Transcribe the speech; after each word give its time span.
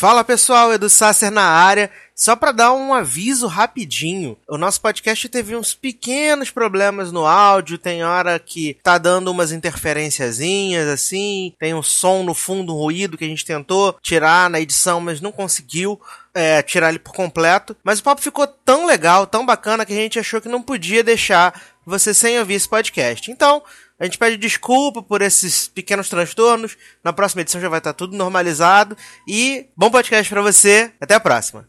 Fala 0.00 0.24
pessoal, 0.24 0.72
Edu 0.72 0.88
Sasser 0.88 1.30
na 1.30 1.42
área. 1.42 1.90
Só 2.16 2.34
para 2.34 2.52
dar 2.52 2.72
um 2.72 2.94
aviso 2.94 3.46
rapidinho, 3.46 4.34
o 4.48 4.56
nosso 4.56 4.80
podcast 4.80 5.28
teve 5.28 5.54
uns 5.54 5.74
pequenos 5.74 6.50
problemas 6.50 7.12
no 7.12 7.26
áudio, 7.26 7.76
tem 7.76 8.02
hora 8.02 8.38
que 8.38 8.78
tá 8.82 8.96
dando 8.96 9.30
umas 9.30 9.52
interferenciazinhas 9.52 10.88
assim, 10.88 11.54
tem 11.58 11.74
um 11.74 11.82
som 11.82 12.22
no 12.22 12.32
fundo, 12.32 12.74
um 12.74 12.78
ruído 12.78 13.18
que 13.18 13.26
a 13.26 13.28
gente 13.28 13.44
tentou 13.44 13.94
tirar 14.00 14.48
na 14.48 14.58
edição, 14.58 15.02
mas 15.02 15.20
não 15.20 15.30
conseguiu 15.30 16.00
é, 16.32 16.62
tirar 16.62 16.88
ele 16.88 16.98
por 16.98 17.12
completo. 17.12 17.76
Mas 17.84 17.98
o 17.98 18.02
papo 18.02 18.22
ficou 18.22 18.46
tão 18.46 18.86
legal, 18.86 19.26
tão 19.26 19.44
bacana 19.44 19.84
que 19.84 19.92
a 19.92 19.96
gente 19.96 20.18
achou 20.18 20.40
que 20.40 20.48
não 20.48 20.62
podia 20.62 21.04
deixar 21.04 21.60
você 21.84 22.14
sem 22.14 22.38
ouvir 22.38 22.54
esse 22.54 22.68
podcast. 22.68 23.30
Então, 23.30 23.62
a 24.00 24.04
gente 24.04 24.16
pede 24.16 24.38
desculpa 24.38 25.02
por 25.02 25.20
esses 25.20 25.68
pequenos 25.68 26.08
transtornos. 26.08 26.76
Na 27.04 27.12
próxima 27.12 27.42
edição 27.42 27.60
já 27.60 27.68
vai 27.68 27.78
estar 27.78 27.92
tudo 27.92 28.16
normalizado. 28.16 28.96
E 29.28 29.66
bom 29.76 29.90
podcast 29.90 30.28
para 30.32 30.40
você. 30.40 30.90
Até 30.98 31.14
a 31.14 31.20
próxima. 31.20 31.68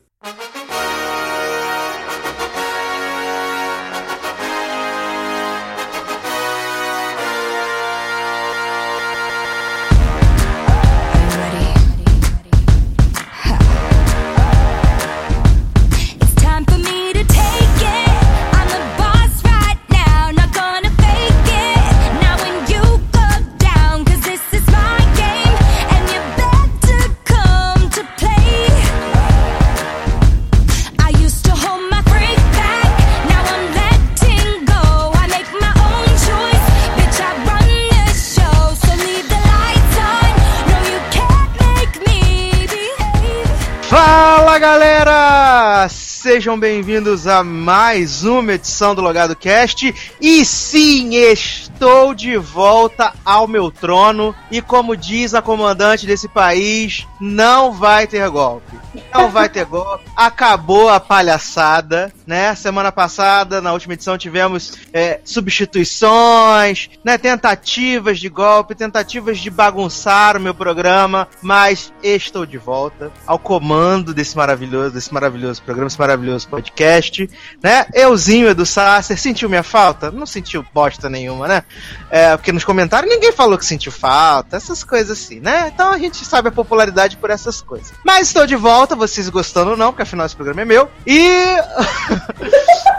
Sejam 46.32 46.58
bem-vindos 46.58 47.28
a 47.28 47.44
mais 47.44 48.24
uma 48.24 48.54
edição 48.54 48.96
do 48.96 49.02
Logado 49.02 49.36
Cast. 49.36 49.94
E 50.22 50.46
sim, 50.46 51.14
estou 51.14 52.14
de 52.14 52.38
volta 52.38 53.12
ao 53.26 53.50
meu 53.50 53.70
trono. 53.70 54.34
E 54.50 54.62
como 54.62 54.96
diz 54.96 55.34
a 55.34 55.42
comandante 55.42 56.08
desse 56.08 56.30
país, 56.30 57.06
não 57.20 57.74
vai 57.74 58.08
ter 58.08 58.30
golpe. 58.30 58.80
Não 59.14 59.30
vai 59.30 59.50
ter 59.50 59.66
golpe. 59.66 60.06
Acabou 60.16 60.88
a 60.88 61.02
palhaçada, 61.02 62.14
né? 62.26 62.56
Semana 62.56 62.94
passada, 62.94 63.60
na 63.60 63.74
última 63.74 63.96
edição, 63.96 64.18
tivemos 64.18 64.78
é, 64.94 65.20
substituições, 65.26 66.90
né? 67.04 67.18
Tentativas 67.18 68.20
de 68.20 68.30
golpe, 68.30 68.74
tentativas 68.74 69.38
de 69.38 69.50
bagunçar 69.50 70.38
o 70.38 70.40
meu 70.40 70.56
programa. 70.56 71.28
Mas 71.42 71.92
estou 72.02 72.46
de 72.46 72.58
volta 72.58 73.12
ao 73.28 73.38
comando 73.38 74.14
desse 74.14 74.38
maravilhoso, 74.38 74.94
desse 74.94 75.14
maravilhoso 75.14 75.62
programa, 75.62 75.88
esse 75.88 76.00
maravilhoso 76.00 76.21
maravilhoso 76.22 76.48
podcast, 76.48 77.30
né? 77.62 77.86
Euzinho 77.94 78.48
Edu 78.48 78.66
Sasser, 78.66 79.18
sentiu 79.18 79.50
minha 79.50 79.64
falta? 79.64 80.12
Não 80.12 80.26
sentiu 80.26 80.64
bosta 80.74 81.10
nenhuma, 81.10 81.48
né? 81.48 81.64
É, 82.10 82.38
porque 82.38 82.52
nos 82.52 82.64
comentários 82.64 83.12
ninguém 83.12 83.32
falou 83.32 83.58
que 83.58 83.66
sentiu 83.66 83.92
falta, 83.92 84.56
essas 84.56 84.84
coisas 84.84 85.18
assim, 85.18 85.40
né? 85.40 85.72
Então 85.74 85.92
a 85.92 85.98
gente 85.98 86.24
sabe 86.24 86.50
a 86.50 86.52
popularidade 86.52 87.18
por 87.18 87.32
essas 87.32 87.62
coisas. 87.62 87.92
Mas 88.06 88.28
estou 88.28 88.46
de 88.46 88.56
volta, 88.56 88.96
vocês 88.96 89.28
gostando 89.30 89.72
ou 89.72 89.78
não, 89.78 89.88
porque 89.88 90.04
afinal 90.04 90.26
esse 90.26 90.36
programa 90.36 90.62
é 90.62 90.66
meu. 90.66 90.90
E. 91.06 91.58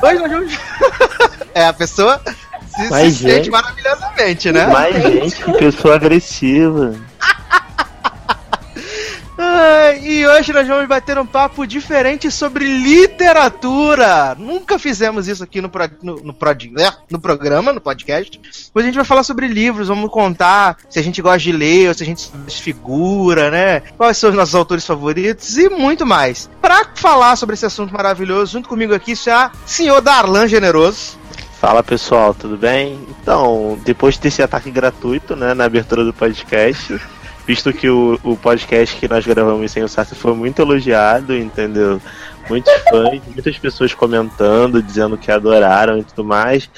Hoje 0.03 0.19
nós 0.19 0.31
vamos. 0.31 0.59
é, 1.55 1.67
a 1.67 1.73
pessoa 1.73 2.20
se, 2.77 2.89
se 2.89 3.12
sente 3.12 3.50
maravilhosamente, 3.50 4.50
né? 4.50 4.66
Mais 4.66 4.94
gente, 5.00 5.44
que 5.44 5.53
pessoa 5.53 5.94
agressiva. 5.94 6.94
e 10.03 10.26
hoje 10.26 10.53
nós 10.53 10.66
vamos 10.66 10.87
bater 10.87 11.19
um 11.19 11.26
papo 11.26 11.66
diferente 11.66 12.31
sobre 12.31 12.65
literatura. 12.65 14.34
Nunca 14.38 14.78
fizemos 14.78 15.28
isso 15.28 15.43
aqui 15.43 15.60
no, 15.60 15.69
pro, 15.69 15.88
no, 16.03 16.16
no, 16.16 16.34
pro, 16.34 16.50
né, 16.70 16.93
no 17.10 17.20
programa, 17.20 17.72
no 17.72 17.81
podcast. 17.81 18.41
Hoje 18.75 18.84
a 18.84 18.87
gente 18.87 18.97
vai 18.97 19.04
falar 19.04 19.22
sobre 19.22 19.47
livros, 19.47 19.88
vamos 19.88 20.10
contar 20.10 20.76
se 20.88 20.98
a 20.98 21.03
gente 21.03 21.22
gosta 21.22 21.38
de 21.38 21.53
ler, 21.53 21.88
ou 21.88 21.94
se 21.94 22.03
a 22.03 22.06
gente 22.06 22.31
se 22.48 22.62
figura, 22.62 23.50
né? 23.50 23.81
Quais 23.97 24.19
são 24.19 24.31
os 24.31 24.37
nossos 24.37 24.54
autores 24.54 24.87
favoritos 24.87 25.56
e 25.56 25.69
muito 25.69 26.04
mais. 26.04 26.50
Para 26.60 26.87
falar 26.94 27.37
sobre 27.37 27.54
esse 27.54 27.66
assunto 27.66 27.92
maravilhoso, 27.92 28.53
junto 28.53 28.69
comigo 28.69 28.94
aqui 28.94 29.12
está 29.12 29.50
senhor 29.65 30.00
Darlan 30.00 30.47
Generoso. 30.47 31.22
Fala 31.60 31.81
pessoal, 31.81 32.34
tudo 32.34 32.56
bem? 32.56 32.98
Então, 33.09 33.78
depois 33.84 34.19
desse 34.19 34.42
ataque 34.42 34.69
gratuito, 34.69 35.37
né, 35.37 35.54
na 35.54 35.65
abertura 35.65 36.04
do 36.04 36.12
podcast, 36.12 37.00
visto 37.47 37.72
que 37.72 37.88
o, 37.88 38.19
o 38.22 38.36
podcast 38.36 38.97
que 38.97 39.08
nós 39.08 39.26
gravamos 39.26 39.70
sem 39.70 39.82
o 39.82 39.88
Sassi 39.88 40.14
foi 40.14 40.34
muito 40.34 40.60
elogiado, 40.60 41.36
entendeu? 41.36 42.00
Muitos 42.48 42.72
fãs, 42.88 43.20
muitas 43.26 43.58
pessoas 43.58 43.94
comentando, 43.94 44.82
dizendo 44.82 45.16
que 45.16 45.30
adoraram 45.30 45.98
e 45.98 46.04
tudo 46.04 46.25
mais. 46.25 46.69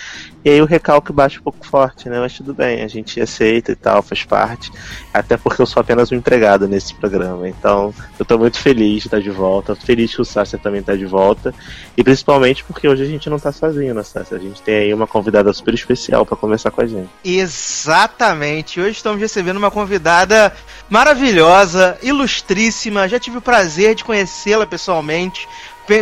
E 0.44 0.50
aí 0.50 0.60
o 0.60 0.66
recalque 0.66 1.10
bate 1.10 1.38
um 1.38 1.42
pouco 1.42 1.66
forte, 1.66 2.08
né? 2.08 2.20
Mas 2.20 2.34
tudo 2.34 2.52
bem, 2.52 2.82
a 2.82 2.88
gente 2.88 3.18
aceita 3.18 3.72
e 3.72 3.74
tal, 3.74 4.02
faz 4.02 4.24
parte. 4.24 4.70
Até 5.12 5.38
porque 5.38 5.62
eu 5.62 5.66
sou 5.66 5.80
apenas 5.80 6.12
um 6.12 6.16
empregado 6.16 6.68
nesse 6.68 6.94
programa. 6.94 7.48
Então, 7.48 7.94
eu 8.18 8.26
tô 8.26 8.36
muito 8.36 8.58
feliz 8.58 9.02
de 9.02 9.08
estar 9.08 9.20
de 9.20 9.30
volta. 9.30 9.74
Feliz 9.74 10.14
que 10.14 10.20
o 10.20 10.24
Sácia 10.24 10.58
também 10.58 10.82
tá 10.82 10.94
de 10.94 11.06
volta. 11.06 11.54
E 11.96 12.04
principalmente 12.04 12.62
porque 12.64 12.86
hoje 12.86 13.02
a 13.02 13.06
gente 13.06 13.30
não 13.30 13.38
tá 13.38 13.52
sozinho, 13.52 13.94
né, 13.94 14.02
Sácia? 14.02 14.36
A 14.36 14.40
gente 14.40 14.60
tem 14.60 14.76
aí 14.76 14.92
uma 14.92 15.06
convidada 15.06 15.50
super 15.54 15.72
especial 15.72 16.26
para 16.26 16.36
conversar 16.36 16.70
com 16.70 16.82
a 16.82 16.86
gente. 16.86 17.08
Exatamente. 17.24 18.80
Hoje 18.80 18.90
estamos 18.90 19.18
recebendo 19.18 19.56
uma 19.56 19.70
convidada 19.70 20.52
maravilhosa, 20.90 21.96
ilustríssima. 22.02 23.08
Já 23.08 23.18
tive 23.18 23.38
o 23.38 23.42
prazer 23.42 23.94
de 23.94 24.04
conhecê-la 24.04 24.66
pessoalmente 24.66 25.48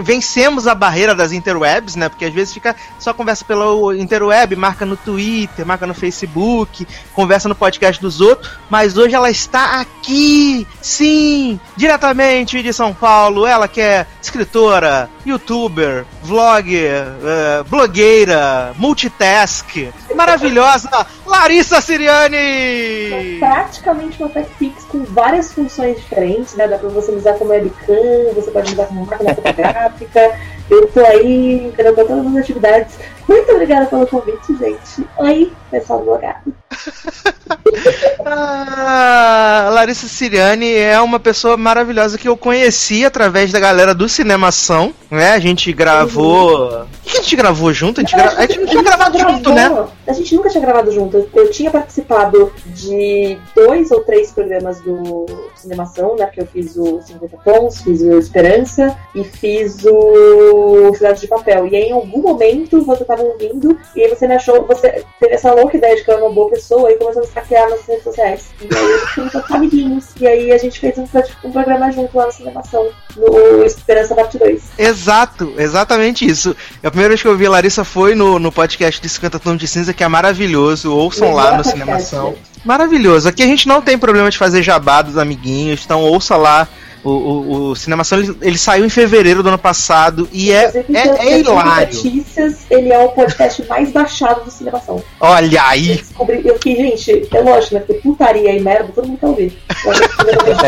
vencemos 0.03 0.67
a 0.67 0.75
barreira 0.75 1.15
das 1.15 1.33
interwebs, 1.33 1.97
né? 1.97 2.09
Porque 2.09 2.25
às 2.25 2.33
vezes 2.33 2.55
fica 2.55 2.75
só 2.99 3.13
conversa 3.13 3.45
pela 3.45 3.65
interweb, 3.97 4.55
marca 4.57 4.87
no 4.87 4.97
Twitter, 4.97 5.67
marca 5.67 5.87
no 5.87 5.95
Facebook, 5.95 6.87
conversa 7.15 7.49
no 7.49 7.55
podcast 7.55 8.01
dos 8.01 8.21
outros, 8.21 8.51
mas 8.71 8.97
hoje 8.97 9.15
ela 9.15 9.31
está 9.31 9.81
aqui, 9.81 10.67
sim, 10.81 11.59
diretamente 11.77 12.63
de 12.63 12.73
São 12.73 12.95
Paulo. 12.95 13.47
Ela 13.47 13.67
que 13.67 13.81
é 13.81 14.07
escritora, 14.21 15.11
youtuber, 15.27 16.05
vlogger, 16.23 17.05
uh, 17.05 17.65
blogueira, 17.65 18.73
multitask, 18.79 19.93
maravilhosa 20.15 21.07
Larissa 21.27 21.81
Siriani! 21.81 23.39
Praticamente 23.39 24.23
uma 24.23 24.29
TechPix 24.29 24.85
com 24.85 25.05
várias 25.05 25.53
funções 25.53 25.97
diferentes, 25.97 26.55
né? 26.55 26.67
Dá 26.67 26.79
pra 26.79 26.89
você 26.89 27.13
usar 27.13 27.35
como 27.35 27.51
webcam, 27.51 28.33
você 28.35 28.51
pode 28.51 28.73
usar 28.73 28.87
como 28.87 29.07
máquina 29.07 29.35
fotográfica. 29.35 30.39
Eu 30.71 30.87
tô 30.89 31.01
aí 31.01 31.67
encarando 31.67 31.97
todas 31.97 32.27
as 32.27 32.37
atividades. 32.37 32.99
Muito 33.29 33.53
obrigada 33.53 33.87
pelo 33.87 34.07
convite, 34.07 34.57
gente. 34.59 35.07
Oi, 35.19 35.53
pessoal 35.71 36.01
do 36.01 36.07
Logado. 36.07 36.53
ah, 38.25 39.71
Larissa 39.73 40.09
Siriani 40.09 40.73
é 40.75 41.01
uma 41.01 41.21
pessoa 41.21 41.57
maravilhosa 41.57 42.19
que 42.19 42.29
eu 42.29 42.37
conheci 42.37 43.05
através 43.05 43.53
da 43.53 43.61
galera 43.61 43.95
do 43.95 44.09
Cinemação, 44.09 44.93
né? 45.11 45.33
A 45.33 45.39
gente 45.39 45.73
gravou. 45.73 46.71
Uhum. 46.71 46.83
O 46.83 46.87
que 47.05 47.19
a 47.19 47.23
gente 47.23 47.37
gravou 47.37 47.73
junto? 47.73 48.01
A 48.01 48.05
gente, 48.05 48.17
gra... 48.17 48.33
a 48.37 48.41
gente 48.43 48.61
não 48.61 48.67
tinha 48.67 48.83
gravado 48.83 49.19
gravou. 49.19 49.37
junto, 49.37 49.53
né? 49.53 49.87
A 50.07 50.13
gente 50.13 50.35
nunca 50.35 50.49
tinha 50.49 50.63
gravado 50.63 50.91
junto. 50.91 51.29
Eu 51.35 51.51
tinha 51.51 51.71
participado 51.71 52.53
de 52.67 53.39
dois 53.55 53.91
ou 53.91 54.01
três 54.01 54.33
programas 54.33 54.81
do 54.81 55.27
Cinemação, 55.55 56.17
né? 56.17 56.27
Que 56.27 56.41
eu 56.41 56.47
fiz 56.47 56.77
o 56.77 57.01
50 57.03 57.37
Tons, 57.45 57.83
fiz 57.83 58.01
o 58.03 58.19
Esperança 58.19 58.97
e 59.15 59.25
fiz 59.25 59.85
o 59.85 60.93
Cidade 60.95 61.21
de 61.21 61.29
Papel. 61.29 61.67
E 61.67 61.77
aí, 61.77 61.85
em 61.85 61.93
algum 61.93 62.21
momento 62.21 62.83
você 62.83 63.05
tava 63.05 63.22
ouvindo 63.25 63.79
e 63.95 64.03
aí 64.03 64.09
você 64.09 64.27
me 64.27 64.35
achou, 64.35 64.67
você 64.67 65.05
teve 65.21 65.35
essa 65.35 65.53
louca 65.53 65.77
ideia 65.77 65.97
de 65.97 66.05
que 66.05 66.11
eu 66.11 66.15
era 66.15 66.25
uma 66.25 66.35
boa 66.35 66.51
pessoa 66.51 66.91
e 66.91 66.97
começou 66.97 67.23
a 67.23 67.27
me 67.27 67.33
hackear 67.35 67.71
nas 67.71 67.87
redes 67.87 68.05
sociais. 68.05 68.51
E 68.61 68.75
aí 68.75 69.01
começou 69.15 69.43
amiguinhos. 69.51 70.07
E 70.21 70.27
aí 70.27 70.53
a 70.53 70.59
gente 70.59 70.79
fez 70.81 70.97
um, 70.99 71.07
um 71.45 71.53
programa 71.53 71.91
junto 71.93 72.17
lá 72.17 72.27
na 72.27 72.33
cinemação, 72.33 72.89
no 73.17 73.65
Esperança 73.65 74.15
Parte 74.15 74.39
2. 74.39 74.63
Exato, 74.79 75.55
exatamente 75.59 76.27
isso. 76.27 76.57
A 76.83 76.91
primeira 76.91 77.11
vez 77.11 77.23
que 77.23 77.29
eu 77.29 77.37
vi 77.37 77.47
a 77.47 77.51
Larissa 77.51 77.85
foi 77.85 78.15
no, 78.15 78.39
no 78.39 78.51
podcast 78.51 79.01
de 79.01 79.09
50 79.09 79.39
Tons 79.39 79.59
de 79.59 79.69
Cinza, 79.69 79.93
que 79.93 80.05
é 80.05 80.09
maravilhoso. 80.09 80.95
Ouçam 80.95 81.33
lá 81.33 81.57
no 81.57 81.65
Cinemação. 81.65 82.35
Maravilhoso. 82.65 83.29
Aqui 83.29 83.43
a 83.43 83.47
gente 83.47 83.67
não 83.67 83.83
tem 83.83 83.99
problema 83.99 84.31
de 84.31 84.39
fazer 84.39 84.63
jabá 84.63 85.03
dos 85.03 85.19
amiguinhos, 85.19 85.83
então 85.85 86.03
ouça 86.03 86.37
lá 86.37 86.69
O, 87.05 87.11
o, 87.11 87.71
o 87.71 87.77
Cinemação 87.77 88.19
ele, 88.19 88.37
ele, 88.41 88.59
saiu 88.59 88.85
em 88.85 88.89
fevereiro 88.89 89.43
do 89.43 89.49
ano 89.49 89.59
passado 89.59 90.29
e 90.33 90.53
é, 90.53 90.71
é, 90.93 91.27
é 91.27 91.41
hilário. 91.41 91.95
Notícias, 91.95 92.65
ele 92.71 92.93
é 92.93 92.99
o 92.99 93.09
podcast 93.09 93.65
mais 93.67 93.91
baixado 93.91 94.45
do 94.45 94.51
Cinemação. 94.51 95.03
Olha 95.19 95.63
aí! 95.65 95.91
Eu 95.91 95.97
descobri, 95.97 96.43
eu 96.47 96.55
que, 96.59 96.77
gente, 96.77 97.29
é 97.35 97.41
lógico, 97.41 97.75
né? 97.75 97.81
Porque 97.81 98.01
putaria 98.01 98.57
e 98.57 98.61
merda, 98.61 98.93
todo 98.95 99.09
mundo 99.09 99.19
quer 99.19 99.27
ouvir. 99.27 99.59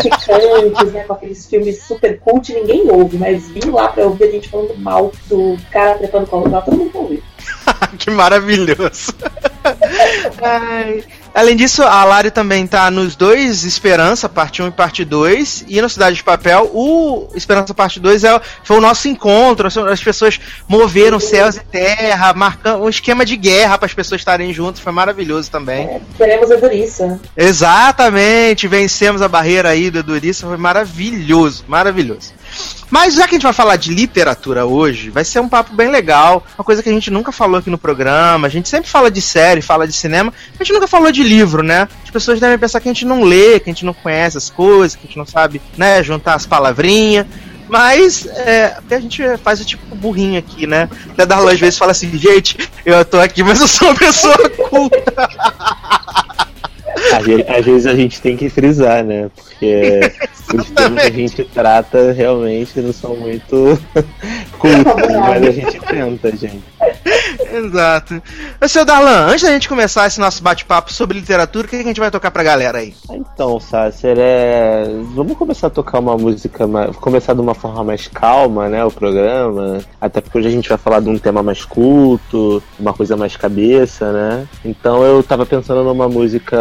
Picantes, 0.03 0.91
né? 0.91 1.03
Com 1.05 1.13
aqueles 1.13 1.45
filmes 1.45 1.83
super 1.83 2.19
cult, 2.19 2.53
ninguém 2.53 2.89
ouve, 2.91 3.17
mas 3.17 3.47
vim 3.49 3.69
lá 3.69 3.87
pra 3.87 4.03
ouvir 4.03 4.25
a 4.25 4.31
gente 4.31 4.49
falando 4.49 4.77
mal 4.77 5.13
do 5.27 5.57
cara 5.71 5.97
trepando 5.97 6.27
com 6.27 6.55
a 6.55 6.61
todo 6.61 6.77
mundo 6.77 6.91
quer 6.91 6.97
ouvir. 6.97 7.23
que 7.97 8.11
maravilhoso! 8.11 9.13
Ai. 10.41 11.03
Além 11.35 11.57
disso, 11.57 11.83
a 11.83 12.05
Lari 12.05 12.31
também 12.31 12.65
tá 12.65 12.89
nos 12.89 13.13
dois 13.13 13.65
Esperança, 13.65 14.29
parte 14.29 14.61
1 14.61 14.67
e 14.67 14.71
parte 14.71 15.03
2, 15.03 15.65
e 15.67 15.81
no 15.81 15.89
Cidade 15.89 16.15
de 16.15 16.23
Papel, 16.23 16.71
o 16.73 17.27
Esperança 17.35 17.73
parte 17.73 17.99
2 17.99 18.23
é, 18.23 18.41
foi 18.63 18.77
o 18.77 18.81
nosso 18.81 19.09
encontro, 19.09 19.67
as 19.67 20.01
pessoas 20.01 20.39
moveram 20.65 21.19
céus 21.19 21.57
e 21.57 21.59
terra, 21.59 22.33
marcando 22.33 22.85
um 22.85 22.89
esquema 22.89 23.25
de 23.25 23.35
guerra 23.35 23.77
para 23.77 23.85
as 23.85 23.93
pessoas 23.93 24.21
estarem 24.21 24.53
juntas, 24.53 24.79
foi 24.79 24.93
maravilhoso 24.93 25.51
também. 25.51 26.01
É, 26.19 26.35
a 26.35 26.55
Durissa. 26.55 27.19
Exatamente, 27.35 28.65
vencemos 28.65 29.21
a 29.21 29.27
barreira 29.27 29.67
aí 29.67 29.91
do 29.91 30.01
Durissa, 30.01 30.47
foi 30.47 30.57
maravilhoso, 30.57 31.65
maravilhoso. 31.67 32.33
Mas 32.89 33.15
já 33.15 33.27
que 33.27 33.35
a 33.35 33.37
gente 33.37 33.43
vai 33.43 33.53
falar 33.53 33.75
de 33.75 33.93
literatura 33.93 34.65
hoje, 34.65 35.09
vai 35.09 35.23
ser 35.23 35.39
um 35.39 35.49
papo 35.49 35.73
bem 35.73 35.89
legal, 35.89 36.45
uma 36.57 36.63
coisa 36.63 36.83
que 36.83 36.89
a 36.89 36.91
gente 36.91 37.09
nunca 37.09 37.31
falou 37.31 37.59
aqui 37.59 37.69
no 37.69 37.77
programa. 37.77 38.47
A 38.47 38.49
gente 38.49 38.69
sempre 38.69 38.89
fala 38.89 39.09
de 39.09 39.21
série, 39.21 39.61
fala 39.61 39.87
de 39.87 39.93
cinema, 39.93 40.33
a 40.53 40.63
gente 40.63 40.73
nunca 40.73 40.87
falou 40.87 41.11
de 41.11 41.23
livro, 41.23 41.63
né? 41.63 41.87
As 42.03 42.11
pessoas 42.11 42.39
devem 42.39 42.57
pensar 42.57 42.79
que 42.79 42.87
a 42.87 42.93
gente 42.93 43.05
não 43.05 43.23
lê, 43.23 43.59
que 43.59 43.69
a 43.69 43.73
gente 43.73 43.85
não 43.85 43.93
conhece 43.93 44.37
as 44.37 44.49
coisas, 44.49 44.95
que 44.95 45.05
a 45.05 45.07
gente 45.07 45.17
não 45.17 45.25
sabe, 45.25 45.61
né, 45.77 46.03
juntar 46.03 46.35
as 46.35 46.45
palavrinhas. 46.45 47.25
Mas 47.67 48.27
é, 48.27 48.77
a 48.89 48.99
gente 48.99 49.23
faz 49.37 49.59
o 49.59 49.65
tipo 49.65 49.95
burrinho 49.95 50.37
aqui, 50.37 50.67
né? 50.67 50.87
Até 51.09 51.25
Darlan 51.25 51.51
às 51.51 51.59
vezes 51.59 51.79
fala 51.79 51.91
assim, 51.91 52.15
gente, 52.17 52.57
eu 52.85 53.03
tô 53.03 53.19
aqui, 53.19 53.43
mas 53.43 53.59
eu 53.59 53.67
sou 53.67 53.87
uma 53.89 53.95
pessoa 53.97 54.37
culta. 54.69 55.29
Às 57.13 57.65
vezes 57.65 57.85
a 57.85 57.95
gente 57.95 58.21
tem 58.21 58.35
que 58.35 58.49
frisar, 58.49 59.03
né? 59.03 59.29
Porque 59.35 60.11
os 60.53 60.69
temas 60.71 61.01
que 61.03 61.07
a 61.07 61.11
gente 61.11 61.43
trata 61.45 62.11
realmente 62.11 62.79
não 62.81 62.93
são 62.93 63.15
muito 63.15 63.79
cultos, 64.59 65.11
mas 65.27 65.43
a 65.43 65.51
gente 65.51 65.79
tenta, 65.79 66.35
gente. 66.35 66.63
Exato. 67.51 68.21
Mas, 68.59 68.71
seu 68.71 68.85
Darlan, 68.85 69.27
antes 69.27 69.43
da 69.43 69.51
gente 69.51 69.69
começar 69.69 70.07
esse 70.07 70.19
nosso 70.19 70.43
bate-papo 70.43 70.91
sobre 70.91 71.19
literatura, 71.19 71.65
o 71.65 71.69
que 71.69 71.75
a 71.75 71.83
gente 71.83 71.99
vai 71.99 72.11
tocar 72.11 72.31
pra 72.31 72.43
galera 72.43 72.79
aí? 72.79 72.93
Então, 73.09 73.59
Sácer, 73.59 74.17
é... 74.19 74.85
vamos 75.13 75.37
começar 75.37 75.67
a 75.67 75.69
tocar 75.69 75.99
uma 75.99 76.17
música, 76.17 76.67
mais... 76.67 76.95
começar 76.97 77.33
de 77.33 77.41
uma 77.41 77.53
forma 77.53 77.83
mais 77.83 78.07
calma, 78.07 78.67
né, 78.67 78.83
o 78.83 78.91
programa, 78.91 79.79
até 79.99 80.21
porque 80.21 80.37
hoje 80.37 80.47
a 80.47 80.51
gente 80.51 80.69
vai 80.69 80.77
falar 80.77 80.99
de 80.99 81.09
um 81.09 81.17
tema 81.17 81.41
mais 81.41 81.63
culto, 81.63 82.61
uma 82.79 82.93
coisa 82.93 83.15
mais 83.15 83.35
cabeça, 83.35 84.11
né? 84.11 84.47
Então 84.63 85.03
eu 85.03 85.23
tava 85.23 85.45
pensando 85.45 85.83
numa 85.83 86.09
música 86.09 86.57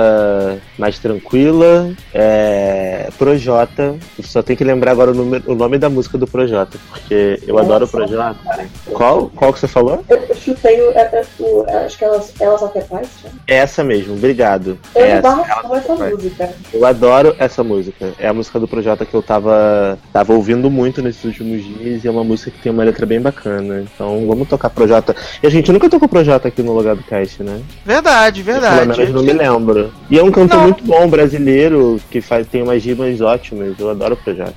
mais 0.78 0.98
tranquila, 0.98 1.92
é... 2.12 3.08
Projota, 3.18 3.96
só 4.22 4.42
tem 4.42 4.56
que 4.56 4.64
lembrar 4.64 4.92
agora 4.92 5.10
o, 5.10 5.14
nome, 5.14 5.42
o 5.46 5.54
nome 5.54 5.78
da 5.78 5.88
música 5.88 6.18
do 6.18 6.26
Projota, 6.26 6.78
porque 6.90 7.40
eu 7.46 7.54
Nossa, 7.54 7.66
adoro 7.66 7.84
o 7.84 7.88
Projota. 7.88 8.68
Qual? 8.92 9.30
Qual 9.34 9.52
que 9.52 9.60
você 9.60 9.68
falou? 9.68 10.04
Eu, 10.08 10.16
eu 10.16 10.34
chutei 10.34 10.80
o, 10.80 10.90
é, 10.92 11.02
é, 11.02 11.24
o, 11.38 11.66
acho 11.84 11.98
que 11.98 12.04
elas, 12.04 12.32
elas 12.40 12.62
até 12.62 12.80
faz. 12.82 13.08
Essa 13.46 13.84
mesmo, 13.84 14.14
obrigado. 14.14 14.78
Eu 14.94 15.04
essa, 15.04 15.44
essa 15.74 15.94
música. 15.94 16.54
Eu 16.72 16.86
adoro 16.86 17.34
essa 17.38 17.64
música. 17.64 18.12
É 18.18 18.28
a 18.28 18.34
música 18.34 18.58
do 18.58 18.68
Projota 18.68 19.04
que 19.04 19.14
eu 19.14 19.22
tava, 19.22 19.98
tava 20.12 20.32
ouvindo 20.32 20.70
muito 20.70 21.02
nesses 21.02 21.24
últimos 21.24 21.62
dias 21.62 22.04
e 22.04 22.08
é 22.08 22.10
uma 22.10 22.24
música 22.24 22.50
que 22.50 22.62
tem 22.62 22.72
uma 22.72 22.84
letra 22.84 23.06
bem 23.06 23.20
bacana. 23.20 23.82
Então 23.82 24.26
vamos 24.26 24.48
tocar 24.48 24.70
Projota. 24.70 25.14
E 25.42 25.46
a 25.46 25.50
gente 25.50 25.70
nunca 25.72 25.88
tocou 25.88 26.08
Projota 26.08 26.48
aqui 26.48 26.62
no 26.62 26.72
lugar 26.72 26.96
do 26.96 27.02
cast, 27.02 27.42
né? 27.42 27.60
Verdade, 27.84 28.42
verdade. 28.42 28.86
pelo 28.86 28.96
menos 28.96 29.14
não 29.14 29.22
me 29.22 29.32
lembro. 29.32 29.92
E 30.10 30.18
é 30.18 30.22
um 30.24 30.32
cantor 30.32 30.56
não. 30.58 30.64
muito 30.64 30.84
bom, 30.84 31.08
brasileiro, 31.08 32.00
que 32.10 32.20
faz, 32.20 32.46
tem 32.46 32.62
umas 32.62 32.84
rimas 32.84 33.20
ótimas. 33.20 33.78
Eu 33.78 33.90
adoro 33.90 34.14
o 34.14 34.16
Projota. 34.16 34.54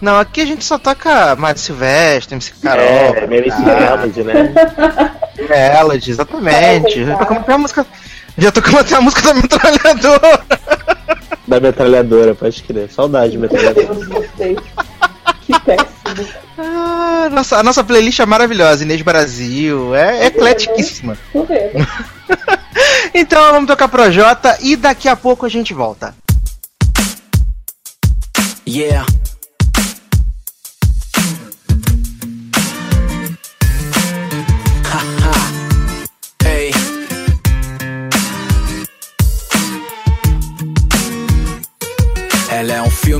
Não, 0.00 0.18
aqui 0.18 0.40
a 0.40 0.46
gente 0.46 0.64
só 0.64 0.78
toca 0.78 1.34
Mário 1.36 1.60
Silvestre, 1.60 2.34
MC 2.34 2.52
Carol. 2.62 2.84
É, 2.84 3.24
MC 3.24 3.58
Melody, 3.62 4.22
né? 4.22 4.54
Melody, 5.48 6.10
exatamente. 6.10 7.04
Já 7.04 7.16
tocamos 7.16 7.42
até 7.42 7.52
a 7.52 7.58
música. 7.58 7.86
Já 8.36 8.52
tocamos 8.52 8.80
até 8.80 8.94
a 8.96 9.00
música 9.00 9.22
da 9.22 9.34
metralhadora. 9.34 10.40
Da 11.46 11.60
metralhadora, 11.60 12.34
pode 12.34 12.62
crer. 12.62 12.90
Saudade, 12.90 13.38
metralhadora. 13.38 13.88
que 15.40 15.60
péssimo. 15.60 16.43
Ah, 16.56 17.28
nossa, 17.30 17.58
a 17.58 17.62
nossa 17.62 17.82
playlist 17.82 18.20
é 18.20 18.26
maravilhosa, 18.26 18.84
Inês 18.84 19.02
Brasil. 19.02 19.94
É, 19.94 20.24
é 20.24 20.26
ecletiquíssima. 20.26 21.16
então 23.12 23.52
vamos 23.52 23.66
tocar 23.66 23.88
pro 23.88 24.10
Jota 24.10 24.56
e 24.60 24.76
daqui 24.76 25.08
a 25.08 25.16
pouco 25.16 25.44
a 25.46 25.48
gente 25.48 25.74
volta. 25.74 26.14
Yeah. 28.66 29.04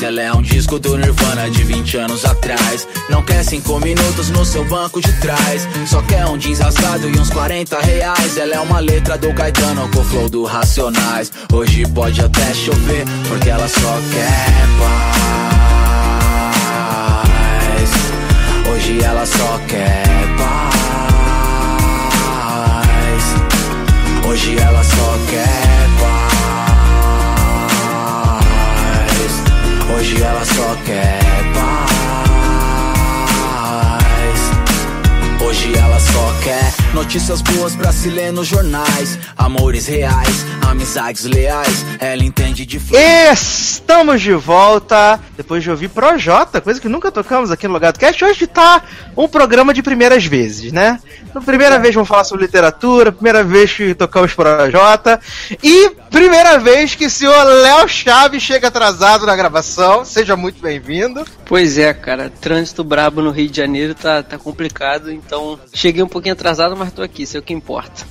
Ela 0.00 0.22
é 0.22 0.32
um 0.32 0.40
disco 0.40 0.78
do 0.78 0.96
Nirvana 0.96 1.50
de 1.50 1.64
20 1.64 1.96
anos 1.98 2.24
atrás. 2.24 2.86
Não 3.10 3.22
quer 3.22 3.44
cinco 3.44 3.78
minutos 3.80 4.30
no 4.30 4.44
seu 4.44 4.64
banco 4.64 5.00
de 5.00 5.12
trás. 5.20 5.68
Só 5.86 6.00
quer 6.02 6.24
um 6.26 6.38
jeans 6.38 6.60
rasgado 6.60 7.08
e 7.08 7.18
uns 7.18 7.30
40 7.30 7.80
reais. 7.80 8.36
Ela 8.36 8.54
é 8.54 8.60
uma 8.60 8.78
letra 8.78 9.18
do 9.18 9.34
Caetano 9.34 9.88
com 9.90 10.04
flow 10.04 10.28
do 10.28 10.44
Racionais. 10.44 11.32
Hoje 11.52 11.84
pode 11.88 12.20
até 12.20 12.54
chover, 12.54 13.04
porque 13.28 13.50
ela 13.50 13.68
só 13.68 13.98
quer 14.12 14.68
paz. 14.78 15.22
Hoje 18.72 19.02
ela 19.02 19.26
só 19.26 19.60
quer 19.68 20.04
paz. 20.38 20.72
Hoje 24.28 24.56
ela 24.58 24.82
só 24.84 25.18
quer 25.28 25.81
Hoje 30.02 30.20
ela 30.20 30.44
só 30.44 30.76
quer 30.84 31.20
paz. 31.54 32.40
Hoje 35.40 35.72
ela 35.78 35.91
só 36.02 36.34
quer 36.42 36.72
notícias 36.94 37.40
boas 37.42 37.74
pra 37.74 37.92
se 37.92 38.08
ler 38.08 38.32
nos 38.32 38.48
jornais. 38.48 39.18
Amores 39.36 39.86
reais, 39.86 40.44
amizades 40.68 41.24
leais. 41.24 41.84
Ela 41.98 42.24
entende 42.24 42.66
de 42.66 42.80
Estamos 43.32 44.20
de 44.20 44.32
volta 44.32 45.20
depois 45.36 45.62
de 45.62 45.70
ouvir 45.70 45.88
Projota, 45.88 46.60
coisa 46.60 46.80
que 46.80 46.88
nunca 46.88 47.10
tocamos 47.10 47.50
aqui 47.50 47.66
no 47.66 47.74
Logado 47.74 47.98
Cast. 47.98 48.24
Hoje 48.24 48.46
tá 48.46 48.82
um 49.16 49.28
programa 49.28 49.72
de 49.72 49.82
primeiras 49.82 50.24
vezes, 50.24 50.72
né? 50.72 50.98
Primeira 51.44 51.78
vez 51.78 51.94
vamos 51.94 52.08
falar 52.08 52.24
sobre 52.24 52.44
literatura, 52.44 53.10
primeira 53.12 53.42
vez 53.42 53.72
que 53.72 53.94
tocamos 53.94 54.34
Projota 54.34 55.20
e 55.62 55.90
primeira 56.10 56.58
vez 56.58 56.94
que 56.94 57.06
o 57.06 57.10
senhor 57.10 57.42
Léo 57.44 57.88
Chaves 57.88 58.42
chega 58.42 58.68
atrasado 58.68 59.26
na 59.26 59.34
gravação. 59.34 60.04
Seja 60.04 60.36
muito 60.36 60.60
bem-vindo. 60.60 61.24
Pois 61.46 61.78
é, 61.78 61.92
cara, 61.92 62.30
trânsito 62.40 62.84
brabo 62.84 63.22
no 63.22 63.30
Rio 63.30 63.48
de 63.48 63.56
Janeiro 63.56 63.94
tá, 63.94 64.22
tá 64.22 64.38
complicado, 64.38 65.10
então 65.10 65.58
cheguei 65.92 66.02
um 66.02 66.08
pouquinho 66.08 66.32
atrasado, 66.32 66.74
mas 66.74 66.90
tô 66.90 67.02
aqui, 67.02 67.24
isso 67.24 67.36
é 67.36 67.40
o 67.40 67.42
que 67.42 67.52
importa. 67.52 68.06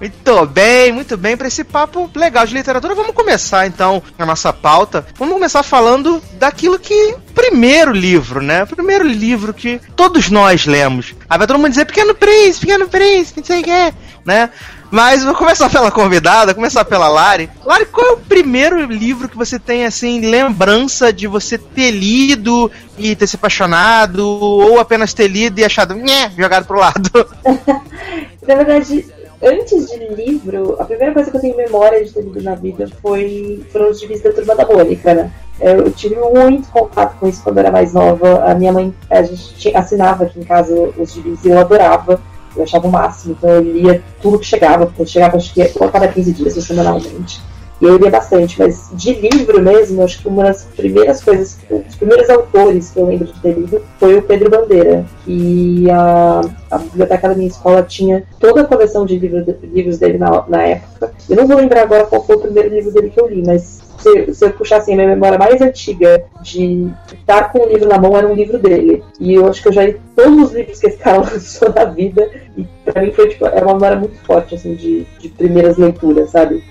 Muito 0.00 0.46
bem, 0.46 0.92
muito 0.92 1.16
bem, 1.16 1.36
para 1.36 1.48
esse 1.48 1.64
papo 1.64 2.08
legal 2.14 2.46
de 2.46 2.54
literatura, 2.54 2.94
vamos 2.94 3.12
começar 3.12 3.66
então 3.66 4.00
a 4.16 4.24
nossa 4.24 4.52
pauta. 4.52 5.04
Vamos 5.16 5.34
começar 5.34 5.62
falando 5.64 6.22
daquilo 6.34 6.78
que. 6.78 7.16
Primeiro 7.34 7.90
livro, 7.90 8.40
né? 8.40 8.64
Primeiro 8.64 9.06
livro 9.06 9.52
que 9.52 9.80
todos 9.96 10.30
nós 10.30 10.66
lemos. 10.66 11.14
Aí 11.28 11.36
vai 11.36 11.46
todo 11.46 11.58
mundo 11.58 11.70
dizer 11.70 11.84
Pequeno 11.84 12.14
Príncipe, 12.14 12.66
Pequeno 12.66 12.88
Príncipe, 12.88 13.40
não 13.40 13.46
sei 13.46 13.60
o 13.60 13.64
que, 13.64 13.94
né? 14.24 14.50
Mas 14.94 15.24
vou 15.24 15.34
começar 15.34 15.68
pela 15.68 15.90
convidada, 15.90 16.54
começar 16.54 16.84
pela 16.84 17.08
Lari. 17.08 17.50
Lari, 17.64 17.84
qual 17.86 18.06
é 18.06 18.12
o 18.12 18.16
primeiro 18.16 18.80
livro 18.86 19.28
que 19.28 19.36
você 19.36 19.58
tem, 19.58 19.84
assim, 19.84 20.20
lembrança 20.20 21.12
de 21.12 21.26
você 21.26 21.58
ter 21.58 21.90
lido 21.90 22.70
e 22.96 23.16
ter 23.16 23.26
se 23.26 23.34
apaixonado, 23.34 24.24
ou 24.24 24.78
apenas 24.78 25.12
ter 25.12 25.26
lido 25.26 25.58
e 25.58 25.64
achado, 25.64 25.96
nhé, 25.96 26.30
jogado 26.38 26.64
pro 26.64 26.78
lado? 26.78 27.10
Na 28.46 28.54
verdade, 28.54 29.04
antes 29.42 29.90
de 29.90 30.14
livro, 30.14 30.76
a 30.78 30.84
primeira 30.84 31.12
coisa 31.12 31.28
que 31.28 31.38
eu 31.38 31.40
tenho 31.40 31.56
memória 31.56 32.04
de 32.04 32.12
ter 32.12 32.22
lido 32.22 32.40
na 32.40 32.54
vida 32.54 32.88
foi 33.02 33.66
foram 33.72 33.90
os 33.90 33.98
gibis 33.98 34.22
da 34.22 34.32
Turma 34.32 34.54
da 34.54 34.64
Mônica, 34.64 35.12
né? 35.12 35.32
Eu 35.60 35.90
tive 35.90 36.14
muito 36.14 36.68
contato 36.68 37.18
com 37.18 37.26
isso 37.26 37.42
quando 37.42 37.56
eu 37.56 37.62
era 37.62 37.72
mais 37.72 37.92
nova. 37.92 38.44
A 38.44 38.54
minha 38.54 38.72
mãe, 38.72 38.94
a 39.10 39.24
gente 39.24 39.74
assinava 39.74 40.22
aqui 40.22 40.38
em 40.38 40.44
casa 40.44 40.72
os 40.96 41.12
gibis 41.12 41.44
e 41.44 41.48
eu 41.48 41.58
adorava. 41.58 42.20
Eu 42.56 42.62
achava 42.62 42.86
o 42.86 42.92
máximo, 42.92 43.36
então 43.36 43.50
eu 43.50 43.62
lia 43.62 44.02
tudo 44.20 44.38
que 44.38 44.46
chegava, 44.46 44.86
porque 44.86 45.06
chegava 45.06 45.36
acho 45.36 45.52
que 45.52 45.62
a 45.62 45.90
cada 45.90 46.08
15 46.08 46.32
dias, 46.32 46.54
semanalmente. 46.54 47.42
E 47.80 47.86
eu 47.86 47.96
lia 47.96 48.10
bastante, 48.10 48.58
mas 48.58 48.88
de 48.92 49.12
livro 49.12 49.60
mesmo, 49.60 50.02
acho 50.02 50.22
que 50.22 50.28
uma 50.28 50.44
das 50.44 50.64
primeiras 50.64 51.22
coisas, 51.22 51.58
os 51.70 51.96
primeiros 51.96 52.30
autores 52.30 52.90
que 52.90 53.00
eu 53.00 53.06
lembro 53.06 53.26
de 53.26 53.40
ter 53.40 53.52
lido 53.52 53.82
foi 53.98 54.16
o 54.16 54.22
Pedro 54.22 54.48
Bandeira. 54.48 55.04
E 55.26 55.90
a, 55.90 56.40
a 56.70 56.78
biblioteca 56.78 57.28
da 57.28 57.34
minha 57.34 57.48
escola 57.48 57.82
tinha 57.82 58.24
toda 58.38 58.62
a 58.62 58.64
coleção 58.64 59.04
de 59.04 59.18
livros, 59.18 59.44
de, 59.44 59.54
livros 59.66 59.98
dele 59.98 60.18
na, 60.18 60.44
na 60.48 60.62
época. 60.62 61.12
Eu 61.28 61.36
não 61.36 61.46
vou 61.46 61.56
lembrar 61.56 61.82
agora 61.82 62.06
qual 62.06 62.24
foi 62.24 62.36
o 62.36 62.40
primeiro 62.40 62.68
livro 62.74 62.92
dele 62.92 63.10
que 63.10 63.20
eu 63.20 63.28
li, 63.28 63.42
mas 63.44 63.82
se, 64.04 64.34
se 64.34 64.44
eu 64.44 64.52
puxar 64.52 64.76
assim, 64.76 64.92
a 64.92 64.96
minha 64.96 65.08
memória 65.08 65.38
mais 65.38 65.60
antiga 65.62 66.24
de 66.42 66.90
estar 67.12 67.50
com 67.50 67.60
o 67.60 67.68
livro 67.68 67.88
na 67.88 67.98
mão 67.98 68.16
era 68.16 68.28
um 68.28 68.34
livro 68.34 68.58
dele. 68.58 69.02
E 69.18 69.34
eu 69.34 69.48
acho 69.48 69.62
que 69.62 69.68
eu 69.68 69.72
já 69.72 69.86
li 69.86 69.98
todos 70.14 70.48
os 70.48 70.52
livros 70.52 70.78
que 70.78 70.86
esse 70.86 70.98
cara 70.98 71.18
lançou 71.24 71.72
na 71.72 71.84
vida. 71.86 72.30
E 72.56 72.66
pra 72.84 73.00
mim 73.00 73.12
foi 73.12 73.28
tipo, 73.28 73.46
é 73.46 73.62
uma 73.62 73.74
memória 73.74 73.96
muito 73.96 74.18
forte, 74.24 74.54
assim, 74.54 74.74
de, 74.74 75.06
de 75.18 75.28
primeiras 75.30 75.78
leituras, 75.78 76.30
sabe? 76.30 76.62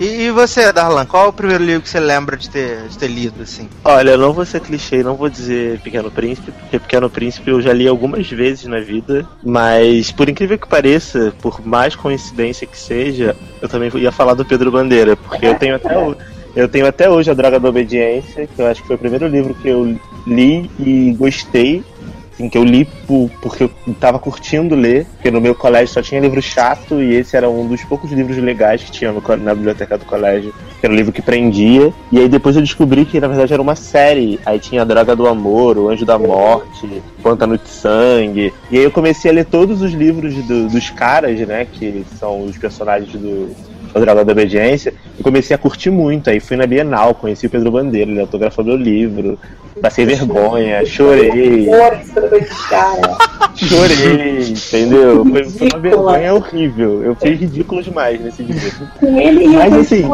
E, 0.00 0.24
e, 0.24 0.30
você, 0.32 0.72
Darlan, 0.72 1.06
qual 1.06 1.26
é 1.26 1.28
o 1.28 1.32
primeiro 1.32 1.62
livro 1.62 1.82
que 1.82 1.88
você 1.88 2.00
lembra 2.00 2.36
de 2.36 2.50
ter, 2.50 2.88
de 2.88 2.98
ter 2.98 3.06
lido, 3.06 3.42
assim? 3.42 3.68
Olha, 3.84 4.10
eu 4.10 4.18
não 4.18 4.32
vou 4.32 4.44
ser 4.44 4.60
clichê, 4.60 5.04
não 5.04 5.14
vou 5.14 5.28
dizer 5.28 5.78
Pequeno 5.82 6.10
Príncipe, 6.10 6.50
porque 6.50 6.80
Pequeno 6.80 7.08
Príncipe 7.08 7.48
eu 7.48 7.60
já 7.60 7.72
li 7.72 7.86
algumas 7.86 8.28
vezes 8.28 8.64
na 8.64 8.80
vida, 8.80 9.24
mas 9.40 10.10
por 10.10 10.28
incrível 10.28 10.58
que 10.58 10.66
pareça, 10.66 11.32
por 11.40 11.64
mais 11.64 11.94
coincidência 11.94 12.66
que 12.66 12.76
seja, 12.76 13.36
eu 13.62 13.68
também 13.68 13.88
ia 13.94 14.10
falar 14.10 14.34
do 14.34 14.44
Pedro 14.44 14.72
Bandeira, 14.72 15.14
porque 15.14 15.46
eu 15.46 15.54
tenho 15.54 15.76
até 15.76 15.96
o, 15.96 16.16
eu 16.54 16.68
tenho 16.68 16.86
até 16.86 17.10
hoje 17.10 17.30
A 17.30 17.34
Droga 17.34 17.58
da 17.58 17.68
Obediência, 17.68 18.46
que 18.46 18.60
eu 18.60 18.66
acho 18.66 18.80
que 18.82 18.86
foi 18.86 18.96
o 18.96 18.98
primeiro 18.98 19.26
livro 19.26 19.54
que 19.54 19.68
eu 19.68 19.98
li 20.26 20.70
e 20.78 21.12
gostei. 21.18 21.82
Assim, 22.32 22.48
que 22.48 22.58
eu 22.58 22.64
li 22.64 22.84
por, 23.06 23.30
porque 23.40 23.62
eu 23.62 23.70
tava 24.00 24.18
curtindo 24.18 24.74
ler, 24.74 25.06
porque 25.14 25.30
no 25.30 25.40
meu 25.40 25.54
colégio 25.54 25.94
só 25.94 26.02
tinha 26.02 26.20
livro 26.20 26.42
chato 26.42 27.00
e 27.00 27.14
esse 27.14 27.36
era 27.36 27.48
um 27.48 27.66
dos 27.68 27.84
poucos 27.84 28.10
livros 28.10 28.36
legais 28.38 28.82
que 28.82 28.90
tinha 28.90 29.12
no, 29.12 29.22
na 29.36 29.54
biblioteca 29.54 29.96
do 29.96 30.04
colégio, 30.04 30.52
era 30.82 30.92
um 30.92 30.96
livro 30.96 31.12
que 31.12 31.22
prendia. 31.22 31.92
E 32.10 32.18
aí 32.18 32.28
depois 32.28 32.56
eu 32.56 32.62
descobri 32.62 33.04
que 33.04 33.20
na 33.20 33.28
verdade 33.28 33.52
era 33.52 33.62
uma 33.62 33.76
série. 33.76 34.40
Aí 34.44 34.58
tinha 34.58 34.82
A 34.82 34.84
Droga 34.84 35.14
do 35.14 35.28
Amor, 35.28 35.78
O 35.78 35.88
Anjo 35.88 36.04
da 36.04 36.18
Morte, 36.18 37.02
Pântano 37.22 37.56
de 37.56 37.68
Sangue. 37.68 38.52
E 38.68 38.78
aí 38.78 38.84
eu 38.84 38.90
comecei 38.90 39.30
a 39.30 39.34
ler 39.34 39.44
todos 39.44 39.80
os 39.80 39.92
livros 39.92 40.34
do, 40.34 40.68
dos 40.68 40.90
caras, 40.90 41.38
né, 41.40 41.66
que 41.72 42.04
são 42.18 42.44
os 42.44 42.58
personagens 42.58 43.12
do, 43.12 43.54
o 43.94 44.00
Dragão 44.00 44.24
da 44.24 44.32
Obediência, 44.32 44.92
e 45.18 45.22
comecei 45.22 45.54
a 45.54 45.58
curtir 45.58 45.90
muito. 45.90 46.28
Aí 46.28 46.40
fui 46.40 46.56
na 46.56 46.66
Bienal, 46.66 47.14
conheci 47.14 47.46
o 47.46 47.50
Pedro 47.50 47.70
Bandeira, 47.70 48.10
ele 48.10 48.20
autografou 48.20 48.64
meu 48.64 48.76
livro, 48.76 49.38
passei 49.80 50.04
vergonha, 50.04 50.84
chorei. 50.84 51.68
Chorei, 53.56 54.40
entendeu? 54.48 55.24
Foi, 55.24 55.44
foi, 55.44 55.68
uma 55.68 55.78
vergonha 55.78 56.34
horrível. 56.34 57.02
Eu 57.02 57.14
fiz 57.14 57.38
ridículo 57.38 57.82
demais 57.82 58.20
nesse 58.20 58.42
dia. 58.42 58.72
Com 58.98 59.18
ele 59.18 59.44
e 59.44 59.48
Mas, 59.48 59.72
assim, 59.74 60.04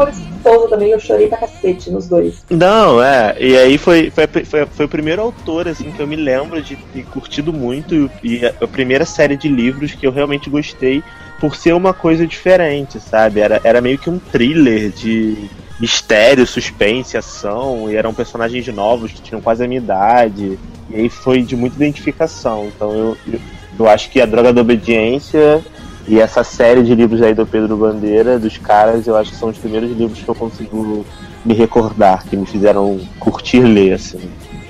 Souza 0.43 0.67
também, 0.67 0.89
eu 0.89 0.99
chorei 0.99 1.27
pra 1.27 1.39
cacete 1.39 1.89
nos 1.89 2.07
dois. 2.07 2.43
Não, 2.49 3.01
é. 3.01 3.35
E 3.39 3.57
aí 3.57 3.77
foi, 3.77 4.11
foi, 4.11 4.27
foi, 4.45 4.65
foi, 4.65 4.85
o 4.85 4.89
primeiro 4.89 5.21
autor, 5.21 5.67
assim, 5.67 5.91
que 5.91 5.99
eu 5.99 6.07
me 6.07 6.15
lembro 6.15 6.61
de 6.61 6.75
ter 6.75 7.03
curtido 7.05 7.53
muito. 7.53 8.09
E 8.23 8.45
a, 8.45 8.53
a 8.61 8.67
primeira 8.67 9.05
série 9.05 9.35
de 9.35 9.47
livros 9.47 9.93
que 9.93 10.05
eu 10.05 10.11
realmente 10.11 10.49
gostei 10.49 11.03
por 11.41 11.55
ser 11.55 11.73
uma 11.73 11.91
coisa 11.91 12.27
diferente, 12.27 12.99
sabe? 12.99 13.39
Era, 13.39 13.59
era 13.63 13.81
meio 13.81 13.97
que 13.97 14.11
um 14.11 14.19
thriller 14.19 14.91
de 14.91 15.49
mistério, 15.79 16.45
suspense, 16.45 17.17
ação, 17.17 17.89
e 17.89 17.95
eram 17.95 18.13
personagens 18.13 18.67
novos 18.67 19.11
que 19.11 19.21
tinham 19.23 19.41
quase 19.41 19.63
a 19.63 19.67
minha 19.67 19.81
idade. 19.81 20.59
E 20.87 20.95
aí 20.95 21.09
foi 21.09 21.41
de 21.41 21.55
muita 21.55 21.77
identificação. 21.77 22.67
Então 22.67 22.91
eu, 22.93 23.17
eu, 23.27 23.39
eu 23.79 23.89
acho 23.89 24.11
que 24.11 24.21
a 24.21 24.25
Droga 24.27 24.53
da 24.53 24.61
Obediência 24.61 25.63
e 26.07 26.19
essa 26.19 26.43
série 26.43 26.83
de 26.83 26.93
livros 26.93 27.23
aí 27.23 27.33
do 27.33 27.45
Pedro 27.45 27.75
Bandeira, 27.75 28.37
dos 28.37 28.59
caras, 28.59 29.07
eu 29.07 29.17
acho 29.17 29.31
que 29.31 29.37
são 29.37 29.49
os 29.49 29.57
primeiros 29.57 29.89
livros 29.97 30.19
que 30.19 30.29
eu 30.29 30.35
consigo 30.35 31.03
me 31.43 31.55
recordar, 31.55 32.23
que 32.27 32.37
me 32.37 32.45
fizeram 32.45 32.99
curtir 33.19 33.61
ler, 33.61 33.93
assim. 33.93 34.19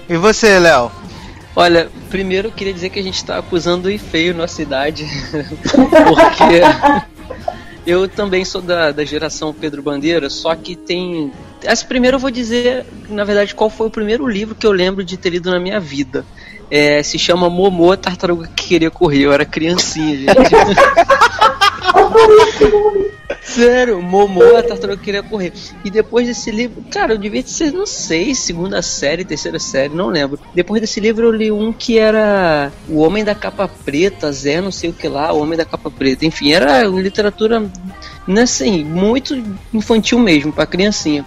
E 0.07 0.15
você, 0.15 0.57
Léo? 0.57 0.89
Olha, 1.55 1.89
primeiro 2.10 2.48
eu 2.48 2.51
queria 2.51 2.74
dizer 2.74 2.89
que 2.89 3.00
a 3.00 3.03
gente 3.03 3.15
está 3.15 3.38
acusando 3.38 3.89
o 3.89 4.00
feio 4.00 4.34
na 4.34 4.48
cidade, 4.48 5.05
porque 5.70 6.62
eu 7.86 8.08
também 8.08 8.46
sou 8.46 8.62
da, 8.62 8.91
da 8.91 9.03
geração 9.03 9.53
Pedro 9.53 9.81
Bandeira, 9.81 10.29
só 10.29 10.55
que 10.55 10.75
tem. 10.75 11.31
Essa 11.63 11.86
primeiro 11.86 12.15
eu 12.15 12.20
vou 12.20 12.31
dizer, 12.31 12.86
na 13.10 13.24
verdade, 13.24 13.53
qual 13.53 13.70
foi 13.70 13.88
o 13.88 13.91
primeiro 13.91 14.27
livro 14.27 14.55
que 14.55 14.65
eu 14.65 14.72
lembro 14.72 15.03
de 15.03 15.17
ter 15.17 15.31
lido 15.31 15.51
na 15.51 15.60
minha 15.60 15.79
vida. 15.79 16.25
É, 16.70 17.03
se 17.03 17.20
chama 17.20 17.50
Momô, 17.50 17.98
tartaruga 17.98 18.48
que 18.48 18.70
queria 18.70 18.89
correr. 18.89 19.24
Eu 19.24 19.34
era 19.34 19.43
criancinha, 19.43 20.15
gente. 20.15 20.31
Sério, 23.41 24.01
Momô, 24.01 24.56
a 24.56 24.63
tartaruga 24.63 24.98
que 24.98 25.06
queria 25.06 25.24
correr. 25.24 25.51
E 25.84 25.89
depois 25.89 26.27
desse 26.27 26.51
livro, 26.51 26.84
cara, 26.91 27.13
eu 27.13 27.18
devia 27.18 27.41
ser, 27.44 27.72
não 27.72 27.86
sei, 27.86 28.36
segunda 28.36 28.82
série, 28.82 29.25
terceira 29.25 29.60
série, 29.60 29.94
não 29.94 30.08
lembro. 30.08 30.39
Depois 30.53 30.82
desse 30.82 31.00
livro 31.00 31.27
eu 31.27 31.32
li 31.32 31.51
um 31.51 31.74
que 31.74 31.98
era 31.98 32.72
O 32.88 33.00
Homem 33.00 33.24
da 33.24 33.36
Capa 33.36 33.68
Preta, 33.68 34.32
Zé, 34.32 34.62
não 34.62 34.72
sei 34.72 34.89
o 34.89 34.94
que 34.94 35.08
lá, 35.08 35.34
O 35.34 35.41
Homem 35.41 35.58
da 35.58 35.65
Capa 35.65 35.89
Preta. 35.89 36.25
Enfim, 36.25 36.51
era 36.51 36.84
literatura, 36.84 37.70
né, 38.27 38.41
assim, 38.44 38.84
muito 38.84 39.36
infantil 39.74 40.20
mesmo, 40.20 40.53
para 40.53 40.65
criancinha. 40.65 41.25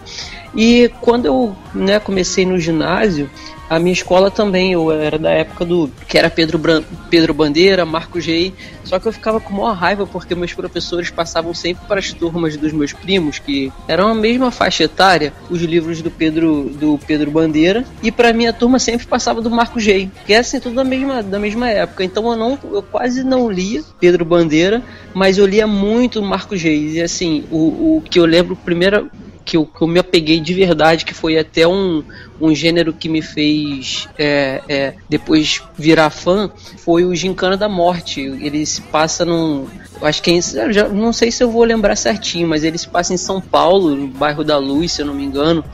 E 0.56 0.90
quando 1.00 1.26
eu 1.26 1.56
né, 1.74 1.98
comecei 1.98 2.46
no 2.46 2.58
ginásio, 2.58 3.28
a 3.68 3.78
minha 3.78 3.92
escola 3.92 4.30
também, 4.30 4.72
eu 4.72 4.90
era 4.92 5.18
da 5.18 5.30
época 5.30 5.64
do 5.64 5.90
que 6.06 6.18
era 6.18 6.28
Pedro, 6.28 6.58
Bran, 6.58 6.82
Pedro 7.08 7.32
Bandeira, 7.32 7.84
Marco 7.84 8.20
G. 8.20 8.52
Só 8.84 8.98
que 8.98 9.08
eu 9.08 9.12
ficava 9.12 9.40
com 9.40 9.54
maior 9.54 9.74
raiva 9.74 10.06
porque 10.06 10.34
meus 10.34 10.52
professores 10.52 11.10
passavam 11.10 11.54
sempre 11.54 11.86
para 11.86 11.98
as 11.98 12.12
turmas 12.12 12.56
dos 12.56 12.72
meus 12.72 12.92
primos, 12.92 13.38
que 13.38 13.72
eram 13.88 14.08
a 14.08 14.14
mesma 14.14 14.50
faixa 14.50 14.84
etária, 14.84 15.32
os 15.48 15.62
livros 15.62 16.02
do 16.02 16.10
Pedro 16.10 16.70
do 16.70 16.98
Pedro 17.06 17.30
Bandeira, 17.30 17.84
e 18.02 18.12
para 18.12 18.32
minha 18.32 18.52
turma 18.52 18.78
sempre 18.78 19.06
passava 19.06 19.40
do 19.40 19.50
Marco 19.50 19.80
G, 19.80 20.10
que 20.26 20.34
é 20.34 20.38
assim 20.38 20.60
tudo 20.60 20.74
da 20.74 20.84
mesma 20.84 21.22
da 21.22 21.38
mesma 21.38 21.68
época. 21.70 22.04
Então 22.04 22.30
eu 22.30 22.36
não 22.36 22.58
eu 22.70 22.82
quase 22.82 23.24
não 23.24 23.50
lia 23.50 23.82
Pedro 23.98 24.24
Bandeira, 24.24 24.82
mas 25.14 25.38
eu 25.38 25.46
lia 25.46 25.66
muito 25.66 26.22
Marco 26.22 26.56
G. 26.56 26.74
E 26.74 27.00
assim, 27.00 27.44
o, 27.50 27.96
o 27.96 28.02
que 28.02 28.18
eu 28.18 28.26
lembro 28.26 28.56
primeiro 28.56 29.10
que 29.44 29.56
eu, 29.56 29.66
que 29.66 29.82
eu 29.82 29.86
me 29.86 29.98
apeguei 29.98 30.40
de 30.40 30.54
verdade, 30.54 31.04
que 31.04 31.12
foi 31.12 31.38
até 31.38 31.66
um, 31.68 32.02
um 32.40 32.54
gênero 32.54 32.92
que 32.92 33.08
me 33.08 33.20
fez 33.20 34.08
é, 34.18 34.62
é, 34.68 34.94
depois 35.08 35.62
virar 35.76 36.10
fã, 36.10 36.50
foi 36.78 37.04
o 37.04 37.14
Gincana 37.14 37.56
da 37.56 37.68
Morte. 37.68 38.20
Ele 38.20 38.64
se 38.64 38.80
passa 38.80 39.24
num. 39.24 39.66
Acho 40.00 40.22
que 40.22 40.30
é 40.30 40.72
já, 40.72 40.88
não 40.88 41.12
sei 41.12 41.30
se 41.30 41.42
eu 41.42 41.50
vou 41.50 41.64
lembrar 41.64 41.96
certinho, 41.96 42.48
mas 42.48 42.64
ele 42.64 42.78
se 42.78 42.88
passa 42.88 43.12
em 43.12 43.18
São 43.18 43.40
Paulo, 43.40 43.94
no 43.94 44.08
bairro 44.08 44.42
da 44.42 44.58
Luz, 44.58 44.92
se 44.92 45.02
eu 45.02 45.06
não 45.06 45.14
me 45.14 45.24
engano 45.24 45.64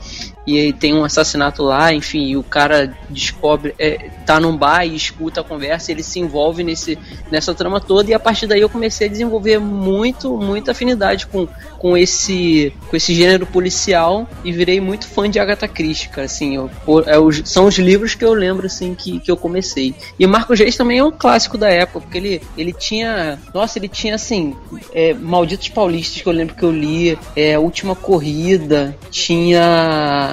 e 0.45 0.73
tem 0.73 0.93
um 0.93 1.03
assassinato 1.03 1.63
lá, 1.63 1.93
enfim, 1.93 2.27
e 2.27 2.37
o 2.37 2.43
cara 2.43 2.93
descobre, 3.09 3.75
é, 3.77 4.09
tá 4.25 4.39
num 4.39 4.55
bar 4.55 4.85
e 4.85 4.95
escuta 4.95 5.41
a 5.41 5.43
conversa, 5.43 5.91
ele 5.91 6.03
se 6.03 6.19
envolve 6.19 6.63
nesse, 6.63 6.97
nessa 7.29 7.53
trama 7.53 7.79
toda, 7.79 8.09
e 8.09 8.13
a 8.13 8.19
partir 8.19 8.47
daí 8.47 8.61
eu 8.61 8.69
comecei 8.69 9.07
a 9.07 9.09
desenvolver 9.09 9.59
muito, 9.59 10.35
muita 10.37 10.71
afinidade 10.71 11.27
com, 11.27 11.47
com, 11.77 11.95
esse, 11.95 12.73
com 12.89 12.95
esse 12.95 13.13
gênero 13.13 13.45
policial 13.45 14.27
e 14.43 14.51
virei 14.51 14.81
muito 14.81 15.07
fã 15.07 15.29
de 15.29 15.39
Agatha 15.39 15.67
Christie, 15.67 16.09
cara, 16.09 16.25
assim, 16.25 16.55
eu, 16.55 16.69
é, 17.05 17.43
são 17.43 17.65
os 17.65 17.77
livros 17.77 18.15
que 18.15 18.25
eu 18.25 18.33
lembro, 18.33 18.65
assim, 18.65 18.95
que, 18.95 19.19
que 19.19 19.29
eu 19.29 19.37
comecei. 19.37 19.93
E 20.17 20.25
Marco 20.25 20.53
Reis 20.53 20.75
também 20.75 20.99
é 20.99 21.03
um 21.03 21.11
clássico 21.11 21.57
da 21.57 21.69
época, 21.69 22.01
porque 22.01 22.17
ele, 22.17 22.41
ele 22.57 22.73
tinha, 22.73 23.37
nossa, 23.53 23.77
ele 23.77 23.87
tinha, 23.87 24.15
assim, 24.15 24.55
é, 24.93 25.13
Malditos 25.13 25.69
Paulistas, 25.69 26.21
que 26.21 26.27
eu 26.27 26.33
lembro 26.33 26.55
que 26.55 26.63
eu 26.63 26.71
li, 26.71 27.17
é, 27.35 27.59
Última 27.59 27.95
Corrida, 27.95 28.97
tinha 29.09 30.30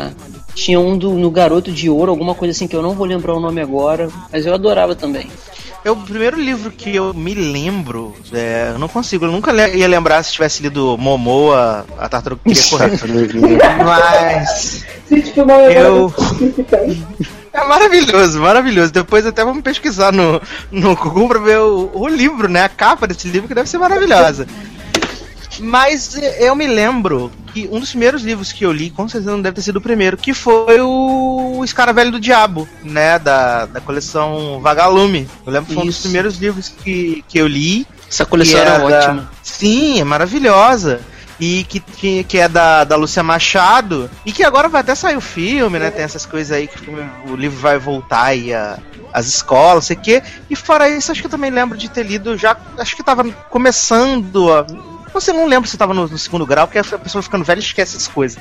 tinha 0.55 0.81
um 0.81 0.97
do, 0.97 1.13
no 1.13 1.31
Garoto 1.31 1.71
de 1.71 1.89
Ouro, 1.89 2.11
alguma 2.11 2.35
coisa 2.35 2.53
assim 2.53 2.67
que 2.67 2.75
eu 2.75 2.83
não 2.83 2.95
vou 2.95 3.07
lembrar 3.07 3.35
o 3.35 3.41
nome 3.41 3.61
agora, 3.61 4.09
mas 4.33 4.45
eu 4.45 4.55
adorava 4.55 4.95
também. 4.95 5.29
É 5.85 5.91
o 5.91 5.97
primeiro 5.97 6.41
livro 6.41 6.71
que 6.71 6.95
eu 6.95 7.15
me 7.15 7.35
lembro, 7.35 8.15
é, 8.33 8.73
eu 8.75 8.79
não 8.79 8.89
consigo, 8.89 9.25
eu 9.25 9.33
nunca 9.33 9.53
ia 9.69 9.87
lembrar 9.87 10.23
se 10.23 10.33
tivesse 10.33 10.63
lido 10.63 10.99
Momoa, 10.99 11.87
a 11.97 12.09
tartaruga 12.09 12.43
correr. 12.69 12.99
Mas. 13.85 14.85
eu. 15.71 16.13
É 17.53 17.65
maravilhoso, 17.65 18.41
maravilhoso. 18.41 18.93
Depois 18.93 19.25
até 19.25 19.45
vamos 19.45 19.63
pesquisar 19.63 20.13
no, 20.13 20.41
no 20.71 20.95
Google 20.95 21.29
pra 21.29 21.39
ver 21.39 21.59
o, 21.59 21.91
o 21.95 22.09
livro, 22.09 22.49
né? 22.49 22.65
A 22.65 22.69
capa 22.69 23.07
desse 23.07 23.29
livro 23.29 23.49
que 23.49 23.55
deve 23.55 23.69
ser 23.69 23.79
maravilhosa. 23.79 24.47
Mas 25.61 26.17
eu 26.39 26.55
me 26.55 26.67
lembro 26.67 27.31
que 27.53 27.69
um 27.71 27.81
dos 27.81 27.91
primeiros 27.91 28.23
livros 28.23 28.53
que 28.53 28.65
eu 28.65 28.73
li, 28.73 28.91
com 28.91 29.09
certeza 29.09 29.33
não 29.33 29.43
deve 29.43 29.57
ter 29.57 29.63
sido 29.63 29.77
o 29.77 29.81
primeiro, 29.81 30.17
que 30.17 30.33
foi 30.33 30.81
o 30.81 31.63
Escaravelho 31.65 32.13
do 32.13 32.21
Diabo, 32.21 32.69
né? 32.83 33.19
Da, 33.19 33.67
da 33.67 33.81
coleção 33.81 34.61
Vagalume. 34.61 35.29
Eu 35.45 35.53
lembro 35.53 35.69
que 35.69 35.75
foi 35.75 35.83
um 35.83 35.87
dos 35.87 36.01
primeiros 36.01 36.37
livros 36.37 36.69
que, 36.69 37.25
que 37.29 37.39
eu 37.39 37.47
li. 37.47 37.87
Essa 38.09 38.25
coleção 38.25 38.61
era 38.61 38.77
é 38.77 38.81
ótima. 38.81 39.31
Sim, 39.43 40.01
é 40.01 40.05
maravilhosa. 40.05 41.01
E 41.41 41.65
que, 41.69 41.79
que, 41.79 42.25
que 42.25 42.39
é 42.39 42.49
da, 42.49 42.83
da 42.85 42.97
Lúcia 42.97 43.23
Machado. 43.23 44.11
E 44.27 44.33
que 44.33 44.43
agora 44.43 44.69
vai 44.69 44.81
até 44.81 44.95
sair 44.95 45.17
o 45.17 45.21
filme, 45.21 45.79
né? 45.79 45.91
Tem 45.91 46.05
essas 46.05 46.27
coisas 46.27 46.57
aí 46.57 46.67
que 46.67 46.91
o 47.31 47.37
livro 47.37 47.59
vai 47.59 47.79
voltar 47.79 48.25
aí 48.25 48.53
a, 48.53 48.79
as 49.13 49.27
escolas, 49.27 49.87
sei 49.87 49.97
o 49.97 50.01
quê. 50.01 50.23
E 50.51 50.57
fora 50.57 50.89
isso, 50.89 51.13
acho 51.13 51.21
que 51.21 51.27
eu 51.27 51.31
também 51.31 51.51
lembro 51.51 51.79
de 51.79 51.89
ter 51.89 52.05
lido 52.05 52.37
já. 52.37 52.57
Acho 52.77 52.97
que 52.97 53.03
tava 53.03 53.25
começando 53.51 54.53
a. 54.53 54.67
Você 55.13 55.33
não 55.33 55.47
lembra 55.47 55.69
se 55.69 55.77
tava 55.77 55.95
no, 55.95 56.07
no 56.07 56.19
segundo 56.19 56.47
grau, 56.47 56.67
porque 56.67 56.79
a 56.79 56.99
pessoa 56.99 57.23
ficando 57.23 57.45
velha 57.45 57.59
esquece 57.59 57.97
essas 57.97 58.09
coisas. 58.09 58.39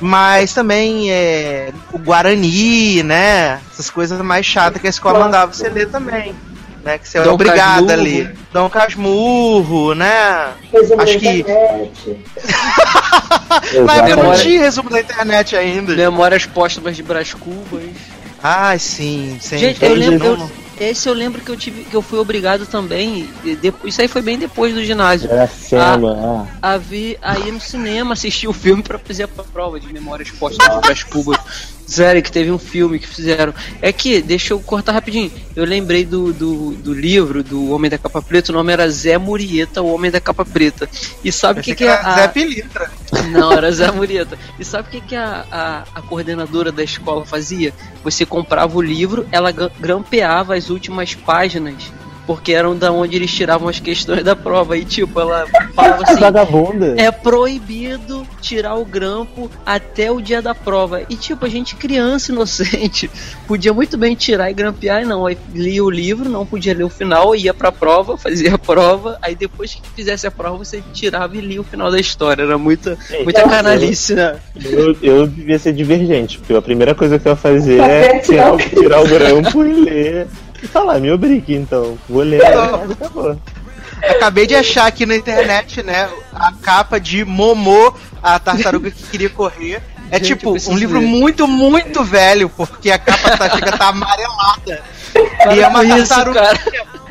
Mas 0.00 0.52
também 0.54 1.10
é, 1.10 1.72
o 1.92 1.98
Guarani, 1.98 3.02
né? 3.02 3.60
Essas 3.72 3.90
coisas 3.90 4.20
mais 4.20 4.46
chatas 4.46 4.80
que 4.80 4.86
a 4.86 4.90
escola 4.90 5.18
mandava 5.18 5.52
você 5.52 5.68
ler 5.68 5.88
também. 5.90 6.34
Né, 6.84 6.98
que 6.98 7.08
você 7.08 7.18
era 7.18 7.32
obrigado 7.32 7.84
a 7.84 7.88
Casmurro. 7.88 8.02
ler. 8.04 8.36
Dom 8.52 8.70
Casmurro, 8.70 9.94
né? 9.96 10.52
Resumo 10.72 11.02
Acho 11.02 11.18
que-. 11.18 11.44
Na 13.84 13.96
época 14.06 14.16
não 14.22 14.34
tinha 14.34 14.60
resumo 14.60 14.88
da 14.88 15.00
internet 15.00 15.56
ainda. 15.56 15.96
Memórias 15.96 16.46
póstumas 16.46 16.94
de 16.94 17.02
Brás 17.02 17.34
Cubas. 17.34 17.82
Ai, 18.40 18.78
sim, 18.78 19.36
sim. 19.40 19.58
Gente, 19.58 19.84
eu 19.84 19.94
lembro. 19.94 20.26
Eu- 20.26 20.65
esse 20.78 21.08
eu 21.08 21.14
lembro 21.14 21.40
que 21.40 21.50
eu 21.50 21.56
tive, 21.56 21.84
que 21.84 21.94
eu 21.94 22.02
fui 22.02 22.18
obrigado 22.18 22.66
também. 22.66 23.28
depois, 23.60 23.92
isso 23.92 24.02
aí 24.02 24.08
foi 24.08 24.22
bem 24.22 24.38
depois 24.38 24.74
do 24.74 24.84
ginásio. 24.84 25.30
Era 25.30 25.46
cena, 25.46 26.12
ah. 26.12 26.46
A 26.60 26.76
ver, 26.76 27.18
a 27.22 27.38
ir 27.38 27.52
no 27.52 27.60
cinema 27.60 28.12
assistir 28.12 28.48
o 28.48 28.52
filme 28.52 28.82
pra 28.82 28.98
fazer 28.98 29.24
a 29.24 29.28
prova 29.28 29.80
de 29.80 29.92
memórias 29.92 30.30
póstumas 30.30 30.74
de 30.74 30.80
Brás 30.80 31.02
Cubas. 31.02 31.38
Sério, 31.86 32.20
que 32.20 32.32
teve 32.32 32.50
um 32.50 32.58
filme 32.58 32.98
que 32.98 33.06
fizeram. 33.06 33.54
É 33.80 33.92
que, 33.92 34.20
deixa 34.20 34.52
eu 34.52 34.60
cortar 34.60 34.92
rapidinho. 34.92 35.30
Eu 35.54 35.64
lembrei 35.64 36.04
do, 36.04 36.32
do, 36.32 36.72
do 36.72 36.92
livro 36.92 37.44
do 37.44 37.70
Homem 37.70 37.88
da 37.88 37.96
Capa 37.96 38.20
Preta, 38.20 38.50
o 38.50 38.54
nome 38.54 38.72
era 38.72 38.90
Zé 38.90 39.16
Murieta, 39.16 39.82
o 39.82 39.94
Homem 39.94 40.10
da 40.10 40.20
Capa 40.20 40.44
Preta. 40.44 40.88
E 41.22 41.30
sabe 41.30 41.60
o 41.60 41.62
que, 41.62 41.70
que 41.70 41.76
que 41.76 41.84
é 41.84 41.88
era 41.88 42.00
a... 42.00 42.14
Zé 42.16 42.28
Pilintra. 42.28 42.90
Não, 43.30 43.52
era 43.52 43.70
Zé 43.70 43.90
Murieta. 43.90 44.38
E 44.58 44.64
sabe 44.64 44.88
o 44.88 44.90
que, 44.90 45.00
que 45.00 45.16
a, 45.16 45.44
a, 45.50 45.84
a 45.98 46.02
coordenadora 46.02 46.72
da 46.72 46.82
escola 46.82 47.24
fazia? 47.24 47.72
Você 48.02 48.26
comprava 48.26 48.76
o 48.76 48.82
livro, 48.82 49.26
ela 49.30 49.52
gra- 49.52 49.70
grampeava 49.78 50.54
as 50.56 50.70
últimas 50.70 51.14
páginas, 51.14 51.92
porque 52.26 52.52
eram 52.52 52.76
da 52.76 52.90
onde 52.90 53.16
eles 53.16 53.32
tiravam 53.32 53.68
as 53.68 53.78
questões 53.78 54.24
da 54.24 54.34
prova. 54.34 54.76
E 54.76 54.84
tipo, 54.84 55.20
ela 55.20 55.46
falava 55.74 56.02
assim. 56.02 56.20
Vagabunda. 56.20 56.94
É 56.98 57.10
proibido 57.10 58.26
tirar 58.40 58.74
o 58.74 58.84
grampo 58.84 59.50
até 59.64 60.10
o 60.10 60.20
dia 60.20 60.42
da 60.42 60.54
prova. 60.54 61.02
E 61.08 61.16
tipo, 61.16 61.46
a 61.46 61.48
gente 61.48 61.76
criança 61.76 62.32
inocente 62.32 63.10
podia 63.46 63.72
muito 63.72 63.96
bem 63.96 64.14
tirar 64.14 64.50
e 64.50 64.54
grampear, 64.54 65.02
e 65.02 65.04
não. 65.04 65.26
Aí 65.26 65.38
lia 65.54 65.84
o 65.84 65.90
livro, 65.90 66.28
não 66.28 66.44
podia 66.44 66.74
ler 66.74 66.84
o 66.84 66.88
final, 66.88 67.34
ia 67.34 67.54
pra 67.54 67.70
prova, 67.70 68.16
fazia 68.18 68.54
a 68.54 68.58
prova, 68.58 69.18
aí 69.22 69.34
depois 69.34 69.74
que 69.74 69.82
fizesse 69.94 70.26
a 70.26 70.30
prova 70.30 70.58
você 70.58 70.82
tirava 70.92 71.36
e 71.36 71.40
lia 71.40 71.60
o 71.60 71.64
final 71.64 71.90
da 71.90 72.00
história. 72.00 72.42
Era 72.42 72.58
muita, 72.58 72.98
muita 73.22 73.42
Nossa. 73.42 73.56
canalice, 73.56 74.14
né? 74.14 74.36
Eu, 74.64 74.96
eu 75.02 75.26
devia 75.26 75.58
ser 75.58 75.72
divergente, 75.72 76.38
porque 76.38 76.54
a 76.54 76.62
primeira 76.62 76.94
coisa 76.94 77.18
que 77.18 77.28
eu 77.28 77.32
ia 77.32 77.36
fazer 77.36 77.80
é 77.80 78.06
É, 78.06 78.18
tirar 78.18 78.56
tirar 78.56 79.00
o 79.00 79.08
grampo 79.08 79.64
e 79.64 79.72
ler. 79.72 80.26
Falar, 80.68 80.98
me 81.00 81.10
obrigue 81.10 81.54
então. 81.54 81.98
Vou 82.08 82.22
ler. 82.22 82.40
Não. 82.50 82.92
Acabou. 82.92 83.40
Acabei 84.02 84.46
de 84.46 84.54
achar 84.54 84.86
aqui 84.86 85.06
na 85.06 85.16
internet, 85.16 85.82
né, 85.82 86.08
a 86.34 86.52
capa 86.52 87.00
de 87.00 87.24
Momô, 87.24 87.94
a 88.22 88.38
tartaruga 88.38 88.90
que 88.90 89.02
queria 89.04 89.30
correr. 89.30 89.82
É 90.10 90.18
Gente, 90.18 90.26
tipo 90.28 90.54
um 90.70 90.76
livro 90.76 91.00
ler. 91.00 91.06
muito, 91.06 91.48
muito 91.48 92.04
velho, 92.04 92.48
porque 92.48 92.90
a 92.90 92.98
capa 92.98 93.36
tá, 93.36 93.50
chega 93.50 93.72
tá 93.76 93.88
amarelada. 93.88 94.82
E 95.14 95.18
é 95.60 95.68
Para 95.68 95.68
uma 95.70 95.84
isso, 95.84 96.08
tartaruga. 96.08 96.40
cara. 96.42 96.58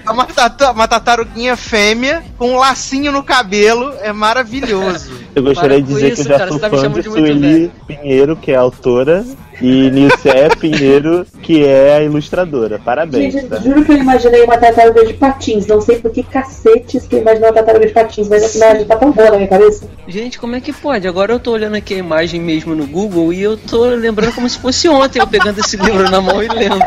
É 0.08 0.12
uma, 0.12 0.26
tatu- 0.26 0.72
uma 0.72 0.88
tartaruguinha 0.88 1.58
fêmea 1.58 2.24
com 2.38 2.52
um 2.54 2.58
lacinho 2.58 3.12
no 3.12 3.24
cabelo. 3.24 3.92
É 4.02 4.14
maravilhoso. 4.14 5.12
Eu 5.36 5.44
gostaria 5.44 5.82
de 5.82 5.88
dizer 5.88 6.14
isso, 6.14 6.24
que 6.24 6.30
eu 6.30 6.32
já 6.32 6.38
cara, 6.40 6.50
sou 6.50 6.60
tá 6.60 6.70
fã 6.70 6.90
de 6.90 7.04
Sueli 7.04 7.40
velho. 7.40 7.72
Pinheiro, 7.86 8.36
que 8.38 8.52
é 8.52 8.56
a 8.56 8.62
autora, 8.62 9.26
e 9.62 9.92
Nilce 9.92 10.30
Pinheiro, 10.60 11.26
que 11.42 11.66
é 11.66 11.98
a 11.98 12.04
ilustradora. 12.04 12.80
Parabéns, 12.80 13.34
Gente, 13.34 13.48
tá? 13.48 13.58
juro 13.58 13.84
que 13.84 13.92
eu 13.92 13.98
imaginei 13.98 14.44
uma 14.44 14.58
tartaruga 14.58 15.06
de 15.06 15.14
patins. 15.14 15.68
Não 15.68 15.82
sei 15.82 15.98
por 16.00 16.12
que 16.12 16.24
cacetes 16.24 17.06
que 17.06 17.16
eu 17.16 17.20
imaginei 17.20 17.50
uma 17.50 17.54
tartaruga 17.54 17.86
de 17.86 17.94
patins, 17.94 18.30
mas 18.30 18.44
essa 18.44 18.58
imagem 18.58 18.86
tá 18.86 18.96
tão 18.96 19.12
boa 19.12 19.32
na 19.32 19.38
minha 19.38 19.50
cabeça. 19.50 19.88
Gente, 20.08 20.40
como 20.40 20.56
é 20.56 20.62
que 20.62 20.72
pode? 20.72 21.08
Agora 21.08 21.34
eu 21.34 21.40
tô 21.40 21.52
olhando 21.52 21.76
aqui 21.76 21.94
a 21.94 21.98
imagem 21.98 22.40
mesmo 22.40 22.74
no 22.74 22.88
Google 22.88 23.34
e 23.34 23.42
eu 23.42 23.58
tô 23.58 23.86
lembrando 23.86 24.34
como 24.34 24.50
se 24.50 24.58
fosse 24.58 24.88
ontem 24.88 25.20
eu 25.20 25.28
pegando 25.28 25.60
esse 25.60 25.76
livro 25.78 26.10
na 26.10 26.22
mão 26.22 26.42
e 26.42 26.48
lendo. 26.48 26.80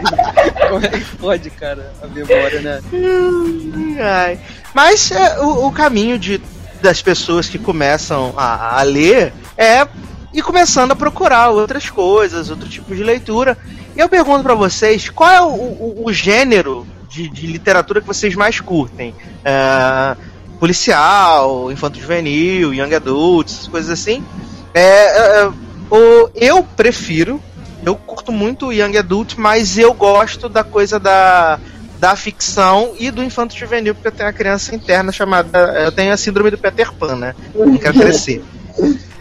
Como 0.68 0.84
é 0.84 0.88
que 0.88 1.16
pode, 1.16 1.50
cara, 1.50 1.92
a 2.02 2.06
memória, 2.06 2.60
né? 2.60 2.80
Ai. 4.00 4.38
Mas 4.74 5.10
é, 5.10 5.40
o, 5.40 5.66
o 5.66 5.72
caminho 5.72 6.18
de, 6.18 6.40
das 6.80 7.02
pessoas 7.02 7.48
que 7.48 7.58
começam 7.58 8.32
a, 8.36 8.78
a 8.80 8.82
ler 8.82 9.32
é 9.56 9.86
ir 10.32 10.42
começando 10.42 10.92
a 10.92 10.96
procurar 10.96 11.50
outras 11.50 11.88
coisas, 11.90 12.50
outro 12.50 12.68
tipo 12.68 12.94
de 12.94 13.02
leitura. 13.02 13.56
E 13.96 14.00
eu 14.00 14.08
pergunto 14.08 14.42
pra 14.42 14.54
vocês, 14.54 15.08
qual 15.08 15.30
é 15.30 15.40
o, 15.42 15.46
o- 15.46 16.02
o 16.06 16.12
gênero 16.12 16.86
de, 17.08 17.28
de 17.28 17.46
literatura 17.46 18.00
que 18.00 18.06
vocês 18.06 18.34
mais 18.34 18.60
curtem? 18.60 19.14
É, 19.44 20.16
policial, 20.60 21.72
infanto-juvenil, 21.72 22.74
young 22.74 22.94
adults, 22.94 23.66
coisas 23.68 23.90
assim. 23.90 24.22
É, 24.74 24.80
é, 24.80 25.44
é, 25.46 25.50
eu 26.34 26.62
prefiro, 26.62 27.40
eu 27.84 27.96
curto 27.96 28.30
muito 28.30 28.72
young 28.72 28.96
adult, 28.98 29.34
mas 29.36 29.78
eu 29.78 29.92
gosto 29.94 30.48
da 30.48 30.62
coisa 30.62 31.00
da 31.00 31.58
da 31.98 32.14
ficção 32.16 32.92
e 32.98 33.10
do 33.10 33.22
infanto 33.22 33.56
juvenil, 33.56 33.94
porque 33.94 34.08
eu 34.08 34.12
tenho 34.12 34.26
uma 34.28 34.32
criança 34.32 34.74
interna 34.74 35.10
chamada. 35.12 35.58
Eu 35.84 35.92
tenho 35.92 36.12
a 36.12 36.16
síndrome 36.16 36.50
do 36.50 36.58
Peter 36.58 36.92
Pan, 36.92 37.16
né? 37.16 37.34
Não 37.54 37.76
quero 37.76 37.98
crescer. 37.98 38.42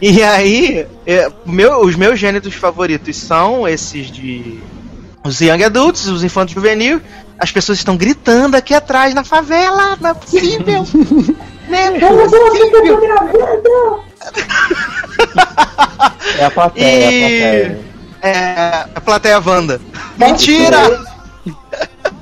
E 0.00 0.22
aí, 0.22 0.86
é, 1.06 1.30
meu- 1.44 1.80
os 1.80 1.96
meus 1.96 2.18
gêneros 2.20 2.54
favoritos 2.54 3.16
são 3.16 3.66
esses 3.66 4.06
de. 4.10 4.60
Os 5.24 5.40
Young 5.40 5.64
Adults, 5.64 6.06
os 6.06 6.22
infantos 6.22 6.54
juvenil. 6.54 7.00
As 7.40 7.50
pessoas 7.52 7.78
estão 7.78 7.96
gritando 7.96 8.56
aqui 8.56 8.74
atrás 8.74 9.14
na 9.14 9.22
favela, 9.24 9.96
não 10.00 10.10
é 10.10 10.14
possível! 10.14 10.86
né? 11.68 11.90
Não 11.90 12.20
é 12.20 12.28
possível! 12.28 13.00
gravando! 13.00 14.02
É 16.38 16.44
a 16.44 16.50
plateia, 16.50 17.10
E- 17.10 17.40
é 17.40 17.46
a 17.46 17.66
plateia. 17.70 17.80
É. 18.20 18.86
A 18.94 19.00
plateia 19.00 19.40
Wanda. 19.44 19.80
Mentira! 20.16 21.08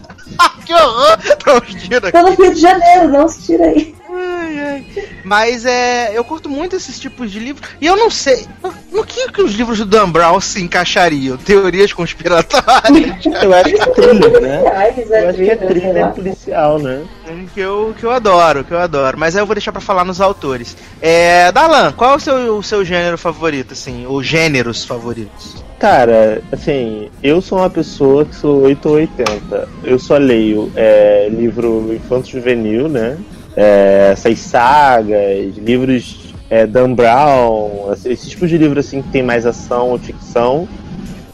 que 0.67 0.75
horror! 0.75 1.17
Não, 1.47 1.61
mentira. 1.61 2.13
Tô 2.13 2.23
no 2.23 2.35
Rio 2.35 2.53
de 2.53 2.61
Janeiro, 2.61 3.09
não 3.09 3.29
se 3.29 3.47
tira 3.47 3.67
aí. 3.67 3.95
Ai, 4.11 4.59
ai. 4.59 5.09
Mas 5.25 5.65
é. 5.65 6.17
Eu 6.17 6.25
curto 6.25 6.49
muito 6.49 6.75
esses 6.75 6.99
tipos 6.99 7.31
de 7.31 7.39
livros. 7.39 7.69
E 7.81 7.87
eu 7.87 7.97
não 7.97 8.11
sei. 8.11 8.47
No, 8.91 9.05
que, 9.05 9.31
que 9.31 9.43
os 9.43 9.53
livros 9.53 9.79
do 9.79 9.85
Dan 9.85 10.11
Brown 10.11 10.41
se 10.41 10.61
encaixariam? 10.61 11.37
Teorias 11.37 11.93
conspiratórias? 11.93 13.25
Eu 13.43 13.53
acho 13.55 13.71
que 13.75 13.81
é 13.81 13.87
thriller, 13.87 14.41
né? 14.41 14.63
Reais, 14.67 15.11
Eu 15.11 15.29
acho 15.29 15.39
que 15.39 15.51
é 15.51 15.57
thriller 15.57 16.13
policial, 16.13 16.79
né? 16.79 17.05
que, 17.53 17.61
eu, 17.61 17.95
que 17.99 18.05
eu 18.05 18.11
adoro, 18.11 18.65
que 18.65 18.73
eu 18.73 18.79
adoro. 18.79 19.19
Mas 19.19 19.37
aí 19.37 19.43
eu 19.43 19.47
vou 19.47 19.55
deixar 19.55 19.73
pra 19.73 19.81
falar 19.81 20.05
nos 20.05 20.21
autores. 20.21 20.77
É. 21.01 21.53
Dalan, 21.53 21.93
qual 21.93 22.15
é 22.15 22.17
o 22.17 22.21
seu, 22.21 22.57
o 22.57 22.63
seu 22.63 22.85
gênero 22.85 23.19
favorito, 23.19 23.73
assim? 23.73 24.07
Ou 24.07 24.23
gêneros 24.23 24.85
favoritos? 24.85 25.66
Cara, 25.79 26.43
assim, 26.51 27.11
eu 27.23 27.41
sou 27.43 27.59
uma 27.59 27.69
pessoa 27.69 28.25
que 28.25 28.35
sou 28.35 28.63
8 28.63 28.89
ou 28.89 28.95
80. 28.95 29.69
Eu 29.85 29.99
só 29.99 30.17
leio 30.17 30.73
é, 30.75 31.29
livro 31.31 31.93
infanto-juvenil, 31.95 32.89
né? 32.89 33.19
É, 33.55 34.11
essas 34.13 34.39
sagas, 34.39 35.57
livros 35.57 36.35
é, 36.49 36.67
Dan 36.67 36.95
Brown, 36.95 37.93
esse 38.05 38.31
tipo 38.31 38.47
de 38.47 38.57
livro 38.57 38.79
assim 38.81 39.03
que 39.03 39.11
tem 39.11 39.23
mais 39.23 39.45
ação 39.45 39.91
ou 39.91 39.99
ficção. 39.99 40.67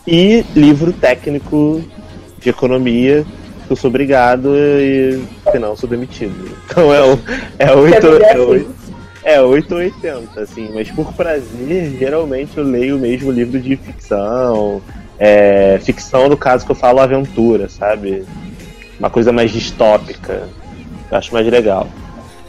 E 0.07 0.45
livro 0.57 0.93
técnico 0.93 1.81
de 2.41 2.49
economia, 2.49 3.25
que 3.67 3.73
eu 3.73 3.77
sou 3.77 3.89
obrigado 3.89 4.57
e 4.57 5.23
senão 5.53 5.71
eu 5.71 5.77
sou 5.77 5.89
demitido. 5.89 6.35
Então 6.67 6.93
é 6.93 7.03
o, 7.03 7.19
é 7.59 7.73
o 7.73 7.79
8, 7.81 8.01
Quer 8.01 8.67
é 9.25 9.41
dizer 9.41 9.43
o, 9.43 9.45
assim. 9.45 9.61
é 9.69 9.71
880, 9.73 10.41
assim, 10.41 10.71
mas 10.75 10.91
por 10.91 11.13
prazer, 11.13 11.97
geralmente 11.99 12.59
eu 12.59 12.65
leio 12.65 12.97
o 12.97 13.01
mesmo 13.01 13.31
livro 13.31 13.61
de 13.61 13.77
ficção. 13.77 14.83
É, 15.19 15.79
ficção, 15.83 16.29
no 16.29 16.37
caso 16.37 16.65
que 16.65 16.73
eu 16.73 16.77
falo 16.77 17.01
aventura, 17.01 17.69
sabe? 17.69 18.25
Uma 18.99 19.11
coisa 19.11 19.33
mais 19.33 19.51
distópica. 19.53 20.49
Eu 21.11 21.19
acho 21.19 21.33
mais 21.33 21.47
legal. 21.47 21.89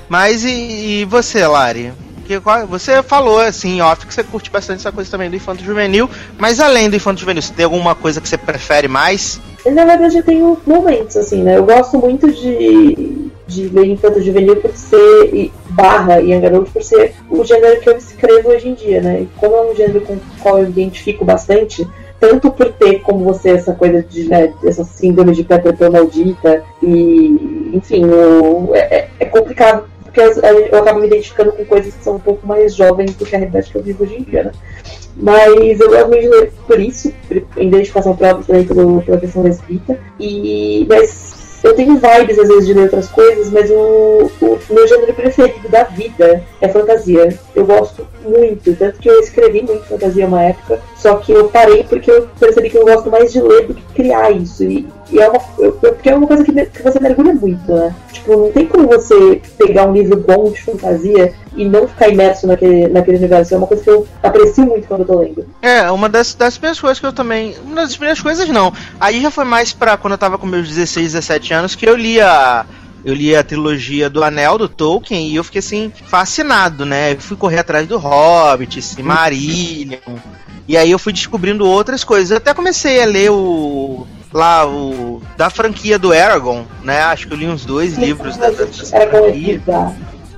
Mas 0.10 0.44
e, 0.44 1.02
e 1.02 1.06
você, 1.06 1.46
Lari? 1.46 1.92
Você 2.69 3.02
falou 3.04 3.39
assim, 3.39 3.82
off, 3.82 4.06
que 4.06 4.13
você 4.13 4.24
curte 4.24 4.50
bastante 4.50 4.80
essa 4.80 4.91
coisa 4.91 5.10
também 5.10 5.30
do 5.30 5.36
infanto 5.36 5.63
juvenil, 5.63 6.10
mas 6.38 6.60
além 6.60 6.89
do 6.89 6.96
infanto 6.96 7.19
juvenil, 7.19 7.41
você 7.41 7.54
tem 7.54 7.65
alguma 7.65 7.96
coisa 7.96 8.22
que 8.22 8.28
você 8.28 8.38
prefere 8.38 8.88
mais? 8.88 9.39
Na 9.65 9.86
verdade, 9.86 10.17
eu 10.17 10.24
tenho 10.24 10.58
momentos, 10.65 11.15
assim, 11.15 11.41
né? 11.41 11.58
Eu 11.58 11.63
gosto 11.63 11.98
muito 11.98 12.30
de, 12.32 13.30
de 13.48 13.69
ler 13.69 13.86
infanto 13.88 14.22
juvenil 14.22 14.58
por 14.58 14.72
ser 14.76 15.34
e- 15.34 15.52
barra 15.69 16.17
Young 16.17 16.46
Adult 16.46 16.69
por 16.72 16.84
ser 16.84 17.15
o 17.30 17.43
gênero 17.43 17.80
que 17.80 17.89
eu 17.89 17.98
escrevo 17.98 18.50
hoje 18.50 18.69
em 18.69 18.74
dia, 18.74 19.02
né? 19.02 19.22
E 19.22 19.30
como 19.38 19.56
é 19.56 19.72
um 19.72 19.76
gênero 19.76 20.02
com 20.02 20.13
o 20.13 20.22
qual 20.39 20.60
eu 20.60 20.69
identifico 20.69 21.24
bastante, 21.26 21.88
tanto 22.19 22.52
por 22.52 22.72
ter 22.74 23.00
como 23.00 23.24
você 23.26 23.52
essa 23.52 23.74
coisa 23.74 24.02
de 24.04 24.26
né, 24.30 24.54
essa 24.63 24.84
síndrome 24.84 25.34
de 25.34 25.43
Peter 25.43 25.91
maldita 25.91 26.63
e 26.82 27.72
enfim 27.74 28.06
o, 28.06 28.72
é, 28.74 29.10
é 29.19 29.26
complicado 29.26 29.86
porque 30.13 30.21
eu 30.71 30.80
acabo 30.80 30.99
me 30.99 31.08
identificando 31.08 31.52
com 31.52 31.65
coisas 31.65 31.93
que 31.95 32.04
são 32.04 32.15
um 32.15 32.19
pouco 32.19 32.45
mais 32.45 32.76
jovens 32.76 33.15
do 33.15 33.26
que 33.26 33.36
a 33.36 33.39
realidade 33.39 33.71
que 33.71 33.78
eu 33.78 33.82
vivo 33.82 34.04
hoje 34.04 34.17
em 34.17 34.23
dia, 34.23 34.43
né? 34.43 34.52
Mas 35.15 35.80
eu 35.80 35.89
de 36.10 36.28
ler 36.28 36.52
por 36.67 36.80
isso, 36.80 37.12
em 37.58 37.67
identificação 37.67 38.15
própria 38.15 38.45
também 38.45 38.63
pela, 38.63 39.02
pela 39.02 39.17
questão 39.17 39.43
da 39.43 39.49
escrita. 39.49 39.99
E, 40.19 40.86
mas 40.88 41.60
eu 41.63 41.73
tenho 41.76 41.95
vibes, 41.95 42.38
às 42.38 42.47
vezes, 42.47 42.67
de 42.67 42.73
ler 42.73 42.84
outras 42.84 43.10
coisas, 43.10 43.49
mas 43.49 43.69
o, 43.71 44.32
o 44.41 44.60
meu 44.69 44.88
gênero 44.88 45.13
preferido 45.13 45.69
da 45.69 45.84
vida 45.84 46.43
é 46.62 46.67
fantasia. 46.67 47.38
Eu 47.56 47.65
gosto 47.65 48.08
muito, 48.23 48.76
tanto 48.76 48.99
que 48.99 49.10
eu 49.10 49.19
escrevi 49.19 49.63
muito 49.63 49.86
fantasia 49.86 50.28
uma 50.28 50.43
época, 50.43 50.82
só 51.04 51.16
que 51.18 51.34
eu 51.34 51.50
parei 51.50 51.84
porque 51.84 52.10
eu 52.10 52.30
percebi 52.39 52.70
que 52.70 52.78
eu 52.78 52.86
gosto 52.86 53.12
mais 53.12 53.34
de 53.34 53.42
ler 53.42 53.68
do 53.68 53.74
que 53.74 53.84
criar 53.94 54.32
isso. 54.32 54.63
E, 54.63 54.88
e 55.12 55.20
é 55.20 55.28
uma, 55.28 55.42
eu, 55.60 55.74
porque 55.74 56.10
é 56.10 56.16
uma 56.16 56.26
coisa 56.26 56.46
que, 56.46 56.54
que 56.54 56.82
você 56.82 56.98
mergulha 56.98 57.34
muito, 57.34 57.70
né? 57.70 57.94
Tipo, 58.13 58.38
não 58.38 58.52
tem 58.54 58.66
como 58.66 58.88
você 58.88 59.42
pegar 59.58 59.86
um 59.86 59.92
livro 59.92 60.16
bom 60.16 60.50
de 60.50 60.62
fantasia 60.62 61.34
e 61.58 61.66
não 61.66 61.89
ficar 61.89 62.08
imerso 62.08 62.48
naquele, 62.48 62.88
naquele 62.88 63.18
universo. 63.18 63.54
É 63.54 63.58
uma 63.58 63.68
coisa 63.68 63.84
que 63.84 63.89
eu 63.89 64.08
aprecio 64.24 64.66
muito 64.66 64.88
quando 64.88 65.02
eu 65.02 65.08
tô 65.08 65.20
lendo. 65.20 65.46
É, 65.62 65.92
uma 65.92 66.08
das, 66.08 66.34
das 66.36 66.58
primeiras 66.58 66.80
coisas 66.80 67.00
que 67.02 67.06
eu 67.06 67.12
também. 67.12 67.54
Uma 67.66 67.82
das 67.82 67.98
primeiras 67.98 68.22
coisas 68.22 68.48
não. 68.48 68.72
Aí 68.98 69.22
já 69.22 69.30
foi 69.30 69.44
mais 69.44 69.74
pra 69.74 69.98
quando 69.98 70.13
eu 70.13 70.18
tava 70.18 70.38
com 70.38 70.48
meus 70.48 70.70
16, 70.70 71.12
17 71.12 71.54
anos 71.54 71.76
que 71.76 71.86
eu 71.86 71.98
lia 71.98 72.66
eu 73.04 73.13
li 73.13 73.36
a 73.36 73.44
trilogia 73.44 74.10
do 74.10 74.24
Anel 74.24 74.58
do 74.58 74.70
Tolkien 74.70 75.28
e 75.28 75.36
eu 75.36 75.44
fiquei 75.44 75.60
assim 75.60 75.92
fascinado, 76.08 76.86
né? 76.86 77.13
Eu 77.13 77.20
fui 77.20 77.36
correr 77.36 77.60
atrás 77.60 77.88
do 77.88 77.98
Hobbit, 77.98 78.82
Silmarillion. 78.82 80.00
E 80.68 80.78
aí 80.78 80.89
eu 80.89 81.00
fui 81.00 81.12
descobrindo 81.12 81.68
outras 81.68 82.04
coisas. 82.04 82.32
Eu 82.32 82.38
até 82.38 82.54
comecei 82.54 83.02
a 83.02 83.06
ler 83.06 83.30
o 83.32 84.08
lá 84.32 84.66
o 84.66 85.22
da 85.38 85.50
franquia 85.50 86.00
do 86.00 86.12
Aragon, 86.12 86.66
né? 86.84 87.02
Acho 87.04 87.28
que 87.28 87.34
eu 87.34 87.38
li 87.38 87.48
uns 87.48 87.66
dois 87.66 87.96
livros 87.98 88.36
da, 88.38 88.50
da, 88.50 88.66
dessa 88.66 89.00
franquia. 89.08 89.62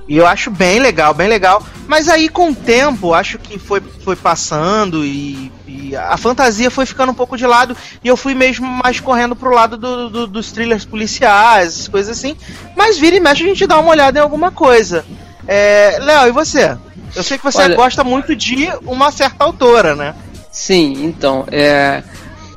E 0.08 0.16
eu 0.16 0.26
acho 0.26 0.50
bem 0.50 0.78
legal, 0.78 1.12
bem 1.12 1.28
legal. 1.28 1.64
Mas 1.88 2.08
aí 2.08 2.28
com 2.28 2.50
o 2.50 2.54
tempo, 2.54 3.12
acho 3.12 3.38
que 3.38 3.58
foi, 3.58 3.80
foi 3.80 4.14
passando 4.14 5.04
e, 5.04 5.50
e, 5.66 5.96
a 5.96 6.16
fantasia 6.16 6.70
foi 6.70 6.86
ficando 6.86 7.10
um 7.10 7.14
pouco 7.14 7.36
de 7.36 7.46
lado. 7.46 7.76
E 8.02 8.08
eu 8.08 8.16
fui 8.16 8.34
mesmo 8.34 8.66
mais 8.66 9.00
correndo 9.00 9.34
pro 9.34 9.52
lado 9.52 9.76
do, 9.76 10.08
do, 10.08 10.26
dos 10.26 10.52
thrillers 10.52 10.84
policiais, 10.84 11.88
coisas 11.88 12.16
assim. 12.16 12.36
Mas 12.76 12.98
vira 12.98 13.16
e 13.16 13.20
mexe 13.20 13.42
a 13.42 13.46
gente 13.46 13.66
dá 13.66 13.78
uma 13.78 13.90
olhada 13.90 14.18
em 14.18 14.22
alguma 14.22 14.50
coisa. 14.50 15.04
É, 15.46 15.98
Léo, 16.00 16.28
e 16.28 16.32
você? 16.32 16.76
Eu 17.14 17.22
sei 17.22 17.38
que 17.38 17.44
você 17.44 17.62
Olha... 17.62 17.76
gosta 17.76 18.04
muito 18.04 18.34
de 18.34 18.68
uma 18.84 19.10
certa 19.10 19.44
autora, 19.44 19.94
né? 19.94 20.14
Sim, 20.52 21.04
então, 21.04 21.44
é... 21.50 22.02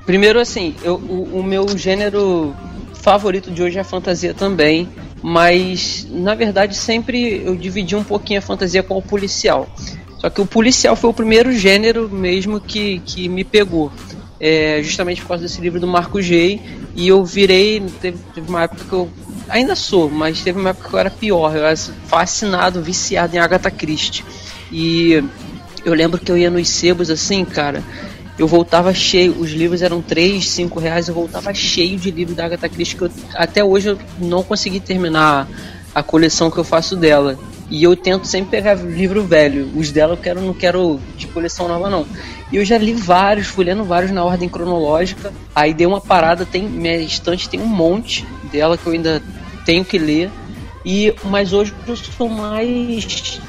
Primeiro, 0.06 0.40
assim, 0.40 0.76
eu, 0.82 0.96
o, 0.96 1.40
o 1.40 1.44
meu 1.44 1.68
gênero 1.78 2.56
favorito 2.96 3.52
de 3.52 3.62
hoje 3.62 3.78
é 3.78 3.82
a 3.82 3.86
fantasia 3.86 4.34
também 4.34 4.90
mas 5.22 6.08
na 6.10 6.34
verdade 6.36 6.76
sempre 6.76 7.44
eu 7.46 7.56
dividi 7.56 7.96
um 7.96 8.04
pouquinho 8.04 8.40
a 8.40 8.42
fantasia 8.42 8.84
com 8.84 8.98
o 8.98 9.02
policial. 9.02 9.68
Só 10.18 10.30
que 10.30 10.42
o 10.42 10.46
policial 10.46 10.96
foi 10.96 11.10
o 11.10 11.14
primeiro 11.14 11.52
gênero 11.54 12.10
mesmo 12.10 12.60
que, 12.60 13.00
que 13.00 13.30
me 13.30 13.44
pegou. 13.44 13.92
É, 14.42 14.82
justamente 14.82 15.22
por 15.22 15.30
causa 15.30 15.44
desse 15.44 15.60
livro 15.60 15.80
do 15.80 15.88
Marco 15.88 16.22
G. 16.22 16.60
E 16.96 17.08
eu 17.08 17.24
virei. 17.24 17.82
Teve, 18.02 18.18
teve, 18.34 18.50
uma 18.50 18.64
época 18.64 18.84
que 18.84 18.94
eu. 18.94 19.10
Ainda 19.48 19.76
sou, 19.76 20.10
mas 20.10 20.42
teve 20.42 20.60
uma 20.60 20.70
época 20.72 20.90
que 20.90 20.96
eu 20.96 21.00
era 21.00 21.10
pior. 21.10 21.56
Eu 21.56 21.66
era 21.66 21.76
fascinado, 21.76 22.82
viciado 22.82 23.36
em 23.36 23.40
Agatha 23.40 23.72
Christie. 23.72 24.26
E 24.72 25.24
eu 25.86 25.94
lembro 25.94 26.20
que 26.20 26.32
eu 26.32 26.38
ia 26.38 26.50
nos 26.50 26.68
sebos 26.70 27.10
assim, 27.10 27.46
cara 27.46 27.84
eu 28.40 28.48
voltava 28.48 28.94
cheio. 28.94 29.36
Os 29.38 29.52
livros 29.52 29.82
eram 29.82 30.02
3, 30.02 30.48
5 30.48 30.80
reais, 30.80 31.10
eu 31.10 31.14
voltava 31.14 31.54
cheio 31.54 32.00
de 32.00 32.10
livros 32.10 32.38
da 32.38 32.46
Agatha 32.46 32.70
Christie 32.70 32.98
que 32.98 33.04
eu, 33.04 33.12
até 33.36 33.64
hoje 33.64 33.90
eu 33.90 34.00
não 34.18 34.42
consegui 34.42 34.80
terminar 34.80 35.48
a 35.94 36.02
coleção 36.02 36.50
que 36.50 36.58
eu 36.58 36.64
faço 36.64 36.96
dela. 36.96 37.38
E 37.70 37.84
eu 37.84 37.96
tento 37.96 38.26
sempre 38.26 38.50
pegar 38.50 38.76
livro 38.76 39.24
velho. 39.24 39.70
Os 39.76 39.92
dela 39.92 40.14
eu 40.14 40.18
quero, 40.18 40.42
não 40.42 40.54
quero 40.54 41.00
de 41.18 41.28
coleção 41.28 41.68
nova 41.68 41.90
não. 41.90 42.06
E 42.52 42.56
eu 42.56 42.66
já 42.66 42.78
li 42.78 42.94
vários, 42.94 43.48
fui 43.48 43.66
lendo 43.66 43.84
vários 43.84 44.10
na 44.10 44.24
ordem 44.24 44.50
cronológica. 44.50 45.32
Aí 45.54 45.74
dei 45.74 45.86
uma 45.86 46.02
parada, 46.02 46.46
tem 46.46 46.64
minha 46.64 46.98
estante 46.98 47.50
tem 47.50 47.60
um 47.60 47.68
monte 47.68 48.26
dela 48.52 48.78
que 48.78 48.88
eu 48.88 48.94
ainda 48.94 49.22
tenho 49.66 49.84
que 49.84 50.00
ler. 50.00 50.32
E 50.84 51.14
mas 51.26 51.52
hoje 51.52 51.74
eu 51.86 51.96
sou 51.96 52.30
mais 52.30 53.40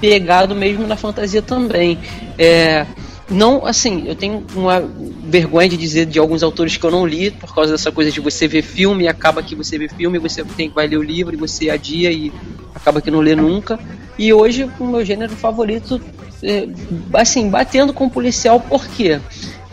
pegado 0.00 0.54
mesmo 0.54 0.86
na 0.86 0.96
fantasia 0.96 1.40
também. 1.40 1.98
É, 2.36 2.84
não, 3.30 3.64
assim, 3.64 4.08
eu 4.08 4.16
tenho 4.16 4.44
uma 4.56 4.80
vergonha 5.24 5.68
de 5.68 5.76
dizer 5.76 6.06
de 6.06 6.18
alguns 6.18 6.42
autores 6.42 6.76
que 6.76 6.84
eu 6.84 6.90
não 6.90 7.06
li, 7.06 7.30
por 7.30 7.54
causa 7.54 7.70
dessa 7.70 7.92
coisa 7.92 8.10
de 8.10 8.20
você 8.20 8.48
ver 8.48 8.62
filme 8.62 9.04
e 9.04 9.08
acaba 9.08 9.40
que 9.40 9.54
você 9.54 9.78
vê 9.78 9.88
filme, 9.88 10.18
você 10.18 10.42
tem 10.44 10.68
vai 10.68 10.88
ler 10.88 10.96
o 10.96 11.02
livro 11.02 11.32
e 11.32 11.36
você 11.36 11.70
adia 11.70 12.10
e 12.10 12.32
acaba 12.74 13.00
que 13.00 13.10
não 13.10 13.20
lê 13.20 13.36
nunca. 13.36 13.78
E 14.18 14.32
hoje 14.32 14.68
o 14.80 14.84
meu 14.84 15.04
gênero 15.04 15.34
favorito, 15.36 16.00
é, 16.42 16.66
assim, 17.14 17.48
batendo 17.48 17.92
com 17.92 18.08
policial, 18.08 18.58
por 18.58 18.84
quê? 18.88 19.20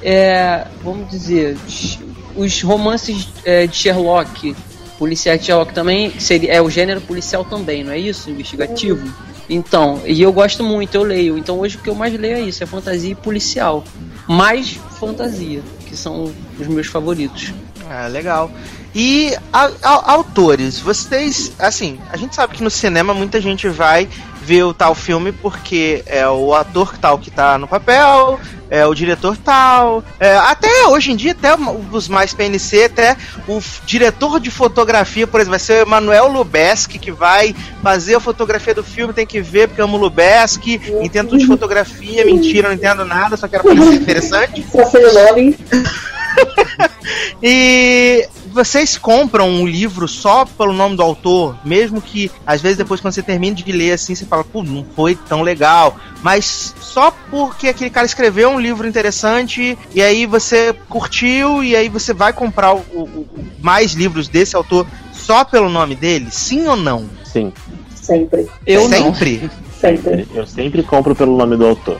É, 0.03 0.67
vamos 0.83 1.09
dizer, 1.09 1.57
os 2.35 2.61
romances 2.61 3.27
é, 3.43 3.65
de 3.65 3.75
Sherlock, 3.75 4.55
policial 4.99 5.35
de 5.35 5.45
Sherlock 5.45 5.73
também, 5.73 6.11
seria, 6.19 6.53
é 6.53 6.61
o 6.61 6.69
gênero 6.69 7.01
policial 7.01 7.43
também, 7.43 7.83
não 7.83 7.91
é 7.91 7.97
isso? 7.97 8.29
Investigativo? 8.29 9.11
Então, 9.49 10.01
e 10.05 10.21
eu 10.21 10.31
gosto 10.31 10.63
muito, 10.63 10.95
eu 10.95 11.03
leio. 11.03 11.37
Então 11.37 11.59
hoje 11.59 11.77
o 11.77 11.79
que 11.79 11.89
eu 11.89 11.95
mais 11.95 12.17
leio 12.17 12.37
é 12.37 12.41
isso, 12.41 12.63
é 12.63 12.67
fantasia 12.67 13.11
e 13.11 13.15
policial. 13.15 13.83
Mais 14.27 14.79
fantasia, 14.99 15.61
que 15.85 15.95
são 15.95 16.33
os 16.59 16.67
meus 16.67 16.87
favoritos. 16.87 17.53
Ah, 17.89 18.07
legal. 18.07 18.51
E 18.93 19.33
a, 19.53 19.69
a, 19.83 20.11
autores, 20.11 20.79
vocês, 20.79 21.51
assim, 21.59 21.99
a 22.11 22.17
gente 22.17 22.35
sabe 22.35 22.55
que 22.55 22.63
no 22.63 22.69
cinema 22.69 23.13
muita 23.13 23.39
gente 23.39 23.69
vai 23.69 24.09
ver 24.47 24.63
o 24.63 24.73
tal 24.73 24.95
filme 24.95 25.33
porque 25.33 26.03
é 26.05 26.25
o 26.25 26.55
ator 26.55 26.97
tal 26.97 27.19
que 27.19 27.29
tá 27.29 27.57
no 27.57 27.67
papel, 27.67 28.39
é 28.69 28.85
o 28.85 28.93
diretor 28.93 29.35
tal. 29.35 30.01
É, 30.17 30.37
até 30.37 30.87
hoje 30.87 31.11
em 31.11 31.17
dia, 31.17 31.33
até 31.33 31.49
os 31.91 32.07
mais 32.07 32.33
PNC, 32.33 32.85
até 32.85 33.17
o 33.45 33.61
diretor 33.85 34.39
de 34.39 34.49
fotografia, 34.49 35.27
por 35.27 35.41
exemplo, 35.41 35.51
vai 35.51 35.59
ser 35.59 35.83
o 35.83 35.87
Emanuel 35.87 36.29
Lubeski, 36.29 36.97
que 36.97 37.11
vai 37.11 37.53
fazer 37.83 38.15
a 38.15 38.19
fotografia 38.21 38.73
do 38.73 38.85
filme, 38.85 39.13
tem 39.13 39.25
que 39.25 39.41
ver, 39.41 39.67
porque 39.67 39.81
amo 39.81 39.97
Lubeski, 39.97 40.79
entendo 41.01 41.37
de 41.37 41.45
fotografia, 41.45 42.23
mentira, 42.23 42.69
não 42.69 42.75
entendo 42.75 43.03
nada, 43.03 43.35
só 43.35 43.49
quero 43.49 43.65
parecer 43.65 43.95
interessante. 43.99 44.65
e 47.41 48.27
vocês 48.47 48.97
compram 48.97 49.49
um 49.49 49.67
livro 49.67 50.07
só 50.07 50.45
pelo 50.45 50.73
nome 50.73 50.95
do 50.95 51.03
autor, 51.03 51.55
mesmo 51.63 52.01
que 52.01 52.31
às 52.45 52.61
vezes 52.61 52.77
depois 52.77 52.99
quando 52.99 53.13
você 53.13 53.21
termina 53.21 53.55
de 53.55 53.71
ler 53.71 53.93
assim, 53.93 54.15
você 54.15 54.25
fala, 54.25 54.43
pô, 54.43 54.63
não 54.63 54.85
foi 54.95 55.15
tão 55.15 55.41
legal, 55.41 55.95
mas 56.23 56.73
só 56.79 57.11
porque 57.29 57.67
aquele 57.67 57.89
cara 57.89 58.05
escreveu 58.05 58.49
um 58.49 58.59
livro 58.59 58.87
interessante 58.87 59.77
e 59.93 60.01
aí 60.01 60.25
você 60.25 60.73
curtiu 60.89 61.63
e 61.63 61.75
aí 61.75 61.89
você 61.89 62.13
vai 62.13 62.33
comprar 62.33 62.73
o, 62.73 62.79
o, 62.79 63.27
mais 63.61 63.93
livros 63.93 64.27
desse 64.27 64.55
autor 64.55 64.87
só 65.13 65.43
pelo 65.43 65.69
nome 65.69 65.95
dele? 65.95 66.27
Sim 66.31 66.67
ou 66.67 66.75
não? 66.75 67.07
Sim. 67.23 67.53
Sempre. 67.93 68.47
Eu 68.65 68.87
sempre? 68.87 69.41
Não. 69.43 69.51
Sempre. 69.79 70.27
Eu 70.33 70.47
sempre 70.47 70.81
compro 70.81 71.13
pelo 71.13 71.37
nome 71.37 71.57
do 71.57 71.65
autor. 71.65 71.99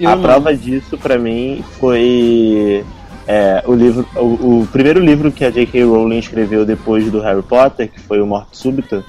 Eu 0.00 0.08
a 0.08 0.16
não. 0.16 0.22
prova 0.22 0.56
disso 0.56 0.98
para 0.98 1.18
mim 1.18 1.62
foi 1.78 2.84
é, 3.26 3.62
o, 3.66 3.74
livro, 3.74 4.06
o, 4.16 4.60
o, 4.60 4.68
primeiro 4.72 5.00
livro 5.00 5.30
que 5.30 5.44
a 5.44 5.50
J.K. 5.50 5.84
Rowling 5.84 6.18
escreveu 6.18 6.64
depois 6.64 7.10
do 7.10 7.20
Harry 7.20 7.42
Potter, 7.42 7.90
que 7.90 8.00
foi 8.00 8.20
o 8.20 8.26
Morte 8.26 8.56
Súbita, 8.56 9.04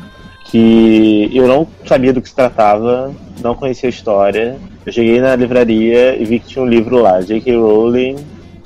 que 0.45 1.31
eu 1.33 1.47
não 1.47 1.67
sabia 1.85 2.13
do 2.13 2.21
que 2.21 2.29
se 2.29 2.35
tratava, 2.35 3.13
não 3.41 3.55
conhecia 3.55 3.87
a 3.87 3.91
história. 3.91 4.57
Eu 4.85 4.91
cheguei 4.91 5.19
na 5.19 5.35
livraria 5.35 6.15
e 6.15 6.25
vi 6.25 6.39
que 6.39 6.47
tinha 6.47 6.63
um 6.63 6.67
livro 6.67 7.01
lá, 7.01 7.21
J.K. 7.21 7.55
Rowling, 7.55 8.17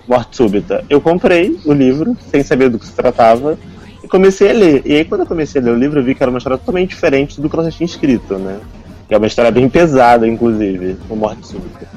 Morte 0.07 0.35
Súbita. 0.35 0.83
Eu 0.89 0.99
comprei 0.99 1.57
o 1.65 1.71
livro, 1.71 2.17
sem 2.29 2.43
saber 2.43 2.69
do 2.69 2.77
que 2.77 2.85
se 2.85 2.93
tratava, 2.93 3.57
e 4.03 4.07
comecei 4.07 4.49
a 4.49 4.53
ler. 4.53 4.81
E 4.85 4.95
aí, 4.95 5.05
quando 5.05 5.21
eu 5.21 5.27
comecei 5.27 5.61
a 5.61 5.63
ler 5.63 5.71
o 5.71 5.77
livro, 5.77 5.99
eu 5.99 6.03
vi 6.03 6.13
que 6.13 6.21
era 6.21 6.29
uma 6.29 6.39
história 6.39 6.57
totalmente 6.57 6.89
diferente 6.89 7.39
do 7.39 7.49
que 7.49 7.55
ela 7.55 7.69
já 7.69 7.77
tinha 7.77 7.85
escrito, 7.85 8.37
né? 8.37 8.59
Que 9.07 9.13
é 9.13 9.17
uma 9.17 9.27
história 9.27 9.51
bem 9.51 9.69
pesada, 9.69 10.27
inclusive, 10.27 10.97
o 11.09 11.15
Morte 11.15 11.47
Súbita. 11.47 11.87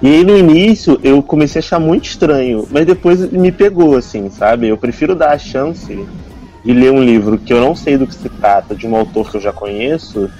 E 0.00 0.06
aí 0.06 0.24
no 0.24 0.36
início 0.36 0.98
eu 1.02 1.22
comecei 1.22 1.58
a 1.58 1.64
achar 1.64 1.80
muito 1.80 2.04
estranho, 2.04 2.66
mas 2.70 2.86
depois 2.86 3.30
me 3.32 3.50
pegou, 3.50 3.96
assim, 3.96 4.30
sabe? 4.30 4.68
Eu 4.68 4.76
prefiro 4.76 5.14
dar 5.14 5.32
a 5.32 5.38
chance 5.38 6.06
de 6.64 6.72
ler 6.72 6.92
um 6.92 7.02
livro 7.02 7.38
que 7.38 7.52
eu 7.52 7.60
não 7.60 7.74
sei 7.74 7.96
do 7.96 8.06
que 8.06 8.14
se 8.14 8.28
trata, 8.28 8.74
de 8.74 8.86
um 8.86 8.94
autor 8.94 9.30
que 9.30 9.36
eu 9.36 9.40
já 9.40 9.52
conheço, 9.52 10.30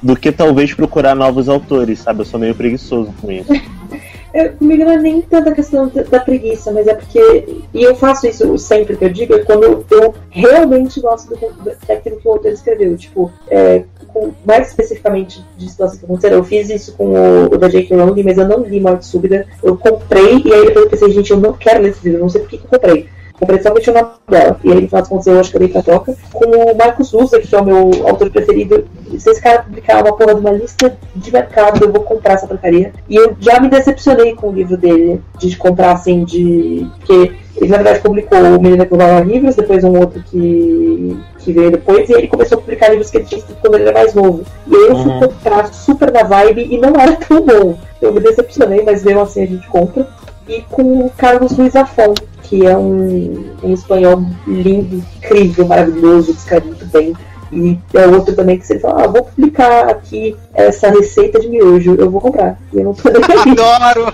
do 0.00 0.14
que 0.14 0.30
talvez 0.30 0.72
procurar 0.72 1.16
novos 1.16 1.48
autores, 1.48 1.98
sabe? 1.98 2.20
Eu 2.20 2.24
sou 2.24 2.38
meio 2.38 2.54
preguiçoso 2.54 3.12
com 3.20 3.30
isso. 3.30 3.52
É, 4.32 4.48
comigo 4.48 4.84
não 4.84 4.92
é 4.92 4.98
nem 4.98 5.20
tanta 5.22 5.52
questão 5.52 5.90
da 6.10 6.20
preguiça, 6.20 6.70
mas 6.72 6.86
é 6.86 6.94
porque. 6.94 7.62
E 7.72 7.82
eu 7.82 7.94
faço 7.94 8.26
isso 8.26 8.58
sempre 8.58 8.96
que 8.96 9.04
eu 9.04 9.10
digo, 9.10 9.34
é 9.34 9.44
quando 9.44 9.84
eu 9.90 10.14
realmente 10.30 11.00
gosto 11.00 11.34
do, 11.34 11.76
daquilo 11.86 12.16
que 12.16 12.28
o 12.28 12.32
autor 12.32 12.52
escreveu. 12.52 12.96
Tipo, 12.96 13.30
é, 13.48 13.84
com, 14.08 14.32
mais 14.44 14.68
especificamente 14.68 15.44
de 15.56 15.68
situações 15.68 15.98
que 15.98 16.04
aconteceram, 16.04 16.36
eu 16.38 16.44
fiz 16.44 16.68
isso 16.70 16.94
com 16.94 17.06
o, 17.06 17.44
o 17.46 17.58
da 17.58 17.68
J.K. 17.68 17.96
Rowling, 17.96 18.22
mas 18.22 18.38
eu 18.38 18.48
não 18.48 18.62
li 18.62 18.80
Morte 18.80 19.06
Súbita. 19.06 19.46
Eu 19.62 19.76
comprei 19.76 20.42
e 20.44 20.52
aí 20.52 20.66
depois 20.66 20.84
eu 20.84 20.90
pensei, 20.90 21.10
gente, 21.10 21.30
eu 21.30 21.38
não 21.38 21.52
quero 21.52 21.82
ler 21.82 21.90
esse 21.90 22.04
livro, 22.04 22.20
não 22.20 22.28
sei 22.28 22.42
por 22.42 22.50
que 22.50 22.56
eu 22.56 22.60
comprei. 22.70 23.08
Comprei 23.38 23.60
somente 23.62 23.88
o 23.90 23.92
nome 23.94 24.08
dela. 24.28 24.58
E 24.64 24.68
aí, 24.72 24.80
no 24.80 24.86
final 24.88 25.00
das 25.02 25.08
contas, 25.08 25.26
eu 25.28 25.38
acho 25.40 25.50
que 25.50 25.56
eu 25.56 25.60
dei 25.60 25.68
pra 25.68 25.82
troca. 25.82 26.14
Com 26.32 26.44
o 26.72 26.76
Marcos 26.76 27.12
Lusa, 27.12 27.38
que 27.40 27.54
é 27.54 27.60
o 27.60 27.64
meu 27.64 27.90
autor 28.06 28.30
preferido. 28.30 28.84
Se 29.18 29.30
esse 29.30 29.40
cara 29.40 29.62
publicar 29.62 30.02
uma 30.04 30.16
porra 30.16 30.34
de 30.34 30.40
uma 30.40 30.50
lista 30.50 30.96
de 31.14 31.32
mercado, 31.32 31.84
eu 31.84 31.92
vou 31.92 32.02
comprar 32.02 32.34
essa 32.34 32.46
porcaria. 32.48 32.92
E 33.08 33.14
eu 33.16 33.36
já 33.40 33.60
me 33.60 33.68
decepcionei 33.68 34.34
com 34.34 34.48
o 34.48 34.52
livro 34.52 34.76
dele, 34.76 35.20
de 35.38 35.56
comprar 35.56 35.92
assim, 35.92 36.24
de. 36.24 36.86
Porque 36.98 37.32
ele, 37.56 37.70
na 37.70 37.76
verdade, 37.76 38.00
publicou 38.00 38.38
o 38.38 38.60
Menina 38.60 38.84
que 38.84 38.90
Roubava 38.90 39.20
Livros, 39.24 39.54
depois 39.56 39.82
um 39.84 39.96
outro 39.98 40.22
que, 40.24 41.16
que 41.38 41.52
veio 41.52 41.70
depois, 41.70 42.08
e 42.08 42.12
ele 42.14 42.28
começou 42.28 42.58
a 42.58 42.60
publicar 42.60 42.88
livros 42.88 43.10
que 43.10 43.18
ele 43.18 43.24
tinha 43.26 43.38
escrito 43.38 43.60
quando 43.60 43.74
ele 43.74 43.84
era 43.84 43.92
mais 43.92 44.14
novo. 44.14 44.42
E 44.66 44.74
aí 44.74 44.86
eu 44.88 44.96
fui 44.96 45.10
Uhum. 45.12 45.20
comprar 45.20 45.72
super 45.72 46.12
na 46.12 46.22
vibe 46.24 46.68
e 46.70 46.76
não 46.78 46.90
era 47.00 47.12
tão 47.16 47.40
bom. 47.40 47.76
Eu 48.02 48.12
me 48.12 48.20
decepcionei, 48.20 48.82
mas 48.84 49.02
mesmo 49.04 49.20
assim 49.20 49.42
a 49.42 49.46
gente 49.46 49.66
compra. 49.68 50.06
E 50.48 50.62
com 50.62 51.06
o 51.06 51.10
Carlos 51.10 51.56
Luiz 51.56 51.76
Afon, 51.76 52.14
que 52.42 52.66
é 52.66 52.76
um, 52.76 53.54
um 53.62 53.74
espanhol 53.74 54.24
lindo, 54.46 55.04
incrível, 55.16 55.66
maravilhoso, 55.66 56.32
que 56.32 56.38
escreve 56.38 56.68
muito 56.68 56.86
bem. 56.86 57.14
E 57.52 57.78
é 57.94 58.06
outro 58.06 58.34
também 58.34 58.58
que 58.58 58.66
você 58.66 58.78
fala, 58.78 59.04
ah, 59.04 59.06
vou 59.08 59.24
publicar 59.24 59.88
aqui 59.88 60.36
essa 60.54 60.90
receita 60.90 61.40
de 61.40 61.48
miojo, 61.48 61.94
eu 61.98 62.10
vou 62.10 62.20
comprar. 62.20 62.58
E 62.72 62.78
eu 62.78 62.84
não 62.84 62.94
tô 62.94 63.10
nem 63.10 63.22
aí, 63.22 63.50
Adoro! 63.50 64.12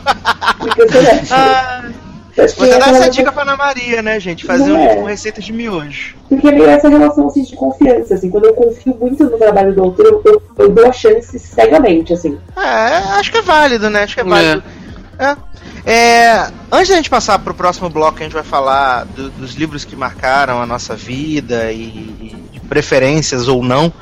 porque 0.59 0.83
eu 0.83 0.93
sou 0.93 1.03
dessa. 1.03 1.35
Ah, 1.37 1.85
Acho 2.37 2.55
que 2.57 2.61
você 2.67 2.79
dá 2.79 2.87
essa 2.89 3.11
dica 3.11 3.31
pra 3.31 3.43
Ana 3.43 3.57
Maria, 3.57 4.03
né, 4.03 4.19
gente? 4.19 4.45
Fazer 4.45 4.73
um 4.73 4.77
é. 4.77 4.89
livro 4.89 5.03
com 5.03 5.05
receitas 5.05 5.45
de 5.45 5.53
miojo. 5.53 6.17
Porque 6.29 6.49
é 6.49 6.53
meio 6.53 6.69
essa 6.69 6.89
relação 6.89 7.29
assim, 7.29 7.45
de 7.45 7.55
confiança, 7.55 8.15
assim, 8.15 8.29
quando 8.29 8.47
eu 8.47 8.55
confio 8.55 8.97
muito 9.01 9.23
no 9.23 9.39
trabalho 9.39 9.73
do 9.73 9.83
autor, 9.85 10.07
eu, 10.07 10.23
eu, 10.25 10.43
eu 10.59 10.69
dou 10.69 10.87
a 10.87 10.93
chance 10.93 11.39
cegamente, 11.39 12.13
assim. 12.13 12.37
É, 12.57 13.19
acho 13.19 13.31
que 13.31 13.39
é 13.39 13.43
válido, 13.43 13.89
né? 13.89 14.03
Acho 14.03 14.15
que 14.17 14.21
é 14.21 14.25
válido. 14.25 14.65
É. 15.17 15.37
É, 15.87 16.51
antes 16.73 16.89
da 16.89 16.97
gente 16.97 17.11
passar 17.11 17.39
pro 17.39 17.53
próximo 17.55 17.91
bloco, 17.91 18.19
a 18.19 18.23
gente 18.23 18.33
vai 18.33 18.43
falar 18.43 19.05
do- 19.05 19.31
dos 19.31 19.55
livros 19.55 19.85
que 19.85 19.95
marcaram 19.95 20.61
a 20.63 20.67
nossa 20.67 20.97
vida 20.97 21.71
e, 21.73 21.83
e 21.83 22.37
de 22.53 22.61
preferências 22.61 23.49
ou 23.49 23.63
não. 23.63 23.93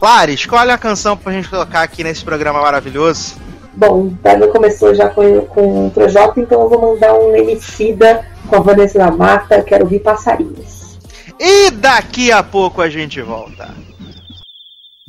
Claro, 0.00 0.30
escolhe 0.30 0.70
a 0.70 0.78
canção 0.78 1.16
pra 1.16 1.32
gente 1.32 1.48
colocar 1.48 1.82
aqui 1.82 2.02
nesse 2.02 2.24
programa 2.24 2.60
maravilhoso. 2.62 3.34
Bom, 3.74 4.02
o 4.06 4.10
Daniel 4.22 4.48
começou 4.50 4.94
já 4.94 5.08
com, 5.10 5.42
com 5.42 5.86
o 5.86 5.90
Projota, 5.90 6.40
então 6.40 6.62
eu 6.62 6.68
vou 6.70 6.80
mandar 6.94 7.12
um 7.14 7.36
Emicida 7.36 8.24
com 8.48 8.56
a 8.56 8.60
Vanessa 8.60 8.98
da 8.98 9.10
Mata, 9.10 9.62
quero 9.62 9.84
ouvir 9.84 10.00
passarinhos. 10.00 10.98
E 11.38 11.70
daqui 11.70 12.32
a 12.32 12.42
pouco 12.42 12.80
a 12.80 12.88
gente 12.88 13.20
volta. 13.20 13.68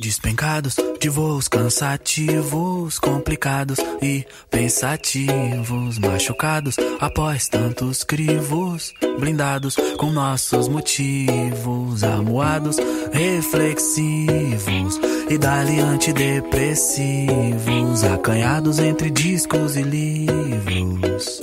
Despencados 0.00 0.76
de 1.00 1.08
voos 1.08 1.48
cansativos, 1.48 3.00
complicados 3.00 3.78
e 4.00 4.24
pensativos, 4.48 5.98
machucados 5.98 6.76
após 7.00 7.48
tantos 7.48 8.04
crivos, 8.04 8.94
blindados 9.18 9.74
com 9.96 10.12
nossos 10.12 10.68
motivos, 10.68 12.04
amuados, 12.04 12.76
reflexivos 13.12 15.00
e 15.28 15.36
dali 15.36 15.80
antidepressivos, 15.80 18.04
acanhados 18.04 18.78
entre 18.78 19.10
discos 19.10 19.74
e 19.74 19.82
livros 19.82 21.40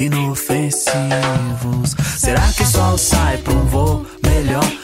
inofensivos. 0.00 1.94
Será 2.18 2.52
que 2.54 2.64
o 2.64 2.66
sol 2.66 2.98
sai 2.98 3.38
pra 3.38 3.52
um 3.52 3.66
voo 3.66 4.04
melhor? 4.20 4.83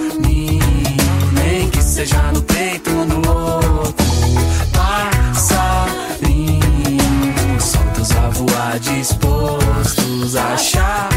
seja 2.01 2.31
no 2.31 2.41
peito 2.41 2.89
um 2.89 3.05
do 3.05 3.17
outro. 3.29 4.05
Passarinhos 4.73 5.63
soltos 7.63 8.11
a 8.11 8.29
voar, 8.29 8.79
dispostos 8.79 10.35
a 10.35 10.53
achar 10.53 11.09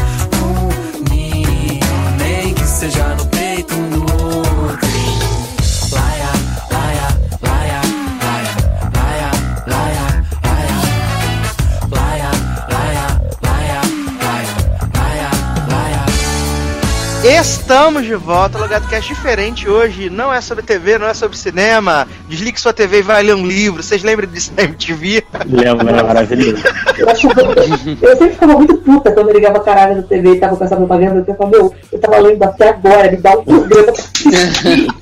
Estamos 17.45 18.05
de 18.05 18.15
volta, 18.15 18.57
Logado 18.57 18.87
Cast 18.87 19.13
diferente 19.13 19.69
hoje. 19.69 20.09
Não 20.09 20.33
é 20.33 20.41
sobre 20.41 20.63
TV, 20.63 20.97
não 20.97 21.05
é 21.05 21.13
sobre 21.13 21.37
cinema. 21.37 22.07
Desligue 22.27 22.59
sua 22.59 22.73
TV 22.73 22.99
e 22.99 23.01
vai 23.03 23.21
ler 23.21 23.35
um 23.35 23.45
livro. 23.45 23.83
Vocês 23.83 24.01
lembram 24.01 24.27
disso 24.27 24.51
na 24.57 24.63
MTV? 24.63 25.23
Lembra, 25.47 25.91
é 25.91 26.03
maravilhoso. 26.03 26.63
Eu, 26.97 27.07
acho, 27.07 27.27
eu 27.27 28.17
sempre 28.17 28.31
ficava 28.31 28.53
muito 28.53 28.75
puta 28.77 29.11
quando 29.11 29.29
eu 29.29 29.35
ligava 29.35 29.57
a 29.57 29.61
caralho 29.63 29.97
na 29.97 30.01
TV 30.01 30.31
e 30.31 30.39
tava 30.39 30.57
com 30.57 30.63
essa 30.63 30.75
propaganda. 30.75 31.23
Eu 31.27 31.35
falava, 31.35 31.55
meu, 31.55 31.75
eu 31.91 31.99
tava 31.99 32.17
lendo 32.17 32.43
até 32.43 32.69
agora, 32.69 33.11
me 33.11 33.17
dá 33.17 33.37
um 33.37 33.43
programa 33.43 33.91
assistir. 33.91 34.87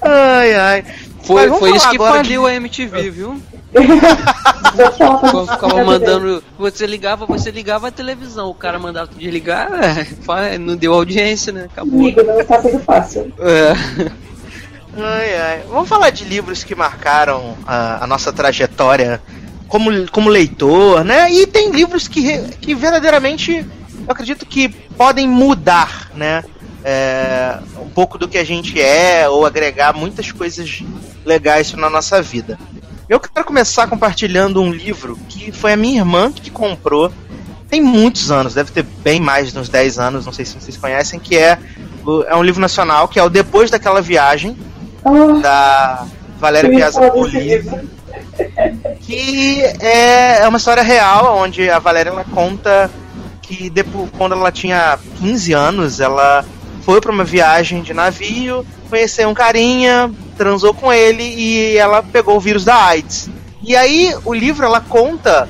Ai, 0.00 0.54
ai. 0.54 0.84
Foi, 1.24 1.48
foi 1.50 1.76
isso 1.76 1.90
que 1.90 1.96
agora 1.96 2.16
faliu 2.16 2.46
a 2.46 2.54
MTV, 2.54 3.10
viu? 3.10 3.42
Ficava 5.52 5.84
mandando. 5.84 6.42
Você 6.58 6.86
ligava, 6.86 7.26
você 7.26 7.50
ligava 7.50 7.88
a 7.88 7.90
televisão, 7.90 8.48
o 8.48 8.54
cara 8.54 8.78
mandava 8.78 9.10
desligar, 9.16 9.68
é, 9.82 10.04
fa- 10.04 10.58
não 10.58 10.76
deu 10.76 10.94
audiência, 10.94 11.52
né? 11.52 11.64
Acabou. 11.70 12.00
Amigo, 12.00 12.22
não 12.22 12.40
está 12.40 12.60
sendo 12.62 12.80
fácil. 12.80 13.32
É. 13.38 13.72
Ai, 14.96 15.36
ai. 15.38 15.62
Vamos 15.68 15.88
falar 15.88 16.10
de 16.10 16.24
livros 16.24 16.64
que 16.64 16.74
marcaram 16.74 17.56
a, 17.66 18.04
a 18.04 18.06
nossa 18.06 18.32
trajetória 18.32 19.20
como, 19.68 19.90
como 20.10 20.28
leitor, 20.28 21.04
né? 21.04 21.30
E 21.30 21.46
tem 21.46 21.70
livros 21.70 22.08
que, 22.08 22.38
que 22.60 22.74
verdadeiramente 22.74 23.58
eu 24.06 24.12
acredito 24.12 24.46
que 24.46 24.68
podem 24.68 25.28
mudar, 25.28 26.10
né? 26.14 26.42
É, 26.84 27.58
um 27.80 27.88
pouco 27.88 28.16
do 28.16 28.28
que 28.28 28.38
a 28.38 28.44
gente 28.44 28.80
é 28.80 29.28
ou 29.28 29.44
agregar 29.44 29.92
muitas 29.94 30.30
coisas 30.32 30.82
legais 31.24 31.72
na 31.74 31.90
nossa 31.90 32.22
vida. 32.22 32.58
Eu 33.08 33.18
quero 33.18 33.46
começar 33.46 33.86
compartilhando 33.86 34.60
um 34.60 34.70
livro 34.70 35.18
que 35.28 35.50
foi 35.50 35.72
a 35.72 35.76
minha 35.76 35.98
irmã 36.00 36.30
que 36.30 36.50
comprou 36.50 37.10
tem 37.70 37.80
muitos 37.82 38.30
anos, 38.30 38.54
deve 38.54 38.72
ter 38.72 38.82
bem 38.82 39.20
mais 39.20 39.52
de 39.52 39.58
uns 39.58 39.68
10 39.68 39.98
anos, 39.98 40.24
não 40.24 40.32
sei 40.32 40.44
se 40.44 40.54
vocês 40.54 40.76
conhecem, 40.76 41.20
que 41.20 41.36
é, 41.36 41.58
é 42.26 42.34
um 42.34 42.42
livro 42.42 42.60
nacional, 42.60 43.06
que 43.08 43.18
é 43.18 43.22
o 43.22 43.28
Depois 43.28 43.70
daquela 43.70 44.00
Viagem, 44.00 44.56
Ah, 45.04 45.40
da 45.40 46.06
Valéria 46.38 46.70
Piazza 46.70 46.98
falar 46.98 47.10
desse 47.12 47.32
Poli, 47.32 47.48
livro. 47.48 47.88
que 49.00 49.62
é, 49.80 50.40
é 50.42 50.48
uma 50.48 50.56
história 50.56 50.82
real, 50.82 51.36
onde 51.38 51.68
a 51.68 51.78
Valéria 51.78 52.08
ela 52.10 52.24
conta 52.24 52.90
que 53.42 53.68
depois, 53.68 54.08
quando 54.16 54.32
ela 54.32 54.50
tinha 54.50 54.98
15 55.18 55.52
anos, 55.52 56.00
ela 56.00 56.44
foi 56.88 57.02
para 57.02 57.12
uma 57.12 57.22
viagem 57.22 57.82
de 57.82 57.92
navio, 57.92 58.64
conheceu 58.88 59.28
um 59.28 59.34
carinha, 59.34 60.10
transou 60.38 60.72
com 60.72 60.90
ele 60.90 61.22
e 61.22 61.76
ela 61.76 62.02
pegou 62.02 62.34
o 62.34 62.40
vírus 62.40 62.64
da 62.64 62.82
AIDS. 62.82 63.28
E 63.62 63.76
aí 63.76 64.16
o 64.24 64.32
livro 64.32 64.64
ela 64.64 64.80
conta, 64.80 65.46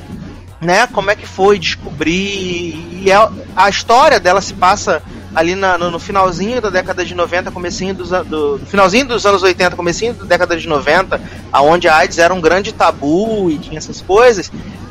né, 0.61 0.89
como 0.89 1.13
é 1.13 1.15
que 1.15 1.29
foi 1.29 1.57
descobrir 1.57 2.75
e 3.05 3.09
é- 3.09 3.29
a 3.55 3.69
história 3.69 4.19
dela 4.19 4.41
se 4.41 4.53
passa 4.53 5.01
ali 5.33 5.55
na- 5.55 5.79
no, 5.79 5.93
no 5.93 6.01
finalzinho 6.01 6.61
da 6.61 6.71
década 6.71 7.05
de 7.05 7.15
90, 7.15 7.53
comecinho 7.53 7.95
dos 7.95 8.11
do 8.11 8.59
finalzinho 8.67 9.07
dos 9.07 9.25
anos 9.25 9.41
80, 9.41 9.77
comecinho 9.77 10.15
da 10.15 10.25
década 10.25 10.57
de 10.57 10.67
90, 10.67 11.21
aonde 11.53 11.87
a 11.87 11.99
AIDS 11.99 12.19
era 12.19 12.35
um 12.35 12.41
grande 12.41 12.73
tabu 12.73 13.49
e 13.49 13.59
tinha 13.59 13.79
essas 13.79 14.01
coisas. 14.01 14.51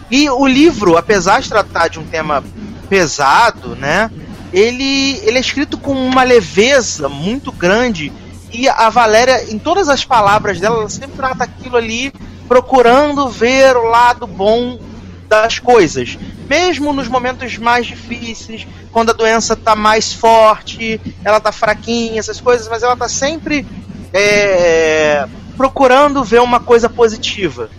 E 0.09 0.29
o 0.29 0.47
livro, 0.47 0.95
apesar 0.95 1.41
de 1.41 1.49
tratar 1.49 1.89
de 1.89 1.99
um 1.99 2.05
tema 2.05 2.41
pesado, 2.89 3.75
né? 3.75 4.09
Ele, 4.53 5.19
ele 5.23 5.37
é 5.37 5.41
escrito 5.41 5.77
com 5.77 5.93
uma 5.93 6.23
leveza 6.23 7.09
muito 7.09 7.51
grande 7.51 8.11
e 8.51 8.67
a 8.69 8.89
Valéria, 8.89 9.51
em 9.51 9.59
todas 9.59 9.89
as 9.89 10.05
palavras 10.05 10.59
dela, 10.59 10.77
ela 10.77 10.89
sempre 10.89 11.17
trata 11.17 11.43
aquilo 11.43 11.75
ali 11.75 12.13
procurando 12.47 13.27
ver 13.27 13.75
o 13.75 13.83
lado 13.83 14.25
bom 14.25 14.79
das 15.27 15.59
coisas. 15.59 16.17
Mesmo 16.49 16.93
nos 16.93 17.07
momentos 17.09 17.57
mais 17.57 17.85
difíceis, 17.85 18.65
quando 18.91 19.09
a 19.09 19.13
doença 19.13 19.55
tá 19.55 19.75
mais 19.75 20.13
forte, 20.13 20.99
ela 21.23 21.39
tá 21.39 21.51
fraquinha, 21.51 22.19
essas 22.19 22.39
coisas, 22.39 22.67
mas 22.69 22.83
ela 22.83 22.95
tá 22.95 23.09
sempre 23.09 23.67
é, 24.13 25.27
procurando 25.57 26.23
ver 26.23 26.41
uma 26.41 26.61
coisa 26.61 26.87
positiva. 26.87 27.69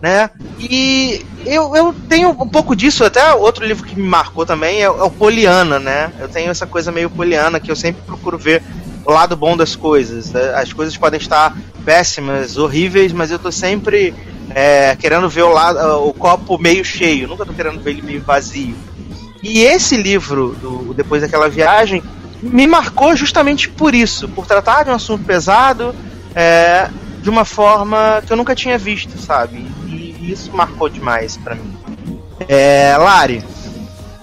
Né? 0.00 0.30
E 0.60 1.26
eu, 1.44 1.74
eu 1.74 1.94
tenho 2.08 2.30
um 2.30 2.48
pouco 2.48 2.76
disso, 2.76 3.04
até 3.04 3.34
outro 3.34 3.66
livro 3.66 3.84
que 3.84 3.96
me 3.96 4.06
marcou 4.06 4.46
também 4.46 4.78
é, 4.78 4.84
é 4.84 4.90
o 4.90 5.10
Poliana, 5.10 5.78
né? 5.80 6.12
Eu 6.20 6.28
tenho 6.28 6.50
essa 6.50 6.66
coisa 6.66 6.92
meio 6.92 7.10
poliana 7.10 7.58
que 7.58 7.70
eu 7.70 7.74
sempre 7.74 8.02
procuro 8.02 8.38
ver 8.38 8.62
o 9.04 9.12
lado 9.12 9.36
bom 9.36 9.56
das 9.56 9.74
coisas. 9.74 10.34
As 10.36 10.72
coisas 10.72 10.96
podem 10.96 11.18
estar 11.18 11.56
péssimas, 11.84 12.56
horríveis, 12.56 13.12
mas 13.12 13.30
eu 13.30 13.38
tô 13.38 13.50
sempre 13.50 14.14
é, 14.50 14.94
querendo 14.96 15.28
ver 15.28 15.42
o, 15.42 15.52
lado, 15.52 16.06
o 16.06 16.12
copo 16.12 16.58
meio 16.58 16.84
cheio, 16.84 17.26
nunca 17.26 17.46
tô 17.46 17.52
querendo 17.52 17.80
ver 17.80 17.90
ele 17.90 18.02
meio 18.02 18.22
vazio. 18.22 18.76
E 19.42 19.60
esse 19.60 19.96
livro, 19.96 20.56
do 20.60 20.94
Depois 20.94 21.22
daquela 21.22 21.48
viagem, 21.48 22.02
me 22.42 22.66
marcou 22.66 23.16
justamente 23.16 23.68
por 23.68 23.94
isso, 23.94 24.28
por 24.28 24.46
tratar 24.46 24.84
de 24.84 24.90
um 24.90 24.94
assunto 24.94 25.24
pesado 25.24 25.94
é, 26.34 26.88
de 27.22 27.30
uma 27.30 27.44
forma 27.44 28.22
que 28.26 28.32
eu 28.32 28.36
nunca 28.36 28.54
tinha 28.54 28.78
visto, 28.78 29.18
sabe? 29.20 29.66
Isso 30.28 30.54
marcou 30.54 30.88
demais 30.88 31.36
para 31.38 31.54
mim. 31.54 31.74
É, 32.48 32.94
Lari. 32.96 33.42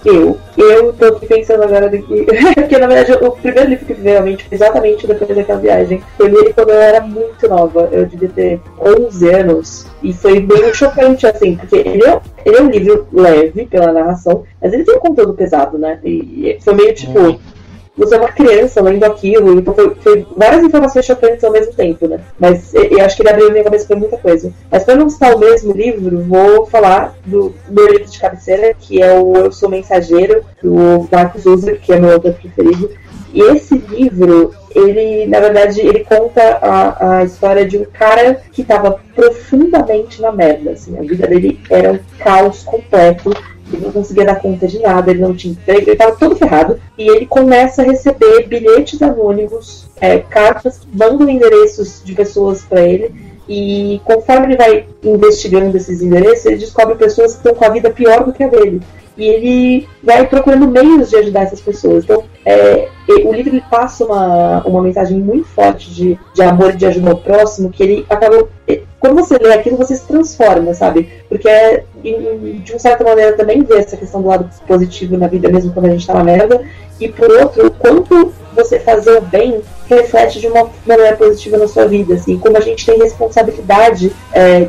Eu, 0.04 0.38
eu 0.56 0.92
tô 0.92 1.06
aqui 1.06 1.26
pensando 1.26 1.64
agora 1.64 1.88
do 1.88 1.98
que. 2.00 2.26
Porque 2.54 2.78
na 2.78 2.86
verdade 2.86 3.24
o 3.24 3.32
primeiro 3.32 3.70
livro 3.70 3.86
que 3.86 3.92
realmente 3.92 4.44
foi 4.44 4.54
exatamente 4.54 5.04
depois 5.04 5.34
daquela 5.34 5.58
viagem. 5.58 6.00
Eu 6.16 6.28
li 6.28 6.36
ele 6.36 6.52
quando 6.52 6.70
eu 6.70 6.80
era 6.80 7.00
muito 7.00 7.48
nova. 7.48 7.88
Eu 7.90 8.06
devia 8.06 8.28
ter 8.28 8.60
11 8.80 9.28
anos. 9.34 9.86
E 10.00 10.12
foi 10.12 10.38
meio 10.38 10.72
chocante, 10.76 11.26
assim, 11.26 11.56
porque 11.56 11.74
ele 11.74 12.04
é, 12.04 12.20
ele 12.44 12.56
é 12.56 12.62
um 12.62 12.70
livro 12.70 13.08
leve 13.12 13.66
pela 13.66 13.92
narração, 13.92 14.44
mas 14.62 14.72
ele 14.72 14.84
tem 14.84 14.94
um 14.94 15.00
conteúdo 15.00 15.34
pesado, 15.34 15.76
né? 15.76 15.98
E 16.04 16.56
foi 16.60 16.74
meio 16.74 16.94
tipo. 16.94 17.18
Uhum 17.18 17.55
você 17.96 18.14
é 18.14 18.18
uma 18.18 18.32
criança 18.32 18.82
lendo 18.82 19.04
aquilo, 19.04 19.58
então 19.58 19.74
foi, 19.74 19.94
foi, 19.96 20.26
várias 20.36 20.62
informações 20.62 21.06
chocantes 21.06 21.42
ao 21.42 21.52
mesmo 21.52 21.72
tempo, 21.72 22.06
né? 22.06 22.20
Mas 22.38 22.74
eu 22.74 23.04
acho 23.04 23.16
que 23.16 23.22
ele 23.22 23.30
abriu 23.30 23.50
minha 23.50 23.64
cabeça 23.64 23.86
para 23.86 23.96
muita 23.96 24.18
coisa. 24.18 24.52
Mas 24.70 24.84
para 24.84 24.96
não 24.96 25.08
citar 25.08 25.34
o 25.34 25.38
mesmo 25.38 25.72
livro, 25.72 26.22
vou 26.22 26.66
falar 26.66 27.16
do 27.24 27.54
meu 27.68 27.86
livro 27.88 28.10
de 28.10 28.18
cabeceira, 28.18 28.74
que 28.74 29.02
é 29.02 29.18
o 29.18 29.34
Eu 29.36 29.52
Sou 29.52 29.68
Mensageiro, 29.68 30.44
do 30.62 31.08
Marcos 31.10 31.46
Uzer, 31.46 31.80
que 31.80 31.92
é 31.92 31.98
meu 31.98 32.12
autor 32.12 32.34
preferido. 32.34 32.90
E 33.32 33.40
esse 33.40 33.76
livro, 33.76 34.54
ele, 34.74 35.26
na 35.26 35.40
verdade, 35.40 35.80
ele 35.80 36.04
conta 36.04 36.40
a, 36.62 37.18
a 37.18 37.24
história 37.24 37.66
de 37.66 37.76
um 37.78 37.84
cara 37.84 38.40
que 38.52 38.62
estava 38.62 39.00
profundamente 39.14 40.22
na 40.22 40.32
merda, 40.32 40.70
assim. 40.70 40.96
A 40.98 41.02
vida 41.02 41.26
dele 41.26 41.60
era 41.68 41.92
um 41.92 41.98
caos 42.18 42.62
completo 42.62 43.30
ele 43.72 43.84
não 43.84 43.92
conseguia 43.92 44.24
dar 44.24 44.36
conta 44.36 44.66
de 44.66 44.78
nada, 44.78 45.10
ele 45.10 45.20
não 45.20 45.34
tinha 45.34 45.52
emprego, 45.52 45.82
ele 45.82 45.92
estava 45.92 46.16
todo 46.16 46.36
ferrado. 46.36 46.78
E 46.96 47.08
ele 47.08 47.26
começa 47.26 47.82
a 47.82 47.84
receber 47.84 48.46
bilhetes 48.46 49.00
anônimos, 49.02 49.86
é, 50.00 50.18
cartas 50.18 50.80
mandam 50.92 51.28
endereços 51.28 52.02
de 52.04 52.14
pessoas 52.14 52.62
para 52.62 52.82
ele. 52.82 53.14
E 53.48 54.00
conforme 54.04 54.46
ele 54.46 54.56
vai 54.56 54.86
investigando 55.02 55.76
esses 55.76 56.02
endereços, 56.02 56.46
ele 56.46 56.56
descobre 56.56 56.96
pessoas 56.96 57.32
que 57.32 57.38
estão 57.38 57.54
com 57.54 57.64
a 57.64 57.70
vida 57.70 57.90
pior 57.90 58.24
do 58.24 58.32
que 58.32 58.42
a 58.42 58.48
dele. 58.48 58.82
E 59.16 59.24
ele 59.24 59.88
vai 60.02 60.26
procurando 60.26 60.68
meios 60.68 61.08
de 61.08 61.16
ajudar 61.16 61.42
essas 61.42 61.60
pessoas. 61.60 62.04
Então, 62.04 62.24
é, 62.44 62.88
o 63.24 63.32
livro 63.32 63.54
ele 63.54 63.64
passa 63.70 64.04
uma, 64.04 64.62
uma 64.66 64.82
mensagem 64.82 65.18
muito 65.18 65.48
forte 65.48 65.90
de, 65.92 66.18
de 66.34 66.42
amor 66.42 66.74
e 66.74 66.76
de 66.76 66.86
ajuda 66.86 67.10
ao 67.10 67.16
próximo, 67.16 67.70
que 67.70 67.82
ele 67.82 68.06
acaba. 68.10 68.46
Quando 69.06 69.24
você 69.24 69.38
lê 69.38 69.52
aquilo, 69.54 69.76
você 69.76 69.94
se 69.94 70.04
transforma, 70.04 70.74
sabe? 70.74 71.08
Porque, 71.28 71.48
de 72.02 72.72
uma 72.72 72.78
certa 72.78 73.04
maneira, 73.04 73.36
também 73.36 73.62
vê 73.62 73.76
essa 73.76 73.96
questão 73.96 74.20
do 74.20 74.26
lado 74.26 74.50
positivo 74.66 75.16
na 75.16 75.28
vida, 75.28 75.48
mesmo 75.48 75.72
quando 75.72 75.86
a 75.86 75.90
gente 75.90 76.04
tá 76.04 76.14
na 76.14 76.24
merda. 76.24 76.60
E, 76.98 77.08
por 77.08 77.30
outro, 77.30 77.70
quanto 77.78 78.32
você 78.56 78.80
fazer 78.80 79.16
o 79.16 79.20
bem 79.20 79.60
reflete 79.88 80.40
de 80.40 80.48
uma 80.48 80.68
maneira 80.84 81.16
positiva 81.16 81.56
na 81.56 81.68
sua 81.68 81.86
vida, 81.86 82.14
assim, 82.14 82.36
como 82.36 82.56
a 82.56 82.60
gente 82.60 82.84
tem 82.84 82.98
responsabilidade, 82.98 84.12
é, 84.32 84.66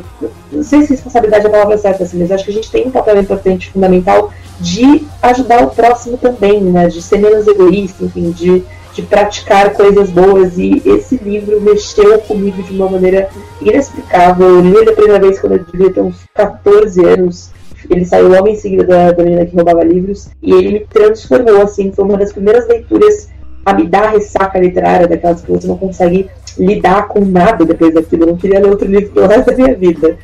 não 0.52 0.62
sei 0.62 0.82
se 0.82 0.90
responsabilidade 0.90 1.46
é 1.46 1.48
a 1.48 1.52
palavra 1.52 1.78
certa, 1.78 2.04
assim, 2.04 2.20
mas 2.20 2.30
acho 2.30 2.44
que 2.44 2.50
a 2.50 2.54
gente 2.54 2.70
tem 2.70 2.86
um 2.86 2.92
papel 2.92 3.18
importante, 3.18 3.72
fundamental, 3.72 4.32
de 4.60 5.04
ajudar 5.20 5.64
o 5.64 5.70
próximo 5.70 6.16
também, 6.16 6.60
né, 6.60 6.86
de 6.86 7.02
ser 7.02 7.18
menos 7.18 7.48
egoísta, 7.48 8.04
enfim, 8.04 8.30
de, 8.30 8.62
de 8.98 9.02
praticar 9.02 9.74
coisas 9.74 10.10
boas, 10.10 10.58
e 10.58 10.82
esse 10.84 11.16
livro 11.18 11.60
mexeu 11.60 12.18
comigo 12.18 12.60
de 12.64 12.74
uma 12.74 12.90
maneira 12.90 13.28
inexplicável, 13.60 14.48
eu 14.48 14.60
li 14.60 14.76
ele 14.76 14.90
a 14.90 14.92
primeira 14.92 15.20
vez 15.20 15.38
quando 15.38 15.52
eu 15.52 15.64
devia 15.64 15.92
ter 15.92 16.00
uns 16.00 16.16
14 16.34 17.04
anos, 17.04 17.50
ele 17.88 18.04
saiu 18.04 18.26
logo 18.26 18.48
em 18.48 18.56
seguida 18.56 18.82
da, 18.84 19.12
da 19.12 19.22
menina 19.22 19.46
que 19.46 19.54
roubava 19.54 19.84
livros, 19.84 20.30
e 20.42 20.52
ele 20.52 20.72
me 20.72 20.80
transformou, 20.80 21.62
assim, 21.62 21.92
foi 21.92 22.04
uma 22.04 22.18
das 22.18 22.32
primeiras 22.32 22.66
leituras 22.66 23.28
a 23.64 23.72
me 23.72 23.86
dar 23.86 24.10
ressaca 24.10 24.58
literária 24.58 25.06
daquelas 25.06 25.42
que 25.42 25.52
você 25.52 25.68
não 25.68 25.78
consegue 25.78 26.28
lidar 26.58 27.06
com 27.06 27.20
nada 27.20 27.64
depois 27.64 27.94
daquilo. 27.94 28.24
Eu 28.24 28.28
não 28.28 28.36
queria 28.36 28.58
ler 28.58 28.70
outro 28.70 28.88
livro 28.88 29.10
pelo 29.10 29.28
resto 29.28 29.50
da 29.50 29.56
minha 29.56 29.76
vida. 29.76 30.18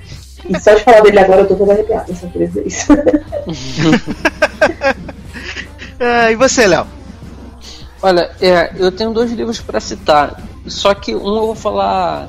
E 0.49 0.59
só 0.59 0.75
de 0.75 0.83
falar 0.83 1.03
dele 1.03 1.21
agora 1.21 1.43
eu 1.43 1.47
tô 1.47 1.55
toda 1.55 1.75
arrepiada, 1.75 2.13
só 2.15 2.27
queria 2.27 2.51
isso. 2.65 2.91
é, 6.01 6.33
e 6.33 6.37
você, 6.37 6.67
Léo? 6.67 7.04
Olha, 8.05 8.31
é, 8.39 8.71
eu 8.77 8.93
tenho 8.93 9.15
dois 9.15 9.33
livros 9.33 9.63
para 9.63 9.81
citar. 9.81 10.39
Só 10.67 10.93
que 10.93 11.15
um 11.15 11.37
eu 11.37 11.47
vou 11.47 11.55
falar 11.55 12.29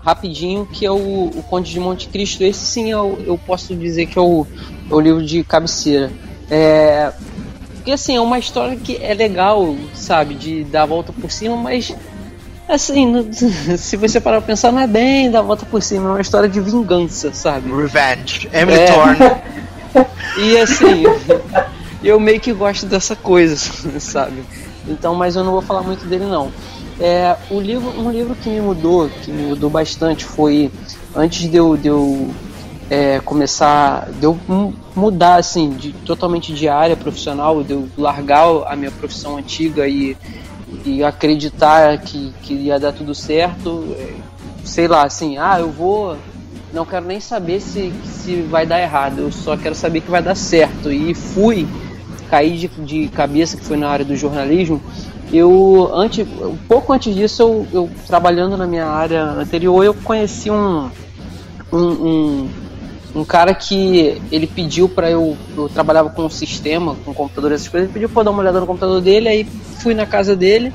rapidinho, 0.00 0.66
que 0.66 0.84
é 0.84 0.90
o, 0.90 1.30
o 1.32 1.44
Conde 1.48 1.70
de 1.70 1.78
Monte 1.78 2.08
Cristo. 2.08 2.42
Esse 2.42 2.66
sim 2.66 2.90
eu, 2.90 3.16
eu 3.24 3.38
posso 3.38 3.72
dizer 3.76 4.06
que 4.06 4.18
é 4.18 4.20
o, 4.20 4.44
é 4.90 4.92
o 4.92 4.98
livro 4.98 5.24
de 5.24 5.44
cabeceira. 5.44 6.10
É, 6.50 7.12
porque 7.76 7.92
assim, 7.92 8.16
é 8.16 8.20
uma 8.20 8.36
história 8.36 8.74
que 8.74 8.96
é 9.00 9.14
legal, 9.14 9.76
sabe, 9.94 10.34
de 10.34 10.64
dar 10.64 10.82
a 10.82 10.86
volta 10.86 11.12
por 11.12 11.30
cima, 11.30 11.56
mas 11.56 11.94
assim, 12.68 13.30
se 13.78 13.96
você 13.96 14.20
parar 14.20 14.38
pra 14.38 14.48
pensar, 14.48 14.72
não 14.72 14.80
é 14.80 14.88
bem 14.88 15.30
dar 15.30 15.38
a 15.38 15.42
volta 15.42 15.64
por 15.64 15.80
cima, 15.84 16.08
é 16.08 16.12
uma 16.14 16.20
história 16.20 16.48
de 16.48 16.60
vingança, 16.60 17.32
sabe? 17.32 17.70
Revenge. 17.70 18.50
Emily 18.52 18.80
é. 18.80 18.86
Thorne. 18.86 19.18
E 20.36 20.58
assim, 20.58 21.04
eu 22.04 22.20
meio 22.20 22.38
que 22.38 22.52
gosto 22.52 22.84
dessa 22.84 23.16
coisa, 23.16 23.56
sabe? 23.98 24.44
Então, 24.88 25.14
mas 25.14 25.36
eu 25.36 25.44
não 25.44 25.52
vou 25.52 25.62
falar 25.62 25.82
muito 25.82 26.06
dele 26.06 26.26
não. 26.26 26.50
É, 26.98 27.36
o 27.50 27.60
livro, 27.60 27.90
um 28.00 28.10
livro 28.10 28.34
que 28.34 28.48
me 28.48 28.60
mudou, 28.60 29.08
que 29.22 29.30
me 29.30 29.42
mudou 29.48 29.68
bastante, 29.68 30.24
foi 30.24 30.70
antes 31.14 31.50
de 31.50 31.56
eu, 31.56 31.76
de 31.76 31.88
eu 31.88 32.30
é, 32.88 33.20
começar, 33.20 34.08
de 34.12 34.24
eu 34.24 34.38
mudar 34.94 35.36
assim, 35.36 35.70
de, 35.70 35.92
totalmente 35.92 36.54
de 36.54 36.68
área 36.68 36.96
profissional, 36.96 37.62
de 37.62 37.72
eu 37.72 37.88
largar 37.98 38.46
a 38.66 38.76
minha 38.76 38.90
profissão 38.90 39.36
antiga 39.36 39.86
e, 39.86 40.16
e 40.84 41.02
acreditar 41.02 41.98
que, 41.98 42.32
que 42.42 42.54
ia 42.54 42.78
dar 42.78 42.92
tudo 42.92 43.14
certo, 43.14 43.94
é, 43.98 44.14
sei 44.64 44.88
lá, 44.88 45.04
assim, 45.04 45.36
ah, 45.36 45.56
eu 45.58 45.70
vou, 45.70 46.16
não 46.72 46.84
quero 46.86 47.06
nem 47.06 47.20
saber 47.20 47.60
se, 47.60 47.92
se 48.04 48.42
vai 48.42 48.66
dar 48.66 48.80
errado, 48.80 49.20
eu 49.20 49.32
só 49.32 49.56
quero 49.56 49.74
saber 49.74 50.00
que 50.00 50.10
vai 50.10 50.22
dar 50.22 50.34
certo. 50.34 50.90
E 50.92 51.14
fui, 51.14 51.66
caí 52.28 52.56
de, 52.56 52.68
de 52.68 53.08
cabeça, 53.08 53.56
que 53.56 53.64
foi 53.64 53.76
na 53.76 53.88
área 53.88 54.04
do 54.04 54.16
jornalismo, 54.16 54.80
eu 55.32 55.90
antes, 55.92 56.26
um 56.26 56.56
pouco 56.68 56.92
antes 56.92 57.14
disso, 57.14 57.42
eu, 57.42 57.66
eu 57.72 57.90
trabalhando 58.06 58.56
na 58.56 58.66
minha 58.66 58.86
área 58.86 59.24
anterior, 59.24 59.84
eu 59.84 59.94
conheci 59.94 60.50
um, 60.50 60.90
um, 61.72 61.78
um 61.78 62.48
um 63.16 63.24
cara 63.24 63.54
que 63.54 64.20
ele 64.30 64.46
pediu 64.46 64.90
para 64.90 65.10
eu, 65.10 65.36
eu 65.56 65.70
trabalhava 65.70 66.10
com 66.10 66.26
um 66.26 66.30
sistema, 66.30 66.94
com 67.02 67.12
um 67.12 67.14
computador, 67.14 67.50
essas 67.50 67.66
coisas, 67.66 67.88
ele 67.88 67.94
pediu 67.94 68.10
para 68.10 68.24
dar 68.24 68.30
uma 68.30 68.42
olhada 68.42 68.60
no 68.60 68.66
computador 68.66 69.00
dele, 69.00 69.26
aí 69.26 69.44
fui 69.80 69.94
na 69.94 70.04
casa 70.04 70.36
dele. 70.36 70.70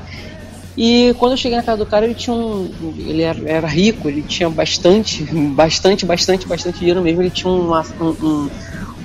E 0.76 1.14
quando 1.18 1.32
eu 1.32 1.36
cheguei 1.36 1.56
na 1.56 1.62
casa 1.62 1.78
do 1.78 1.86
cara, 1.86 2.04
ele 2.04 2.14
tinha 2.14 2.34
um. 2.34 2.68
Ele 2.98 3.22
era, 3.22 3.38
era 3.48 3.66
rico, 3.68 4.08
ele 4.08 4.22
tinha 4.22 4.48
bastante, 4.48 5.22
bastante, 5.54 6.04
bastante, 6.04 6.48
bastante 6.48 6.78
dinheiro 6.78 7.02
mesmo. 7.02 7.22
Ele 7.22 7.30
tinha 7.30 7.52
uma, 7.52 7.84
um, 8.00 8.48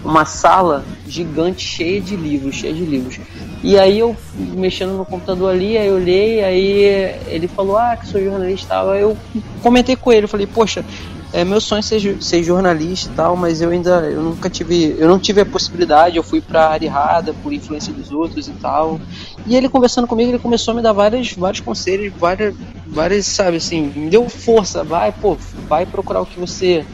uma 0.04 0.26
sala 0.26 0.86
gigante 1.08 1.62
cheia 1.62 2.00
de 2.02 2.16
livros, 2.16 2.56
cheia 2.56 2.74
de 2.74 2.86
livros. 2.86 3.20
E 3.64 3.78
aí 3.78 4.00
eu 4.00 4.16
mexendo 4.38 4.94
no 4.98 5.06
computador 5.06 5.52
ali, 5.52 5.78
aí 5.78 5.88
eu 5.88 5.96
olhei, 5.96 6.44
aí 6.44 7.20
ele 7.28 7.48
falou, 7.48 7.78
ah, 7.78 7.98
que 7.98 8.08
sou 8.08 8.22
jornalista 8.22 8.66
e 8.66 8.70
tal. 8.70 8.90
Aí 8.92 9.02
eu 9.02 9.18
comentei 9.62 9.96
com 9.96 10.12
ele, 10.12 10.28
falei, 10.28 10.48
poxa, 10.48 10.86
é 11.34 11.44
meu 11.44 11.60
sonho 11.60 11.84
ser, 11.84 12.22
ser 12.22 12.44
jornalista 12.44 13.12
e 13.12 13.16
tal, 13.16 13.36
mas 13.36 13.62
eu 13.62 13.70
ainda 13.70 14.10
eu 14.10 14.22
nunca 14.22 14.50
tive, 14.50 14.96
eu 14.98 15.08
não 15.08 15.20
tive 15.20 15.42
a 15.42 15.46
possibilidade, 15.46 16.16
eu 16.16 16.24
fui 16.24 16.40
pra 16.40 16.70
área 16.70 16.86
errada 16.86 17.34
por 17.44 17.52
influência 17.52 17.92
dos 17.92 18.12
outros 18.12 18.48
e 18.48 18.54
tal. 18.54 19.00
E 19.46 19.56
ele 19.56 19.68
conversando 19.68 20.08
comigo, 20.08 20.32
ele 20.32 20.40
começou 20.40 20.72
a 20.72 20.76
me 20.76 20.82
dar 20.82 20.94
vários, 20.94 21.34
vários 21.34 21.60
conselhos, 21.60 22.14
várias, 22.18 22.56
várias, 22.86 23.26
sabe 23.26 23.58
assim, 23.58 23.92
me 23.96 24.10
deu 24.10 24.30
força, 24.30 24.84
vai, 24.84 25.12
pô, 25.12 25.38
vai 25.68 25.86
procurar 25.86 26.22
o 26.22 26.26
que 26.26 26.40
você 26.40 26.86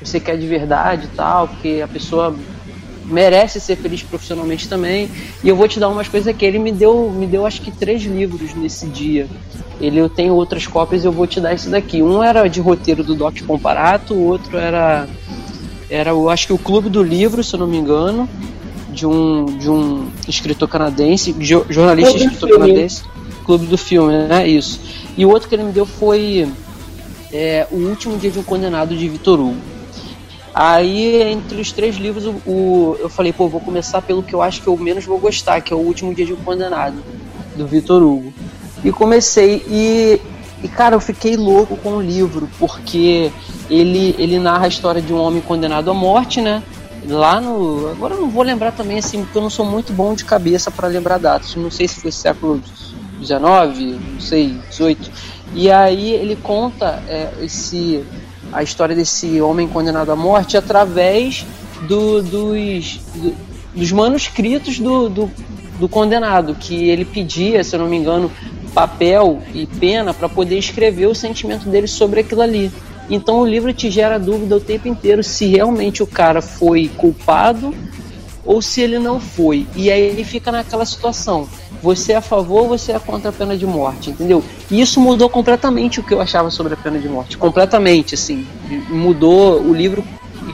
você 0.00 0.18
quer 0.18 0.38
de 0.38 0.46
verdade 0.46 1.04
e 1.04 1.16
tal, 1.16 1.46
porque 1.48 1.82
a 1.84 1.88
pessoa 1.88 2.34
merece 3.10 3.60
ser 3.60 3.76
feliz 3.76 4.02
profissionalmente 4.02 4.68
também. 4.68 5.10
E 5.42 5.48
eu 5.48 5.56
vou 5.56 5.68
te 5.68 5.78
dar 5.78 5.88
umas 5.88 6.08
coisas 6.08 6.28
aqui. 6.28 6.44
Ele 6.44 6.58
me 6.58 6.72
deu, 6.72 7.10
me 7.10 7.26
deu 7.26 7.44
acho 7.44 7.60
que 7.60 7.70
três 7.70 8.02
livros 8.02 8.54
nesse 8.54 8.86
dia. 8.86 9.26
Ele 9.80 9.98
eu 9.98 10.08
tenho 10.08 10.34
outras 10.34 10.66
cópias, 10.66 11.04
eu 11.04 11.12
vou 11.12 11.26
te 11.26 11.40
dar 11.40 11.54
esse 11.54 11.68
daqui. 11.68 12.02
Um 12.02 12.22
era 12.22 12.48
de 12.48 12.60
roteiro 12.60 13.02
do 13.02 13.14
Doc 13.14 13.40
Comparato, 13.42 14.14
o 14.14 14.26
outro 14.26 14.56
era 14.56 15.08
era, 15.90 16.10
eu 16.10 16.30
acho 16.30 16.46
que 16.46 16.52
o 16.52 16.58
Clube 16.58 16.88
do 16.88 17.02
Livro, 17.02 17.42
se 17.42 17.52
eu 17.52 17.58
não 17.58 17.66
me 17.66 17.76
engano, 17.76 18.28
de 18.92 19.04
um, 19.04 19.44
de 19.44 19.68
um 19.68 20.08
escritor 20.28 20.68
canadense, 20.68 21.34
jo, 21.38 21.66
jornalista 21.68 22.12
Clube 22.12 22.24
escritor 22.26 22.58
canadense, 22.60 23.02
Clube 23.44 23.66
do 23.66 23.76
Filme, 23.76 24.12
né? 24.28 24.46
Isso. 24.46 24.80
E 25.18 25.26
o 25.26 25.30
outro 25.30 25.48
que 25.48 25.54
ele 25.56 25.64
me 25.64 25.72
deu 25.72 25.84
foi 25.84 26.48
é, 27.32 27.66
O 27.72 27.76
Último 27.76 28.16
Dia 28.18 28.30
de 28.30 28.38
um 28.38 28.42
Condenado, 28.44 28.94
de 28.94 29.08
Vitor 29.08 29.40
Hugo. 29.40 29.56
Aí, 30.54 31.22
entre 31.22 31.60
os 31.60 31.70
três 31.72 31.96
livros, 31.96 32.26
o, 32.26 32.30
o- 32.46 32.96
eu 32.98 33.08
falei, 33.08 33.32
pô, 33.32 33.48
vou 33.48 33.60
começar 33.60 34.02
pelo 34.02 34.22
que 34.22 34.34
eu 34.34 34.42
acho 34.42 34.60
que 34.60 34.66
eu 34.66 34.76
menos 34.76 35.04
vou 35.04 35.18
gostar, 35.18 35.60
que 35.60 35.72
é 35.72 35.76
O 35.76 35.80
Último 35.80 36.14
Dia 36.14 36.26
de 36.26 36.32
um 36.32 36.36
Condenado, 36.36 37.02
do 37.56 37.66
Vitor 37.66 38.02
Hugo. 38.02 38.32
E 38.84 38.90
comecei, 38.90 39.62
e, 39.68 40.20
e 40.62 40.68
cara, 40.68 40.96
eu 40.96 41.00
fiquei 41.00 41.36
louco 41.36 41.76
com 41.76 41.90
o 41.96 42.02
livro, 42.02 42.48
porque 42.58 43.30
ele, 43.68 44.14
ele 44.18 44.38
narra 44.38 44.64
a 44.64 44.68
história 44.68 45.00
de 45.00 45.12
um 45.12 45.18
homem 45.20 45.40
condenado 45.40 45.90
à 45.90 45.94
morte, 45.94 46.40
né? 46.40 46.62
Lá 47.06 47.40
no. 47.40 47.88
Agora 47.90 48.14
eu 48.14 48.20
não 48.20 48.28
vou 48.28 48.42
lembrar 48.42 48.72
também, 48.72 48.98
assim, 48.98 49.22
porque 49.22 49.38
eu 49.38 49.42
não 49.42 49.48
sou 49.50 49.64
muito 49.64 49.92
bom 49.92 50.14
de 50.14 50.24
cabeça 50.24 50.70
para 50.70 50.86
lembrar 50.88 51.18
datas. 51.18 51.54
Não 51.54 51.70
sei 51.70 51.88
se 51.88 52.00
foi 52.00 52.10
século 52.12 52.60
XIX, 53.22 53.98
não 54.12 54.20
sei, 54.20 54.58
XVIII. 54.70 54.98
E 55.54 55.70
aí 55.70 56.12
ele 56.12 56.36
conta 56.36 57.02
é, 57.08 57.30
esse, 57.40 58.04
a 58.52 58.62
história 58.62 58.94
desse 58.94 59.40
homem 59.40 59.68
condenado 59.68 60.10
à 60.10 60.16
morte 60.16 60.56
através 60.56 61.44
do- 61.88 62.22
dos, 62.22 63.00
do- 63.14 63.34
dos 63.74 63.92
manuscritos 63.92 64.78
do, 64.78 65.08
do, 65.08 65.30
do 65.78 65.88
condenado, 65.88 66.54
que 66.54 66.88
ele 66.88 67.04
pedia, 67.04 67.62
se 67.64 67.74
eu 67.76 67.80
não 67.80 67.88
me 67.88 67.96
engano, 67.96 68.30
papel 68.74 69.40
e 69.54 69.66
pena 69.66 70.12
para 70.14 70.28
poder 70.28 70.58
escrever 70.58 71.06
o 71.06 71.14
sentimento 71.14 71.68
dele 71.68 71.86
sobre 71.86 72.20
aquilo 72.20 72.42
ali. 72.42 72.70
Então 73.08 73.40
o 73.40 73.46
livro 73.46 73.72
te 73.72 73.90
gera 73.90 74.18
dúvida 74.18 74.56
o 74.56 74.60
tempo 74.60 74.86
inteiro 74.86 75.22
se 75.24 75.46
realmente 75.46 76.02
o 76.02 76.06
cara 76.06 76.40
foi 76.40 76.88
culpado 76.96 77.74
ou 78.44 78.62
se 78.62 78.80
ele 78.80 78.98
não 78.98 79.18
foi. 79.20 79.66
E 79.74 79.90
aí 79.90 80.00
ele 80.00 80.24
fica 80.24 80.52
naquela 80.52 80.84
situação. 80.84 81.48
Você 81.82 82.12
é 82.12 82.16
a 82.16 82.20
favor 82.20 82.62
ou 82.62 82.68
você 82.68 82.92
é 82.92 82.98
contra 82.98 83.30
a 83.30 83.32
pena 83.32 83.56
de 83.56 83.66
morte, 83.66 84.10
entendeu? 84.10 84.44
E 84.70 84.80
isso 84.80 85.00
mudou 85.00 85.28
completamente 85.30 86.00
o 86.00 86.02
que 86.02 86.12
eu 86.12 86.20
achava 86.20 86.50
sobre 86.50 86.74
a 86.74 86.76
pena 86.76 86.98
de 86.98 87.08
morte. 87.08 87.38
Completamente, 87.38 88.14
assim. 88.14 88.46
Mudou, 88.88 89.60
o 89.60 89.72
livro 89.72 90.04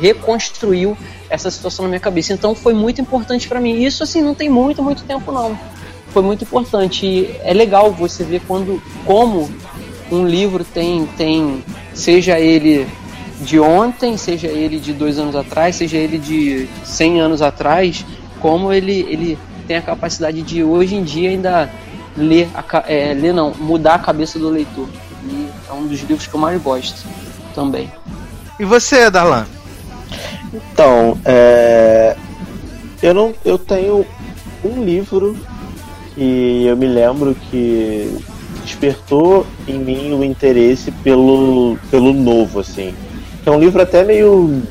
reconstruiu 0.01 0.97
essa 1.29 1.51
situação 1.51 1.85
na 1.85 1.89
minha 1.89 2.01
cabeça. 2.01 2.33
Então 2.33 2.55
foi 2.55 2.75
muito 2.75 3.01
importante 3.01 3.49
para 3.49 3.61
mim. 3.61 3.83
Isso, 3.83 4.03
assim, 4.03 4.23
não 4.23 4.35
tem 4.35 4.49
muito, 4.49 4.83
muito 4.83 5.03
tempo 5.05 5.33
não. 5.33 5.59
Foi 6.11 6.23
muito 6.23 6.45
importante. 6.45 7.05
E 7.05 7.37
é 7.43 7.53
legal 7.53 7.91
você 7.91 8.23
ver 8.25 8.43
quando, 8.47 8.81
como 9.05 9.51
um 10.11 10.27
livro 10.27 10.65
tem, 10.65 11.07
tem 11.17 11.65
seja 11.93 12.39
ele 12.39 12.87
de 13.41 13.59
ontem, 13.61 14.17
seja 14.17 14.47
ele 14.47 14.79
de 14.79 14.93
dois 14.93 15.19
anos 15.19 15.37
atrás, 15.37 15.77
seja 15.77 15.97
ele 15.97 16.19
de 16.19 16.69
100 16.85 17.21
anos 17.21 17.43
atrás, 17.43 18.05
como 18.41 18.73
ele, 18.73 19.07
ele 19.11 19.39
tem 19.67 19.77
a 19.77 19.83
capacidade 19.83 20.43
de 20.43 20.63
hoje 20.63 20.95
em 20.95 21.03
dia 21.03 21.31
ainda 21.31 21.71
ler, 22.17 22.49
a, 22.55 22.85
é, 22.87 23.15
ler 23.15 23.33
não, 23.33 23.53
mudar 23.55 23.95
a 23.95 23.99
cabeça 23.99 24.39
do 24.39 24.49
leitor. 24.49 24.89
E 25.25 25.49
é 25.69 25.73
um 25.73 25.87
dos 25.87 26.01
livros 26.01 26.27
que 26.27 26.35
eu 26.35 26.41
mais 26.41 26.61
gosto 26.63 27.07
também. 27.55 27.91
E 28.59 28.65
você, 28.65 29.11
Darlan? 29.11 29.47
Então, 30.53 31.19
é, 31.25 32.17
eu 33.03 33.13
não, 33.13 33.35
eu 33.45 33.59
tenho 33.59 34.07
um 34.65 34.83
livro 34.83 35.37
que 36.15 36.65
eu 36.67 36.77
me 36.77 36.87
lembro 36.87 37.37
que 37.51 38.19
despertou 38.65 39.47
em 39.69 39.79
mim 39.79 40.13
o 40.13 40.25
interesse 40.25 40.91
pelo, 40.91 41.79
pelo 41.91 42.13
novo, 42.13 42.61
assim. 42.61 42.95
É 43.45 43.51
um 43.51 43.61
livro 43.61 43.81
até 43.81 44.03
meio 44.03 44.63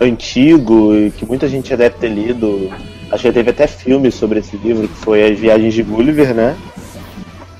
antigo 0.00 0.94
e 0.94 1.10
que 1.10 1.26
muita 1.26 1.48
gente 1.48 1.70
já 1.70 1.76
deve 1.76 1.96
ter 1.96 2.08
lido. 2.08 2.70
Acho 3.10 3.22
que 3.24 3.32
teve 3.32 3.50
até 3.50 3.66
filme 3.66 4.10
sobre 4.10 4.38
esse 4.40 4.56
livro, 4.56 4.86
que 4.86 4.94
foi 4.94 5.24
As 5.24 5.38
Viagens 5.38 5.74
de 5.74 5.82
Gulliver, 5.82 6.34
né? 6.34 6.56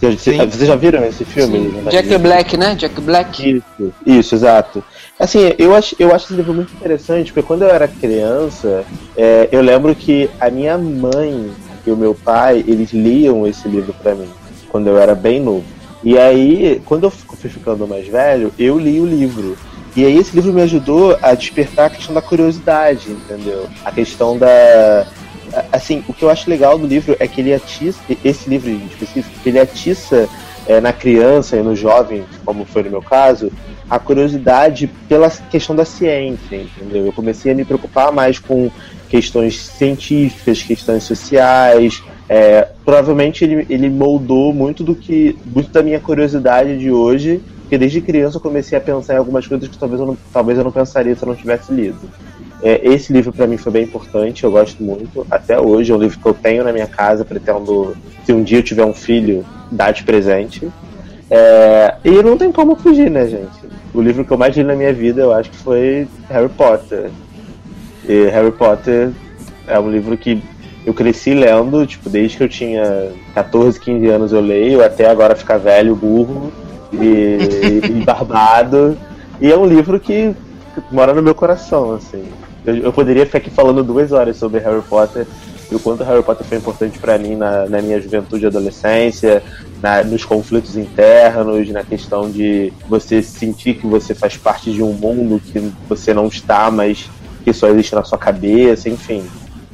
Vocês 0.01 0.21
Sim. 0.21 0.67
já 0.67 0.77
viram 0.77 1.05
esse 1.05 1.25
filme? 1.25 1.71
Sim. 1.71 1.85
Jack 1.91 2.19
Black, 2.19 2.57
né? 2.57 2.75
Jack 2.75 3.01
Black. 3.01 3.57
Isso, 3.57 3.93
isso, 4.07 4.35
exato. 4.35 4.83
Assim, 5.19 5.53
eu 5.59 5.75
acho, 5.75 5.95
eu 5.99 6.15
acho 6.15 6.27
esse 6.27 6.35
livro 6.35 6.55
muito 6.55 6.73
interessante, 6.73 7.33
porque 7.33 7.47
quando 7.47 7.63
eu 7.63 7.69
era 7.69 7.87
criança, 7.87 8.85
é, 9.15 9.49
eu 9.53 9.61
lembro 9.61 9.95
que 9.95 10.31
a 10.41 10.49
minha 10.49 10.79
mãe 10.79 11.51
e 11.87 11.91
o 11.91 11.97
meu 11.97 12.15
pai, 12.15 12.65
eles 12.67 12.93
liam 12.93 13.47
esse 13.47 13.69
livro 13.69 13.95
pra 14.03 14.15
mim, 14.15 14.29
quando 14.71 14.87
eu 14.87 14.99
era 14.99 15.15
bem 15.15 15.41
novo. 15.41 15.65
E 16.03 16.19
aí, 16.19 16.81
quando 16.87 17.05
eu 17.05 17.11
fui 17.11 17.51
ficando 17.51 17.87
mais 17.87 18.09
velho, 18.09 18.53
eu 18.59 18.79
li 18.79 18.99
o 19.01 19.07
livro. 19.07 19.57
E 19.95 20.05
aí 20.05 20.17
esse 20.17 20.35
livro 20.35 20.53
me 20.53 20.63
ajudou 20.63 21.19
a 21.21 21.35
despertar 21.35 21.87
a 21.87 21.91
questão 21.91 22.15
da 22.15 22.23
curiosidade, 22.23 23.11
entendeu? 23.11 23.69
A 23.85 23.91
questão 23.91 24.39
da... 24.39 25.07
Assim, 25.73 26.05
o 26.09 26.13
que 26.13 26.23
eu 26.23 26.31
acho 26.31 26.49
legal 26.49 26.79
do 26.79 26.87
livro 26.87 27.17
é 27.19 27.27
que 27.27 27.41
ele 27.41 27.53
atiça, 27.53 28.01
esse 28.25 28.49
livro 28.49 28.71
em 28.71 28.87
específico, 28.87 29.35
ele 29.45 29.59
atiça 29.59 30.29
é, 30.67 30.81
na 30.81 30.93
criança 30.93 31.57
e 31.57 31.63
no 31.63 31.75
jovem, 31.75 32.25
como 32.45 32.65
foi 32.65 32.83
no 32.83 32.91
meu 32.91 33.03
caso, 33.03 33.51
a 33.89 33.99
curiosidade 33.99 34.89
pela 35.09 35.29
questão 35.29 35.75
da 35.75 35.85
ciência, 35.85 36.57
entendeu? 36.57 37.07
Eu 37.07 37.13
comecei 37.13 37.51
a 37.51 37.55
me 37.55 37.65
preocupar 37.65 38.13
mais 38.13 38.39
com 38.39 38.71
questões 39.09 39.59
científicas, 39.59 40.63
questões 40.63 41.03
sociais. 41.03 42.01
É, 42.29 42.69
provavelmente 42.85 43.43
ele, 43.43 43.67
ele 43.69 43.91
moldou 43.91 44.55
muito 44.55 44.85
do 44.85 44.95
que, 44.95 45.37
muito 45.45 45.71
da 45.71 45.83
minha 45.83 45.99
curiosidade 45.99 46.79
de 46.79 46.93
hoje, 46.93 47.43
porque 47.63 47.77
desde 47.77 48.01
criança 48.01 48.37
eu 48.37 48.41
comecei 48.41 48.79
a 48.79 48.81
pensar 48.81 49.15
em 49.15 49.19
algumas 49.19 49.47
coisas 49.47 49.69
que 49.69 49.77
talvez 49.77 50.01
eu 50.01 50.07
não, 50.07 50.17
talvez 50.33 50.57
eu 50.57 50.63
não 50.63 50.71
pensaria 50.71 51.15
se 51.17 51.23
eu 51.25 51.29
não 51.29 51.35
tivesse 51.35 51.73
lido. 51.73 51.99
É, 52.63 52.87
esse 52.87 53.13
livro 53.13 53.33
para 53.33 53.47
mim 53.47 53.57
foi 53.57 53.73
bem 53.73 53.85
importante, 53.85 54.45
eu 54.45 54.51
gosto 54.51 54.83
muito. 54.83 55.27
Até 55.31 55.59
hoje 55.59 55.93
é 55.93 55.95
um 55.95 55.99
livro 55.99 56.19
que 56.19 56.27
eu 56.27 56.35
tenho 56.35 56.63
na 56.63 56.73
minha 56.73 56.87
casa, 56.87 57.25
pretendo, 57.25 57.97
se 58.25 58.33
um 58.33 58.43
dia 58.43 58.59
eu 58.59 58.63
tiver 58.63 58.85
um 58.85 58.95
filho, 58.95 59.45
dar 59.71 59.93
de 59.93 60.03
presente. 60.03 60.69
É, 61.31 61.95
e 62.05 62.23
não 62.23 62.37
tem 62.37 62.51
como 62.53 62.77
fugir, 62.77 63.11
né, 63.11 63.27
gente? 63.27 63.61
O 63.95 64.01
livro 64.01 64.25
que 64.25 64.31
eu 64.31 64.37
mais 64.37 64.57
li 64.57 64.63
na 64.63 64.75
minha 64.75 64.93
vida, 64.93 65.23
eu 65.23 65.33
acho 65.33 65.51
que 65.51 65.57
foi 65.57 66.07
Harry 66.29 66.49
Potter. 66.49 67.11
E 68.07 68.27
Harry 68.27 68.53
Potter 68.53 69.11
é 69.67 69.79
um 69.79 69.91
livro 69.91 70.17
que 70.17 70.43
eu 70.85 70.93
cresci 70.93 71.35
lendo, 71.35 71.87
tipo, 71.87 72.09
desde 72.11 72.37
que 72.37 72.43
eu 72.43 72.49
tinha 72.49 73.13
14, 73.35 73.79
15 73.79 74.07
anos 74.09 74.33
eu 74.33 74.41
leio, 74.41 74.85
até 74.85 75.09
agora 75.09 75.37
ficar 75.37 75.59
velho, 75.59 75.95
burro 75.95 76.53
e, 76.93 77.39
e 77.87 78.05
barbado. 78.05 78.97
E 79.41 79.51
é 79.51 79.57
um 79.57 79.67
livro 79.67 80.01
que 80.01 80.35
mora 80.91 81.15
no 81.15 81.23
meu 81.23 81.35
coração, 81.35 81.95
assim. 81.95 82.25
Eu, 82.65 82.77
eu 82.77 82.93
poderia 82.93 83.25
ficar 83.27 83.39
aqui 83.39 83.51
falando 83.51 83.83
duas 83.83 84.13
horas 84.13 84.37
sobre 84.37 84.61
Harry 84.61 84.83
Potter 84.83 85.27
e 85.71 85.75
o 85.75 85.79
quanto 85.79 86.03
Harry 86.03 86.23
Potter 86.23 86.45
foi 86.45 86.59
importante 86.59 86.99
para 86.99 87.17
mim 87.17 87.37
na, 87.37 87.67
na 87.67 87.81
minha 87.81 88.01
juventude 88.01 88.45
e 88.45 88.47
adolescência, 88.47 89.43
na, 89.81 90.03
nos 90.03 90.25
conflitos 90.25 90.77
internos, 90.77 91.69
na 91.71 91.85
questão 91.85 92.29
de 92.29 92.73
você 92.89 93.23
sentir 93.23 93.75
que 93.75 93.87
você 93.87 94.15
faz 94.15 94.37
parte 94.37 94.73
de 94.73 94.83
um 94.83 94.93
mundo 94.93 95.41
que 95.41 95.73
você 95.89 96.13
não 96.13 96.27
está, 96.27 96.71
mas 96.71 97.09
que 97.45 97.53
só 97.53 97.69
existe 97.69 97.95
na 97.95 98.05
sua 98.05 98.19
cabeça, 98.19 98.89
enfim. 98.89 99.25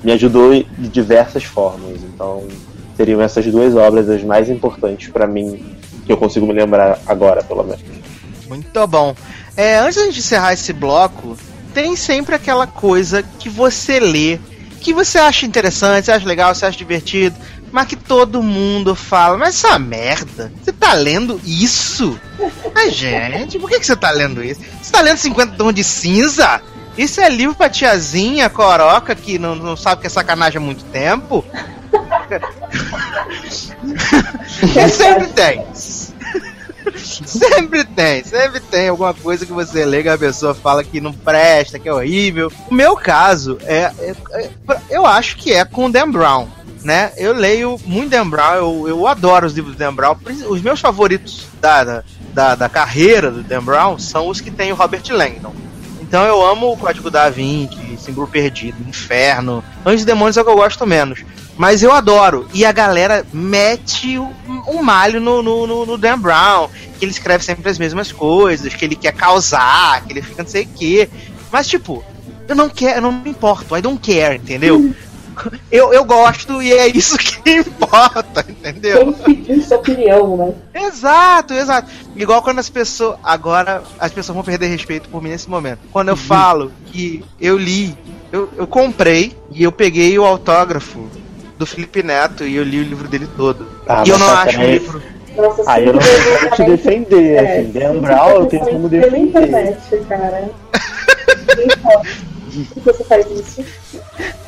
Me 0.04 0.12
ajudou 0.12 0.52
de 0.52 0.88
diversas 0.88 1.44
formas. 1.44 2.02
Então, 2.02 2.46
seriam 2.96 3.20
essas 3.20 3.46
duas 3.46 3.74
obras 3.74 4.08
as 4.08 4.22
mais 4.22 4.50
importantes 4.50 5.08
para 5.08 5.26
mim, 5.26 5.64
que 6.04 6.12
eu 6.12 6.16
consigo 6.16 6.46
me 6.46 6.52
lembrar 6.52 7.00
agora, 7.06 7.42
pelo 7.42 7.64
menos. 7.64 7.82
Muito 8.48 8.86
bom. 8.86 9.14
É, 9.56 9.78
antes 9.78 10.02
gente 10.04 10.18
encerrar 10.18 10.52
esse 10.52 10.72
bloco, 10.72 11.36
tem 11.76 11.94
sempre 11.94 12.34
aquela 12.34 12.66
coisa 12.66 13.22
que 13.22 13.50
você 13.50 14.00
lê, 14.00 14.40
que 14.80 14.94
você 14.94 15.18
acha 15.18 15.44
interessante, 15.44 16.06
você 16.06 16.12
acha 16.12 16.26
legal, 16.26 16.54
você 16.54 16.64
acha 16.64 16.78
divertido, 16.78 17.36
mas 17.70 17.86
que 17.86 17.96
todo 17.96 18.42
mundo 18.42 18.94
fala, 18.94 19.36
mas 19.36 19.62
essa 19.62 19.78
merda, 19.78 20.50
você 20.64 20.72
tá 20.72 20.94
lendo 20.94 21.38
isso? 21.44 22.18
Mas, 22.74 22.94
gente, 22.94 23.58
por 23.58 23.68
que, 23.68 23.78
que 23.78 23.84
você 23.84 23.94
tá 23.94 24.10
lendo 24.10 24.42
isso? 24.42 24.62
Você 24.80 24.90
tá 24.90 25.02
lendo 25.02 25.18
50 25.18 25.54
tons 25.54 25.74
de 25.74 25.84
cinza? 25.84 26.62
Isso 26.96 27.20
é 27.20 27.28
livro 27.28 27.54
pra 27.54 27.68
tiazinha, 27.68 28.48
coroca, 28.48 29.14
que 29.14 29.38
não, 29.38 29.54
não 29.54 29.76
sabe 29.76 30.00
que 30.00 30.06
é 30.06 30.10
sacanagem 30.10 30.56
há 30.56 30.64
muito 30.64 30.82
tempo? 30.84 31.44
sempre 34.90 35.26
tem. 35.26 35.62
Sempre 37.26 37.84
tem, 37.84 38.22
sempre 38.24 38.60
tem 38.60 38.88
alguma 38.88 39.12
coisa 39.12 39.44
que 39.44 39.52
você 39.52 39.84
lê 39.84 40.02
que 40.02 40.08
a 40.08 40.16
pessoa 40.18 40.54
fala 40.54 40.84
que 40.84 41.00
não 41.00 41.12
presta, 41.12 41.78
que 41.78 41.88
é 41.88 41.92
horrível. 41.92 42.50
O 42.70 42.74
meu 42.74 42.96
caso 42.96 43.58
é, 43.64 43.90
é- 43.98 44.14
é- 44.32 44.50
eu 44.90 45.04
acho 45.06 45.36
que 45.36 45.52
é 45.52 45.64
com 45.64 45.90
Dan 45.90 46.10
Brown, 46.10 46.46
né? 46.82 47.12
Eu 47.16 47.32
leio 47.34 47.78
muito 47.84 48.10
Dan 48.10 48.28
Brown, 48.28 48.54
eu, 48.54 48.88
eu 48.88 49.06
adoro 49.06 49.46
os 49.46 49.52
livros 49.54 49.74
do 49.74 49.78
Dan 49.78 49.94
Brown. 49.94 50.16
Os 50.48 50.62
meus 50.62 50.80
favoritos 50.80 51.46
da, 51.60 51.82
da, 51.84 52.04
da, 52.32 52.54
da 52.54 52.68
carreira 52.68 53.30
do 53.30 53.42
Dan 53.42 53.62
Brown 53.62 53.98
são 53.98 54.28
os 54.28 54.40
que 54.40 54.50
tem 54.50 54.72
o 54.72 54.76
Robert 54.76 55.02
Langdon. 55.10 55.54
Então 56.00 56.24
eu 56.24 56.44
amo 56.46 56.72
o 56.72 56.76
Código 56.76 57.10
da 57.10 57.28
Vinci, 57.28 57.98
Símbolo 57.98 58.28
Perdido, 58.28 58.76
Inferno. 58.88 59.62
Anjos 59.84 60.02
e 60.02 60.06
Demônios 60.06 60.36
é 60.36 60.40
o 60.40 60.44
que 60.44 60.50
eu 60.50 60.56
gosto 60.56 60.86
menos. 60.86 61.24
Mas 61.56 61.82
eu 61.82 61.92
adoro. 61.92 62.46
E 62.52 62.64
a 62.64 62.72
galera 62.72 63.24
mete 63.32 64.18
um, 64.18 64.32
um 64.68 64.82
malho 64.82 65.20
no, 65.20 65.42
no, 65.42 65.66
no, 65.66 65.86
no 65.86 65.98
Dan 65.98 66.18
Brown. 66.18 66.68
Que 66.98 67.04
ele 67.04 67.12
escreve 67.12 67.44
sempre 67.44 67.70
as 67.70 67.78
mesmas 67.78 68.10
coisas, 68.12 68.72
que 68.74 68.84
ele 68.84 68.96
quer 68.96 69.12
causar, 69.12 70.02
que 70.04 70.12
ele 70.12 70.22
fica 70.22 70.42
não 70.42 70.50
sei 70.50 70.64
o 70.64 70.68
quê. 70.68 71.08
Mas, 71.50 71.68
tipo, 71.68 72.04
eu 72.48 72.54
não 72.54 72.68
quero, 72.68 72.98
eu 72.98 73.02
não 73.02 73.12
me 73.12 73.30
importo, 73.30 73.76
I 73.76 73.82
don't 73.82 74.00
care, 74.00 74.36
entendeu? 74.36 74.94
Eu, 75.70 75.92
eu 75.92 76.02
gosto 76.02 76.62
e 76.62 76.72
é 76.72 76.88
isso 76.88 77.16
que 77.20 77.50
importa, 77.50 78.42
entendeu? 78.48 79.12
Quem 79.12 79.34
pediu 79.34 79.62
sua 79.62 79.76
opinião, 79.76 80.34
né? 80.34 80.54
Exato, 80.86 81.52
exato. 81.52 81.90
Igual 82.16 82.42
quando 82.42 82.58
as 82.58 82.70
pessoas. 82.70 83.18
Agora 83.22 83.82
as 83.98 84.10
pessoas 84.12 84.34
vão 84.34 84.42
perder 84.42 84.68
respeito 84.68 85.10
por 85.10 85.22
mim 85.22 85.28
nesse 85.28 85.50
momento. 85.50 85.80
Quando 85.92 86.08
eu 86.08 86.16
falo 86.16 86.72
que 86.86 87.22
eu 87.38 87.58
li, 87.58 87.94
eu, 88.32 88.48
eu 88.56 88.66
comprei 88.66 89.36
e 89.52 89.62
eu 89.62 89.70
peguei 89.70 90.18
o 90.18 90.24
autógrafo 90.24 91.06
do 91.58 91.66
Felipe 91.66 92.02
Neto 92.02 92.44
e 92.44 92.56
eu 92.56 92.62
li 92.64 92.80
o 92.80 92.84
livro 92.84 93.08
dele 93.08 93.28
todo. 93.36 93.66
Ah, 93.88 94.02
e 94.06 94.10
eu 94.10 94.18
não 94.18 94.26
tá 94.26 94.42
acho 94.42 94.48
um 94.50 94.52
também- 94.60 94.72
livro. 94.72 95.02
Nossa, 95.36 95.62
Aí 95.66 95.86
eu 95.86 95.92
não 95.92 96.00
tenho 96.00 96.38
como 96.40 96.50
te 96.56 96.64
defender, 96.64 97.34
É, 97.34 97.58
assim. 97.60 97.70
Dan 97.72 97.98
Brown 98.00 98.30
eu 98.30 98.46
tenho 98.46 98.64
como 98.64 98.88
Pela 98.88 99.02
defender. 99.02 99.20
internet, 99.28 99.78
cara. 100.08 100.50
Ninguém 101.56 101.76
pode. 101.82 102.36
Por 102.56 102.64
que 102.74 102.80
você 102.92 103.04
faz 103.04 103.26
isso? 103.30 103.62